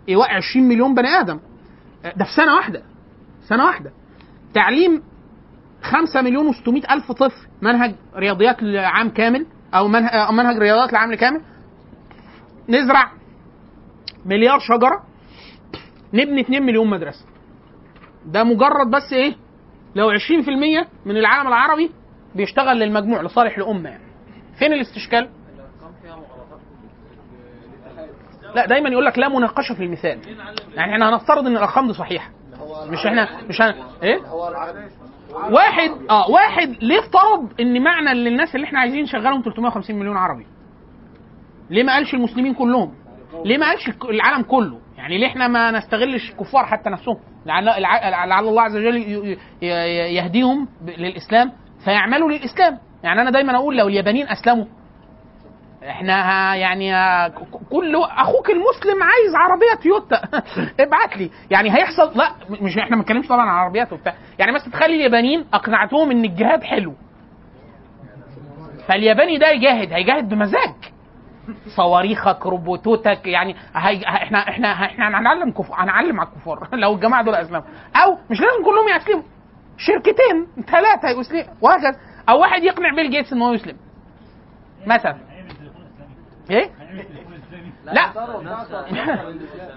إيواء 0.10 0.30
20 0.34 0.68
مليون 0.68 0.96
بني 0.96 1.08
آدم. 1.08 1.40
ده 2.16 2.26
في 2.26 2.32
سنة 2.36 2.56
واحدة. 2.56 2.84
سنة 3.42 3.66
واحدة. 3.66 3.92
تعليم 4.54 5.04
5 5.82 6.22
مليون 6.22 6.54
و600 6.54 6.92
ألف 6.92 7.12
طفل 7.12 7.48
منهج 7.62 7.96
رياضيات 8.16 8.64
لعام 8.64 9.10
كامل 9.10 9.46
أو 9.74 9.88
منهج 10.32 10.58
رياضيات 10.58 10.94
لعام 10.94 11.16
كامل. 11.16 11.42
نزرع 12.70 13.12
مليار 14.26 14.60
شجرة. 14.60 15.04
نبني 16.14 16.42
2 16.42 16.64
مليون 16.64 16.90
مدرسة. 16.90 17.26
ده 18.28 18.44
مجرد 18.44 18.92
بس 18.92 19.14
إيه؟ 19.14 19.36
لو 19.96 20.12
20% 20.12 20.18
من 21.06 21.18
العالم 21.18 21.48
العربي 21.48 21.92
بيشتغل 22.36 22.80
للمجموع 22.80 23.22
لصالح 23.22 23.58
الأمة 23.58 23.90
يعني. 23.90 24.04
فين 24.60 24.74
الاستشكال؟ 24.74 25.30
لا 28.56 28.66
دايما 28.66 28.90
يقول 28.90 29.06
لك 29.06 29.20
لا 29.20 29.30
مناقشة 29.30 29.74
في 29.76 29.84
المثال. 29.84 30.20
يعني 30.76 30.94
إحنا 30.94 31.10
هنفترض 31.10 31.46
إن 31.48 31.58
الأرقام 31.58 31.88
دي 31.88 31.94
صحيحة. 31.94 32.32
مش 32.90 33.06
إحنا 33.06 33.42
مش 33.50 33.62
هن... 33.62 33.74
إيه؟ 34.04 34.20
واحد 35.52 35.92
آه 36.10 36.30
واحد 36.30 36.76
ليه 36.82 37.00
افترض 37.00 37.50
إن 37.60 37.84
معنى 37.84 38.14
للناس 38.14 38.56
اللي 38.56 38.66
إحنا 38.66 38.80
عايزين 38.80 39.04
نشغلهم 39.04 39.42
350 39.42 39.96
مليون 39.96 40.18
عربي؟ 40.18 40.46
ليه 41.70 41.84
ما 41.84 41.94
قالش 41.94 42.14
المسلمين 42.14 42.54
كلهم؟ 42.54 42.94
ليه 43.46 43.58
ما 43.58 43.66
قالش 43.70 43.90
العالم 44.10 44.42
كله؟ 44.44 44.80
يعني 44.98 45.18
ليه 45.18 45.28
إحنا 45.28 45.48
ما 45.48 45.72
نستغلش 45.72 46.32
الكفار 46.32 46.66
حتى 46.66 46.90
نفسهم؟ 46.90 47.18
لعل, 47.46 47.66
لعل 47.66 48.48
الله 48.48 48.62
عز 48.62 48.76
وجل 48.76 49.38
يهديهم 50.16 50.68
للإسلام 50.86 51.52
فيعملوا 51.86 52.32
للإسلام. 52.32 52.78
يعني 53.04 53.22
أنا 53.22 53.32
دايما 53.32 53.56
أقول 53.56 53.78
لو 53.78 53.88
اليابانيين 53.88 54.28
أسلموا. 54.28 54.66
إحنا 55.90 56.56
يعني 56.56 56.92
كل 57.72 57.96
أخوك 57.96 58.50
المسلم 58.50 59.04
عايز 59.04 59.36
عربية 59.36 59.84
تويوتا. 59.84 60.22
ابعت 60.86 61.18
لي. 61.18 61.30
يعني 61.52 61.70
هيحصل 61.70 62.18
لا 62.18 62.32
مش 62.62 62.78
إحنا 62.78 62.96
ما 62.96 63.02
بنتكلمش 63.02 63.28
طبعا 63.28 63.42
عن 63.42 63.48
عربيات 63.58 63.94
وبتاع. 63.94 64.14
يعني 64.40 64.52
مثلا 64.52 64.72
تخلي 64.72 64.96
اليابانيين 64.96 65.46
أقنعتهم 65.54 66.12
إن 66.12 66.26
الجهاد 66.26 66.64
حلو. 66.64 66.94
فالياباني 68.88 69.38
ده 69.38 69.50
يجاهد 69.50 69.94
هيجاهد 69.94 70.30
بمزاج. 70.30 70.76
صواريخك 71.76 72.46
روبوتاتك 72.46 73.28
يعني 73.28 73.56
هي... 73.76 74.02
إحنا 74.08 74.50
إحنا 74.50 74.72
إحنا 74.72 75.08
هنعلم 75.08 75.52
كف... 75.52 75.72
هنعلم 75.72 76.20
على 76.20 76.30
الكفار. 76.30 76.68
لو 76.84 76.94
الجماعة 76.96 77.24
دول 77.24 77.36
أسلموا. 77.36 77.62
أو 77.96 78.18
مش 78.30 78.40
لازم 78.42 78.64
كلهم 78.66 78.88
يسلموا 78.98 79.24
شركتين 79.78 80.66
ثلاثة 80.72 81.20
يسلموا. 81.20 81.44
وهكذا. 81.62 81.96
أو 82.30 82.40
واحد 82.42 82.64
يقنع 82.64 82.96
بيل 82.96 83.10
جيتس 83.12 83.34
ان 83.34 83.42
هو 83.42 83.54
يسلم. 83.54 83.78
مثلا. 84.88 85.18
إيه؟ 86.50 86.70
لا. 87.86 88.12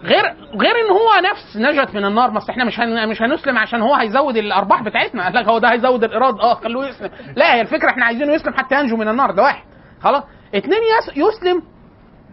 غير 0.05 0.25
غير 0.55 0.75
إن 0.77 0.91
هو 0.91 1.31
نفس 1.31 1.57
نجت 1.57 1.95
من 1.95 2.05
النار. 2.05 2.31
بس 2.31 2.51
إحنا 2.51 2.65
مش 2.65 2.81
هن... 2.81 3.09
مش 3.09 3.23
هنسلم 3.23 3.59
عشان 3.59 3.83
هو 3.83 3.95
هيزود 3.95 4.37
الأرباح 4.37 4.83
بتاعتنا. 4.83 5.25
قال 5.25 5.35
لك 5.35 5.49
هو 5.49 5.59
ده 5.59 5.73
هيزود 5.73 6.05
الإيراد. 6.05 6.41
آه 6.41 6.55
خلوه 6.55 6.89
يسلم. 6.89 7.11
لا 7.37 7.55
هي 7.55 7.61
الفكرة 7.61 7.91
إحنا 7.91 8.05
عايزينه 8.05 8.33
يسلم 8.33 8.55
حتى 8.55 8.81
ينجو 8.81 8.97
من 8.97 9.09
النار. 9.09 9.31
ده 9.31 9.43
واحد. 9.43 9.65
خلاص؟ 10.03 10.23
اتنين 10.55 10.79
يس... 10.83 11.09
يسلم 11.17 11.63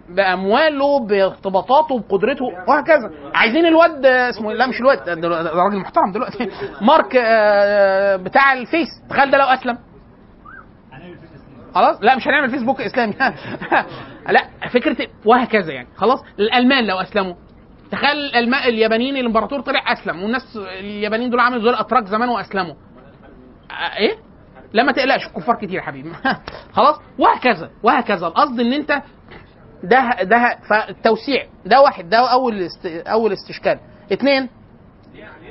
بأمواله 0.09 0.99
بارتباطاته 1.07 1.99
بقدرته 1.99 2.45
وهكذا. 2.67 3.11
عايزين 3.35 3.65
الواد 3.65 4.05
آه، 4.05 4.29
اسمه 4.29 4.53
لا 4.53 4.67
مش 4.67 4.79
الواد 4.81 5.19
ده 5.19 5.27
راجل 5.29 5.77
محترم 5.77 6.11
دلوقتي. 6.11 6.49
مارك 6.87 7.15
آه، 7.15 8.15
بتاع 8.15 8.53
الفيس. 8.53 8.87
تخيل 9.09 9.31
ده 9.31 9.37
لو 9.37 9.45
أسلم. 9.45 9.77
خلاص؟ 11.75 11.97
لا 12.01 12.15
مش 12.15 12.27
هنعمل 12.27 12.49
فيسبوك 12.49 12.81
إسلامي. 12.81 13.13
لا 14.29 14.69
فكرة 14.73 15.07
وهكذا 15.25 15.73
يعني. 15.73 15.87
خلاص؟ 15.95 16.19
الألمان 16.39 16.87
لو 16.87 16.97
أسلموا. 16.97 17.33
تخيل 17.91 18.17
الالمان 18.17 18.63
اليابانيين 18.63 19.17
الإمبراطور 19.17 19.61
طلع 19.61 19.93
أسلم 19.93 20.23
والناس 20.23 20.57
اليابانيين 20.79 21.29
دول 21.29 21.39
عملوا 21.39 21.63
زي 21.63 21.69
الاتراك 21.69 22.05
زمان 22.05 22.29
وأسلموا. 22.29 22.73
آه، 23.71 23.97
إيه؟ 23.97 24.26
لا 24.73 24.83
ما 24.83 24.91
تقلقش 24.91 25.27
الكفار 25.27 25.55
كتير 25.55 25.73
يا 25.73 25.81
حبيبي. 25.81 26.11
خلاص؟ 26.77 26.95
وهكذا 27.19 27.69
وهكذا. 27.83 28.27
القصد 28.27 28.59
إن 28.59 28.73
أنت 28.73 29.01
ده 29.83 30.23
ده 30.23 30.57
فالتوسيع 30.69 31.45
ده 31.65 31.81
واحد 31.81 32.09
ده 32.09 32.17
أول 32.31 32.61
است 32.61 32.85
أول 32.85 33.33
استشكال. 33.33 33.79
اثنين 34.13 34.49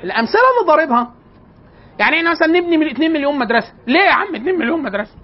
الأمثلة 0.03 0.41
اللي 0.41 0.67
ضاربها. 0.67 1.13
يعني 1.99 2.17
إحنا 2.17 2.31
مثلا 2.31 2.47
نبني 2.47 2.77
من 2.77 2.87
2 2.87 3.11
مليون 3.13 3.39
مدرسة. 3.39 3.73
ليه 3.87 3.99
يا 3.99 4.11
عم 4.11 4.35
2 4.35 4.55
مليون 4.59 4.83
مدرسة؟ 4.83 5.15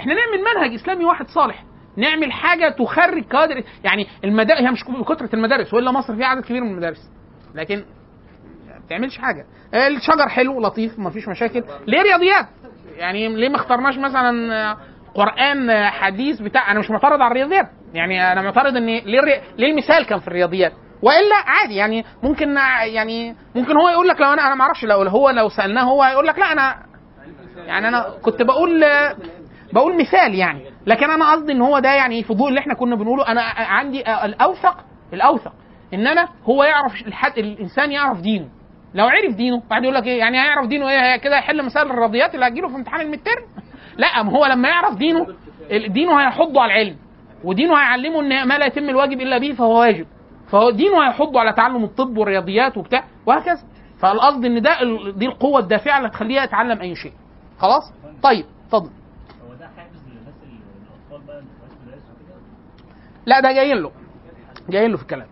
إحنا 0.00 0.14
نعمل 0.14 0.38
منهج 0.54 0.74
إسلامي 0.74 1.04
واحد 1.04 1.28
صالح. 1.28 1.64
نعمل 1.96 2.32
حاجة 2.32 2.68
تخرج 2.68 3.24
كادر 3.24 3.64
يعني 3.84 4.06
المدارس 4.24 4.60
هي 4.60 4.70
مش 4.70 4.84
كثره 4.84 5.34
المدارس 5.34 5.74
وإلا 5.74 5.90
مصر 5.92 6.16
فيها 6.16 6.26
عدد 6.26 6.44
كبير 6.44 6.64
من 6.64 6.70
المدارس. 6.70 7.10
لكن 7.54 7.84
ما 8.68 8.78
بتعملش 8.86 9.18
حاجة. 9.18 9.46
الشجر 9.74 10.28
حلو 10.28 10.60
لطيف 10.60 10.98
ما 10.98 11.10
فيش 11.10 11.28
مشاكل. 11.28 11.64
ليه 11.86 12.02
رياضيات؟ 12.02 12.46
يعني 12.96 13.28
ليه 13.28 13.48
ما 13.48 13.56
اخترناش 13.56 13.98
مثلا 13.98 14.76
قرآن 15.14 15.90
حديث 15.90 16.40
بتاع 16.40 16.70
أنا 16.70 16.80
مش 16.80 16.90
معترض 16.90 17.20
على 17.22 17.30
الرياضيات. 17.30 17.66
يعني 17.94 18.32
أنا 18.32 18.42
معترض 18.42 18.76
ان 18.76 18.86
ليه. 18.86 19.20
ليه 19.58 19.70
المثال 19.72 20.06
كان 20.06 20.18
في 20.18 20.28
الرياضيات؟ 20.28 20.72
وإلا 21.02 21.36
عادي 21.46 21.74
يعني 21.74 22.04
ممكن 22.22 22.56
يعني 22.86 23.36
ممكن 23.54 23.76
هو 23.76 23.88
يقول 23.88 24.08
لك 24.08 24.20
لو 24.20 24.32
أنا 24.32 24.46
أنا 24.46 24.54
ما 24.54 24.62
أعرفش 24.62 24.84
لو 24.84 25.02
هو 25.02 25.30
لو 25.30 25.48
سألناه 25.48 25.82
هو 25.82 26.02
هيقول 26.02 26.26
لك 26.26 26.38
لا 26.38 26.52
أنا 26.52 26.76
يعني 27.56 27.88
أنا 27.88 28.06
كنت 28.22 28.42
بقول 28.42 28.84
بقول 29.72 29.98
مثال 30.00 30.34
يعني. 30.34 30.64
لكن 30.86 31.10
أنا 31.10 31.32
قصدي 31.32 31.52
إن 31.52 31.60
هو 31.62 31.78
ده 31.78 31.88
يعني 31.88 32.22
فضول 32.22 32.48
اللي 32.48 32.60
إحنا 32.60 32.74
كنا 32.74 32.96
بنقوله. 32.96 33.28
أنا 33.28 33.42
عندي 33.56 34.00
الأوثق 34.24 34.76
الأوثق 35.12 35.52
إن 35.94 36.06
أنا 36.06 36.28
هو 36.44 36.64
يعرف 36.64 36.92
الحد 37.06 37.38
الإنسان 37.38 37.92
يعرف 37.92 38.20
دينه. 38.20 38.48
لو 38.94 39.06
عرف 39.06 39.34
دينه 39.34 39.62
بعد 39.70 39.82
يقول 39.82 39.94
لك 39.94 40.06
إيه 40.06 40.18
يعني 40.18 40.36
هيعرف 40.38 40.66
دينه 40.68 40.88
إيه 40.88 41.16
كده 41.16 41.36
يحل 41.36 41.64
مسائل 41.64 41.86
الرياضيات 41.90 42.34
اللي 42.34 42.46
هتجيله 42.46 42.68
في 42.68 42.74
امتحان 42.76 43.00
المتر 43.00 43.44
لا 43.96 44.22
ما 44.22 44.32
هو 44.32 44.46
لما 44.46 44.68
يعرف 44.68 44.94
دينه 44.96 45.26
دينه 45.86 46.20
هيحضه 46.20 46.62
على 46.62 46.72
العلم 46.72 46.96
ودينه 47.44 47.74
هيعلمه 47.76 48.20
إن 48.20 48.48
ما 48.48 48.58
لا 48.58 48.66
يتم 48.66 48.88
الواجب 48.88 49.20
إلا 49.20 49.38
به 49.38 49.52
فهو 49.52 49.80
واجب. 49.80 50.06
فهو 50.48 50.70
دينه 50.70 51.06
هيحضه 51.08 51.40
على 51.40 51.52
تعلم 51.52 51.84
الطب 51.84 52.18
والرياضيات 52.18 52.76
وبتاع 52.76 53.04
وهكذا. 53.26 53.62
فالقصد 53.98 54.44
إن 54.44 54.62
ده 54.62 54.78
دي 55.16 55.26
القوة 55.26 55.60
الدافعة 55.60 55.98
اللي 55.98 56.10
تخليه 56.10 56.40
يتعلم 56.40 56.80
أي 56.80 56.94
شيء. 56.96 57.12
خلاص؟ 57.58 57.92
طيب 58.22 58.44
اتفضل. 58.66 58.90
لا 63.26 63.40
ده 63.40 63.52
جايين 63.52 63.76
له. 63.76 63.92
جايين 64.68 64.90
له 64.90 64.96
في 64.96 65.02
الكلام. 65.02 65.26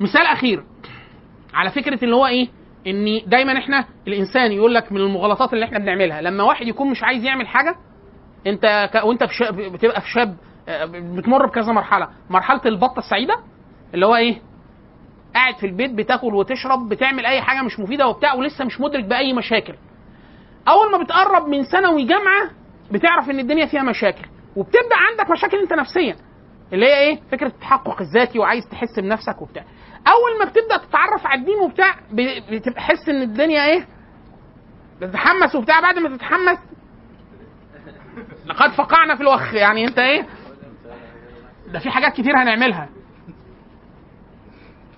مثال 0.00 0.26
أخير. 0.26 0.64
على 1.54 1.70
فكرة 1.70 2.04
اللي 2.04 2.16
هو 2.16 2.26
إيه؟ 2.26 2.48
ان 2.86 3.20
دايما 3.26 3.58
إحنا 3.58 3.84
الإنسان 4.08 4.52
يقول 4.52 4.74
لك 4.74 4.92
من 4.92 5.00
المغالطات 5.00 5.52
اللي 5.54 5.64
إحنا 5.64 5.78
بنعملها 5.78 6.20
لما 6.20 6.44
واحد 6.44 6.66
يكون 6.66 6.90
مش 6.90 7.02
عايز 7.02 7.24
يعمل 7.24 7.48
حاجة 7.48 7.74
أنت 8.46 8.90
ك... 8.94 9.04
وأنت 9.04 9.24
في 9.24 9.34
شاب 9.34 9.56
بتبقى 9.56 10.00
في 10.00 10.08
شاب 10.10 10.36
آه، 10.68 10.84
بتمر 11.16 11.46
بكذا 11.46 11.72
مرحلة. 11.72 12.08
مرحلة 12.30 12.60
البطة 12.66 12.98
السعيدة 12.98 13.34
اللي 13.94 14.06
هو 14.06 14.16
إيه؟ 14.16 14.38
قاعد 15.34 15.54
في 15.54 15.66
البيت 15.66 15.90
بتاكل 15.94 16.34
وتشرب 16.34 16.88
بتعمل 16.88 17.26
أي 17.26 17.40
حاجة 17.42 17.62
مش 17.62 17.80
مفيدة 17.80 18.08
وبتاع 18.08 18.34
ولسه 18.34 18.64
مش 18.64 18.80
مدرك 18.80 19.04
بأي 19.04 19.32
مشاكل. 19.32 19.74
أول 20.68 20.92
ما 20.92 21.04
بتقرب 21.04 21.48
من 21.48 21.62
ثانوي 21.62 22.04
جامعة 22.04 22.50
بتعرف 22.92 23.30
إن 23.30 23.38
الدنيا 23.38 23.66
فيها 23.66 23.82
مشاكل 23.82 24.24
وبتبدأ 24.56 24.96
عندك 25.10 25.30
مشاكل 25.30 25.56
أنت 25.58 25.72
نفسيا 25.72 26.16
اللي 26.72 26.86
هي 26.86 26.98
إيه؟ 26.98 27.20
فكرة 27.32 27.46
التحقق 27.46 28.00
الذاتي 28.00 28.38
وعايز 28.38 28.64
تحس 28.70 28.98
بنفسك 28.98 29.42
وبتاع. 29.42 29.64
أول 30.08 30.38
ما 30.38 30.44
بتبدأ 30.44 30.76
تتعرف 30.76 31.26
على 31.26 31.40
الدين 31.40 31.58
وبتاع 31.58 31.94
ب- 32.10 32.54
بتبقى 32.54 32.80
حس 32.80 33.08
إن 33.08 33.22
الدنيا 33.22 33.64
إيه؟ 33.66 33.86
بتتحمس 35.00 35.54
وبتاع 35.54 35.80
بعد 35.80 35.98
ما 35.98 36.16
تتحمس 36.16 36.58
لقد 38.46 38.70
فقعنا 38.70 39.14
في 39.14 39.20
الوخ. 39.20 39.54
يعني 39.54 39.84
أنت 39.88 39.98
إيه؟ 39.98 40.26
ده 41.72 41.78
في 41.78 41.90
حاجات 41.90 42.12
كتير 42.12 42.36
هنعملها. 42.36 42.88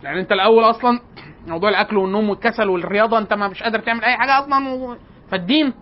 يعني 0.03 0.21
أنت 0.21 0.33
الأول 0.33 0.65
أصلا 0.65 1.01
موضوع 1.47 1.69
الأكل 1.71 1.97
والنوم 1.97 2.31
والكسل 2.31 2.69
والرياضة 2.69 3.19
أنت 3.19 3.33
ما 3.33 3.49
مش 3.49 3.63
قادر 3.63 3.79
تعمل 3.79 4.05
أي 4.05 4.17
حاجة 4.17 4.39
أصلا 4.39 4.69
و... 4.69 4.97
فالدين 5.31 5.73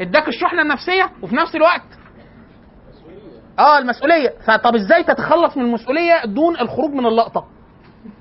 إداك 0.00 0.28
الشحنة 0.28 0.62
النفسية 0.62 1.10
وفي 1.22 1.36
نفس 1.36 1.54
الوقت 1.56 1.82
آه 3.58 3.78
المسؤولية. 3.78 4.34
فطب 4.46 4.74
إزاي 4.74 5.04
تتخلص 5.04 5.56
من 5.56 5.64
المسؤولية 5.64 6.24
دون 6.24 6.56
الخروج 6.60 6.90
من 6.92 7.06
اللقطة؟ 7.06 7.46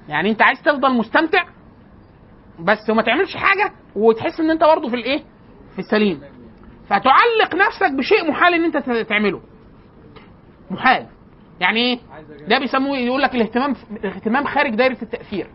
يعني 0.09 0.29
انت 0.31 0.41
عايز 0.41 0.61
تفضل 0.61 0.93
مستمتع 0.93 1.43
بس 2.59 2.89
وما 2.89 3.01
تعملش 3.01 3.37
حاجة 3.37 3.71
وتحس 3.95 4.39
ان 4.39 4.51
انت 4.51 4.63
برضه 4.63 4.89
في 4.89 4.95
الايه؟ 4.95 5.23
في 5.73 5.79
السليم. 5.79 6.21
فتعلق 6.85 7.55
نفسك 7.55 7.91
بشيء 7.97 8.31
محال 8.31 8.53
ان 8.53 8.63
انت 8.63 8.77
تعمله. 9.09 9.41
محال. 10.71 11.07
يعني 11.59 11.79
إيه؟ 11.79 11.99
ده 12.47 12.59
بيسموه 12.59 12.97
يقول 12.97 13.21
لك 13.21 13.35
الاهتمام 13.35 13.75
الاهتمام 13.91 14.43
خارج 14.45 14.75
دايرة 14.75 14.97
التأثير. 15.01 15.47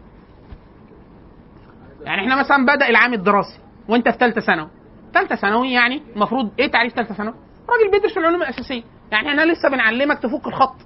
يعني 2.05 2.23
إحنا 2.23 2.41
مثلا 2.41 2.67
بدأ 2.67 2.89
العام 2.89 3.15
الدراسي 3.15 3.59
وانت 3.89 4.09
في 4.09 4.19
ثالثه 4.19 4.41
ثانوي. 4.41 4.69
ثالثه 5.15 5.35
ثانوي 5.35 5.73
يعني 5.73 6.03
المفروض 6.17 6.51
إيه 6.59 6.71
تعريف 6.71 6.93
ثالثه 6.93 7.15
ثانوي؟ 7.15 7.35
راجل 7.69 7.91
بيدرس 7.93 8.19
العلوم 8.19 8.43
الأساسية. 8.43 8.83
يعني 9.13 9.29
إحنا 9.29 9.53
لسه 9.53 9.69
بنعلمك 9.69 10.19
تفك 10.19 10.47
الخط. 10.47 10.77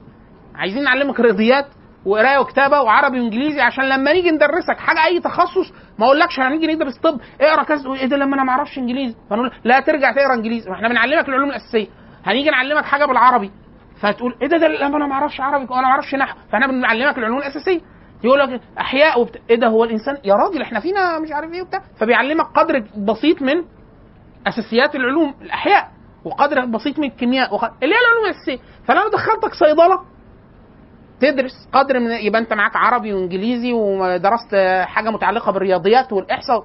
عايزين 0.54 0.82
نعلمك 0.84 1.20
رياضيات 1.20 1.66
وقرايه 2.06 2.38
وكتابه 2.38 2.80
وعربي 2.80 3.20
وانجليزي 3.20 3.60
عشان 3.60 3.84
لما 3.84 4.12
نيجي 4.12 4.30
ندرسك 4.30 4.78
حاجة 4.78 5.04
أي 5.06 5.20
تخصص 5.20 5.72
ما 5.98 6.06
أقولكش 6.06 6.40
هنيجي 6.40 6.66
ندرس 6.74 6.98
طب 6.98 7.20
اقرأ 7.40 7.62
كذا 7.62 7.92
إيه 7.94 8.06
ده 8.06 8.16
لما 8.16 8.34
أنا 8.34 8.44
ما 8.44 8.50
أعرفش 8.52 8.78
إنجليزي؟ 8.78 9.16
فنقول 9.30 9.50
لا 9.64 9.80
ترجع 9.80 10.12
تقرأ 10.12 10.34
إنجليزي. 10.34 10.70
ما 10.70 10.76
إحنا 10.76 10.88
بنعلمك 10.88 11.28
العلوم 11.28 11.48
الأساسية. 11.50 11.86
هنيجي 12.24 12.50
نعلمك 12.50 12.84
حاجة 12.84 13.04
بالعربي. 13.04 13.50
فتقول 14.00 14.36
إيه 14.42 14.48
ده 14.48 14.56
ده 14.58 14.68
لما 14.68 14.96
أنا 14.96 15.06
ما 15.06 15.12
أعرفش 15.14 15.40
عربي 15.40 15.64
وأنا 15.70 15.82
ما 15.82 15.88
أعرفش 15.88 16.14
نحو. 16.14 16.38
فإحنا 16.52 16.66
بنعلمك 16.66 17.18
العلوم 17.18 17.38
الأساسية. 17.38 17.80
يقول 18.24 18.38
لك 18.38 18.60
أحياء 18.78 19.20
وبت... 19.20 19.40
إيه 19.50 19.56
ده 19.56 19.66
هو 19.68 19.84
الإنسان 19.84 20.16
يا 20.24 20.34
راجل 20.34 20.62
إحنا 20.62 20.80
فينا 20.80 21.18
مش 21.18 21.32
عارف 21.32 21.52
إيه 21.52 21.62
وبتاع. 21.62 21.80
فبيعلمك 22.00 22.44
قدر 22.46 22.84
بسيط 22.96 23.42
من 23.42 23.64
أساسيات 24.46 24.94
العلوم 24.94 25.34
الأحياء 25.42 25.88
وقدر 26.24 26.64
بسيط 26.64 26.98
من 26.98 27.04
الكيمياء 27.08 27.54
وق... 27.54 27.64
اللي 27.64 27.94
هي 27.94 27.98
العلوم 28.00 28.24
الأساسية. 28.24 28.58
فلو 28.88 29.08
دخلتك 29.08 29.54
صيدلة 29.54 30.00
تدرس 31.20 31.68
قدر 31.72 31.98
من 32.01 32.10
يبقى 32.10 32.40
انت 32.40 32.52
معاك 32.52 32.76
عربي 32.76 33.12
وانجليزي 33.12 33.72
ودرست 33.72 34.55
حاجة 34.84 35.10
متعلقة 35.10 35.52
بالرياضيات 35.52 36.12
والإحصاء 36.12 36.64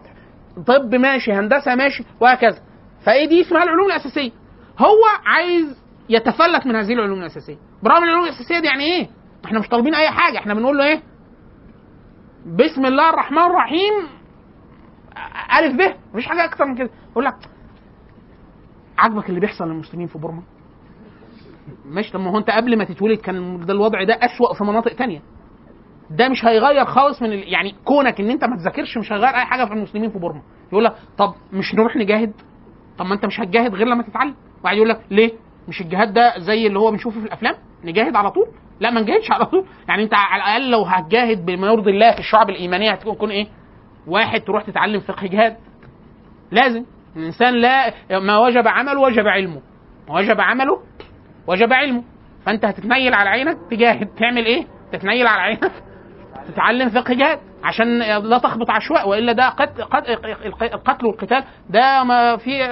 طب 0.67 0.95
ماشي 0.95 1.33
هندسة 1.33 1.75
ماشي 1.75 2.03
وهكذا. 2.19 2.59
فإيه 3.05 3.27
دي؟ 3.27 3.41
اسمها 3.41 3.63
العلوم 3.63 3.85
الأساسية. 3.85 4.31
هو 4.79 5.01
عايز 5.25 5.81
يتفلت 6.09 6.65
من 6.67 6.75
هذه 6.75 6.93
العلوم 6.93 7.19
الأساسية. 7.19 7.57
برغم 7.83 8.03
العلوم 8.03 8.23
الأساسية 8.23 8.59
دي 8.59 8.67
يعني 8.67 8.83
إيه؟ 8.83 9.07
إحنا 9.45 9.59
مش 9.59 9.67
طالبين 9.69 9.95
أي 9.95 10.09
حاجة. 10.09 10.37
إحنا 10.37 10.53
بنقول 10.53 10.77
له 10.77 10.85
إيه؟ 10.85 11.01
بسم 12.45 12.85
الله 12.85 13.09
الرحمن 13.09 13.37
الرحيم 13.43 13.93
ألف 15.59 15.75
ب. 15.75 15.95
مفيش 16.13 16.25
حاجة 16.27 16.45
أكتر 16.45 16.65
من 16.65 16.75
كده. 16.77 16.89
يقول 17.11 17.25
لك 17.25 17.35
عاجبك 18.97 19.29
اللي 19.29 19.39
بيحصل 19.39 19.65
للمسلمين 19.67 20.07
في 20.07 20.17
بورما؟ 20.17 20.43
ماشي 21.85 22.11
طب 22.11 22.19
ما 22.19 22.31
هو 22.31 22.37
انت 22.37 22.49
قبل 22.49 22.77
ما 22.77 22.83
تتولد 22.83 23.17
كان 23.19 23.65
ده 23.65 23.73
الوضع 23.73 24.03
ده 24.03 24.13
أسوأ 24.13 24.53
في 24.53 24.63
مناطق 24.63 24.93
تانية. 24.93 25.21
ده 26.09 26.29
مش 26.29 26.45
هيغير 26.45 26.85
خالص 26.85 27.21
من 27.21 27.33
ال... 27.33 27.53
يعني 27.53 27.75
كونك 27.85 28.19
إن 28.19 28.29
أنت 28.29 28.43
ما 28.43 28.55
تذاكرش 28.55 28.97
مش 28.97 29.11
هيغير 29.11 29.29
أي 29.35 29.45
حاجة 29.45 29.65
في 29.65 29.73
المسلمين 29.73 30.09
في 30.09 30.19
بورما. 30.19 30.41
يقول 30.71 30.83
لك 30.83 30.93
طب 31.17 31.33
مش 31.53 31.75
نروح 31.75 31.95
نجاهد؟ 31.95 32.33
طب 32.97 33.05
ما 33.05 33.13
أنت 33.13 33.25
مش 33.25 33.39
هتجاهد 33.39 33.75
غير 33.75 33.87
لما 33.87 34.03
تتعلم. 34.03 34.35
واحد 34.63 34.75
يقول 34.75 34.89
لك 34.89 35.01
ليه؟ 35.11 35.31
مش 35.67 35.81
الجهاد 35.81 36.13
ده 36.13 36.33
زي 36.39 36.67
اللي 36.67 36.79
هو 36.79 36.91
بنشوفه 36.91 37.19
في 37.19 37.25
الأفلام؟ 37.25 37.55
نجاهد 37.83 38.15
على 38.15 38.31
طول؟ 38.31 38.47
لا 38.79 38.91
ما 38.91 39.01
نجاهدش 39.01 39.31
على 39.31 39.45
طول. 39.45 39.65
يعني 39.87 40.03
أنت 40.03 40.13
على 40.13 40.43
الأقل 40.43 40.71
لو 40.71 40.83
هتجاهد 40.83 41.45
بما 41.45 41.67
يرضي 41.67 41.91
الله 41.91 42.11
في 42.13 42.19
الشعب 42.19 42.49
الإيمانية 42.49 42.91
هتكون 42.91 43.15
تكون 43.15 43.29
إيه؟ 43.31 43.47
واحد 44.07 44.41
تروح 44.41 44.63
تتعلم 44.63 44.99
فقه 44.99 45.27
جهاد. 45.27 45.57
لازم. 46.51 46.85
الإنسان 47.15 47.53
لا 47.53 47.93
ما 48.19 48.37
وجب 48.37 48.67
عمله 48.67 48.99
وجب 49.01 49.27
علمه. 49.27 49.61
ما 50.09 50.15
وجب 50.15 50.41
عمله 50.41 50.79
وجب 51.47 51.73
علمه. 51.73 52.03
فأنت 52.45 52.65
هتتنيل 52.65 53.13
على 53.13 53.29
عينك 53.29 53.57
تجاهد 53.71 54.07
تعمل 54.07 54.45
إيه؟ 54.45 54.65
تتنيل 54.93 55.27
على 55.27 55.41
عينك. 55.41 55.71
تتعلم 56.47 56.89
فقه 56.89 57.13
جهاد 57.13 57.39
عشان 57.63 57.99
لا 57.99 58.37
تخبط 58.37 58.69
عشواء 58.69 59.09
وإلا 59.09 59.31
ده 59.31 59.49
قتل 59.49 59.81
القتل 60.73 61.05
والقتال 61.05 61.43
ده 61.69 62.03
ما 62.03 62.37
في 62.37 62.65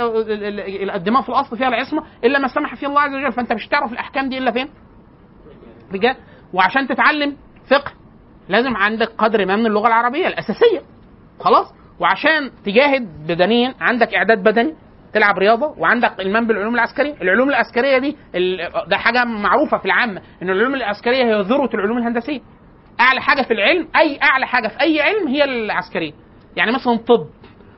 الدماء 0.96 1.22
في 1.22 1.30
الأصل 1.30 1.58
فيها 1.58 1.68
العصمه 1.68 2.04
إلا 2.24 2.40
ما 2.40 2.48
سمح 2.48 2.76
فيه 2.76 2.88
الله 2.88 3.02
عز 3.02 3.14
وجل. 3.16 3.32
فأنت 3.32 3.54
مش 3.54 3.68
تعرف 3.68 3.92
الأحكام 3.94 4.30
دي 4.30 4.38
إلا 4.38 4.52
فين؟ 4.52 4.70
رجال 5.94 6.16
وعشان 6.54 6.88
تتعلم 6.88 7.38
فقه 7.72 7.92
لازم 8.50 8.78
عندك 8.78 9.08
قدر 9.18 9.46
ما 9.46 9.56
من 9.56 9.66
اللغة 9.66 9.88
العربية 9.88 10.28
الأساسية. 10.28 10.82
خلاص. 11.40 11.74
وعشان 12.00 12.52
تجاهد 12.66 13.28
بدنيا 13.28 13.74
عندك 13.82 14.14
إعداد 14.14 14.44
بدني. 14.44 14.74
تلعب 15.14 15.38
رياضة 15.40 15.76
وعندك 15.78 16.20
المام 16.20 16.48
بالعلوم 16.48 16.76
العسكرية، 16.76 17.14
العلوم 17.22 17.50
العسكرية 17.50 17.98
دي 17.98 18.18
ده 18.88 18.98
حاجة 18.98 19.24
معروفة 19.26 19.78
في 19.78 19.86
العامه 19.86 20.22
إن 20.42 20.50
العلوم 20.50 20.76
العسكرية 20.76 21.24
هي 21.26 21.42
ذروة 21.42 21.70
العلوم 21.74 21.98
الهندسية. 21.98 22.40
أعلى 23.00 23.22
حاجة 23.22 23.42
في 23.42 23.54
العلم 23.54 23.88
أي 23.96 24.20
أعلى 24.24 24.48
حاجة 24.48 24.68
في 24.68 24.82
أي 24.82 25.02
علم 25.02 25.28
هي 25.28 25.44
العسكرية. 25.44 26.12
يعني 26.56 26.72
مثلا 26.72 26.98
طب 26.98 27.26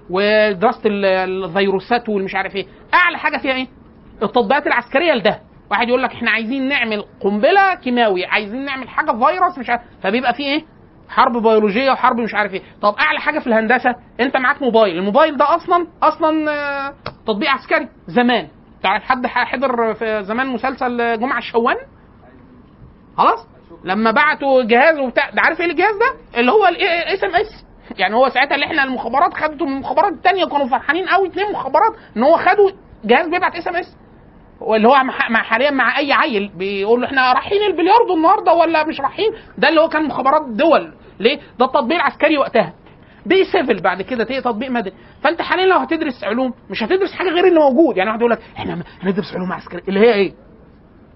ودراسة 0.09 0.81
ال- 0.85 1.05
الفيروسات 1.05 2.09
والمش 2.09 2.35
عارف 2.35 2.55
إيه، 2.55 2.65
أعلى 2.93 3.17
حاجة 3.17 3.37
فيها 3.37 3.53
إيه؟ 3.53 3.67
التطبيقات 4.23 4.67
العسكرية 4.67 5.13
لده. 5.13 5.39
واحد 5.71 5.87
يقول 5.87 6.03
لك 6.03 6.11
إحنا 6.13 6.31
عايزين 6.31 6.67
نعمل 6.67 7.03
قنبلة 7.21 7.73
كيماوي، 7.75 8.25
عايزين 8.25 8.65
نعمل 8.65 8.89
حاجة 8.89 9.11
فيروس 9.11 9.57
مش 9.59 9.69
عارف 9.69 9.81
فبيبقى 10.03 10.33
فيه 10.33 10.45
إيه؟ 10.45 10.63
حرب 11.09 11.37
بيولوجية 11.41 11.91
وحرب 11.91 12.17
مش 12.19 12.33
عارف 12.35 12.53
إيه 12.53 12.61
طب 12.81 12.95
أعلى 12.99 13.19
حاجة 13.19 13.39
في 13.39 13.47
الهندسة 13.47 13.95
أنت 14.19 14.37
معاك 14.37 14.61
موبايل 14.61 14.97
الموبايل 14.97 15.37
ده 15.37 15.55
أصلا 15.55 15.87
أصلا 16.03 16.51
آه، 16.51 16.93
تطبيق 17.27 17.49
عسكري 17.49 17.87
زمان. 18.07 18.47
تعرف 18.83 19.03
حد 19.03 19.27
حضر 19.27 19.93
في 19.93 20.23
زمان 20.23 20.47
مسلسل 20.47 21.19
جمعة 21.19 21.37
الشوان. 21.37 21.75
خلاص؟ 23.17 23.47
لما 23.83 24.11
بعتوا 24.11 24.63
جهاز 24.63 24.99
وبتاع 24.99 25.29
ده 25.29 25.41
عارف 25.41 25.59
إيه 25.61 25.65
الجهاز 25.65 25.95
ده؟ 25.97 26.39
اللي 26.39 26.51
هو 26.51 26.67
ال 26.67 27.23
SMS 27.23 27.65
يعني 27.97 28.15
هو 28.15 28.29
ساعتها 28.29 28.55
اللي 28.55 28.65
إحنا 28.65 28.83
المخابرات 28.83 29.33
خدته 29.33 29.65
من 29.65 29.73
المخابرات 29.73 30.13
الثانية 30.13 30.45
كانوا 30.45 30.67
فرحانين 30.67 31.05
قوي 31.07 31.27
اثنين 31.27 31.51
مخابرات 31.51 31.93
ان 32.17 32.23
هو 32.23 32.37
خدوا 32.37 32.71
جهاز 33.05 33.27
بيبعت 33.27 33.55
SMS 33.55 33.97
واللي 34.61 34.87
هو 34.87 34.95
مع 35.29 35.43
حاليا 35.43 35.71
مع 35.71 35.97
أي 35.97 36.13
عيل 36.13 36.51
بيقول 36.57 37.01
له 37.01 37.07
إحنا 37.07 37.33
رايحين 37.33 37.61
البلياردو 37.61 38.13
النهارده 38.13 38.53
ولا 38.53 38.83
مش 38.87 39.01
رايحين؟ 39.01 39.31
ده 39.57 39.69
اللي 39.69 39.81
هو 39.81 39.89
كان 39.89 40.03
مخابرات 40.07 40.41
دول. 40.49 40.93
ليه؟ 41.19 41.39
ده 41.59 41.65
التطبيق 41.65 41.95
العسكري 41.97 42.37
وقتها. 42.37 42.73
بي 43.25 43.45
civil 43.45 43.81
بعد 43.81 44.01
كده 44.01 44.23
تطبيق 44.23 44.69
مدني. 44.71 44.93
فانت 45.23 45.41
حاليا 45.41 45.65
لو 45.65 45.77
هتدرس 45.77 46.23
علوم 46.23 46.53
مش 46.69 46.83
هتدرس 46.83 47.11
حاجة 47.13 47.29
غير 47.29 47.47
اللي 47.47 47.59
موجود. 47.59 47.97
يعني 47.97 48.09
واحد 48.09 48.19
يقول 48.19 48.31
لك 48.31 48.39
إحنا 48.57 48.83
هندرس 49.01 49.33
علوم 49.35 49.53
عسكرية. 49.53 49.83
اللي 49.87 49.99
هي 49.99 50.13
إيه؟ 50.13 50.33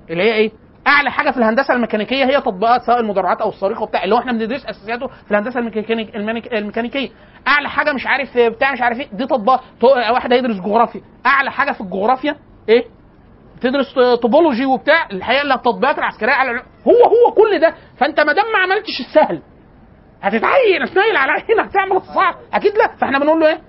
اللي 0.10 0.23
هي 0.23 0.34
إيه؟ 0.34 0.52
أعلى 0.88 1.11
حاجة 1.11 1.32
في 1.32 1.38
الهندسة 1.38 1.73
الميكانيكية 1.73 2.26
هي 2.26 2.41
تطبيقات 2.41 2.82
سواء 2.82 2.99
المدرعات 2.99 3.41
أو 3.41 3.49
الصاروخ 3.49 3.82
وبتاع. 3.82 4.03
اللي 4.03 4.15
هو 4.15 4.19
إحنا 4.19 4.32
بندرس 4.32 4.65
أساسياته 4.65 5.07
في 5.07 5.32
الهندسة 5.32 5.60
الميكانيك 5.60 6.15
الميكانيك- 6.15 6.53
الميكانيكية. 6.53 7.10
أعلى 7.48 7.69
حاجة 7.69 7.94
مش 7.94 8.07
عارف 8.07 8.38
بتاع 8.38 8.72
مش 8.73 8.82
عارف 8.82 8.99
إيه 8.99 9.07
دي 9.14 9.26
تطبيقات 9.26 9.60
واحد 9.84 10.34
هيدرس 10.34 10.56
جغرافيا. 10.56 11.02
أعلى 11.26 11.52
حاجة 11.52 11.72
في 11.72 11.82
الجغرافيا 11.82 12.36
إيه؟ 12.69 12.86
تدرس 13.61 13.94
توبولوجي 14.22 14.65
وبتاع. 14.65 15.07
الحقيقة 15.11 15.41
اللي 15.41 15.53
التطبيقات 15.53 15.98
العسكرية 15.98 16.34
على. 16.34 16.52
هو 16.88 17.03
هو 17.06 17.32
كل 17.34 17.60
ده. 17.60 17.76
فأنت 17.98 18.19
ما 18.19 18.34
دام 18.34 18.45
ما 18.53 18.60
عملتش 18.60 18.99
السهل 18.99 19.41
هتتعين 20.27 20.85
تنيل 20.93 21.15
على 21.18 21.31
عينك 21.31 21.72
تعمل 21.73 21.91
الصعب. 21.97 22.35
أكيد 22.53 22.77
لا. 22.77 22.95
فإحنا 22.97 23.19
بنقول 23.19 23.39
له 23.39 23.47
إيه؟ 23.47 23.60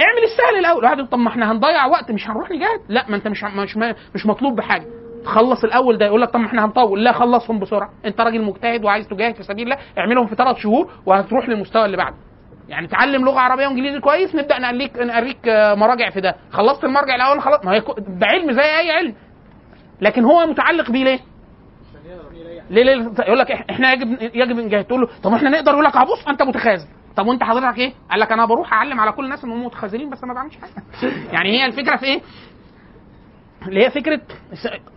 اعمل 0.00 0.22
السهل 0.24 0.58
الأول. 0.58 0.84
واحد 0.84 1.08
طب 1.08 1.18
ما 1.18 1.28
إحنا 1.28 1.52
هنضيع 1.52 1.86
وقت 1.86 2.10
مش 2.10 2.28
هنروح 2.28 2.50
نجاهد 2.50 2.80
لا 2.88 3.04
ما 3.08 3.16
أنت 3.16 3.28
مش 3.28 3.44
مش 3.44 3.76
مش 4.14 4.26
مطلوب 4.26 4.56
بحاجة. 4.56 4.86
خلص 5.24 5.64
الأول 5.64 5.98
ده 5.98 6.06
يقول 6.06 6.20
لك 6.22 6.30
طب 6.30 6.40
ما 6.40 6.46
إحنا 6.46 6.64
هنطول. 6.64 7.04
لا 7.04 7.12
خلصهم 7.12 7.58
بسرعة. 7.58 7.90
أنت 8.04 8.20
راجل 8.20 8.42
مجتهد 8.42 8.84
وعايز 8.84 9.08
تجاهد 9.08 9.34
في 9.34 9.42
سبيل 9.42 9.64
الله 9.64 9.78
اعملهم 9.98 10.26
في 10.26 10.34
ثلاث 10.34 10.56
شهور 10.56 10.90
وهتروح 11.06 11.48
للمستوى 11.48 11.84
اللي 11.84 11.96
بعده. 11.96 12.16
يعني 12.68 12.86
تعلم 12.86 13.24
لغة 13.24 13.40
عربية 13.40 13.66
وإنجليزي 13.66 14.00
كويس 14.00 14.34
نبدأ 14.34 14.58
نقليك 14.58 14.96
نقريك 14.98 15.48
آه، 15.48 15.74
مراجع 15.74 16.10
في 16.10 16.20
ده. 16.20 16.34
خلصت 16.52 16.84
المرجع 16.84 17.14
الأول 17.14 17.40
خلاص. 17.42 17.64
ما 17.64 17.72
هي 17.72 17.80
ده 17.98 18.26
علم 18.26 18.52
زي 18.52 18.62
أي 18.78 18.90
علم. 18.92 19.14
لكن 20.00 20.24
هو 20.24 20.46
متعلق 20.46 20.90
بيه 20.90 21.04
ليه؟ 21.04 21.18
ليه 22.72 22.82
ليه 22.82 23.12
يقول 23.18 23.38
لك 23.38 23.50
إحنا 23.50 23.92
يجب 23.92 24.18
يجب 24.34 24.56
نجاهد 24.56 24.84
تقول 24.84 25.00
له 25.00 25.08
طب 25.22 25.32
إحنا 25.34 25.50
نقدر؟ 25.50 25.72
يقول 25.72 25.84
لك 25.84 25.96
آه 25.96 26.04
بص 26.04 26.28
أنت 26.28 26.42
متخاذل. 26.42 26.86
طب 27.16 27.26
وأنت 27.26 27.42
حضرتك 27.42 27.78
إيه؟ 27.78 27.92
قال 28.10 28.20
لك 28.20 28.32
أنا 28.32 28.46
بروح 28.46 28.72
أعلم 28.72 29.00
على 29.00 29.12
كل 29.12 29.24
الناس 29.24 29.44
إنهم 29.44 29.64
متخاذلين 29.64 30.10
بس 30.10 30.24
ما 30.24 30.34
بعملش 30.34 30.56
حاجة. 30.56 30.72
يعني 31.34 31.50
هي 31.60 31.66
الفكرة 31.66 31.96
في 31.96 32.04
إيه؟ 32.06 32.20
اللي 33.68 33.84
هي 33.86 33.90
فكرة 33.90 34.20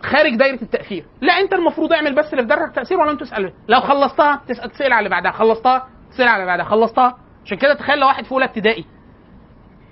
خارج 0.02 0.36
دايرة 0.36 0.62
التأثير. 0.62 1.04
لا 1.20 1.32
أنت 1.32 1.52
المفروض 1.52 1.92
اعمل 1.92 2.14
بس 2.14 2.32
اللي 2.32 2.42
في 2.42 2.48
دايره 2.48 2.64
التاثير 2.64 2.98
ولا 3.00 3.14
تسال 3.14 3.52
لو 3.68 3.80
خلصتها 3.80 4.42
تسال 4.48 4.70
تسأل 4.70 4.92
على 4.92 4.98
اللي 4.98 5.10
بعدها. 5.10 5.32
خلصتها 5.32 5.88
تسأل 6.10 6.28
على 6.28 6.36
اللي 6.36 6.46
بعدها. 6.46 6.64
خلصتها. 6.64 7.16
عشان 7.44 7.58
كده 7.58 7.74
تخيل 7.74 7.98
لو 7.98 8.06
واحد 8.06 8.24
في 8.24 8.32
أولى 8.32 8.44
ابتدائي. 8.44 8.84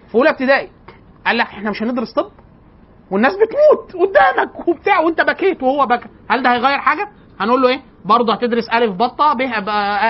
في 0.08 0.14
أولى 0.14 0.30
ابتدائي 0.30 0.70
قال 1.26 1.38
لك 1.38 1.46
إحنا 1.46 1.70
مش 1.70 1.82
هندرس 1.82 2.12
طب 2.12 2.30
والناس 3.10 3.32
بتموت 3.32 3.92
قدامك 4.08 4.68
وبتاع 4.68 5.00
وأنت 5.00 5.20
بكيت 5.20 5.62
وهو 5.62 5.86
بكى 5.86 6.08
هل 6.30 6.42
ده 6.42 6.52
هيغير 6.52 6.78
حاجة؟ 6.78 7.08
هنقول 7.40 7.62
له 7.62 7.68
إيه؟ 7.68 7.80
برضه 8.04 8.34
هتدرس 8.34 8.68
ألف 8.74 8.92
بطة 8.92 9.32
ب 9.32 9.40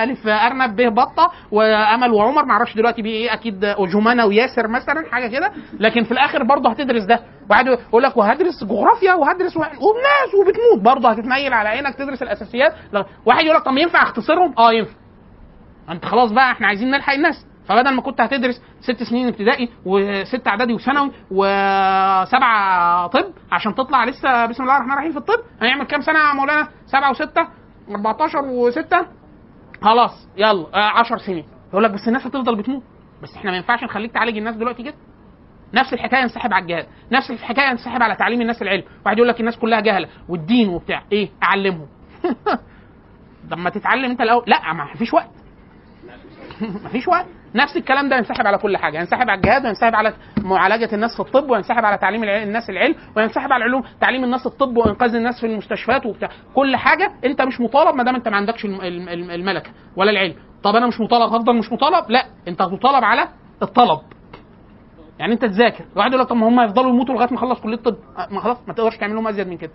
ألف 0.03 0.27
أرنب 0.27 0.75
ب 0.75 0.93
بطة 0.95 1.31
وأمل 1.51 2.11
وعمر. 2.11 2.45
معرفش 2.45 2.75
دلوقتي 2.75 3.01
بيه 3.01 3.11
إيه 3.11 3.33
أكيد 3.33 3.59
جمانه 3.93 4.25
وياسر 4.25 4.67
مثلا 4.67 5.05
حاجة 5.11 5.27
كده. 5.27 5.51
لكن 5.79 6.03
في 6.03 6.11
الآخر 6.11 6.43
برضه 6.43 6.69
هتدرس 6.69 7.03
ده. 7.03 7.19
واحد 7.49 7.67
يقول 7.67 8.03
لك 8.03 8.17
وهدرس 8.17 8.63
جغرافيا 8.63 9.13
وهدرس 9.13 9.57
والناس 9.57 10.35
وبتموت. 10.39 10.81
برضه 10.95 11.09
هتتنيل 11.09 11.53
على 11.53 11.69
عينك 11.69 11.95
تدرس 11.95 12.21
الأساسيات. 12.23 12.73
لا. 12.93 13.05
واحد 13.25 13.43
يقول 13.45 13.55
لك 13.57 13.63
طب 13.63 13.77
ينفع 13.77 14.03
اختصرهم؟ 14.03 14.53
آه 14.57 14.73
ينفع. 14.73 14.93
انت 15.89 16.05
خلاص 16.05 16.31
بقى 16.31 16.51
إحنا 16.51 16.67
عايزين 16.67 16.91
نلحق 16.91 17.13
الناس. 17.13 17.45
فبدل 17.67 17.93
ما 17.93 18.01
كنت 18.01 18.21
هتدرس 18.21 18.61
ست 18.81 19.03
سنين 19.03 19.27
ابتدائي 19.27 19.69
وست 19.85 20.47
اعدادي 20.47 20.73
وثانوي 20.73 21.11
وسبعة 21.31 23.07
طب 23.07 23.25
عشان 23.51 23.75
تطلع 23.75 24.05
لسه 24.05 24.45
بسم 24.45 24.63
الله 24.63 24.75
الرحمن 24.75 24.91
الرحيم 24.93 25.11
في 25.11 25.17
الطب 25.17 25.39
هنعمل 25.61 25.83
كام 25.85 26.01
سنة 26.01 26.19
يا 26.19 26.33
مولانا؟ 26.33 26.67
سبعة 26.85 27.11
وستة 27.11 27.47
14 27.91 28.41
وستة. 28.45 29.05
خلاص 29.81 30.27
يلا 30.37 30.67
10 30.73 31.17
سنين. 31.17 31.45
يقول 31.69 31.83
لك 31.83 31.91
بس 31.91 32.07
الناس 32.07 32.25
هتفضل 32.27 32.55
بتموت. 32.55 32.83
بس 33.23 33.35
إحنا 33.35 33.51
ما 33.51 33.57
ينفعش 33.57 33.83
نخليك 33.83 34.11
تعالج 34.11 34.37
الناس 34.37 34.55
دلوقتي 34.55 34.83
كده. 34.83 34.95
نفس 35.73 35.93
الحكاية 35.93 36.21
ينسحب 36.21 36.53
على 36.53 36.61
الجهاد 36.63 36.85
نفس 37.11 37.31
الحكاية 37.31 37.69
ينسحب 37.69 38.03
على 38.03 38.15
تعليم 38.15 38.41
الناس 38.41 38.61
العلم. 38.61 38.83
واحد 39.05 39.17
يقول 39.17 39.29
لك 39.29 39.39
الناس 39.39 39.57
كلها 39.57 39.79
جهلة. 39.79 40.07
والدين 40.29 40.69
وبتاع. 40.69 41.03
إيه؟ 41.11 41.29
أعلمهم. 41.43 41.87
طب 43.51 43.57
ما 43.57 43.69
تتعلم 43.69 44.11
أنت 44.11 44.21
الأول. 44.21 44.43
لا 44.47 44.73
ما 44.73 44.85
فيش 44.93 45.13
وقت. 45.13 45.31
ما 46.83 46.89
فيش 46.89 47.07
وقت. 47.07 47.25
نفس 47.55 47.77
الكلام 47.77 48.09
ده 48.09 48.17
ينسحب 48.17 48.47
على 48.47 48.57
كل 48.57 48.77
حاجة 48.77 48.97
ينسحب 48.99 49.29
على 49.29 49.33
الجهاد 49.33 49.65
وينسحب 49.65 49.95
على 49.95 50.13
معالجة 50.43 50.95
الناس 50.95 51.13
في 51.13 51.19
الطب 51.19 51.49
وينسحب 51.49 51.85
على 51.85 51.97
تعليم 51.97 52.23
الناس 52.23 52.69
العلم 52.69 52.95
وينسحب 53.17 53.51
على 53.51 53.65
العلوم 53.65 53.83
تعليم 54.01 54.23
الناس 54.23 54.45
الطب 54.45 54.77
وإنقاذ 54.77 55.15
الناس 55.15 55.39
في 55.39 55.45
المستشفيات 55.47 56.05
وبتاع. 56.05 56.29
كل 56.55 56.75
حاجة 56.75 57.11
أنت 57.25 57.41
مش 57.41 57.61
مطالب 57.61 57.95
ما 57.95 58.03
دام 58.03 58.15
أنت 58.15 58.27
ما 58.27 58.35
عندكش 58.37 58.65
الم- 58.65 58.81
الم- 58.81 59.09
الم- 59.09 59.31
الملكة 59.31 59.71
ولا 59.95 60.11
العلم. 60.11 60.35
طب 60.63 60.75
أنا 60.75 60.87
مش 60.87 60.99
مطالب 61.01 61.33
هفضل 61.33 61.55
مش 61.57 61.71
مطالب؟ 61.71 62.11
لا 62.11 62.25
أنت 62.47 62.61
هتطالب 62.61 63.03
على 63.03 63.27
الطلب. 63.61 63.99
يعني 65.19 65.33
أنت 65.33 65.45
تذاكر. 65.45 65.85
واحد 65.95 66.09
يقول 66.11 66.21
لك 66.23 66.29
طب 66.29 66.35
ما 66.35 66.47
هم 66.47 66.61
يفضلوا 66.61 66.89
يموتوا 66.89 67.15
لغاية 67.15 67.29
ما 67.31 67.37
اخلص 67.37 67.59
كلية 67.61 67.75
الطب. 67.77 67.95
أه، 68.17 68.27
ما 68.33 68.41
خلاص 68.41 68.57
ما 68.67 68.73
تقدرش 68.73 68.97
تعمل 68.97 69.15
لهم 69.15 69.27
أزيد 69.27 69.47
من 69.47 69.57
كده. 69.57 69.71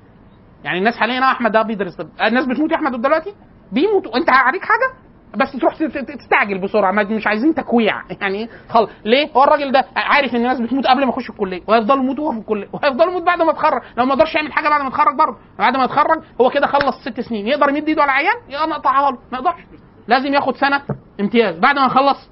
يعني 0.65 0.79
الناس 0.79 0.97
حاليا 0.97 1.19
آه 1.21 1.33
أحمد 1.33 1.53
ده 1.53 1.63
بيدرس 1.63 1.97
طب. 1.97 2.09
الناس 2.23 2.47
بتموت 2.47 2.71
يا 2.71 2.77
أحمد 2.77 3.01
دلوقتي؟ 3.03 3.35
بيموتوا. 3.73 4.17
أنت 4.17 4.31
عليك 4.31 4.63
حاجة؟ 4.63 5.10
بس 5.37 5.53
تروح 5.53 5.75
تستعجل 6.19 6.59
بسرعة 6.59 6.93
مش 6.93 7.27
عايزين 7.27 7.55
تكويع. 7.55 8.03
يعني 8.21 8.49
خلاص 8.69 8.89
ليه؟ 9.05 9.31
هو 9.37 9.45
الراجل 9.45 9.73
ده 9.73 9.85
عارف 9.97 10.31
إن 10.31 10.37
الناس 10.37 10.61
بتموت 10.61 10.87
قبل 10.87 11.05
ما 11.05 11.09
يخش 11.09 11.31
الكلية 11.31 11.61
وهيفضلوا 11.67 12.03
يموتوا 12.03 12.25
وهو 12.25 12.33
في 12.33 12.39
الكلية 12.39 12.69
وهيفضلوا 12.73 13.11
يموت 13.11 13.23
بعد 13.23 13.43
ما 13.43 13.51
يتخرج. 13.53 13.83
لو 13.97 14.05
ما 14.05 14.15
قدرش 14.15 14.35
يعمل 14.35 14.53
حاجة 14.53 14.69
بعد 14.69 14.81
ما 14.81 14.89
يتخرج 14.89 15.17
برضه. 15.17 15.37
بعد 15.59 15.77
ما 15.77 15.85
يتخرج 15.85 16.23
هو 16.41 16.51
كده 16.51 16.67
خلص 16.67 17.01
ست 17.09 17.21
سنين. 17.21 17.47
يقدر 17.47 17.69
يمد 17.69 17.89
إيده 17.89 18.03
على 18.03 18.13
عيان؟ 18.13 18.37
يبقى 18.49 18.69
نقطعها 18.69 19.11
له 19.11 19.19
ما 19.33 19.39
يقدرش. 19.39 19.65
لازم 20.09 20.35
ياخد 20.35 20.57
سنة 20.57 20.83
امتياز. 21.21 21.59
بعد 21.59 21.79
ما 21.79 21.87
يخلص 21.87 22.31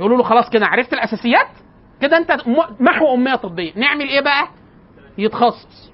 يقولوا 0.00 0.16
له 0.16 0.22
خلاص 0.22 0.50
كده 0.50 0.66
عرفت 0.66 0.92
الأساسيات؟ 0.92 1.48
كده 2.00 2.16
أنت 2.16 2.36
محو 2.80 3.14
أمية 3.14 3.34
طبية. 3.34 3.72
نعمل 3.76 4.08
إيه 4.08 4.20
بقى؟ 4.20 4.48
يتخصص. 5.18 5.92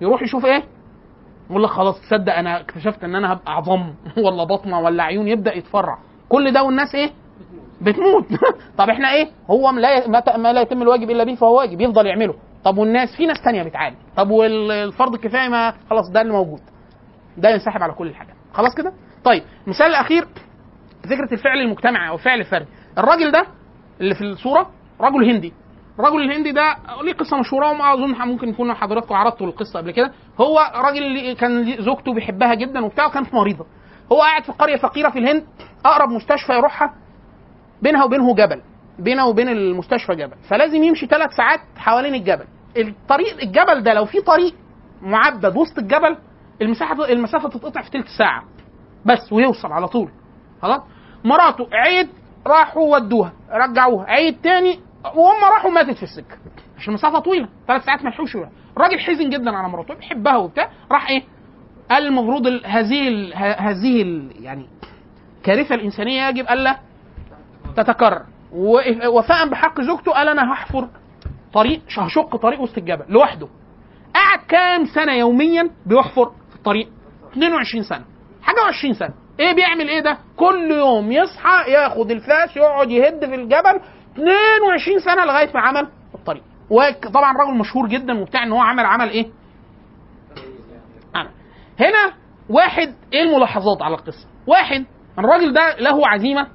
يروح 0.00 0.22
يشوف 0.22 0.44
إيه؟ 0.46 0.62
يقول 1.50 1.62
لك 1.62 1.70
خلاص 1.70 2.00
تصدق 2.00 2.34
أنا 2.34 2.60
اكتشفت 2.60 3.04
إن 3.04 3.14
أنا 3.14 3.32
هبقى 3.32 3.56
عظام 3.56 3.94
ولا 4.24 4.44
بطنة 4.44 4.80
ولا 4.80 5.02
عيون 5.02 5.28
يبدأ 5.28 5.54
يتفرع. 5.56 5.98
كل 6.28 6.52
ده 6.52 6.62
والناس 6.62 6.94
إيه؟ 6.94 7.10
بتموت. 7.82 8.24
طب 8.78 8.90
إحنا 8.90 9.12
إيه؟ 9.12 9.28
هو 9.50 9.70
لا 9.70 10.08
ما 10.36 10.52
لا 10.52 10.60
يتم 10.60 10.82
الواجب 10.82 11.10
إلا 11.10 11.24
به 11.24 11.34
فهو 11.34 11.58
واجب 11.58 11.80
يفضل 11.80 12.06
يعمله. 12.06 12.34
طب 12.64 12.78
والناس 12.78 13.16
في 13.16 13.26
ناس 13.26 13.42
تانية 13.44 13.62
بتعاني. 13.62 13.96
طب 14.16 14.30
والفرض 14.30 15.14
الكفاية 15.14 15.48
ما 15.48 15.74
خلاص 15.90 16.10
ده 16.10 16.20
اللي 16.20 16.32
موجود. 16.32 16.60
ده 17.36 17.50
ينسحب 17.50 17.82
على 17.82 17.92
كل 17.92 18.06
الحاجات. 18.06 18.34
خلاص 18.52 18.74
كده؟ 18.74 18.92
طيب 19.24 19.42
المثال 19.64 19.86
الأخير 19.86 20.24
فكره 21.04 21.32
الفعل 21.32 21.58
المجتمعي 21.58 22.08
أو 22.08 22.14
الفعل 22.14 22.40
الفردي. 22.40 22.66
الراجل 22.98 23.30
ده 23.30 23.46
اللي 24.00 24.14
في 24.14 24.20
الصورة 24.24 24.70
رجل 25.00 25.30
هندي. 25.30 25.52
الرجل 26.00 26.22
الهندي 26.22 26.52
ده 26.52 26.76
ليه 27.02 27.12
قصة 27.12 27.38
مشهورة 27.38 27.70
وما 27.70 27.94
أظن 27.94 28.28
ممكن 28.28 28.48
يكون 28.48 28.74
حضراتكم 28.74 29.14
عرضتوا 29.14 29.46
القصة 29.46 29.78
قبل 29.78 29.90
كده. 29.90 30.12
هو 30.40 30.72
راجل 30.74 31.32
كان 31.32 31.82
زوجته 31.82 32.14
بيحبها 32.14 32.54
جدا 32.54 32.84
وبتاع 32.84 33.06
وكانت 33.06 33.34
مريضة. 33.34 33.66
هو 34.12 34.20
قاعد 34.20 34.44
في 34.44 34.52
قرية 34.52 34.76
فقيرة 34.76 35.10
في 35.10 35.18
الهند 35.18 35.44
أقرب 35.84 36.08
مستشفى 36.08 36.52
يروحها 36.52 36.94
بينها 37.82 38.04
وبينه 38.04 38.34
جبل 38.34 38.62
بينه 38.98 39.26
وبين 39.26 39.48
المستشفى 39.48 40.14
جبل. 40.14 40.36
فلازم 40.48 40.82
يمشي 40.82 41.06
ثلاث 41.06 41.30
ساعات 41.32 41.60
حوالين 41.76 42.14
الجبل. 42.14 42.44
الطريق 42.76 43.42
الجبل 43.42 43.82
ده 43.82 43.94
لو 43.94 44.04
في 44.04 44.20
طريق 44.20 44.54
معبد 45.02 45.56
وسط 45.56 45.78
الجبل 45.78 46.16
المساحه 46.62 47.04
المسافة 47.04 47.48
تتقطع 47.48 47.82
في 47.82 47.90
ثلث 47.90 48.08
ساعة 48.18 48.44
بس 49.06 49.32
ويوصل 49.32 49.72
على 49.72 49.88
طول. 49.88 50.08
خلاص؟ 50.62 50.80
مراته 51.24 51.68
عيد 51.72 52.08
راحوا 52.46 52.94
ودوها 52.96 53.32
رجعوها. 53.50 54.04
عيد 54.06 54.40
تاني 54.42 54.80
وهم 55.04 55.44
راحوا 55.54 55.70
ماتت 55.70 55.96
في 55.96 56.02
السكة. 56.02 56.36
عشان 56.78 56.88
المسافه 56.88 57.18
طويلة 57.18 57.48
ثلاث 57.68 57.84
ساعات 57.84 58.00
يروحوا. 58.00 58.44
الراجل 58.76 58.98
حزن 59.00 59.30
جدا 59.30 59.56
على 59.56 59.68
مراته 59.68 59.94
بيحبها 59.94 60.36
وبتاع. 60.36 60.70
راح 60.92 61.08
إيه؟ 61.10 61.22
قال 61.90 62.06
المفروض 62.06 62.46
ال- 62.46 62.66
هذه 62.66 63.32
هذه 63.58 64.22
يعني 64.40 64.66
كارثة 65.44 65.74
الإنسانية 65.74 66.28
يجب 66.28 66.46
ألا 66.50 66.78
تتكرر. 67.76 68.22
و- 68.52 69.08
وفاء 69.08 69.48
بحق 69.48 69.80
زوجته 69.80 70.12
قال 70.12 70.28
أنا 70.28 70.52
هحفر 70.52 70.88
طريق 71.54 71.80
هشق 71.98 72.36
طريق 72.36 72.60
وسط 72.60 72.78
الجبل 72.78 73.04
لوحده. 73.08 73.48
قعد 74.14 74.38
كام 74.48 74.84
سنة 74.94 75.12
يوميا 75.12 75.70
بيحفر 75.86 76.32
في 76.50 76.56
الطريق؟ 76.56 76.88
22 77.32 77.82
سنة. 77.82 78.04
حاجة 78.42 78.56
و20 78.56 78.92
سنة. 78.98 79.14
إيه 79.40 79.52
بيعمل 79.52 79.88
إيه 79.88 80.00
ده؟ 80.00 80.18
كل 80.36 80.70
يوم 80.70 81.12
يصحى 81.12 81.70
ياخد 81.72 82.10
الفاس 82.10 82.56
يقعد 82.56 82.90
يهد 82.90 83.24
في 83.26 83.34
الجبل 83.34 83.80
22 84.18 84.98
سنة 84.98 85.24
لغاية 85.24 85.52
ما 85.54 85.60
عمل 85.60 85.88
الطريق. 86.14 86.42
وطبعا 86.70 87.32
راجل 87.36 87.58
مشهور 87.58 87.88
جدا 87.88 88.20
وبتاع 88.20 88.42
إن 88.42 88.52
هو 88.52 88.60
عمل 88.60 88.84
عمل 88.86 89.10
إيه؟ 89.10 89.26
عمل 91.14 91.30
هنا 91.80 92.12
واحد 92.48 92.94
إيه 93.12 93.22
الملاحظات 93.22 93.82
على 93.82 93.94
القصة؟ 93.94 94.26
واحد 94.46 94.84
الراجل 95.18 95.52
ده 95.52 95.76
له 95.78 96.08
عزيمة 96.08 96.46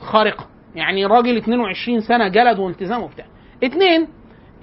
خارقة. 0.00 0.46
يعني 0.74 1.06
راجل 1.06 1.36
22 1.36 2.00
سنة 2.00 2.28
جلد 2.28 2.58
والتزام 2.58 3.02
وبتاع. 3.02 3.24
اتنين 3.64 4.08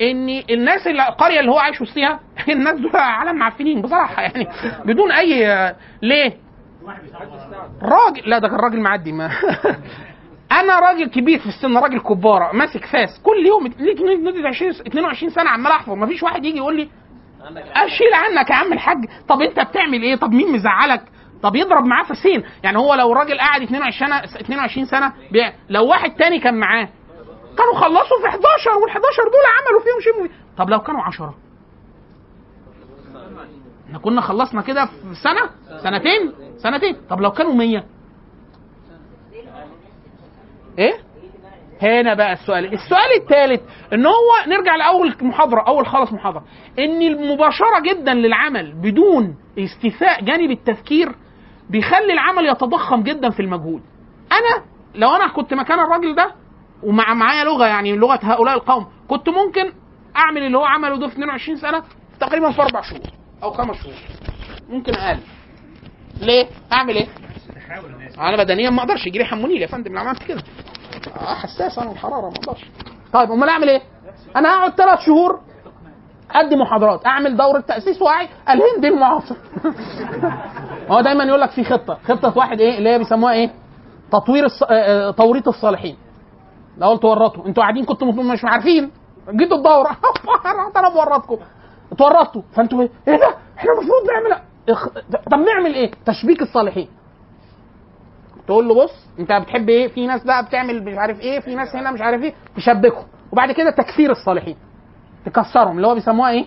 إن 0.01 0.43
الناس 0.49 0.87
اللي 0.87 1.07
القرية 1.07 1.39
اللي 1.39 1.51
هو 1.51 1.57
عايش 1.57 1.81
وسطها 1.81 2.19
الناس 2.49 2.79
دول 2.79 2.95
عالم 2.95 3.35
معفنين 3.35 3.81
بصراحة 3.81 4.21
يعني 4.21 4.47
بدون 4.85 5.11
أي 5.11 5.75
ليه؟ 6.01 6.37
راجل 7.81 8.29
لا 8.29 8.39
ده 8.39 8.47
كان 8.47 8.57
راجل 8.57 8.79
معدي 8.79 9.11
ما 9.11 9.29
أنا 10.51 10.79
راجل 10.79 11.09
كبير 11.09 11.39
في 11.39 11.45
السن 11.45 11.77
راجل 11.77 11.99
كباره 11.99 12.51
ماسك 12.53 12.85
فاس. 12.85 13.19
كل 13.23 13.45
يوم 13.47 13.67
ليك 13.67 14.01
مده 14.01 14.47
20 14.47 14.71
22 14.71 15.29
سنة 15.29 15.49
عمال 15.49 15.71
أحفظ. 15.71 15.93
ما 15.93 16.05
فيش 16.07 16.23
واحد 16.23 16.45
يجي 16.45 16.57
يقول 16.57 16.77
لي 16.77 16.89
أشيل 17.75 18.13
عنك 18.13 18.49
يا 18.49 18.55
عم 18.55 18.73
الحاج. 18.73 18.97
طب 19.27 19.41
أنت 19.41 19.59
بتعمل 19.59 20.01
إيه؟ 20.01 20.15
طب 20.15 20.31
مين 20.31 20.51
مزعلك؟ 20.53 21.01
طب 21.43 21.55
يضرب 21.55 21.85
معاه 21.85 22.03
فاسين 22.03 22.43
يعني 22.63 22.77
هو 22.77 22.93
لو 22.93 23.13
راجل 23.13 23.37
قاعد 23.39 23.61
22 23.61 24.09
سنه 24.09 24.23
22 24.39 24.85
سنة 24.85 25.13
بيع. 25.31 25.53
لو 25.69 25.87
واحد 25.87 26.11
تاني 26.15 26.39
كان 26.39 26.59
معاه 26.59 26.89
كانوا 27.57 27.73
خلصوا 27.75 28.19
في 28.21 28.27
11 28.27 28.43
وال 28.81 28.89
11 28.89 29.23
دول 29.23 29.45
عملوا 29.57 29.81
فيهم 29.81 30.27
شيء 30.27 30.31
طب 30.57 30.69
لو 30.69 30.79
كانوا 30.79 31.01
10 31.01 31.35
إحنا 33.87 33.99
كنا 33.99 34.21
خلصنا 34.21 34.61
كده 34.61 34.85
في 34.85 35.15
سنة؟ 35.23 35.49
سنتين؟ 35.83 36.33
سنتين. 36.57 36.95
طب 37.09 37.21
لو 37.21 37.31
كانوا 37.31 37.53
100 37.53 37.83
إيه؟ 40.77 40.93
هنا 41.81 42.13
بقى 42.13 42.33
السؤال. 42.33 42.73
السؤال 42.73 43.13
الثالث 43.21 43.61
إن 43.93 44.05
هو 44.05 44.13
نرجع 44.47 44.75
لأول 44.75 45.15
محاضرة 45.21 45.61
أول 45.67 45.87
خالص 45.87 46.13
محاضرة. 46.13 46.43
إن 46.79 47.01
المباشرة 47.01 47.79
جدا 47.85 48.13
للعمل 48.13 48.71
بدون 48.73 49.35
استيفاء 49.59 50.23
جانب 50.23 50.51
التفكير 50.51 51.15
بيخلي 51.69 52.13
العمل 52.13 52.45
يتضخم 52.45 53.03
جدا 53.03 53.29
في 53.29 53.39
المجهود. 53.39 53.81
أنا 54.31 54.63
لو 54.95 55.09
أنا 55.15 55.27
كنت 55.27 55.53
مكان 55.53 55.79
الراجل 55.79 56.15
ده 56.15 56.31
ومع 56.83 57.13
معايا 57.13 57.43
لغة 57.43 57.65
يعني 57.65 57.95
لغة 57.95 58.19
هؤلاء 58.23 58.55
القوم 58.55 58.87
كنت 59.07 59.29
ممكن 59.29 59.71
أعمل 60.15 60.43
اللي 60.43 60.57
هو 60.57 60.65
عمله 60.65 60.97
ده 60.99 61.07
في 61.07 61.13
22 61.13 61.57
سنة 61.57 61.83
تقريبا 62.19 62.51
في 62.51 62.61
أربع 62.61 62.81
شهور 62.81 63.01
أو 63.43 63.51
خمس 63.51 63.75
شهور. 63.83 63.93
ممكن 64.69 64.93
أقل. 64.93 65.19
ليه؟ 66.21 66.47
أعمل 66.73 66.95
إيه؟ 66.95 67.07
أنا 68.19 68.37
بدنيا 68.37 68.69
ما 68.69 68.81
أقدرش 68.81 69.07
يجي 69.07 69.17
لي 69.19 69.25
حمونيل 69.25 69.61
يا 69.61 69.67
فندم 69.67 69.93
لو 69.93 69.99
عملت 69.99 70.23
كده. 70.23 70.43
آه 71.19 71.33
حساس 71.33 71.79
أنا 71.79 71.91
الحرارة 71.91 72.21
ما 72.29 72.33
أقدرش. 72.35 72.65
طيب 73.13 73.31
أمال 73.31 73.49
أعمل 73.49 73.69
إيه؟ 73.69 73.81
أنا 74.35 74.49
هقعد 74.49 74.71
ثلاث 74.71 74.99
شهور 74.99 75.39
ادي 76.31 76.55
محاضرات 76.55 77.05
أعمل 77.05 77.37
دورة 77.37 77.59
تأسيس 77.59 78.01
وعي 78.01 78.27
الهند 78.49 78.85
المعاصر. 78.85 79.35
هو 80.91 81.01
دايما 81.01 81.23
يقول 81.23 81.41
لك 81.41 81.49
في 81.49 81.63
خطة 81.63 81.97
خطة 82.07 82.37
واحد 82.37 82.59
إيه 82.59 82.77
اللي 82.77 82.89
هي 82.89 82.97
بيسموها 82.97 83.33
إيه؟ 83.33 83.51
تطوير 84.11 84.45
الص... 84.45 84.63
آه، 84.63 84.67
آه، 85.07 85.11
توريط 85.11 85.47
الصالحين. 85.47 85.97
لو 86.77 86.87
قلت 86.89 87.05
ورطوا. 87.05 87.45
أنتوا 87.45 87.63
قاعدين 87.63 87.85
كنتوا 87.85 88.11
مش 88.11 88.45
عارفين. 88.45 88.91
جيتوا 89.31 89.57
الدورة. 89.57 89.97
أنا 90.77 90.89
بورطكم 90.89 91.37
اتورطتوا. 91.91 92.41
فانتوا 92.55 92.81
إيه؟ 92.81 92.89
إيه 93.07 93.15
ده؟ 93.19 93.35
إحنا 93.57 93.71
المفروض 93.71 94.03
نعمل. 94.11 94.41
طب 95.31 95.37
نعمل 95.39 95.73
إيه؟ 95.73 95.91
تشبيك 96.05 96.41
الصالحين. 96.41 96.87
تقول 98.47 98.67
له 98.67 98.83
بص 98.83 99.07
انت 99.19 99.31
بتحب 99.31 99.69
إيه؟ 99.69 99.87
في 99.87 100.07
ناس 100.07 100.23
بقى 100.23 100.45
بتعمل 100.45 100.83
مش 100.83 100.97
عارف 100.97 101.19
إيه 101.21 101.39
في 101.39 101.55
ناس 101.55 101.75
هنا 101.75 101.91
مش 101.91 102.01
عارف 102.01 102.21
إيه 102.21 102.33
تشبكهم. 102.55 103.05
وبعد 103.31 103.51
كده 103.51 103.71
تكفير 103.71 104.11
الصالحين. 104.11 104.55
تكسرهم 105.25 105.75
اللي 105.77 105.87
هو 105.87 105.93
بيسموها 105.95 106.29
إيه؟ 106.29 106.45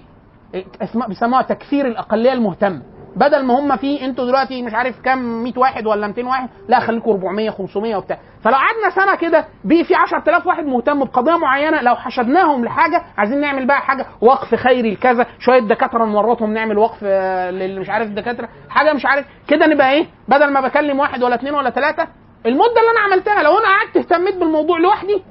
إيه، 0.55 0.65
بيسموها 1.09 1.43
تكفير 1.43 1.87
الأقلية 1.87 2.33
المهتمة. 2.33 2.83
بدل 3.17 3.45
ما 3.45 3.59
هم 3.59 3.77
في 3.77 4.05
أنتوا 4.05 4.25
دلوقتي 4.25 4.63
مش 4.63 4.75
عارف 4.75 5.01
كام 5.01 5.43
100 5.43 5.53
واحد 5.57 5.87
ولا 5.87 6.07
200 6.07 6.27
واحد 6.27 6.49
لا 6.69 6.81
خليكم 6.81 7.11
400 7.11 7.51
500 7.51 7.97
وبتاع. 7.97 8.19
فلو 8.45 8.55
قعدنا 8.55 8.91
سنة 8.95 9.15
كده 9.17 9.45
بي 9.65 9.85
في 9.85 9.95
10000 9.95 10.47
واحد 10.47 10.65
مهتم 10.67 11.05
بقضية 11.05 11.37
معينة 11.37 11.83
لو 11.83 11.95
حشدناهم 11.97 12.65
لحاجة 12.65 13.03
عايزين 13.19 13.41
نعمل 13.41 13.67
بقى 13.67 13.81
حاجة 13.81 14.07
وقف 14.21 14.55
خيري 14.55 14.91
لكذا 14.95 15.27
شوية 15.39 15.61
دكاترة 15.61 16.05
نورطهم 16.05 16.53
نعمل 16.55 16.79
وقف 16.79 16.99
آه، 17.05 17.51
للي 17.51 17.81
مش 17.81 17.91
عارف 17.91 18.07
الدكاتره 18.09 18.49
حاجة 18.69 18.93
مش 18.93 19.07
عارف 19.07 19.27
كده 19.49 19.67
نبقى 19.67 19.93
إيه؟ 19.93 20.07
بدل 20.29 20.53
ما 20.53 20.61
بكلم 20.61 20.99
واحد 21.01 21.23
ولا 21.23 21.35
اثنين 21.35 21.55
ولا 21.55 21.71
ثلاثة 21.71 22.09
المدة 22.47 22.81
اللي 22.81 22.91
أنا 22.91 23.01
عملتها 23.01 23.43
لو 23.43 23.59
أنا 23.59 23.67
قعدت 23.69 23.97
اهتميت 23.97 24.37
بالموضوع 24.37 24.79
لوحدي 24.79 25.23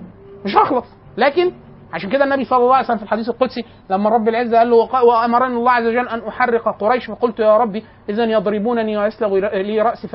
مش 0.46 0.56
هخلص. 0.58 0.86
لكن 1.18 1.52
عشان 1.94 2.10
كده 2.10 2.24
النبي 2.24 2.44
صلى 2.46 2.58
الله 2.60 2.76
عليه 2.76 2.86
وسلم 2.86 2.98
في 2.98 3.04
الحديث 3.04 3.30
القدسي 3.30 3.66
لما 3.90 4.10
رب 4.10 4.28
العزة 4.30 4.58
قال 4.58 4.70
له 4.70 4.76
وأمرني 5.04 5.56
الله 5.56 5.72
عز 5.72 5.86
وجل 5.86 6.08
أن 6.10 6.28
أحرق 6.28 6.78
قريش 6.80 7.06
فقلت 7.06 7.40
يا 7.40 7.58
ربي 7.58 7.84
اذا 8.10 8.24
يضربونني 8.24 8.98
ويسلغ 8.98 9.36
لي 9.38 9.82
رأسي 9.82 10.08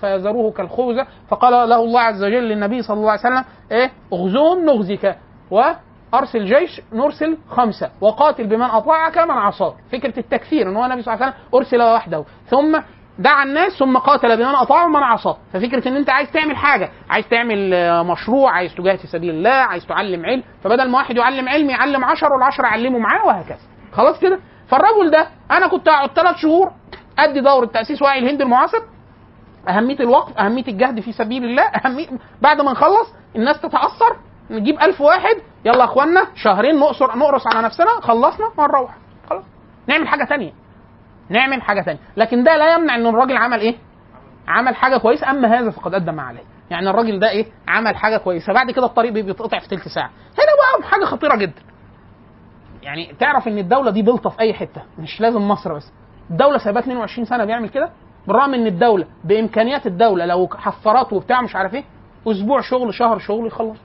فيذروه 0.00 0.52
كالخوذة. 0.52 1.06
فقال 1.28 1.68
له 1.68 1.76
الله 1.84 2.00
عز 2.00 2.24
وجل 2.24 2.42
للنبي 2.48 2.82
صلى 2.82 2.96
الله 2.96 3.10
عليه 3.10 3.20
وسلم 3.20 3.44
إيه؟ 3.72 3.90
أغزوهم 4.12 4.64
نغزك 4.64 5.16
وأرسل 5.50 6.44
جيش 6.44 6.80
نرسل 6.92 7.38
خمسة 7.48 7.90
وقاتل 8.00 8.46
بمن 8.46 8.62
أطاعك 8.62 9.18
من 9.18 9.30
عصاك. 9.30 9.74
فكرة 9.92 10.18
التكفير 10.18 10.68
إن 10.68 10.76
هو 10.76 10.84
النبي 10.84 11.02
صلى 11.02 11.14
الله 11.14 11.24
عليه 11.24 11.34
وسلم 11.34 11.44
أرسل 11.54 11.82
وحده 11.82 12.24
ثم 12.46 12.80
دعا 13.18 13.42
الناس 13.44 13.72
ثم 13.78 13.96
قاتل 13.98 14.36
بمن 14.36 14.54
أطاعه 14.54 14.86
ومن 14.86 15.02
عصاه. 15.02 15.36
ففكرة 15.52 15.88
إن 15.88 15.96
أنت 15.96 16.10
عايز 16.10 16.30
تعمل 16.32 16.56
حاجة 16.56 16.90
عايز 17.10 17.28
تعمل 17.28 17.74
آه، 17.74 18.02
مشروع 18.02 18.52
عايز 18.52 18.74
تجاهد 18.74 18.98
في 18.98 19.06
سبيل 19.06 19.30
الله 19.30 19.50
عايز 19.50 19.86
تعلم 19.86 20.26
علم 20.26 20.42
فبدل 20.64 20.90
ما 20.90 20.98
واحد 20.98 21.16
يعلم 21.16 21.48
علم 21.48 21.70
يعلم 21.70 22.04
10 22.04 22.32
والعشرة 22.32 22.66
يعلموا 22.66 23.00
معاه 23.00 23.26
وهكذا. 23.26 23.58
خلاص 23.92 24.20
كده؟ 24.20 24.38
فالرجل 24.68 25.10
ده 25.10 25.28
أنا 25.50 25.66
كنت 25.68 25.88
أقعد 25.88 26.10
ثلاث 26.10 26.36
شهور 26.36 26.70
أدي 27.18 27.40
دورة 27.40 27.66
تأسيس 27.66 28.02
وعي 28.02 28.18
الهند 28.18 28.42
المعاصر. 28.42 28.78
أهمية 29.68 30.00
الوقف 30.00 30.38
أهمية 30.38 30.68
الجهد 30.68 31.00
في 31.00 31.12
سبيل 31.12 31.44
الله 31.44 31.62
أهمية 31.62 32.06
بعد 32.42 32.60
ما 32.60 32.72
نخلص 32.72 33.14
الناس 33.36 33.60
تتاثر 33.60 34.16
نجيب 34.50 34.80
ألف 34.80 35.00
واحد 35.00 35.36
يلا 35.64 35.84
اخوانا 35.84 36.26
شهرين 36.34 36.78
نقصر 36.78 37.16
نقرص 37.18 37.46
على 37.46 37.62
نفسنا 37.66 37.90
خلصنا 38.02 38.46
ونروح. 38.58 38.94
خلاص. 39.30 39.44
نعمل 39.86 40.08
حاجة 40.08 40.24
تانية. 40.24 40.52
نعمل 41.30 41.62
حاجة 41.62 41.80
تانية. 41.80 41.98
لكن 42.16 42.42
ده 42.44 42.56
لا 42.56 42.74
يمنع 42.74 42.94
إن 42.94 43.06
الراجل 43.06 43.36
عمل 43.36 43.60
إيه؟ 43.60 43.74
عمل 44.48 44.76
حاجة 44.76 44.96
كويسة. 44.96 45.30
أما 45.30 45.58
هذا 45.58 45.70
فقد 45.70 45.94
أدى 45.94 46.10
ما 46.12 46.22
عليه. 46.22 46.42
يعني 46.70 46.90
الراجل 46.90 47.18
ده 47.20 47.30
إيه؟ 47.30 47.46
عمل 47.68 47.96
حاجة 47.96 48.16
كويسة. 48.16 48.52
بعد 48.52 48.70
كده 48.70 48.86
الطريق 48.86 49.12
بي- 49.12 49.22
بيتقطع 49.22 49.58
في 49.58 49.68
تلت 49.68 49.88
ساعة. 49.88 50.10
هنا 50.10 50.78
بقى 50.80 50.90
حاجة 50.90 51.04
خطيرة 51.04 51.36
جدا. 51.36 51.62
يعني 52.82 53.14
تعرف 53.20 53.48
إن 53.48 53.58
الدولة 53.58 53.90
دي 53.90 54.02
بلطة 54.02 54.30
في 54.30 54.40
أي 54.40 54.54
حتة؟ 54.54 54.82
مش 54.98 55.20
لازم 55.20 55.48
مصر 55.48 55.74
بس. 55.74 55.92
الدولة 56.30 56.58
سايباه 56.58 56.80
22 56.80 57.24
سنة 57.24 57.44
بيعمل 57.44 57.68
كده. 57.68 57.90
بالرغم 58.26 58.54
إن 58.54 58.66
الدولة 58.66 59.06
بإمكانيات 59.24 59.86
الدولة 59.86 60.26
لو 60.26 60.48
حفارات 60.56 61.12
وبتاع 61.12 61.42
مش 61.42 61.56
عارف 61.56 61.74
إيه 61.74 61.84
أسبوع 62.26 62.60
شغل 62.60 62.94
شهر 62.94 63.18
شغل 63.18 63.46
يخلص. 63.46 63.78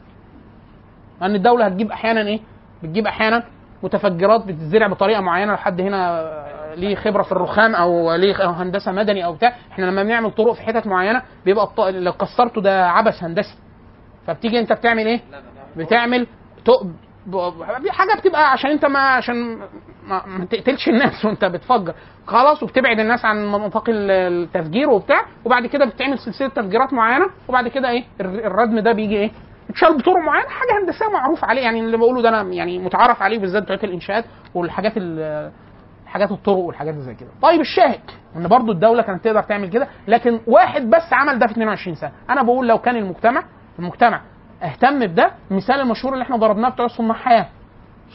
لأن 1.21 1.35
الدولة 1.35 1.65
هتجيب 1.65 1.91
أحيانا 1.91 2.21
إيه؟ 2.21 2.39
بتجيب 2.83 3.07
أحيانا 3.07 3.43
متفجرات 3.83 4.45
بتتزرع 4.45 4.87
بطريقة 4.87 5.21
معينة. 5.21 5.51
لو 5.51 5.57
حد 5.57 5.81
هنا 5.81 6.21
ليه 6.75 6.95
خبرة 6.95 7.23
في 7.23 7.31
الرخام 7.31 7.75
أو 7.75 8.15
ليه 8.15 8.35
أو 8.35 8.49
هندسة 8.49 8.91
مدني 8.91 9.25
أو 9.25 9.33
بتاع. 9.33 9.55
إحنا 9.71 9.85
لما 9.85 10.03
بنعمل 10.03 10.31
طرق 10.31 10.53
في 10.53 10.61
حتت 10.61 10.87
معينة 10.87 11.21
بيبقى 11.45 11.63
الط... 11.65 11.79
لو 11.81 12.11
كسرته 12.13 12.61
ده 12.61 12.87
عبث 12.89 13.23
هندسي. 13.23 13.55
فبتيجي 14.27 14.59
أنت 14.59 14.73
بتعمل 14.73 15.05
إيه؟ 15.07 15.21
بتعمل 15.77 16.27
تق... 16.65 16.83
ب- 17.25 17.89
حاجة 17.89 18.19
بتبقى 18.19 18.51
عشان 18.51 18.69
أنت 18.71 18.85
ما 18.85 18.99
عشان 18.99 19.57
ما, 20.07 20.25
ما 20.25 20.45
تقتلش 20.45 20.87
الناس 20.89 21.13
وأنت 21.25 21.45
بتفجر. 21.45 21.93
خلاص 22.27 22.63
وبتبعد 22.63 22.99
الناس 22.99 23.25
عن 23.25 23.45
مناطق 23.47 23.83
ال- 23.89 24.11
التفجير 24.11 24.89
وبتاع. 24.89 25.21
وبعد 25.45 25.65
كده 25.65 25.85
بتعمل 25.85 26.19
سلسلة 26.19 26.47
تفجيرات 26.47 26.93
معينة. 26.93 27.25
وبعد 27.47 27.67
كده 27.67 27.89
إيه؟ 27.89 28.03
الر- 28.21 28.45
الردم 28.47 28.79
ده 28.79 28.91
بيجي 28.91 29.15
إيه؟ 29.17 29.31
اتشال 29.69 29.97
بطرق 29.97 30.17
معينة. 30.17 30.49
حاجة 30.49 30.81
هندسية 30.83 31.05
معروف 31.13 31.43
عليه. 31.45 31.61
يعني 31.61 31.79
اللي 31.79 31.97
بقوله 31.97 32.21
ده 32.21 32.29
أنا 32.29 32.41
يعني 32.53 32.79
متعارف 32.79 33.21
عليه 33.21 33.39
بالذات 33.39 33.63
بتوع 33.63 33.77
الإنشاءات 33.83 34.25
والحاجات 34.55 34.93
ال- 34.97 35.51
حاجات 36.13 36.31
الطرق 36.31 36.55
والحاجات 36.57 36.95
زي 36.95 37.13
كده. 37.15 37.29
طيب 37.41 37.61
الشاهد 37.61 37.99
إن 38.35 38.47
برضو 38.47 38.71
الدولة 38.71 39.01
كانت 39.01 39.23
تقدر 39.23 39.41
تعمل 39.41 39.69
كده 39.69 39.87
لكن 40.07 40.39
واحد 40.47 40.89
بس 40.89 41.13
عمل 41.13 41.39
ده 41.39 41.45
في 41.47 41.51
22 41.51 41.95
سنة. 41.95 42.11
أنا 42.29 42.43
بقول 42.43 42.67
لو 42.67 42.77
كان 42.77 42.95
المجتمع 42.95 43.43
المجتمع 43.79 44.21
اهتم 44.63 44.99
بده 45.07 45.31
المثال 45.51 45.75
المشهور 45.75 46.13
اللي 46.13 46.23
إحنا 46.23 46.37
ضربناه 46.37 46.69
بتوع 46.69 46.87
صناع 46.87 47.15
حياه 47.15 47.47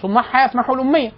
صناع 0.02 0.22
حياه 0.22 0.46
في 0.46 0.58
محو 0.58 0.74
الاميه 0.74 1.10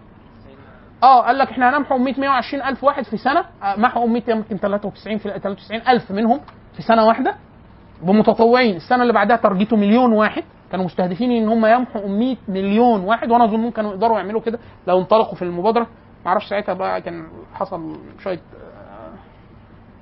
آه 1.02 1.22
قال 1.22 1.38
لك 1.38 1.48
إحنا 1.50 1.70
هنمحو 1.76 1.98
100 1.98 2.20
120 2.20 2.62
ألف 2.62 2.84
واحد 2.84 3.04
في 3.04 3.16
سنة. 3.16 3.44
آه، 3.62 3.76
محو 3.76 4.04
اميه 4.04 4.22
يمكن 4.28 4.56
93 4.58 5.18
في 5.18 5.28
93 5.28 5.80
ألف 5.88 6.10
منهم 6.10 6.40
في 6.76 6.82
سنة 6.82 7.06
واحدة. 7.06 7.34
بمتطوعين. 8.02 8.76
السنة 8.76 9.02
اللي 9.02 9.12
بعدها 9.12 9.36
تارجته 9.36 9.76
مليون 9.76 10.12
واحد. 10.12 10.42
كانوا 10.70 10.84
مستهدفين 10.84 11.30
إن 11.30 11.48
هم 11.48 11.66
يمحوا 11.66 12.08
100 12.08 12.36
مليون 12.48 13.00
واحد 13.00 13.30
وأنا 13.30 13.44
أظن 13.44 13.70
كانوا 13.70 13.90
يقدروا 13.90 14.18
يعملوا 14.18 14.40
كده 14.40 14.58
لو 14.86 14.98
انطلقوا 15.00 15.34
في 15.34 15.42
المبادرة. 15.42 15.86
ما 16.24 16.28
أعرفش 16.30 16.48
ساعتها 16.48 16.72
بقى 16.74 17.00
كان 17.02 17.28
حصل 17.54 17.98
شوية 18.22 18.40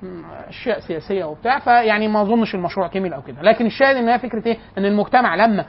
آه، 0.03 0.49
أشياء 0.49 0.79
سياسية 0.79 1.23
وبتاع 1.25 1.59
فيعني 1.59 2.07
ما 2.07 2.21
أظنش 2.21 2.55
المشروع 2.55 2.87
كمل 2.87 3.13
أو 3.13 3.21
كده. 3.21 3.41
لكن 3.41 3.65
الشاهد 3.65 3.95
إن 3.95 4.09
هي 4.09 4.19
فكرة 4.19 4.47
إيه؟ 4.47 4.57
إن 4.77 4.85
المجتمع 4.85 5.35
لما 5.35 5.65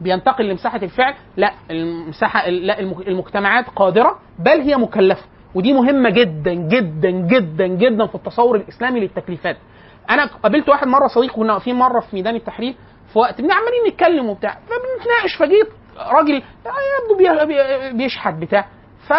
بينتقل 0.00 0.48
لمساحة 0.48 0.76
الفعل 0.82 1.14
لا 1.36 1.52
المساحة 1.70 2.48
لا 2.48 2.78
الم- 2.80 3.00
المجتمعات 3.06 3.64
قادرة 3.76 4.18
بل 4.38 4.60
هي 4.60 4.76
مكلفة. 4.76 5.24
ودي 5.54 5.72
مهمة 5.72 6.10
جدا 6.10 6.54
جدا 6.54 7.10
جدا 7.10 7.66
جدا 7.66 8.06
في 8.06 8.14
التصور 8.14 8.56
الإسلامي 8.56 9.00
للتكليفات. 9.00 9.56
أنا 10.10 10.26
قابلت 10.26 10.68
واحد 10.68 10.86
مرة 10.86 11.06
صديق 11.06 11.32
كنا 11.32 11.52
واقفين 11.52 11.74
مرة 11.74 12.00
في 12.00 12.16
ميدان 12.16 12.34
التحرير 12.36 12.74
في 13.12 13.18
وقت 13.18 13.40
عمالين 13.40 13.86
نتكلم 13.88 14.28
وبتاع 14.28 14.50
فبنتناقش 14.54 15.36
فجيت 15.38 15.68
راجل 16.12 16.34
يبدو 16.34 17.16
بي- 17.18 17.46
بي- 17.46 17.92
بيشحت 17.96 18.34
بتاع. 18.34 18.66
ف 19.08 19.12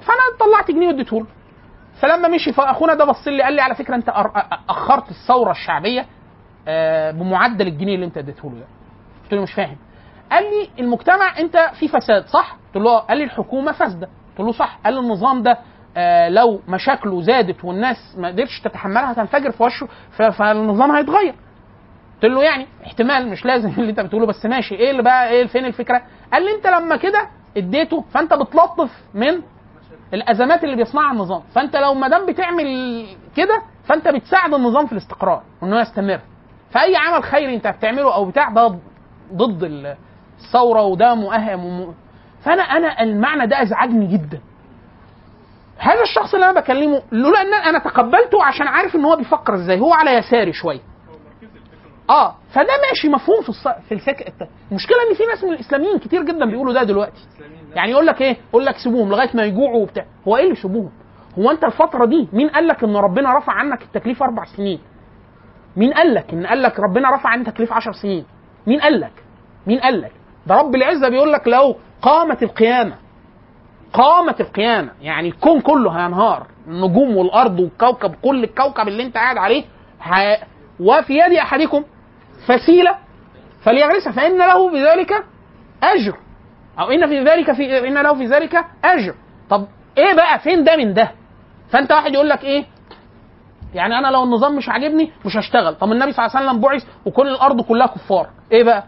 فأنا 0.00 0.20
طلعت 0.40 0.70
جنيه 0.70 0.86
واديته 0.86 1.16
له. 1.20 1.26
فلما 2.00 2.28
مشي 2.28 2.52
فأخونا 2.52 2.94
ده 2.94 3.04
بص 3.04 3.28
لي 3.28 3.42
قال 3.42 3.52
لي 3.54 3.60
على 3.62 3.74
فكرة 3.74 3.94
أنت 3.94 4.08
أخرت 4.68 5.10
الثورة 5.10 5.50
الشعبية 5.50 6.06
آه، 6.68 7.10
بمعدل 7.10 7.66
الجنيه 7.66 7.94
اللي 7.94 8.06
أنت 8.06 8.18
اديته 8.18 8.50
له 8.50 8.58
ده. 8.58 8.66
قلت 9.24 9.32
له 9.34 9.42
مش 9.42 9.52
فاهم. 9.52 9.76
قال 10.32 10.42
لي 10.44 10.82
المجتمع 10.82 11.38
أنت 11.38 11.70
في 11.78 11.88
فساد 11.88 12.26
صح؟ 12.26 12.56
قلت 12.74 12.84
له 12.84 12.90
آه. 12.90 13.00
قال 13.00 13.18
لي 13.18 13.24
الحكومة 13.24 13.72
فاسدة. 13.72 14.08
قلت 14.38 14.40
له 14.46 14.52
صح. 14.52 14.78
قال 14.84 14.94
لي 14.94 15.00
النظام 15.00 15.42
ده 15.42 15.58
آه 15.96 16.28
لو 16.28 16.60
مشاكله 16.68 17.22
زادت 17.22 17.64
والناس 17.64 17.96
ما 18.18 18.28
قدرتش 18.28 18.60
تتحملها 18.60 19.12
هتنفجر 19.12 19.50
في 19.50 19.62
وشه 19.62 19.88
فالنظام 20.32 20.90
هيتغير. 20.90 21.34
قلت 22.14 22.24
له 22.32 22.42
يعني 22.42 22.66
احتمال 22.86 23.28
مش 23.28 23.44
لازم 23.44 23.68
اللي 23.68 23.90
أنت 23.90 24.00
بتقوله 24.00 24.26
بس 24.26 24.46
ماشي. 24.46 24.74
إيه 24.74 24.90
اللي 24.90 25.02
بقى؟ 25.02 25.28
إيه 25.28 25.46
فين 25.46 25.64
الفكرة؟ 25.64 26.02
قال 26.32 26.44
لي 26.44 26.54
أنت 26.56 26.66
لما 26.66 26.96
كده 26.96 27.28
اديته 27.56 28.04
فانت 28.14 28.34
بتلطف 28.34 28.90
من 29.14 29.42
الازمات 30.14 30.64
اللي 30.64 30.76
بيصنعها 30.76 31.12
النظام. 31.12 31.42
فانت 31.54 31.76
لو 31.76 31.94
ما 31.94 32.08
دام 32.08 32.26
بتعمل 32.26 32.66
كده 33.36 33.62
فانت 33.84 34.08
بتساعد 34.08 34.54
النظام 34.54 34.86
في 34.86 34.92
الاستقرار 34.92 35.42
وإنه 35.62 35.80
يستمر. 35.80 36.20
فأي 36.70 36.96
عمل 36.96 37.22
خيري 37.22 37.54
انت 37.54 37.66
بتعمله 37.66 38.14
أو 38.14 38.24
بتاع 38.24 38.48
ده 38.50 38.78
ضد 39.34 39.62
ال- 39.64 39.96
الثورة 40.40 40.82
وده 40.82 41.14
مؤهم 41.14 41.64
وم... 41.64 41.94
فأنا 42.44 42.62
أنا 42.62 43.02
المعنى 43.02 43.46
ده 43.46 43.62
أزعجني 43.62 44.06
جدا. 44.06 44.40
هذا 45.78 46.02
الشخص 46.02 46.34
اللي 46.34 46.50
أنا 46.50 46.60
بكلمه 46.60 47.02
لولا 47.12 47.40
إن 47.42 47.54
أنا 47.54 47.78
تقبلته 47.78 48.44
عشان 48.44 48.68
عارف 48.68 48.94
إن 48.96 49.04
هو 49.04 49.16
بيفكر 49.16 49.54
إزاي 49.54 49.80
هو 49.80 49.92
على 49.92 50.10
يساري 50.10 50.52
شوية. 50.52 50.80
آه 52.10 52.34
فده 52.52 52.68
ماشي 52.88 53.08
مفهوم 53.08 53.42
في 53.42 53.48
الص... 53.48 53.68
في 53.88 53.92
الفكر 53.94 54.32
المشكلة 54.70 54.96
إن 55.10 55.14
في 55.16 55.22
ناس 55.26 55.44
من 55.44 55.52
الإسلاميين 55.52 55.98
كتير 55.98 56.22
جدا 56.22 56.44
بيقولوا 56.46 56.72
ده 56.72 56.82
دلوقتي. 56.82 57.20
يعني 57.74 57.90
يقول 57.90 58.06
لك 58.06 58.22
إيه؟ 58.22 58.36
يقول 58.50 58.66
لك 58.66 58.76
سيبوهم 58.84 59.08
لغاية 59.10 59.30
ما 59.34 59.42
يجوعوا 59.44 59.82
وبتاع. 59.82 60.04
هو 60.28 60.36
إيه 60.36 60.44
اللي 60.44 60.54
سيبوهم 60.54 60.90
هو 61.38 61.50
أنت 61.50 61.64
الفترة 61.64 62.06
دي 62.06 62.28
مين 62.32 62.48
قال 62.48 62.66
لك 62.68 62.84
إن 62.84 62.96
ربنا 62.96 63.38
رفع 63.38 63.52
عنك 63.52 63.82
التكليف 63.82 64.22
أربع 64.22 64.44
سنين؟ 64.44 64.78
مين 65.76 65.92
قال 65.92 66.14
لك 66.14 66.32
إن 66.32 66.46
قال 66.46 66.62
لك 66.62 66.80
ربنا 66.80 67.14
رفع 67.14 67.28
عنك 67.28 67.46
تكليف 67.46 67.72
عشر 67.72 67.92
سنين؟ 67.92 68.24
مين 68.66 68.80
قال 68.80 69.00
لك؟ 69.00 69.12
مين 69.66 69.80
قال 69.80 70.00
لك؟ 70.00 70.12
ده 70.46 70.54
رب 70.54 70.74
العزة 70.74 71.08
بيقول 71.08 71.32
لك 71.32 71.48
لو 71.48 71.76
قامت 72.02 72.42
القيامة 72.42 72.94
قامت 73.92 74.40
القيامة. 74.40 74.90
يعني 75.02 75.28
الكون 75.28 75.60
كله 75.60 75.90
هينهار. 75.90 76.46
النجوم 76.68 77.16
والأرض 77.16 77.60
والكوكب 77.60 78.14
كل 78.22 78.44
الكوكب 78.44 78.88
اللي 78.88 79.02
أنت 79.02 79.14
قاعد 79.16 79.36
عليه 79.38 79.64
ه... 80.02 80.36
وفي 80.80 81.12
يد 81.18 81.32
أحدكم 81.32 81.82
فسيلة 82.46 82.96
فليغرسها 83.62 84.12
فإن 84.12 84.38
له 84.38 84.70
بذلك 84.70 85.12
أجر. 85.82 86.16
أو 86.78 86.90
إن 86.90 87.06
في 87.06 87.20
ذلك 87.24 87.52
في 87.52 87.88
إن 87.88 87.94
له 88.02 88.14
في 88.14 88.26
ذلك 88.26 88.64
أجر. 88.84 89.14
طب 89.50 89.66
إيه 89.98 90.14
بقى؟ 90.14 90.38
فين 90.38 90.64
ده 90.64 90.76
من 90.76 90.94
ده؟ 90.94 91.10
فأنت 91.70 91.92
واحد 91.92 92.14
يقول 92.14 92.28
لك 92.28 92.44
إيه؟ 92.44 92.64
يعني 93.74 93.98
أنا 93.98 94.08
لو 94.08 94.24
النظام 94.24 94.56
مش 94.56 94.68
عاجبني 94.68 95.12
مش 95.26 95.36
هشتغل. 95.36 95.74
طب 95.74 95.92
النبي 95.92 96.12
صلى 96.12 96.26
الله 96.26 96.36
عليه 96.36 96.48
وسلم 96.48 96.60
بعث 96.60 96.82
وكل 97.06 97.28
الأرض 97.28 97.60
كلها 97.60 97.86
كفار. 97.86 98.28
إيه 98.52 98.64
بقى؟ 98.64 98.84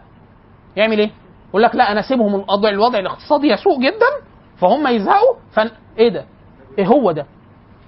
يعمل 0.75 0.99
إيه؟ 0.99 1.11
يقول 1.49 1.63
لك 1.63 1.75
لا 1.75 1.91
أنا 1.91 1.99
أسيبهم 1.99 2.35
الوضع 2.35 2.69
الوضع 2.69 2.99
الاقتصادي 2.99 3.47
يسوء 3.47 3.79
جدا 3.79 4.25
فهم 4.57 4.87
يزهقوا. 4.87 5.35
فن... 5.53 5.69
إيه 5.97 6.09
ده؟ 6.09 6.25
إيه 6.79 6.85
هو 6.87 7.11
ده؟ 7.11 7.25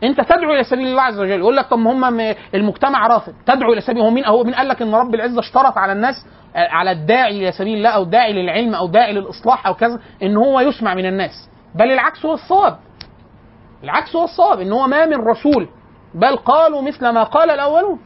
انت 0.06 0.22
تدعو 0.22 0.54
إلى 0.54 0.64
سبيل 0.64 0.88
الله 0.88 1.02
عز 1.02 1.20
وجل. 1.20 1.40
يقول 1.40 1.56
لك 1.56 1.66
طب 1.66 1.78
هم 1.80 2.20
المجتمع 2.56 3.08
رافض. 3.08 3.34
تدعو 3.46 3.74
إلى 3.74 3.82
سبيل 3.82 4.02
هو 4.02 4.10
مين؟ 4.10 4.26
هو 4.26 4.44
مين 4.44 4.56
قال 4.56 4.68
لك 4.68 4.82
ان 4.82 4.96
رب 4.96 5.16
العزة 5.16 5.40
اشترط 5.40 5.78
على 5.78 5.92
الناس 5.92 6.16
آه، 6.56 6.68
على 6.70 6.92
الداعي 6.92 7.38
إلى 7.38 7.52
سبيل 7.52 7.78
الله 7.78 7.90
أو 7.90 8.04
الداعي 8.04 8.34
للعلم 8.34 8.76
أو 8.76 8.88
داعي 8.88 9.14
للاصلاح 9.14 9.68
أو 9.68 9.74
كذا 9.74 10.00
ان 10.24 10.38
هو 10.38 10.60
يسمع 10.60 10.94
من 10.94 11.06
الناس. 11.06 11.50
بل 11.76 11.92
العكس 11.92 12.26
هو 12.26 12.34
الصواب. 12.34 12.78
العكس 13.84 14.16
هو 14.16 14.24
الصواب 14.24 14.60
ان 14.60 14.72
هو 14.72 14.88
ما 14.88 15.06
من 15.06 15.16
رسول. 15.18 15.70
بل 16.16 16.36
قالوا 16.36 16.82
مثل 16.82 17.10
ما 17.10 17.24
قال 17.24 17.50
الأولون. 17.50 18.00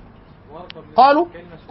قالوا 0.96 1.26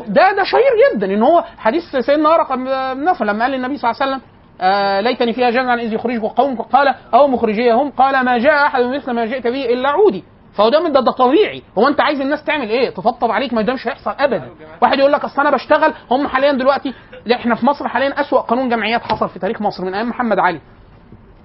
ده 0.08 0.32
ده 0.32 0.44
شهير 0.44 0.94
جدا 0.94 1.06
ان 1.06 1.22
هو 1.22 1.44
حديث 1.58 1.82
سيدنا 1.96 2.28
ورقه 2.28 2.56
بن 2.56 3.04
نوفل 3.04 3.26
لما 3.26 3.44
قال 3.44 3.52
للنبي 3.52 3.76
صلى 3.76 3.90
الله 3.90 4.02
عليه 4.02 4.12
وسلم 4.12 4.27
آه 4.60 5.00
ليتني 5.00 5.32
فيها 5.32 5.50
جزعا 5.50 5.74
إذ 5.76 5.92
يخرجك 5.92 6.22
قوم. 6.22 6.56
قال 6.56 6.94
أو 7.14 7.28
مخرجيهم. 7.28 7.90
قال 7.90 8.24
ما 8.24 8.38
جاء 8.38 8.66
أحد 8.66 8.82
مثل 8.82 9.10
ما 9.12 9.26
جئت 9.26 9.46
به 9.46 9.64
إلا 9.64 9.88
عودي. 9.88 10.24
فهو 10.54 10.68
ده 10.68 10.80
من 10.80 10.92
ده, 10.92 11.00
طبيعي. 11.00 11.62
هو 11.78 11.88
أنت 11.88 12.00
عايز 12.00 12.20
الناس 12.20 12.44
تعمل 12.44 12.68
إيه؟ 12.68 12.90
تطبطب 12.90 13.30
عليك 13.30 13.54
ما 13.54 13.62
ده 13.62 13.72
مش 13.72 13.88
هيحصل 13.88 14.14
ابدا. 14.18 14.48
واحد 14.82 14.98
يقول 14.98 15.12
لك 15.12 15.24
أصل 15.24 15.40
أنا 15.40 15.50
بشتغل. 15.50 15.94
هم 16.10 16.26
حاليا 16.26 16.52
دلوقتي 16.52 16.94
إحنا 17.32 17.54
في 17.54 17.66
مصر 17.66 17.88
حاليا 17.88 18.20
أسوأ 18.20 18.40
قانون 18.40 18.68
جمعيات 18.68 19.02
حصل 19.02 19.28
في 19.28 19.38
تاريخ 19.38 19.60
مصر 19.62 19.84
من 19.84 19.94
أيام 19.94 20.08
محمد 20.08 20.38
علي. 20.38 20.60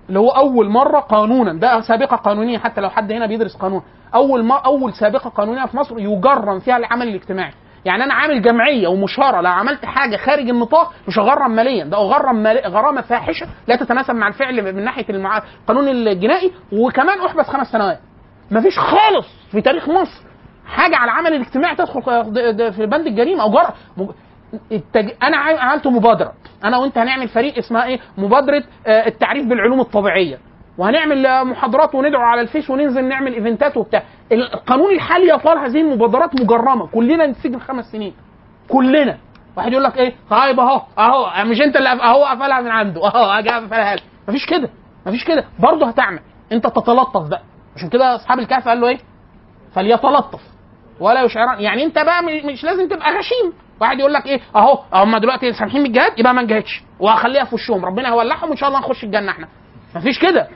اللي 0.10 0.19
هو 0.19 0.30
أول 0.30 0.69
مرة 0.69 0.99
قانونا. 0.99 1.53
ده 1.53 1.81
سابقة 1.81 2.15
قانونية 2.15 2.57
حتى 2.57 2.81
لو 2.81 2.90
حد 2.90 3.11
هنا 3.11 3.26
بيدرس 3.26 3.56
قانون. 3.56 3.81
أول 4.15 4.44
ما 4.44 4.56
أول 4.56 4.94
سابقة 4.94 5.30
قانونية 5.30 5.65
في 5.65 5.77
مصر 5.77 5.99
يجرم 5.99 6.60
فيها 6.60 6.77
العمل 6.77 7.07
الاجتماعي. 7.07 7.53
يعني 7.85 8.03
أنا 8.03 8.14
عامل 8.14 8.41
جمعية 8.41 8.88
ومشارة 8.88 9.41
لو 9.41 9.51
عملت 9.51 9.85
حاجة 9.85 10.18
خارج 10.18 10.49
النطاق 10.49 10.93
مش 11.07 11.19
هغرم 11.19 11.51
ماليا 11.51 11.85
ده 11.85 11.97
أغرم 11.97 12.35
مالي 12.35 12.60
غرامة 12.60 13.01
فاحشة 13.01 13.47
لا 13.68 13.76
تتناسب 13.76 14.15
مع 14.15 14.27
الفعل 14.27 14.73
من 14.73 14.84
ناحية 14.84 15.05
المع... 15.10 15.38
القانون 15.61 15.88
الجنائي 15.88 16.51
وكمان 16.72 17.19
أحبس 17.19 17.45
خمس 17.47 17.68
سنوات. 17.72 17.99
مفيش 18.51 18.80
خالص 18.80 19.27
في 19.51 19.61
تاريخ 19.61 19.89
مصر 19.89 20.22
حاجة 20.68 20.95
على 20.95 21.11
العمل 21.11 21.34
الاجتماعي 21.34 21.76
تدخل 21.76 22.01
في 22.73 22.85
بند 22.85 23.07
الجريمة 23.07 23.43
أو 23.43 23.51
جرم 23.51 24.10
التج... 24.72 25.10
أنا 25.23 25.38
عملت 25.38 25.88
مبادرة. 25.88 26.34
أنا 26.64 26.77
وأنت 26.77 26.97
هنعمل 26.97 27.27
فريق 27.27 27.57
اسمها 27.57 27.85
إيه؟ 27.85 27.99
مبادرة 28.18 28.64
آه، 28.88 29.07
التعريف 29.07 29.45
بالعلوم 29.45 29.80
الطبيعية. 29.80 30.38
وهنعمل 30.77 31.45
محاضرات 31.45 31.95
وندعو 31.95 32.21
على 32.21 32.41
الفيس 32.41 32.69
وننزل 32.69 33.03
نعمل 33.05 33.33
إيفنتات 33.33 33.77
وبتاع. 33.77 34.03
القانون 34.31 34.93
الحالي 34.95 35.29
يطال 35.29 35.57
هذه 35.57 35.81
المبادرات 35.81 36.41
مجرمة. 36.41 36.87
كلنا 36.87 37.27
نتسجن 37.27 37.59
خمس 37.59 37.85
سنين. 37.91 38.13
كلنا. 38.69 39.17
واحد 39.57 39.71
يقول 39.71 39.83
لك 39.83 39.97
إيه؟ 39.97 40.13
طيب 40.29 40.59
أهو 40.59 40.81
أهو 40.99 41.45
مش 41.45 41.61
أنت 41.61 41.75
اللي 41.75 41.89
أهو 41.89 42.23
قفلها 42.25 42.61
من 42.61 42.71
عنده. 42.71 43.07
أهو 43.07 43.31
أجي 43.39 43.49
قفلها 43.49 43.95
مفيش 44.27 44.45
كده. 44.45 44.69
مفيش 45.05 45.25
كده. 45.25 45.45
برضه 45.59 45.87
هتعمل. 45.87 46.19
أنت 46.51 46.67
تتلطف 46.67 47.27
بقى. 47.29 47.41
عشان 47.75 47.89
كده 47.89 48.15
أصحاب 48.15 48.39
الكهف 48.39 48.67
قال 48.67 48.81
له 48.81 48.87
إيه؟ 48.87 48.97
فليتلطف. 49.75 50.41
ولا 50.99 51.21
يشعرن 51.23 51.59
يعني 51.61 51.83
أنت 51.83 51.95
بقى 51.95 52.23
مش 52.23 52.63
لازم 52.63 52.87
تبقى 52.87 53.17
غشيم. 53.17 53.53
واحد 53.81 53.99
يقول 53.99 54.13
لك 54.13 54.25
إيه؟ 54.25 54.39
أهو 54.55 54.79
هم 54.93 55.17
دلوقتي 55.17 55.53
سامحين 55.53 55.83
بالجهاد 55.83 56.19
يبقى 56.19 56.33
ما 56.33 56.41
نجاهدش 56.41 56.83
وهخليها 56.99 57.43
في 57.43 57.55
وشهم. 57.55 57.85
ربنا 57.85 58.09
هيولعهم 58.13 58.49
وإن 58.49 58.57
شاء 58.57 58.69
الله 58.69 58.79
نخش 58.79 59.03
الجنة 59.03 59.31
إحنا. 59.31 59.47
مفيش 59.95 60.19
كده. 60.19 60.47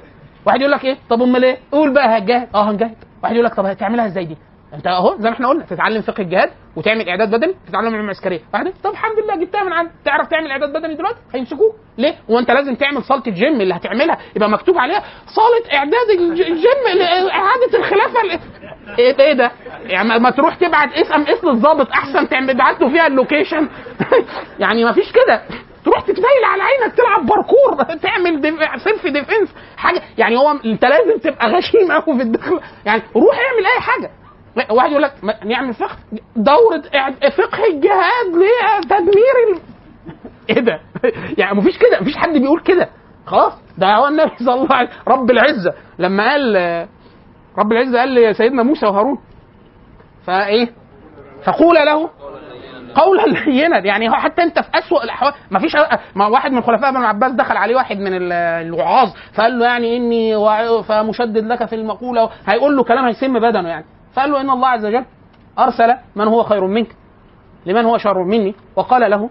واحد 0.48 0.60
يقول 0.60 0.72
لك 0.72 0.86
إيه؟ 0.86 0.98
طب 1.10 1.22
أمال 1.22 1.44
إيه؟ 1.46 1.58
قول 1.72 1.94
بقى 1.94 2.18
هتجاهد 2.18 2.48
آه 2.56 2.72
هنجاهد 2.72 2.96
واحد 3.24 3.34
يقول 3.34 3.46
لك 3.46 3.54
طب 3.56 3.66
هتعملها 3.66 4.06
إزاي 4.06 4.26
دي؟ 4.26 4.38
أنت 4.74 4.88
أهو 4.88 5.16
زي 5.20 5.30
ما 5.30 5.36
إحنا 5.36 5.48
قلنا 5.48 5.66
تتعلم 5.66 6.02
فقه 6.02 6.22
الجهاد 6.22 6.50
وتعمل 6.76 7.10
إعداد 7.10 7.30
بدني 7.36 7.56
تتعلم 7.68 7.88
العلوم 7.88 8.06
العسكريه 8.06 8.40
واحد 8.54 8.74
طب 8.84 8.92
الحمد 8.92 9.20
لله 9.24 9.36
جبتها 9.46 9.64
من 9.64 9.74
عندك 9.74 9.92
تعرف 10.06 10.28
تعمل 10.28 10.52
إعداد 10.52 10.70
بدني 10.74 10.96
دلوقتي؟ 10.96 11.18
هيمسكوك. 11.34 11.76
ليه؟ 11.98 12.16
هو 12.30 12.40
انت 12.40 12.52
لازم 12.52 12.76
تعمل 12.76 13.04
صالة 13.04 13.24
الجيم 13.28 13.62
اللي 13.62 13.74
هتعملها 13.76 14.18
يبقى 14.36 14.50
مكتوب 14.50 14.78
عليها 14.78 15.04
صالة 15.26 15.78
إعداد 15.78 16.10
الج- 16.20 16.42
الجيم 16.42 16.98
لاعاده 16.98 17.78
الخلافه 17.80 18.22
ال- 18.22 18.40
إيه 19.00 19.20
إيه 19.20 19.34
ده؟ 19.34 19.52
يعني 19.86 20.20
ما- 20.20 20.30
تروح 20.30 20.56
تبعت 20.56 20.94
SMS 20.94 21.44
للظابط 21.44 21.90
أحسن 21.92 22.30
تعمل 22.30 22.54
تبعت 22.54 22.82
له 22.82 22.90
فيها 22.90 23.08
ال 23.08 23.14
location. 23.14 23.68
يعني 24.60 24.84
ما 24.86 24.92
فيش 24.92 25.12
كده. 25.12 25.42
تروح 25.88 26.02
تتنيل 26.02 26.44
على 26.46 26.64
عينك 26.64 26.96
تلعب 26.96 27.26
باركور 27.26 27.96
تعمل. 27.96 28.42
self 28.80 29.08
defense 29.08 29.56
حاجة 29.78 30.02
يعني 30.18 30.38
هو 30.38 30.52
انت 30.66 30.86
لازم 30.86 31.18
تبقى 31.18 31.52
غشيم 31.52 31.92
قوي 31.92 32.18
في 32.18 32.24
الدخل 32.24 32.60
يعني 32.86 33.02
روح 33.16 33.36
اعمل 33.36 33.66
أي 33.76 33.82
حاجة 33.82 34.12
واحد 34.72 34.92
يقول 34.92 35.04
لك 35.04 35.14
نعمل 35.46 35.74
فقه 35.74 35.98
دورة 36.36 36.82
فقه 37.38 37.66
الجهاد 37.74 38.28
لتدمير 38.28 39.36
ال... 39.54 39.60
إيه 40.50 40.60
ده؟ 40.60 40.80
يعني 41.40 41.58
مفيش 41.58 41.78
كده 41.78 42.02
مفيش 42.02 42.18
حد 42.18 42.38
بيقول 42.38 42.60
كده 42.60 42.90
خلاص 43.26 43.54
ده 43.78 43.96
هو 43.96 44.08
النبي 44.08 44.32
صلى 44.40 44.54
الله 44.54 44.76
عليه 44.76 44.90
رب 45.08 45.32
العزة 45.32 45.74
لما 46.00 46.32
قال 46.32 46.56
رب 47.58 47.72
العزة 47.72 48.00
قال 48.00 48.16
لسيدنا 48.16 48.64
موسى 48.64 48.86
وهارون 48.86 49.20
فإيه؟ 50.26 50.70
فقول 51.46 51.76
له 51.76 52.10
قولا 52.96 53.22
لينا 53.24 53.78
يعني 53.80 54.10
هو 54.10 54.14
حتى 54.14 54.44
انت 54.44 54.60
في 54.60 54.68
اسوء 54.78 55.04
الأحوال 55.04 55.34
ما 55.52 55.60
فيش 55.60 55.76
ما 56.16 56.28
واحد 56.28 56.52
من 56.52 56.62
خلفاء 56.62 56.90
ابن 56.90 56.98
العباس 56.98 57.32
دخل 57.32 57.58
عليه 57.58 57.76
واحد 57.76 57.98
من 57.98 58.14
ال- 58.18 58.32
الوعاظ 58.68 59.10
فقال 59.34 59.60
له 59.60 59.66
يعني 59.66 59.98
إني 59.98 60.34
فمشدد 60.84 61.46
لك 61.46 61.66
في 61.66 61.76
المقولة 61.76 62.30
هيقول 62.48 62.76
له 62.78 62.84
كلام 62.84 63.06
هيسم 63.06 63.40
بدنه 63.40 63.70
يعني 63.70 63.86
فقال 64.14 64.32
له 64.32 64.42
إن 64.42 64.50
الله 64.50 64.68
عز 64.68 64.86
وجل 64.86 65.06
أرسل 65.60 65.94
من 66.16 66.28
هو 66.28 66.44
خير 66.44 66.68
منك 66.68 66.88
لمن 67.66 67.86
هو 67.86 67.98
شر 67.98 68.24
مني 68.24 68.56
وقال 68.76 69.12
له 69.12 69.30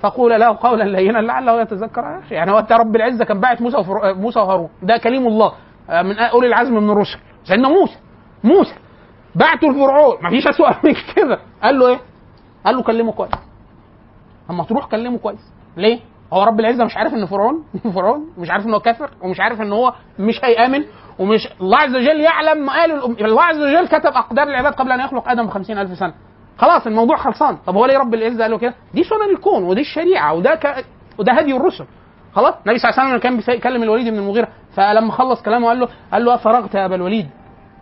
فقول 0.00 0.30
له 0.40 0.56
قولا 0.60 0.84
لينا 0.84 1.18
لعله 1.18 1.60
يتذكر. 1.60 2.20
يعني 2.30 2.50
هو 2.52 2.66
رب 2.70 2.96
العزة 2.96 3.24
كان 3.24 3.40
باعت 3.40 3.62
موسى. 3.62 3.76
موسى 4.16 4.38
وهارون 4.40 4.68
ده 4.82 4.96
كليم 4.96 5.26
الله 5.26 5.52
آه، 5.90 6.02
من 6.02 6.18
أولي 6.18 6.46
العزم 6.46 6.74
من 6.76 6.90
الرسل 6.90 7.18
سيدنا 7.44 7.68
موسى 7.68 7.96
موسى 8.44 8.74
بعته 9.34 9.68
لفرعون 9.68 10.16
مفيش 10.22 10.46
اسوء 10.46 10.68
من 10.84 10.94
كده 11.16 11.38
قال 11.62 11.78
له 11.78 11.88
إيه؟ 11.88 11.98
قال 12.64 12.76
له 12.76 12.82
كلمه 12.82 13.12
كويس. 13.12 13.30
اما 14.50 14.64
تروح 14.64 14.86
كلمه 14.86 15.18
كويس. 15.18 15.52
ليه؟ 15.76 16.00
هو 16.32 16.42
رب 16.42 16.60
العزة 16.60 16.84
مش 16.84 16.96
عارف 16.96 17.14
ان 17.14 17.26
فرعون 17.26 17.64
فرعون 17.94 18.26
مش 18.38 18.50
عارف 18.50 18.66
ان 18.66 18.74
هو 18.74 18.80
كافر 18.80 19.10
ومش 19.22 19.40
عارف 19.40 19.60
ان 19.60 19.72
هو 19.72 19.94
مش 20.18 20.44
هيآمن 20.44 20.84
ومش 21.18 21.48
الله 21.60 21.78
عز 21.78 21.94
وجل 21.96 22.20
يعلم 22.20 22.66
مقال 22.66 22.92
الأم... 22.92 23.16
الله 23.20 23.42
عز 23.42 23.56
وجل 23.56 23.88
كتب 23.88 24.12
أقدار 24.12 24.48
العباد 24.48 24.72
قبل 24.72 24.92
أن 24.92 25.00
يخلق 25.00 25.28
آدم 25.28 25.46
ب 25.46 25.56
ألف 25.56 25.98
سنة. 25.98 26.14
خلاص 26.58 26.86
الموضوع 26.86 27.16
خلصان. 27.16 27.56
طب 27.66 27.74
هو 27.76 27.86
ليه 27.86 27.98
رب 27.98 28.14
العزة 28.14 28.42
قال 28.42 28.50
له 28.50 28.58
كده؟ 28.58 28.74
دي 28.94 29.04
سنن 29.04 29.34
الكون 29.36 29.64
ودي 29.64 29.80
الشريعة 29.80 30.34
وده 30.34 30.54
ك... 30.54 30.84
وده 31.18 31.32
هدي 31.32 31.56
الرسل. 31.56 31.84
خلاص؟ 32.32 32.54
النبي 32.66 32.78
صلى 32.78 32.90
الله 32.90 33.00
عليه 33.00 33.08
وسلم 33.08 33.20
كان 33.20 33.54
بيكلم 33.56 33.82
الوليد 33.82 34.08
بن 34.08 34.18
المغيرة 34.18 34.48
فلما 34.72 35.12
خلص 35.12 35.42
كلامه 35.42 35.68
قال 35.68 35.80
له 35.80 35.88
قال 36.12 36.24
له 36.24 36.36
فرغت 36.36 36.74
يا 36.74 36.84
أبا 36.86 36.94
الوليد؟ 36.94 37.28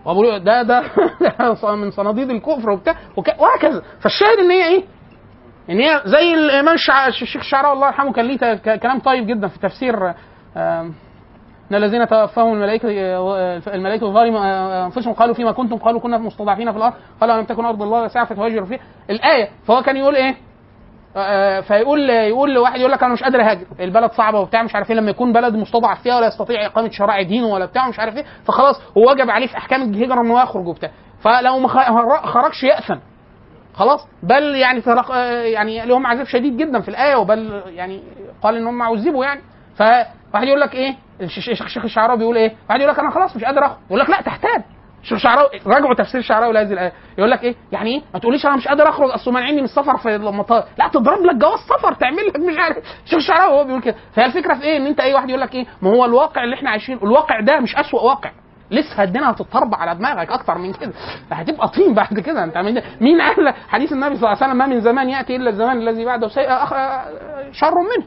وابو 0.09 0.23
لؤلؤ 0.23 0.39
ده 0.39 0.63
ده 0.63 0.83
من 1.77 1.91
صناديد 1.91 2.31
الكفر 2.31 2.71
وبتاع 2.71 2.95
وهكذا 3.17 3.83
فالشاهد 4.01 4.39
إن 4.39 4.51
هي 4.51 4.67
إيه؟ 4.67 4.85
إن 5.71 5.81
هي 5.81 6.03
زي 6.05 6.35
الإمام 6.35 6.77
الشيخ 7.09 7.37
الشعراوي 7.37 7.75
الله 7.75 7.87
يرحمه 7.87 8.13
كان 8.13 8.27
ليه 8.27 8.55
كلام 8.57 8.99
طيب 8.99 9.27
جدا 9.27 9.49
في 9.49 9.59
تفسير 9.59 10.15
إن 11.71 11.75
الذين 11.75 12.09
توفاهم 12.09 12.53
الملائكة 12.53 12.89
آه، 12.91 13.63
الملائكة 13.67 14.13
ظالم 14.13 14.37
آه، 14.37 14.87
أنفسهم 14.87 15.13
قالوا 15.13 15.35
فيما 15.35 15.53
كنتم 15.53 15.77
قالوا 15.77 16.01
كنا 16.01 16.19
مستضعفين 16.19 16.73
في 16.73 16.79
الأرض 16.79 16.95
قالوا 17.21 17.37
لم 17.37 17.45
تكن 17.45 17.65
أرض 17.65 17.83
الله 17.83 18.03
واسعه 18.03 18.25
فتهاجروا 18.25 18.67
فيها 18.67 18.81
الآية 19.11 19.49
فهو 19.67 19.83
كان 19.83 19.97
يقول 19.97 20.17
إيه؟ 20.17 20.35
آه، 21.17 21.61
فيقول 21.61 22.11
يقول 22.11 22.55
لواحد 22.55 22.81
يقول 22.81 22.93
لك 22.93 23.03
أنا 23.03 23.13
مش 23.13 23.23
قادر 23.23 23.41
اهاجر 23.41 23.67
البلد 23.81 24.11
صعبة 24.13 24.41
وبتاع 24.41 24.63
مش 24.63 24.75
عارف 24.75 24.91
إيه 24.91 24.97
لما 24.97 25.11
يكون 25.11 25.33
بلد 25.33 25.55
مستضعف 25.55 26.03
فيها 26.03 26.17
ولا 26.17 26.27
يستطيع 26.27 26.67
إقامة 26.67 26.91
شرائع 26.91 27.23
دينه 27.23 27.47
ولا 27.47 27.65
بتاع 27.65 27.89
مش 27.89 27.99
عارف 27.99 28.17
إيه 28.17 28.25
فخلاص 28.45 28.81
هو 28.99 29.11
وجب 29.11 29.31
عليه 29.31 29.47
في 29.47 29.57
أحكام 29.57 29.83
الهجرة 29.83 30.21
انه 30.21 30.43
يخرج 30.43 30.67
وبتاع. 30.67 30.91
فلو 31.21 31.59
ما 31.59 31.69
خرجش 32.27 32.63
يأثم. 32.65 32.99
خلاص؟ 33.75 34.09
بل 34.23 34.43
يعني 34.57 34.83
آه، 35.13 35.43
يعني 35.43 35.87
لهم 35.87 36.07
عذاب 36.07 36.27
شديد 36.27 36.57
جدا 36.57 36.81
في 36.81 36.89
الآية 36.89 37.17
وبل 37.17 37.63
يعني 37.67 38.03
قال 38.43 38.57
إن 38.57 38.67
هم 38.67 38.83
عذبوا 38.83 39.25
يعني. 39.25 39.41
فواحد 39.77 40.47
يقول 40.47 40.61
لك 40.61 40.75
إيه 40.75 40.95
الش- 41.21 41.39
الش- 41.49 41.63
الشيخ 41.63 41.85
الشعراوي 41.85 42.19
بيقول 42.19 42.37
إيه 42.37 42.53
واحد 42.69 42.81
يقول 42.81 42.93
لك 42.93 42.99
أنا 42.99 43.11
خلاص 43.11 43.37
مش 43.37 43.45
قادر 43.45 43.67
أخرج. 43.67 43.77
يقول 43.91 44.01
لك 44.01 44.11
لا 44.11 44.21
تحتاج. 44.21 44.63
الشعراوي 45.13 45.49
راجعوا 45.67 45.95
تفسير 45.95 46.21
الشعراوي 46.21 46.53
لهذه 46.53 46.73
الايه 46.73 46.93
يقول 47.19 47.31
لك 47.31 47.43
إيه؟ 47.43 47.55
يعني 47.73 47.91
إيه؟ 47.91 48.03
ما 48.15 48.21
تقوليش 48.21 48.47
أنا 48.47 48.57
مش 48.57 48.69
قادر 48.69 48.89
أخرج 48.89 49.11
أصل 49.11 49.33
مانعيني 49.33 49.59
من 49.59 49.65
السفر 49.65 49.97
في 49.97 50.17
المطار 50.17 50.65
لا 50.79 50.89
تضرب 50.89 51.25
لك 51.25 51.35
جواز 51.35 51.59
سفر 51.61 51.93
تعمل 51.95 52.27
لك 52.27 52.37
مش 52.39 52.59
عارف. 52.59 52.77
الشيخ 53.05 53.19
الشعراوي 53.19 53.53
هو 53.61 53.65
بيقول 53.65 53.81
كده. 53.83 53.95
فهي 54.13 54.27
الفكرة 54.27 54.55
في 54.55 54.63
إيه؟ 54.63 54.77
إن 54.77 54.87
أنت 54.87 55.01
أي 55.01 55.15
واحد 55.15 55.29
يقول 55.29 55.41
لك 55.41 55.55
إيه؟ 55.55 55.67
ما 55.83 55.91
هو 55.91 56.05
الواقع 56.05 56.45
اللي 56.45 56.55
إحنا 56.55 56.71
عايشينه 56.71 57.03
الواقع 57.03 57.41
ده 57.41 57.61
مش 57.61 57.77
أسوأ 57.77 58.01
واقع. 58.01 58.31
لسه 58.71 59.03
الدنيا 59.03 59.31
هتتطربع 59.31 59.79
على 59.79 59.95
دماغك 59.99 60.31
أكتر 60.33 60.59
من 60.59 60.73
كده. 60.73 60.93
هتبقى 61.33 61.69
طين 61.69 61.95
بعد 61.95 62.21
كده 62.21 62.45
أنت 62.45 62.59
من 62.59 62.83
مين 63.01 63.21
قال؟ 63.21 63.55
حديث 63.69 63.93
النبي 63.93 64.17
صلى 64.17 64.27
الله 64.33 64.37
عليه 64.43 64.47
وسلم 64.47 64.57
ما 64.59 64.67
من 64.67 64.81
زمان 64.81 65.09
يأتي 65.09 65.37
إلا 65.37 65.51
الزمان 65.51 65.79
الذي 65.79 66.05
بعده 66.05 66.27
أخ... 66.37 66.71
شر 67.53 67.75
منه. 67.75 68.07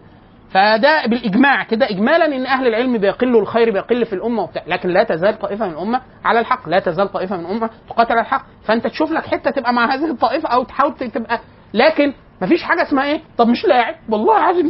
فده 0.53 1.05
بالإجماع 1.05 1.63
كده 1.63 1.89
اجمالا 1.89 2.25
إن 2.25 2.45
أهل 2.45 2.67
العلم 2.67 2.97
بيقلوا 2.97 3.41
الخير 3.41 3.71
بيقل 3.71 4.05
في 4.05 4.13
الأمة 4.13 4.43
وبتاع. 4.43 4.63
لكن 4.67 4.89
لا 4.89 5.03
تزال 5.03 5.39
طائفة 5.39 5.67
من 5.67 5.73
الامه 5.73 6.01
على 6.25 6.39
الحق. 6.39 6.69
لا 6.69 6.79
تزال 6.79 7.11
طائفة 7.11 7.37
من 7.37 7.45
الامه 7.45 7.69
تقاتل 7.89 8.11
على 8.11 8.21
الحق. 8.21 8.45
فأنت 8.65 8.87
تشوف 8.87 9.11
لك 9.11 9.25
حتة 9.25 9.51
تبقى 9.51 9.73
مع 9.73 9.93
هذه 9.95 10.11
الطائفة 10.11 10.49
أو 10.49 10.63
تحاول 10.63 10.93
تبقى. 10.93 11.39
لكن 11.73 12.13
مفيش 12.41 12.63
حاجة 12.63 12.81
اسمها 12.81 13.03
إيه؟ 13.03 13.21
طب 13.37 13.47
مش 13.47 13.65
لاعب. 13.65 13.95
والله 14.09 14.33
عايزين 14.33 14.67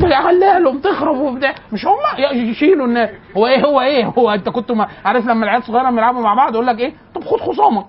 لهم 0.63 0.79
تخرب 0.79 1.17
وبتاع. 1.17 1.55
مش 1.73 1.85
هم؟ 1.85 2.23
يشيلوا 2.49 2.85
الناس. 2.85 3.09
هو 3.37 3.47
إيه؟ 3.47 3.65
هو 3.65 3.81
إيه؟ 3.81 4.05
هو 4.05 4.29
أنت 4.29 4.49
كنت 4.49 4.71
عارف 5.05 5.25
لما 5.27 5.43
العيال 5.45 5.63
صغيرة 5.63 5.89
بيلعبوا 5.89 6.21
مع 6.21 6.33
بعض 6.33 6.53
يقول 6.53 6.67
لك 6.67 6.79
إيه؟ 6.79 6.93
طب 7.15 7.23
خد 7.23 7.39
خصامك. 7.39 7.85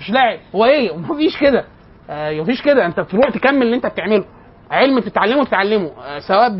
مش 0.00 0.10
لاعب. 0.10 0.38
هو 0.54 0.64
إيه؟ 0.64 0.96
مفيش 0.96 1.40
كده. 1.40 1.64
آه 2.10 2.40
مفيش 2.40 2.62
كده. 2.62 2.86
أنت 2.86 3.00
تروح 3.00 3.30
تكمل 3.30 3.62
اللي 3.62 3.76
أنت 3.76 3.86
بتعمله. 3.86 4.24
علم 4.74 5.00
تتعلمه 5.00 5.44
آه، 6.04 6.18
سواء 6.18 6.56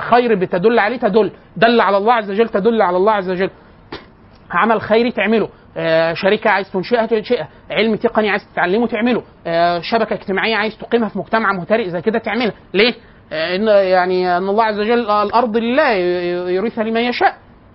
خير 0.00 0.34
بتدل 0.34 0.78
عليه 0.78 0.96
تدل. 0.96 1.32
دل 1.56 1.80
على 1.80 1.96
الله 1.96 2.14
عز 2.14 2.30
وجل 2.30 2.48
تدل 2.48 2.82
على 2.82 2.96
الله 2.96 3.12
عز 3.12 3.30
وجل. 3.30 3.50
عمل 4.50 4.80
خيري 4.80 5.12
تعمله. 5.12 5.48
آه، 5.76 6.12
شركة 6.12 6.50
عايز 6.50 6.72
تنشئها 6.72 7.06
تنشئها. 7.06 7.48
علم 7.70 7.96
تقني 7.96 8.30
عايز 8.30 8.52
تتعلمه 8.52 8.86
تعمله. 8.86 9.22
آه، 9.46 9.80
شبكة 9.80 10.14
اجتماعية 10.14 10.56
عايز 10.56 10.78
تقيمها 10.78 11.08
في 11.08 11.18
مجتمع 11.18 11.52
مهترئ 11.52 11.88
زي 11.88 12.02
كده 12.02 12.18
تعملها. 12.18 12.54
ليه؟ 12.74 12.94
آه، 13.32 13.56
إن 13.56 13.66
يعني 13.68 14.36
إن 14.36 14.48
الله 14.48 14.64
عز 14.64 14.78
وجل 14.78 15.10
الأرض 15.10 15.56
لله 15.56 15.90
يورثها 16.50 16.84
لمن 16.84 17.00
يشاء. 17.00 17.34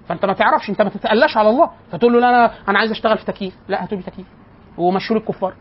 فأنت 0.10 0.26
ما 0.26 0.34
تعرفش 0.34 0.70
أنت 0.70 0.82
ما 0.82 0.90
تتألاش 0.90 1.38
على 1.38 1.50
الله. 1.50 1.70
فتقول 1.92 2.14
له 2.14 2.20
لا 2.20 2.30
أنا 2.30 2.52
أنا 2.70 2.80
عايز 2.80 2.92
أشتغل 2.92 3.18
في 3.18 3.26
تكييف. 3.26 3.54
لا 3.68 3.84
هاتوا 3.84 3.98
لي 3.98 4.04
تكييف. 4.04 4.28
لي 4.78 5.18
الكفار. 5.18 5.54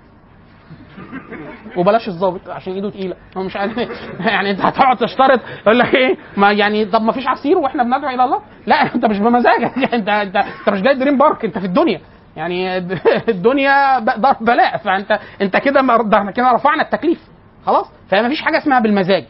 وبلاش 1.76 2.08
الظابط 2.08 2.48
عشان 2.48 2.72
ايده 2.72 2.90
تقيلة. 2.90 3.16
هو 3.36 3.42
مش 3.42 3.56
عارف 3.56 3.78
يعني 4.20 4.50
انت 4.50 4.60
هتقعد 4.60 4.96
تشترط 4.96 5.40
يقول 5.66 5.78
لك 5.78 5.94
إيه 5.94 6.16
ما 6.36 6.52
يعني 6.52 6.84
طب 6.84 7.02
ما 7.02 7.12
فيش 7.12 7.28
عصير 7.28 7.58
وإحنا 7.58 7.82
بندعو 7.82 8.14
إلى 8.14 8.24
الله؟ 8.24 8.40
لا 8.66 8.94
انت 8.94 9.04
مش 9.06 9.18
بمزاجك. 9.18 9.78
انت 9.94 10.08
انت 10.08 10.36
انت 10.36 10.70
مش 10.70 10.82
جاي 10.82 10.94
دريم 10.94 11.18
بارك 11.18 11.44
انت 11.44 11.58
في 11.58 11.64
الدنيا. 11.66 12.00
يعني 12.36 12.76
الدنيا 13.28 13.98
بلاء. 14.40 14.76
فانت 14.76 15.18
انت 15.42 15.56
كده 15.56 15.80
إحنا 15.80 16.30
كده 16.30 16.52
رفعنا 16.52 16.82
التكليف. 16.82 17.20
خلاص؟ 17.66 17.86
فما 18.08 18.28
فيش 18.28 18.42
حاجة 18.42 18.58
اسمها 18.58 18.80
بالمزاج. 18.80 19.24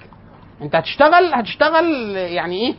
انت 0.62 0.76
هتشتغل 0.76 1.34
هتشتغل 1.34 2.16
يعني 2.16 2.56
إيه 2.60 2.74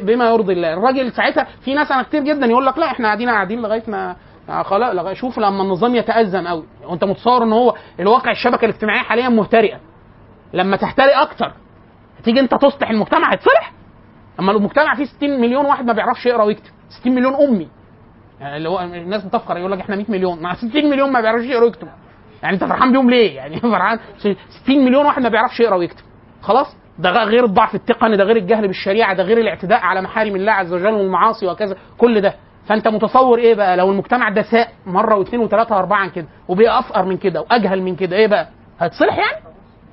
بما 0.00 0.30
يرضي 0.30 0.52
الله. 0.52 0.72
الراجل 0.72 1.12
ساعتها 1.12 1.46
في 1.64 1.74
ناس 1.74 1.92
أنا 1.92 2.02
كتير 2.02 2.22
جدا 2.22 2.46
يقول 2.46 2.66
لك 2.66 2.78
لا 2.78 2.86
إحنا 2.86 3.06
قاعدين 3.06 3.30
قاعدين 3.30 3.62
لغاية 3.62 3.82
ما 3.88 4.16
آه 4.48 4.62
خلاص 4.62 5.16
شوف 5.16 5.38
لما 5.38 5.62
النظام 5.62 5.94
يتأزم 5.94 6.46
قوي. 6.46 6.64
وانت 6.84 7.04
متصور 7.04 7.42
ان 7.42 7.52
هو 7.52 7.74
الواقع 8.00 8.30
الشبكة 8.30 8.64
الاجتماعية 8.64 9.00
حاليا 9.02 9.28
مهترئه 9.28 9.80
لما 10.52 10.76
تهترئ 10.76 11.12
أكتر 11.22 11.52
تيجي 12.24 12.40
انت 12.40 12.54
تصلح 12.54 12.90
المجتمع 12.90 13.32
هيتصلح. 13.32 13.72
أما 14.40 14.52
المجتمع 14.52 14.94
فيه 14.94 15.04
60 15.04 15.40
مليون 15.40 15.66
واحد 15.66 15.84
ما 15.84 15.92
بيعرفش 15.92 16.26
يقرأ 16.26 16.44
ويكتب. 16.44 16.70
60 17.00 17.14
مليون 17.14 17.34
أمي. 17.34 17.68
يعني 18.40 18.56
اللي 18.56 18.68
هو 18.68 18.80
الناس 18.80 19.24
بتفخر 19.24 19.56
يقول 19.56 19.72
لك 19.72 19.80
إحنا 19.80 19.96
100 19.96 20.04
مليون. 20.08 20.42
مع 20.42 20.54
60 20.54 20.90
مليون 20.90 21.12
ما 21.12 21.20
بيعرفش 21.20 21.44
يقرأ 21.44 21.64
ويكتب. 21.64 21.88
يعني 22.42 22.54
أنت 22.54 22.64
فرحان 22.64 22.92
بيهم 22.92 23.10
ليه؟ 23.10 23.36
يعني 23.36 23.60
فرحان. 23.72 23.98
60 24.62 24.84
مليون 24.84 25.06
واحد 25.06 25.22
ما 25.22 25.28
بيعرفش 25.28 25.60
يقرأ 25.60 25.76
ويكتب. 25.76 26.04
خلاص؟ 26.42 26.76
ده 26.98 27.10
غير 27.10 27.44
الضعف 27.44 27.74
التقني 27.74 28.16
ده 28.16 28.24
غير 28.24 28.36
الجهل 28.36 28.66
بالشريعة 28.66 29.14
ده 29.14 29.22
غير 29.22 29.38
الاعتداء 29.38 29.80
على 29.80 30.02
محارم 30.02 30.36
الله 30.36 30.52
عز 30.52 30.72
وجل 30.72 30.92
والمعاصي 30.94 31.46
وكذا. 31.46 31.76
كل 31.98 32.20
ده. 32.20 32.34
فانت 32.66 32.88
متصور 32.88 33.38
إيه 33.38 33.54
بقى؟ 33.54 33.76
لو 33.76 33.90
المجتمع 33.90 34.28
ده 34.28 34.42
ساء 34.42 34.68
مرة 34.86 35.16
واثنين 35.16 35.42
وثلاثة 35.42 35.74
وأربعة 35.76 35.98
عن 35.98 36.10
كده 36.10 36.26
وبقى 36.48 36.78
افقر 36.78 37.04
من 37.04 37.16
كده 37.16 37.40
وأجهل 37.40 37.82
من 37.82 37.96
كده 37.96 38.16
إيه 38.16 38.26
بقى؟ 38.26 38.48
هيتصلح 38.80 39.18
يعني؟ 39.18 39.44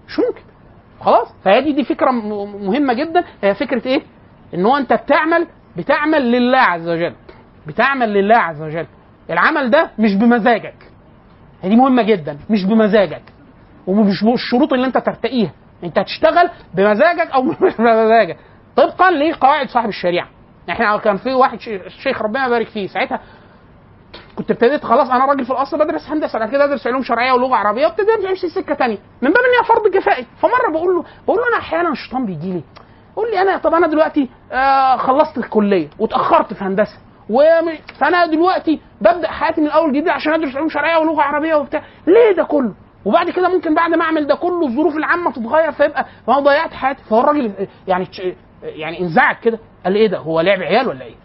مش 0.08 0.20
ممكن. 0.20 0.42
خلاص؟ 1.02 1.28
فهي 1.44 1.74
دي 1.74 1.84
فكرة 1.84 2.12
مهمة 2.12 2.94
جدا. 2.94 3.24
هي 3.44 3.56
فكرة 3.56 3.88
إيه؟ 3.88 4.02
ان 4.54 4.66
هو 4.66 4.78
انت 4.78 4.94
بتعمل 4.94 5.48
بتعمل 5.78 6.32
لله 6.32 6.58
عز 6.58 6.90
وجل. 6.90 7.14
بتعمل 7.68 8.14
لله 8.14 8.38
عز 8.38 8.62
وجل. 8.62 8.86
العمل 9.30 9.70
ده 9.70 9.90
مش 10.00 10.16
بمزاجك. 10.16 10.76
هي 11.62 11.70
دي 11.70 11.76
مهمة 11.76 12.04
جدا. 12.04 12.38
مش 12.50 12.66
بمزاجك. 12.66 13.22
ومش 13.88 14.24
بالشروط 14.24 14.74
اللي 14.74 14.88
انت 14.88 14.98
ترتقيها 14.98 15.52
انت 15.84 16.00
هتشتغل 16.00 16.50
بمزاجك 16.74 17.32
أو 17.32 17.44
مش 17.62 17.76
بمزاجك. 17.80 18.38
طبقا 18.76 19.12
لقواعد 19.12 19.70
صاحب 19.70 19.90
الشريعة. 19.90 20.28
إحنا 20.70 20.98
كان 20.98 21.18
في 21.18 21.34
واحد 21.34 21.60
ش- 21.60 21.68
الشيخ 21.70 22.22
ربنا 22.22 22.46
يبارك 22.48 22.68
فيه. 22.68 22.88
ساعتها 22.88 23.20
كنت 24.36 24.52
ابتديت 24.52 24.84
خلاص 24.86 25.10
أنا 25.10 25.26
راجل 25.26 25.46
في 25.46 25.52
الأصل 25.52 25.80
بدرس 25.80 26.10
هندسة 26.10 26.40
بعد 26.40 26.50
كده 26.52 26.64
أدرس 26.64 26.88
علوم 26.88 27.04
شرعية 27.04 27.32
ولغة 27.32 27.56
عربية 27.56 27.86
وابتديت 27.88 28.26
أمشي 28.30 28.50
سكة 28.50 28.74
تانية. 28.76 28.98
من 29.22 29.30
باب 29.32 29.38
ان 29.44 29.60
هي 29.60 29.68
فرض 29.68 29.88
كفائي 29.88 30.26
فمرة 30.42 30.72
بقول 30.72 30.96
له 30.96 31.04
بقول 31.28 31.38
له 31.40 31.48
أنا 31.48 31.58
أحيانا 31.58 31.90
الشيطان 31.92 32.26
بيجي 32.26 32.54
لي. 32.54 32.64
قول 33.16 33.32
لي 33.32 33.42
أنا 33.42 33.58
طب 33.58 33.74
أنا 33.74 33.88
دلوقتي 33.88 34.30
آه 34.52 34.98
خلصت 34.98 35.38
الكلية 35.38 35.88
واتأخرت 36.00 36.54
في 36.54 36.64
هندسة. 36.64 36.98
فأنا 38.00 38.26
دلوقتي 38.26 38.82
ببدأ 39.02 39.28
حياتي 39.32 39.62
من 39.62 39.68
الأول 39.68 39.90
جديد 39.92 40.10
عشان 40.10 40.34
أدرس 40.34 40.56
علوم 40.56 40.70
شرعية 40.70 40.98
ولغة 40.98 41.22
عربية 41.22 41.56
وبتاع. 41.56 41.84
ليه 42.08 42.32
ده 42.38 42.44
كله؟ 42.44 42.74
وبعد 43.06 43.30
كده 43.30 43.50
ممكن 43.50 43.76
بعد 43.76 43.92
ما 43.92 44.04
أعمل 44.06 44.28
ده 44.28 44.36
كله 44.36 44.66
الظروف 44.68 44.98
العامة 44.98 45.32
تتغير 45.32 45.72
فيبقى 45.72 46.06
هو 46.30 46.40
ضيعت 46.40 46.74
حياتي. 46.74 47.04
فهو 47.04 47.20
الراجل 47.22 47.68
يعني 47.88 48.08
يعني 48.64 49.00
انزعج 49.02 49.36
كده. 49.36 49.60
قال 49.84 49.94
لي 49.94 50.00
إيه 50.00 50.08
ده؟ 50.08 50.18
هو 50.18 50.42
لعب 50.42 50.60
عيال 50.62 50.88
ولا 50.88 51.06
إيه؟ 51.06 51.16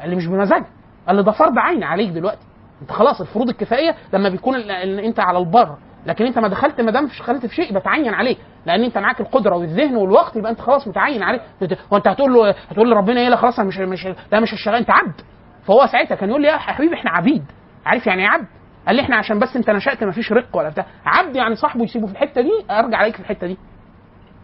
قال 0.00 0.10
لي 0.10 0.16
مش 0.16 0.26
بمزاج. 0.26 0.62
قال 1.06 1.16
لي 1.16 1.22
ده 1.22 1.32
فرض 1.32 1.58
عين 1.58 1.82
عليك 1.82 2.10
دلوقتي. 2.10 2.46
أنت 2.82 2.92
خلاص 2.92 3.20
الفروض 3.20 3.48
الكفائيه 3.48 3.94
لما 4.12 4.28
بيكون 4.28 4.70
أنت 4.80 5.20
على 5.20 5.38
البر. 5.38 5.76
لكن 6.06 6.26
أنت 6.26 6.38
ما 6.38 6.48
دخلت 6.48 6.80
ما 6.80 6.90
دام 6.90 7.06
دخلت 7.06 7.46
في 7.46 7.54
شيء 7.54 7.74
بتعين 7.74 8.14
عليك. 8.14 8.38
لأن 8.66 8.84
أنت 8.84 8.98
معاك 8.98 9.20
القدرة 9.20 9.56
والذهن 9.56 9.96
والوقت 9.96 10.36
يبقى 10.36 10.50
أنت 10.50 10.60
خلاص 10.60 10.88
متعين 10.88 11.22
عليك. 11.22 11.42
وأنت 11.90 12.08
هتقول 12.08 12.32
له 12.34 12.50
هتقول 12.50 12.90
لربنا 12.90 13.20
إيه؟ 13.20 13.28
لا 13.28 13.36
خلاص 13.36 13.60
مش 13.60 13.78
مش 13.78 14.08
لا 14.32 14.40
مش 14.40 14.54
هشتغل 14.54 14.74
أنت 14.74 14.90
عبد. 14.90 15.20
فهو 15.64 15.86
ساعتها 15.86 16.14
كان 16.14 16.28
يقول 16.28 16.42
لي 16.42 16.48
يا 16.48 16.56
حبيبي 16.56 16.94
إحنا 16.94 17.10
عبيد. 17.10 17.44
عارف 17.86 18.06
يعني 18.06 18.22
إيه 18.22 18.28
عبد؟ 18.28 18.46
قال 18.86 18.96
لي 18.96 19.02
إحنا 19.02 19.16
عشان 19.16 19.38
بس 19.38 19.56
أنت 19.56 19.70
نشأت 19.70 20.04
ما 20.04 20.10
فيش 20.12 20.32
رق 20.32 20.56
ولا 20.56 20.68
بتاع. 20.68 20.86
عبد 21.06 21.36
يعني 21.36 21.54
صاحبه 21.54 21.84
يسيبه 21.84 22.06
في 22.06 22.12
الحتة 22.12 22.40
دي؟ 22.40 22.50
أرجع 22.70 22.96
عليك 22.96 23.14
في 23.14 23.20
الحتة 23.20 23.46
دي. 23.46 23.58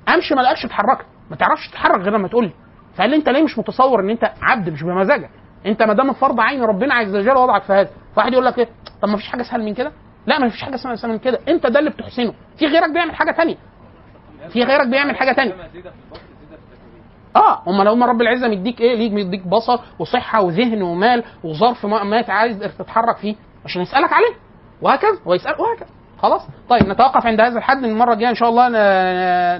أمشي 0.08 0.34
ما 0.34 0.40
الاقيكش 0.40 0.64
اتحركت. 0.64 1.06
ما 1.30 1.36
تعرفش 1.36 1.68
تتحرك 1.70 2.00
غير 2.00 2.12
لما 2.12 2.28
تقول 2.28 2.44
لي. 2.44 2.52
فقال 2.96 3.10
لي 3.10 3.16
انت 3.16 3.28
ليه 3.28 3.42
مش 3.42 3.58
متصور 3.58 4.00
ان 4.00 4.10
انت 4.10 4.32
عبد 4.42 4.68
مش 4.68 4.82
بمزاجك؟ 4.82 5.30
انت 5.66 5.82
ما 5.82 5.94
دام 5.94 6.12
فرض 6.12 6.40
عين 6.40 6.62
ربنا 6.62 6.94
عز 6.94 7.16
وجل 7.16 7.36
وضعك 7.36 7.62
في 7.62 7.72
هذا. 7.72 7.90
فواحد 8.16 8.32
يقول 8.32 8.44
لك 8.44 8.58
إيه؟ 8.58 8.68
طب 9.02 9.08
ما 9.08 9.16
فيش 9.16 9.28
حاجة 9.28 9.40
أسهل 9.40 9.62
من 9.62 9.74
كده؟ 9.74 9.92
لا 10.26 10.38
ما 10.38 10.48
فيش 10.48 10.62
حاجة 10.62 10.74
أسهل 10.74 11.12
من 11.12 11.18
كده. 11.18 11.38
انت 11.48 11.66
ده 11.66 11.78
اللي 11.78 11.90
بتحسنه. 11.90 12.34
في 12.58 12.66
غيرك 12.66 12.90
بيعمل 12.90 13.14
حاجة 13.14 13.30
تانية. 13.30 13.56
في 14.48 14.62
غيرك 14.62 14.86
بيعمل 14.88 15.16
حاجة 15.16 15.32
تانية. 15.32 15.54
آه 17.36 17.62
هم 17.66 17.82
لو 17.82 18.04
رب 18.04 18.20
العزة 18.20 18.48
مديك 18.48 18.80
إيه؟ 18.80 18.96
ليك 18.96 19.12
مديك 19.12 19.46
بصر 19.46 19.78
وصحة 19.98 20.40
وذهن 20.42 20.82
ومال 20.82 21.24
وظرف 21.44 21.86
ما, 21.86 22.18
انت 22.18 22.30
عايز 22.30 22.58
تتحرك 22.58 23.16
فيه 23.16 23.34
عشان 23.64 23.82
يسألك 23.82 24.12
عليه. 24.12 24.34
وهكذا. 24.82 25.18
ويسال 25.26 25.54
وهكذا. 25.60 25.88
خلاص. 26.18 26.42
طيب 26.68 26.88
نتوقف 26.88 27.26
عند 27.26 27.40
هذا 27.40 27.58
الحد. 27.58 27.84
المرة 27.84 28.12
الجاية 28.12 28.30
إن 28.30 28.34
شاء 28.34 28.48
الله 28.48 28.68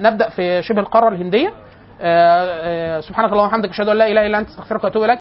نبدأ 0.09 0.29
في 0.29 0.61
شبه 0.63 0.79
القارة 0.81 1.09
الهندية. 1.09 1.53
سبحانك 3.07 3.31
اللهم 3.31 3.45
وبحمدك 3.47 3.69
أشهد 3.69 3.87
أن 3.89 3.97
لا 3.97 4.07
إله 4.07 4.25
إلا 4.27 4.39
أنت 4.39 4.49
أستغفرك 4.49 4.83
وأتوب 4.83 5.03
إليك. 5.03 5.19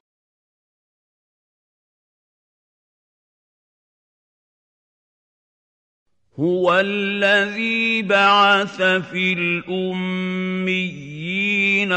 هو 6.39 6.81
الذي 6.81 8.03
بعث 8.03 8.83
في 8.83 9.33
الأميين 9.33 10.73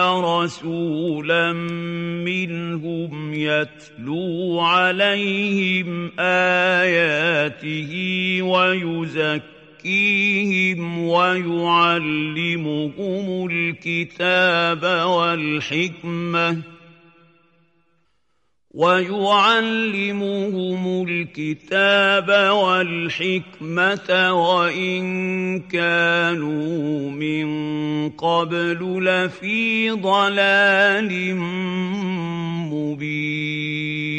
رسولا 0.05 1.53
منهم 2.23 3.33
يتلو 3.33 4.59
عليهم 4.59 6.11
آياته 6.19 7.91
ويزكيهم 8.41 9.56
ويعلمهم 11.77 12.87
الكتاب 13.51 14.83
والحكمة 15.07 16.57
ويعلمهم 18.77 20.27
الكتاب 21.09 22.29
والحكمة 22.53 24.09
وإن 24.33 25.59
كانوا 25.59 27.11
من 27.11 27.47
قبل 28.09 29.03
لفي 29.05 29.89
ضلال 29.89 31.35
مبين 32.71 34.17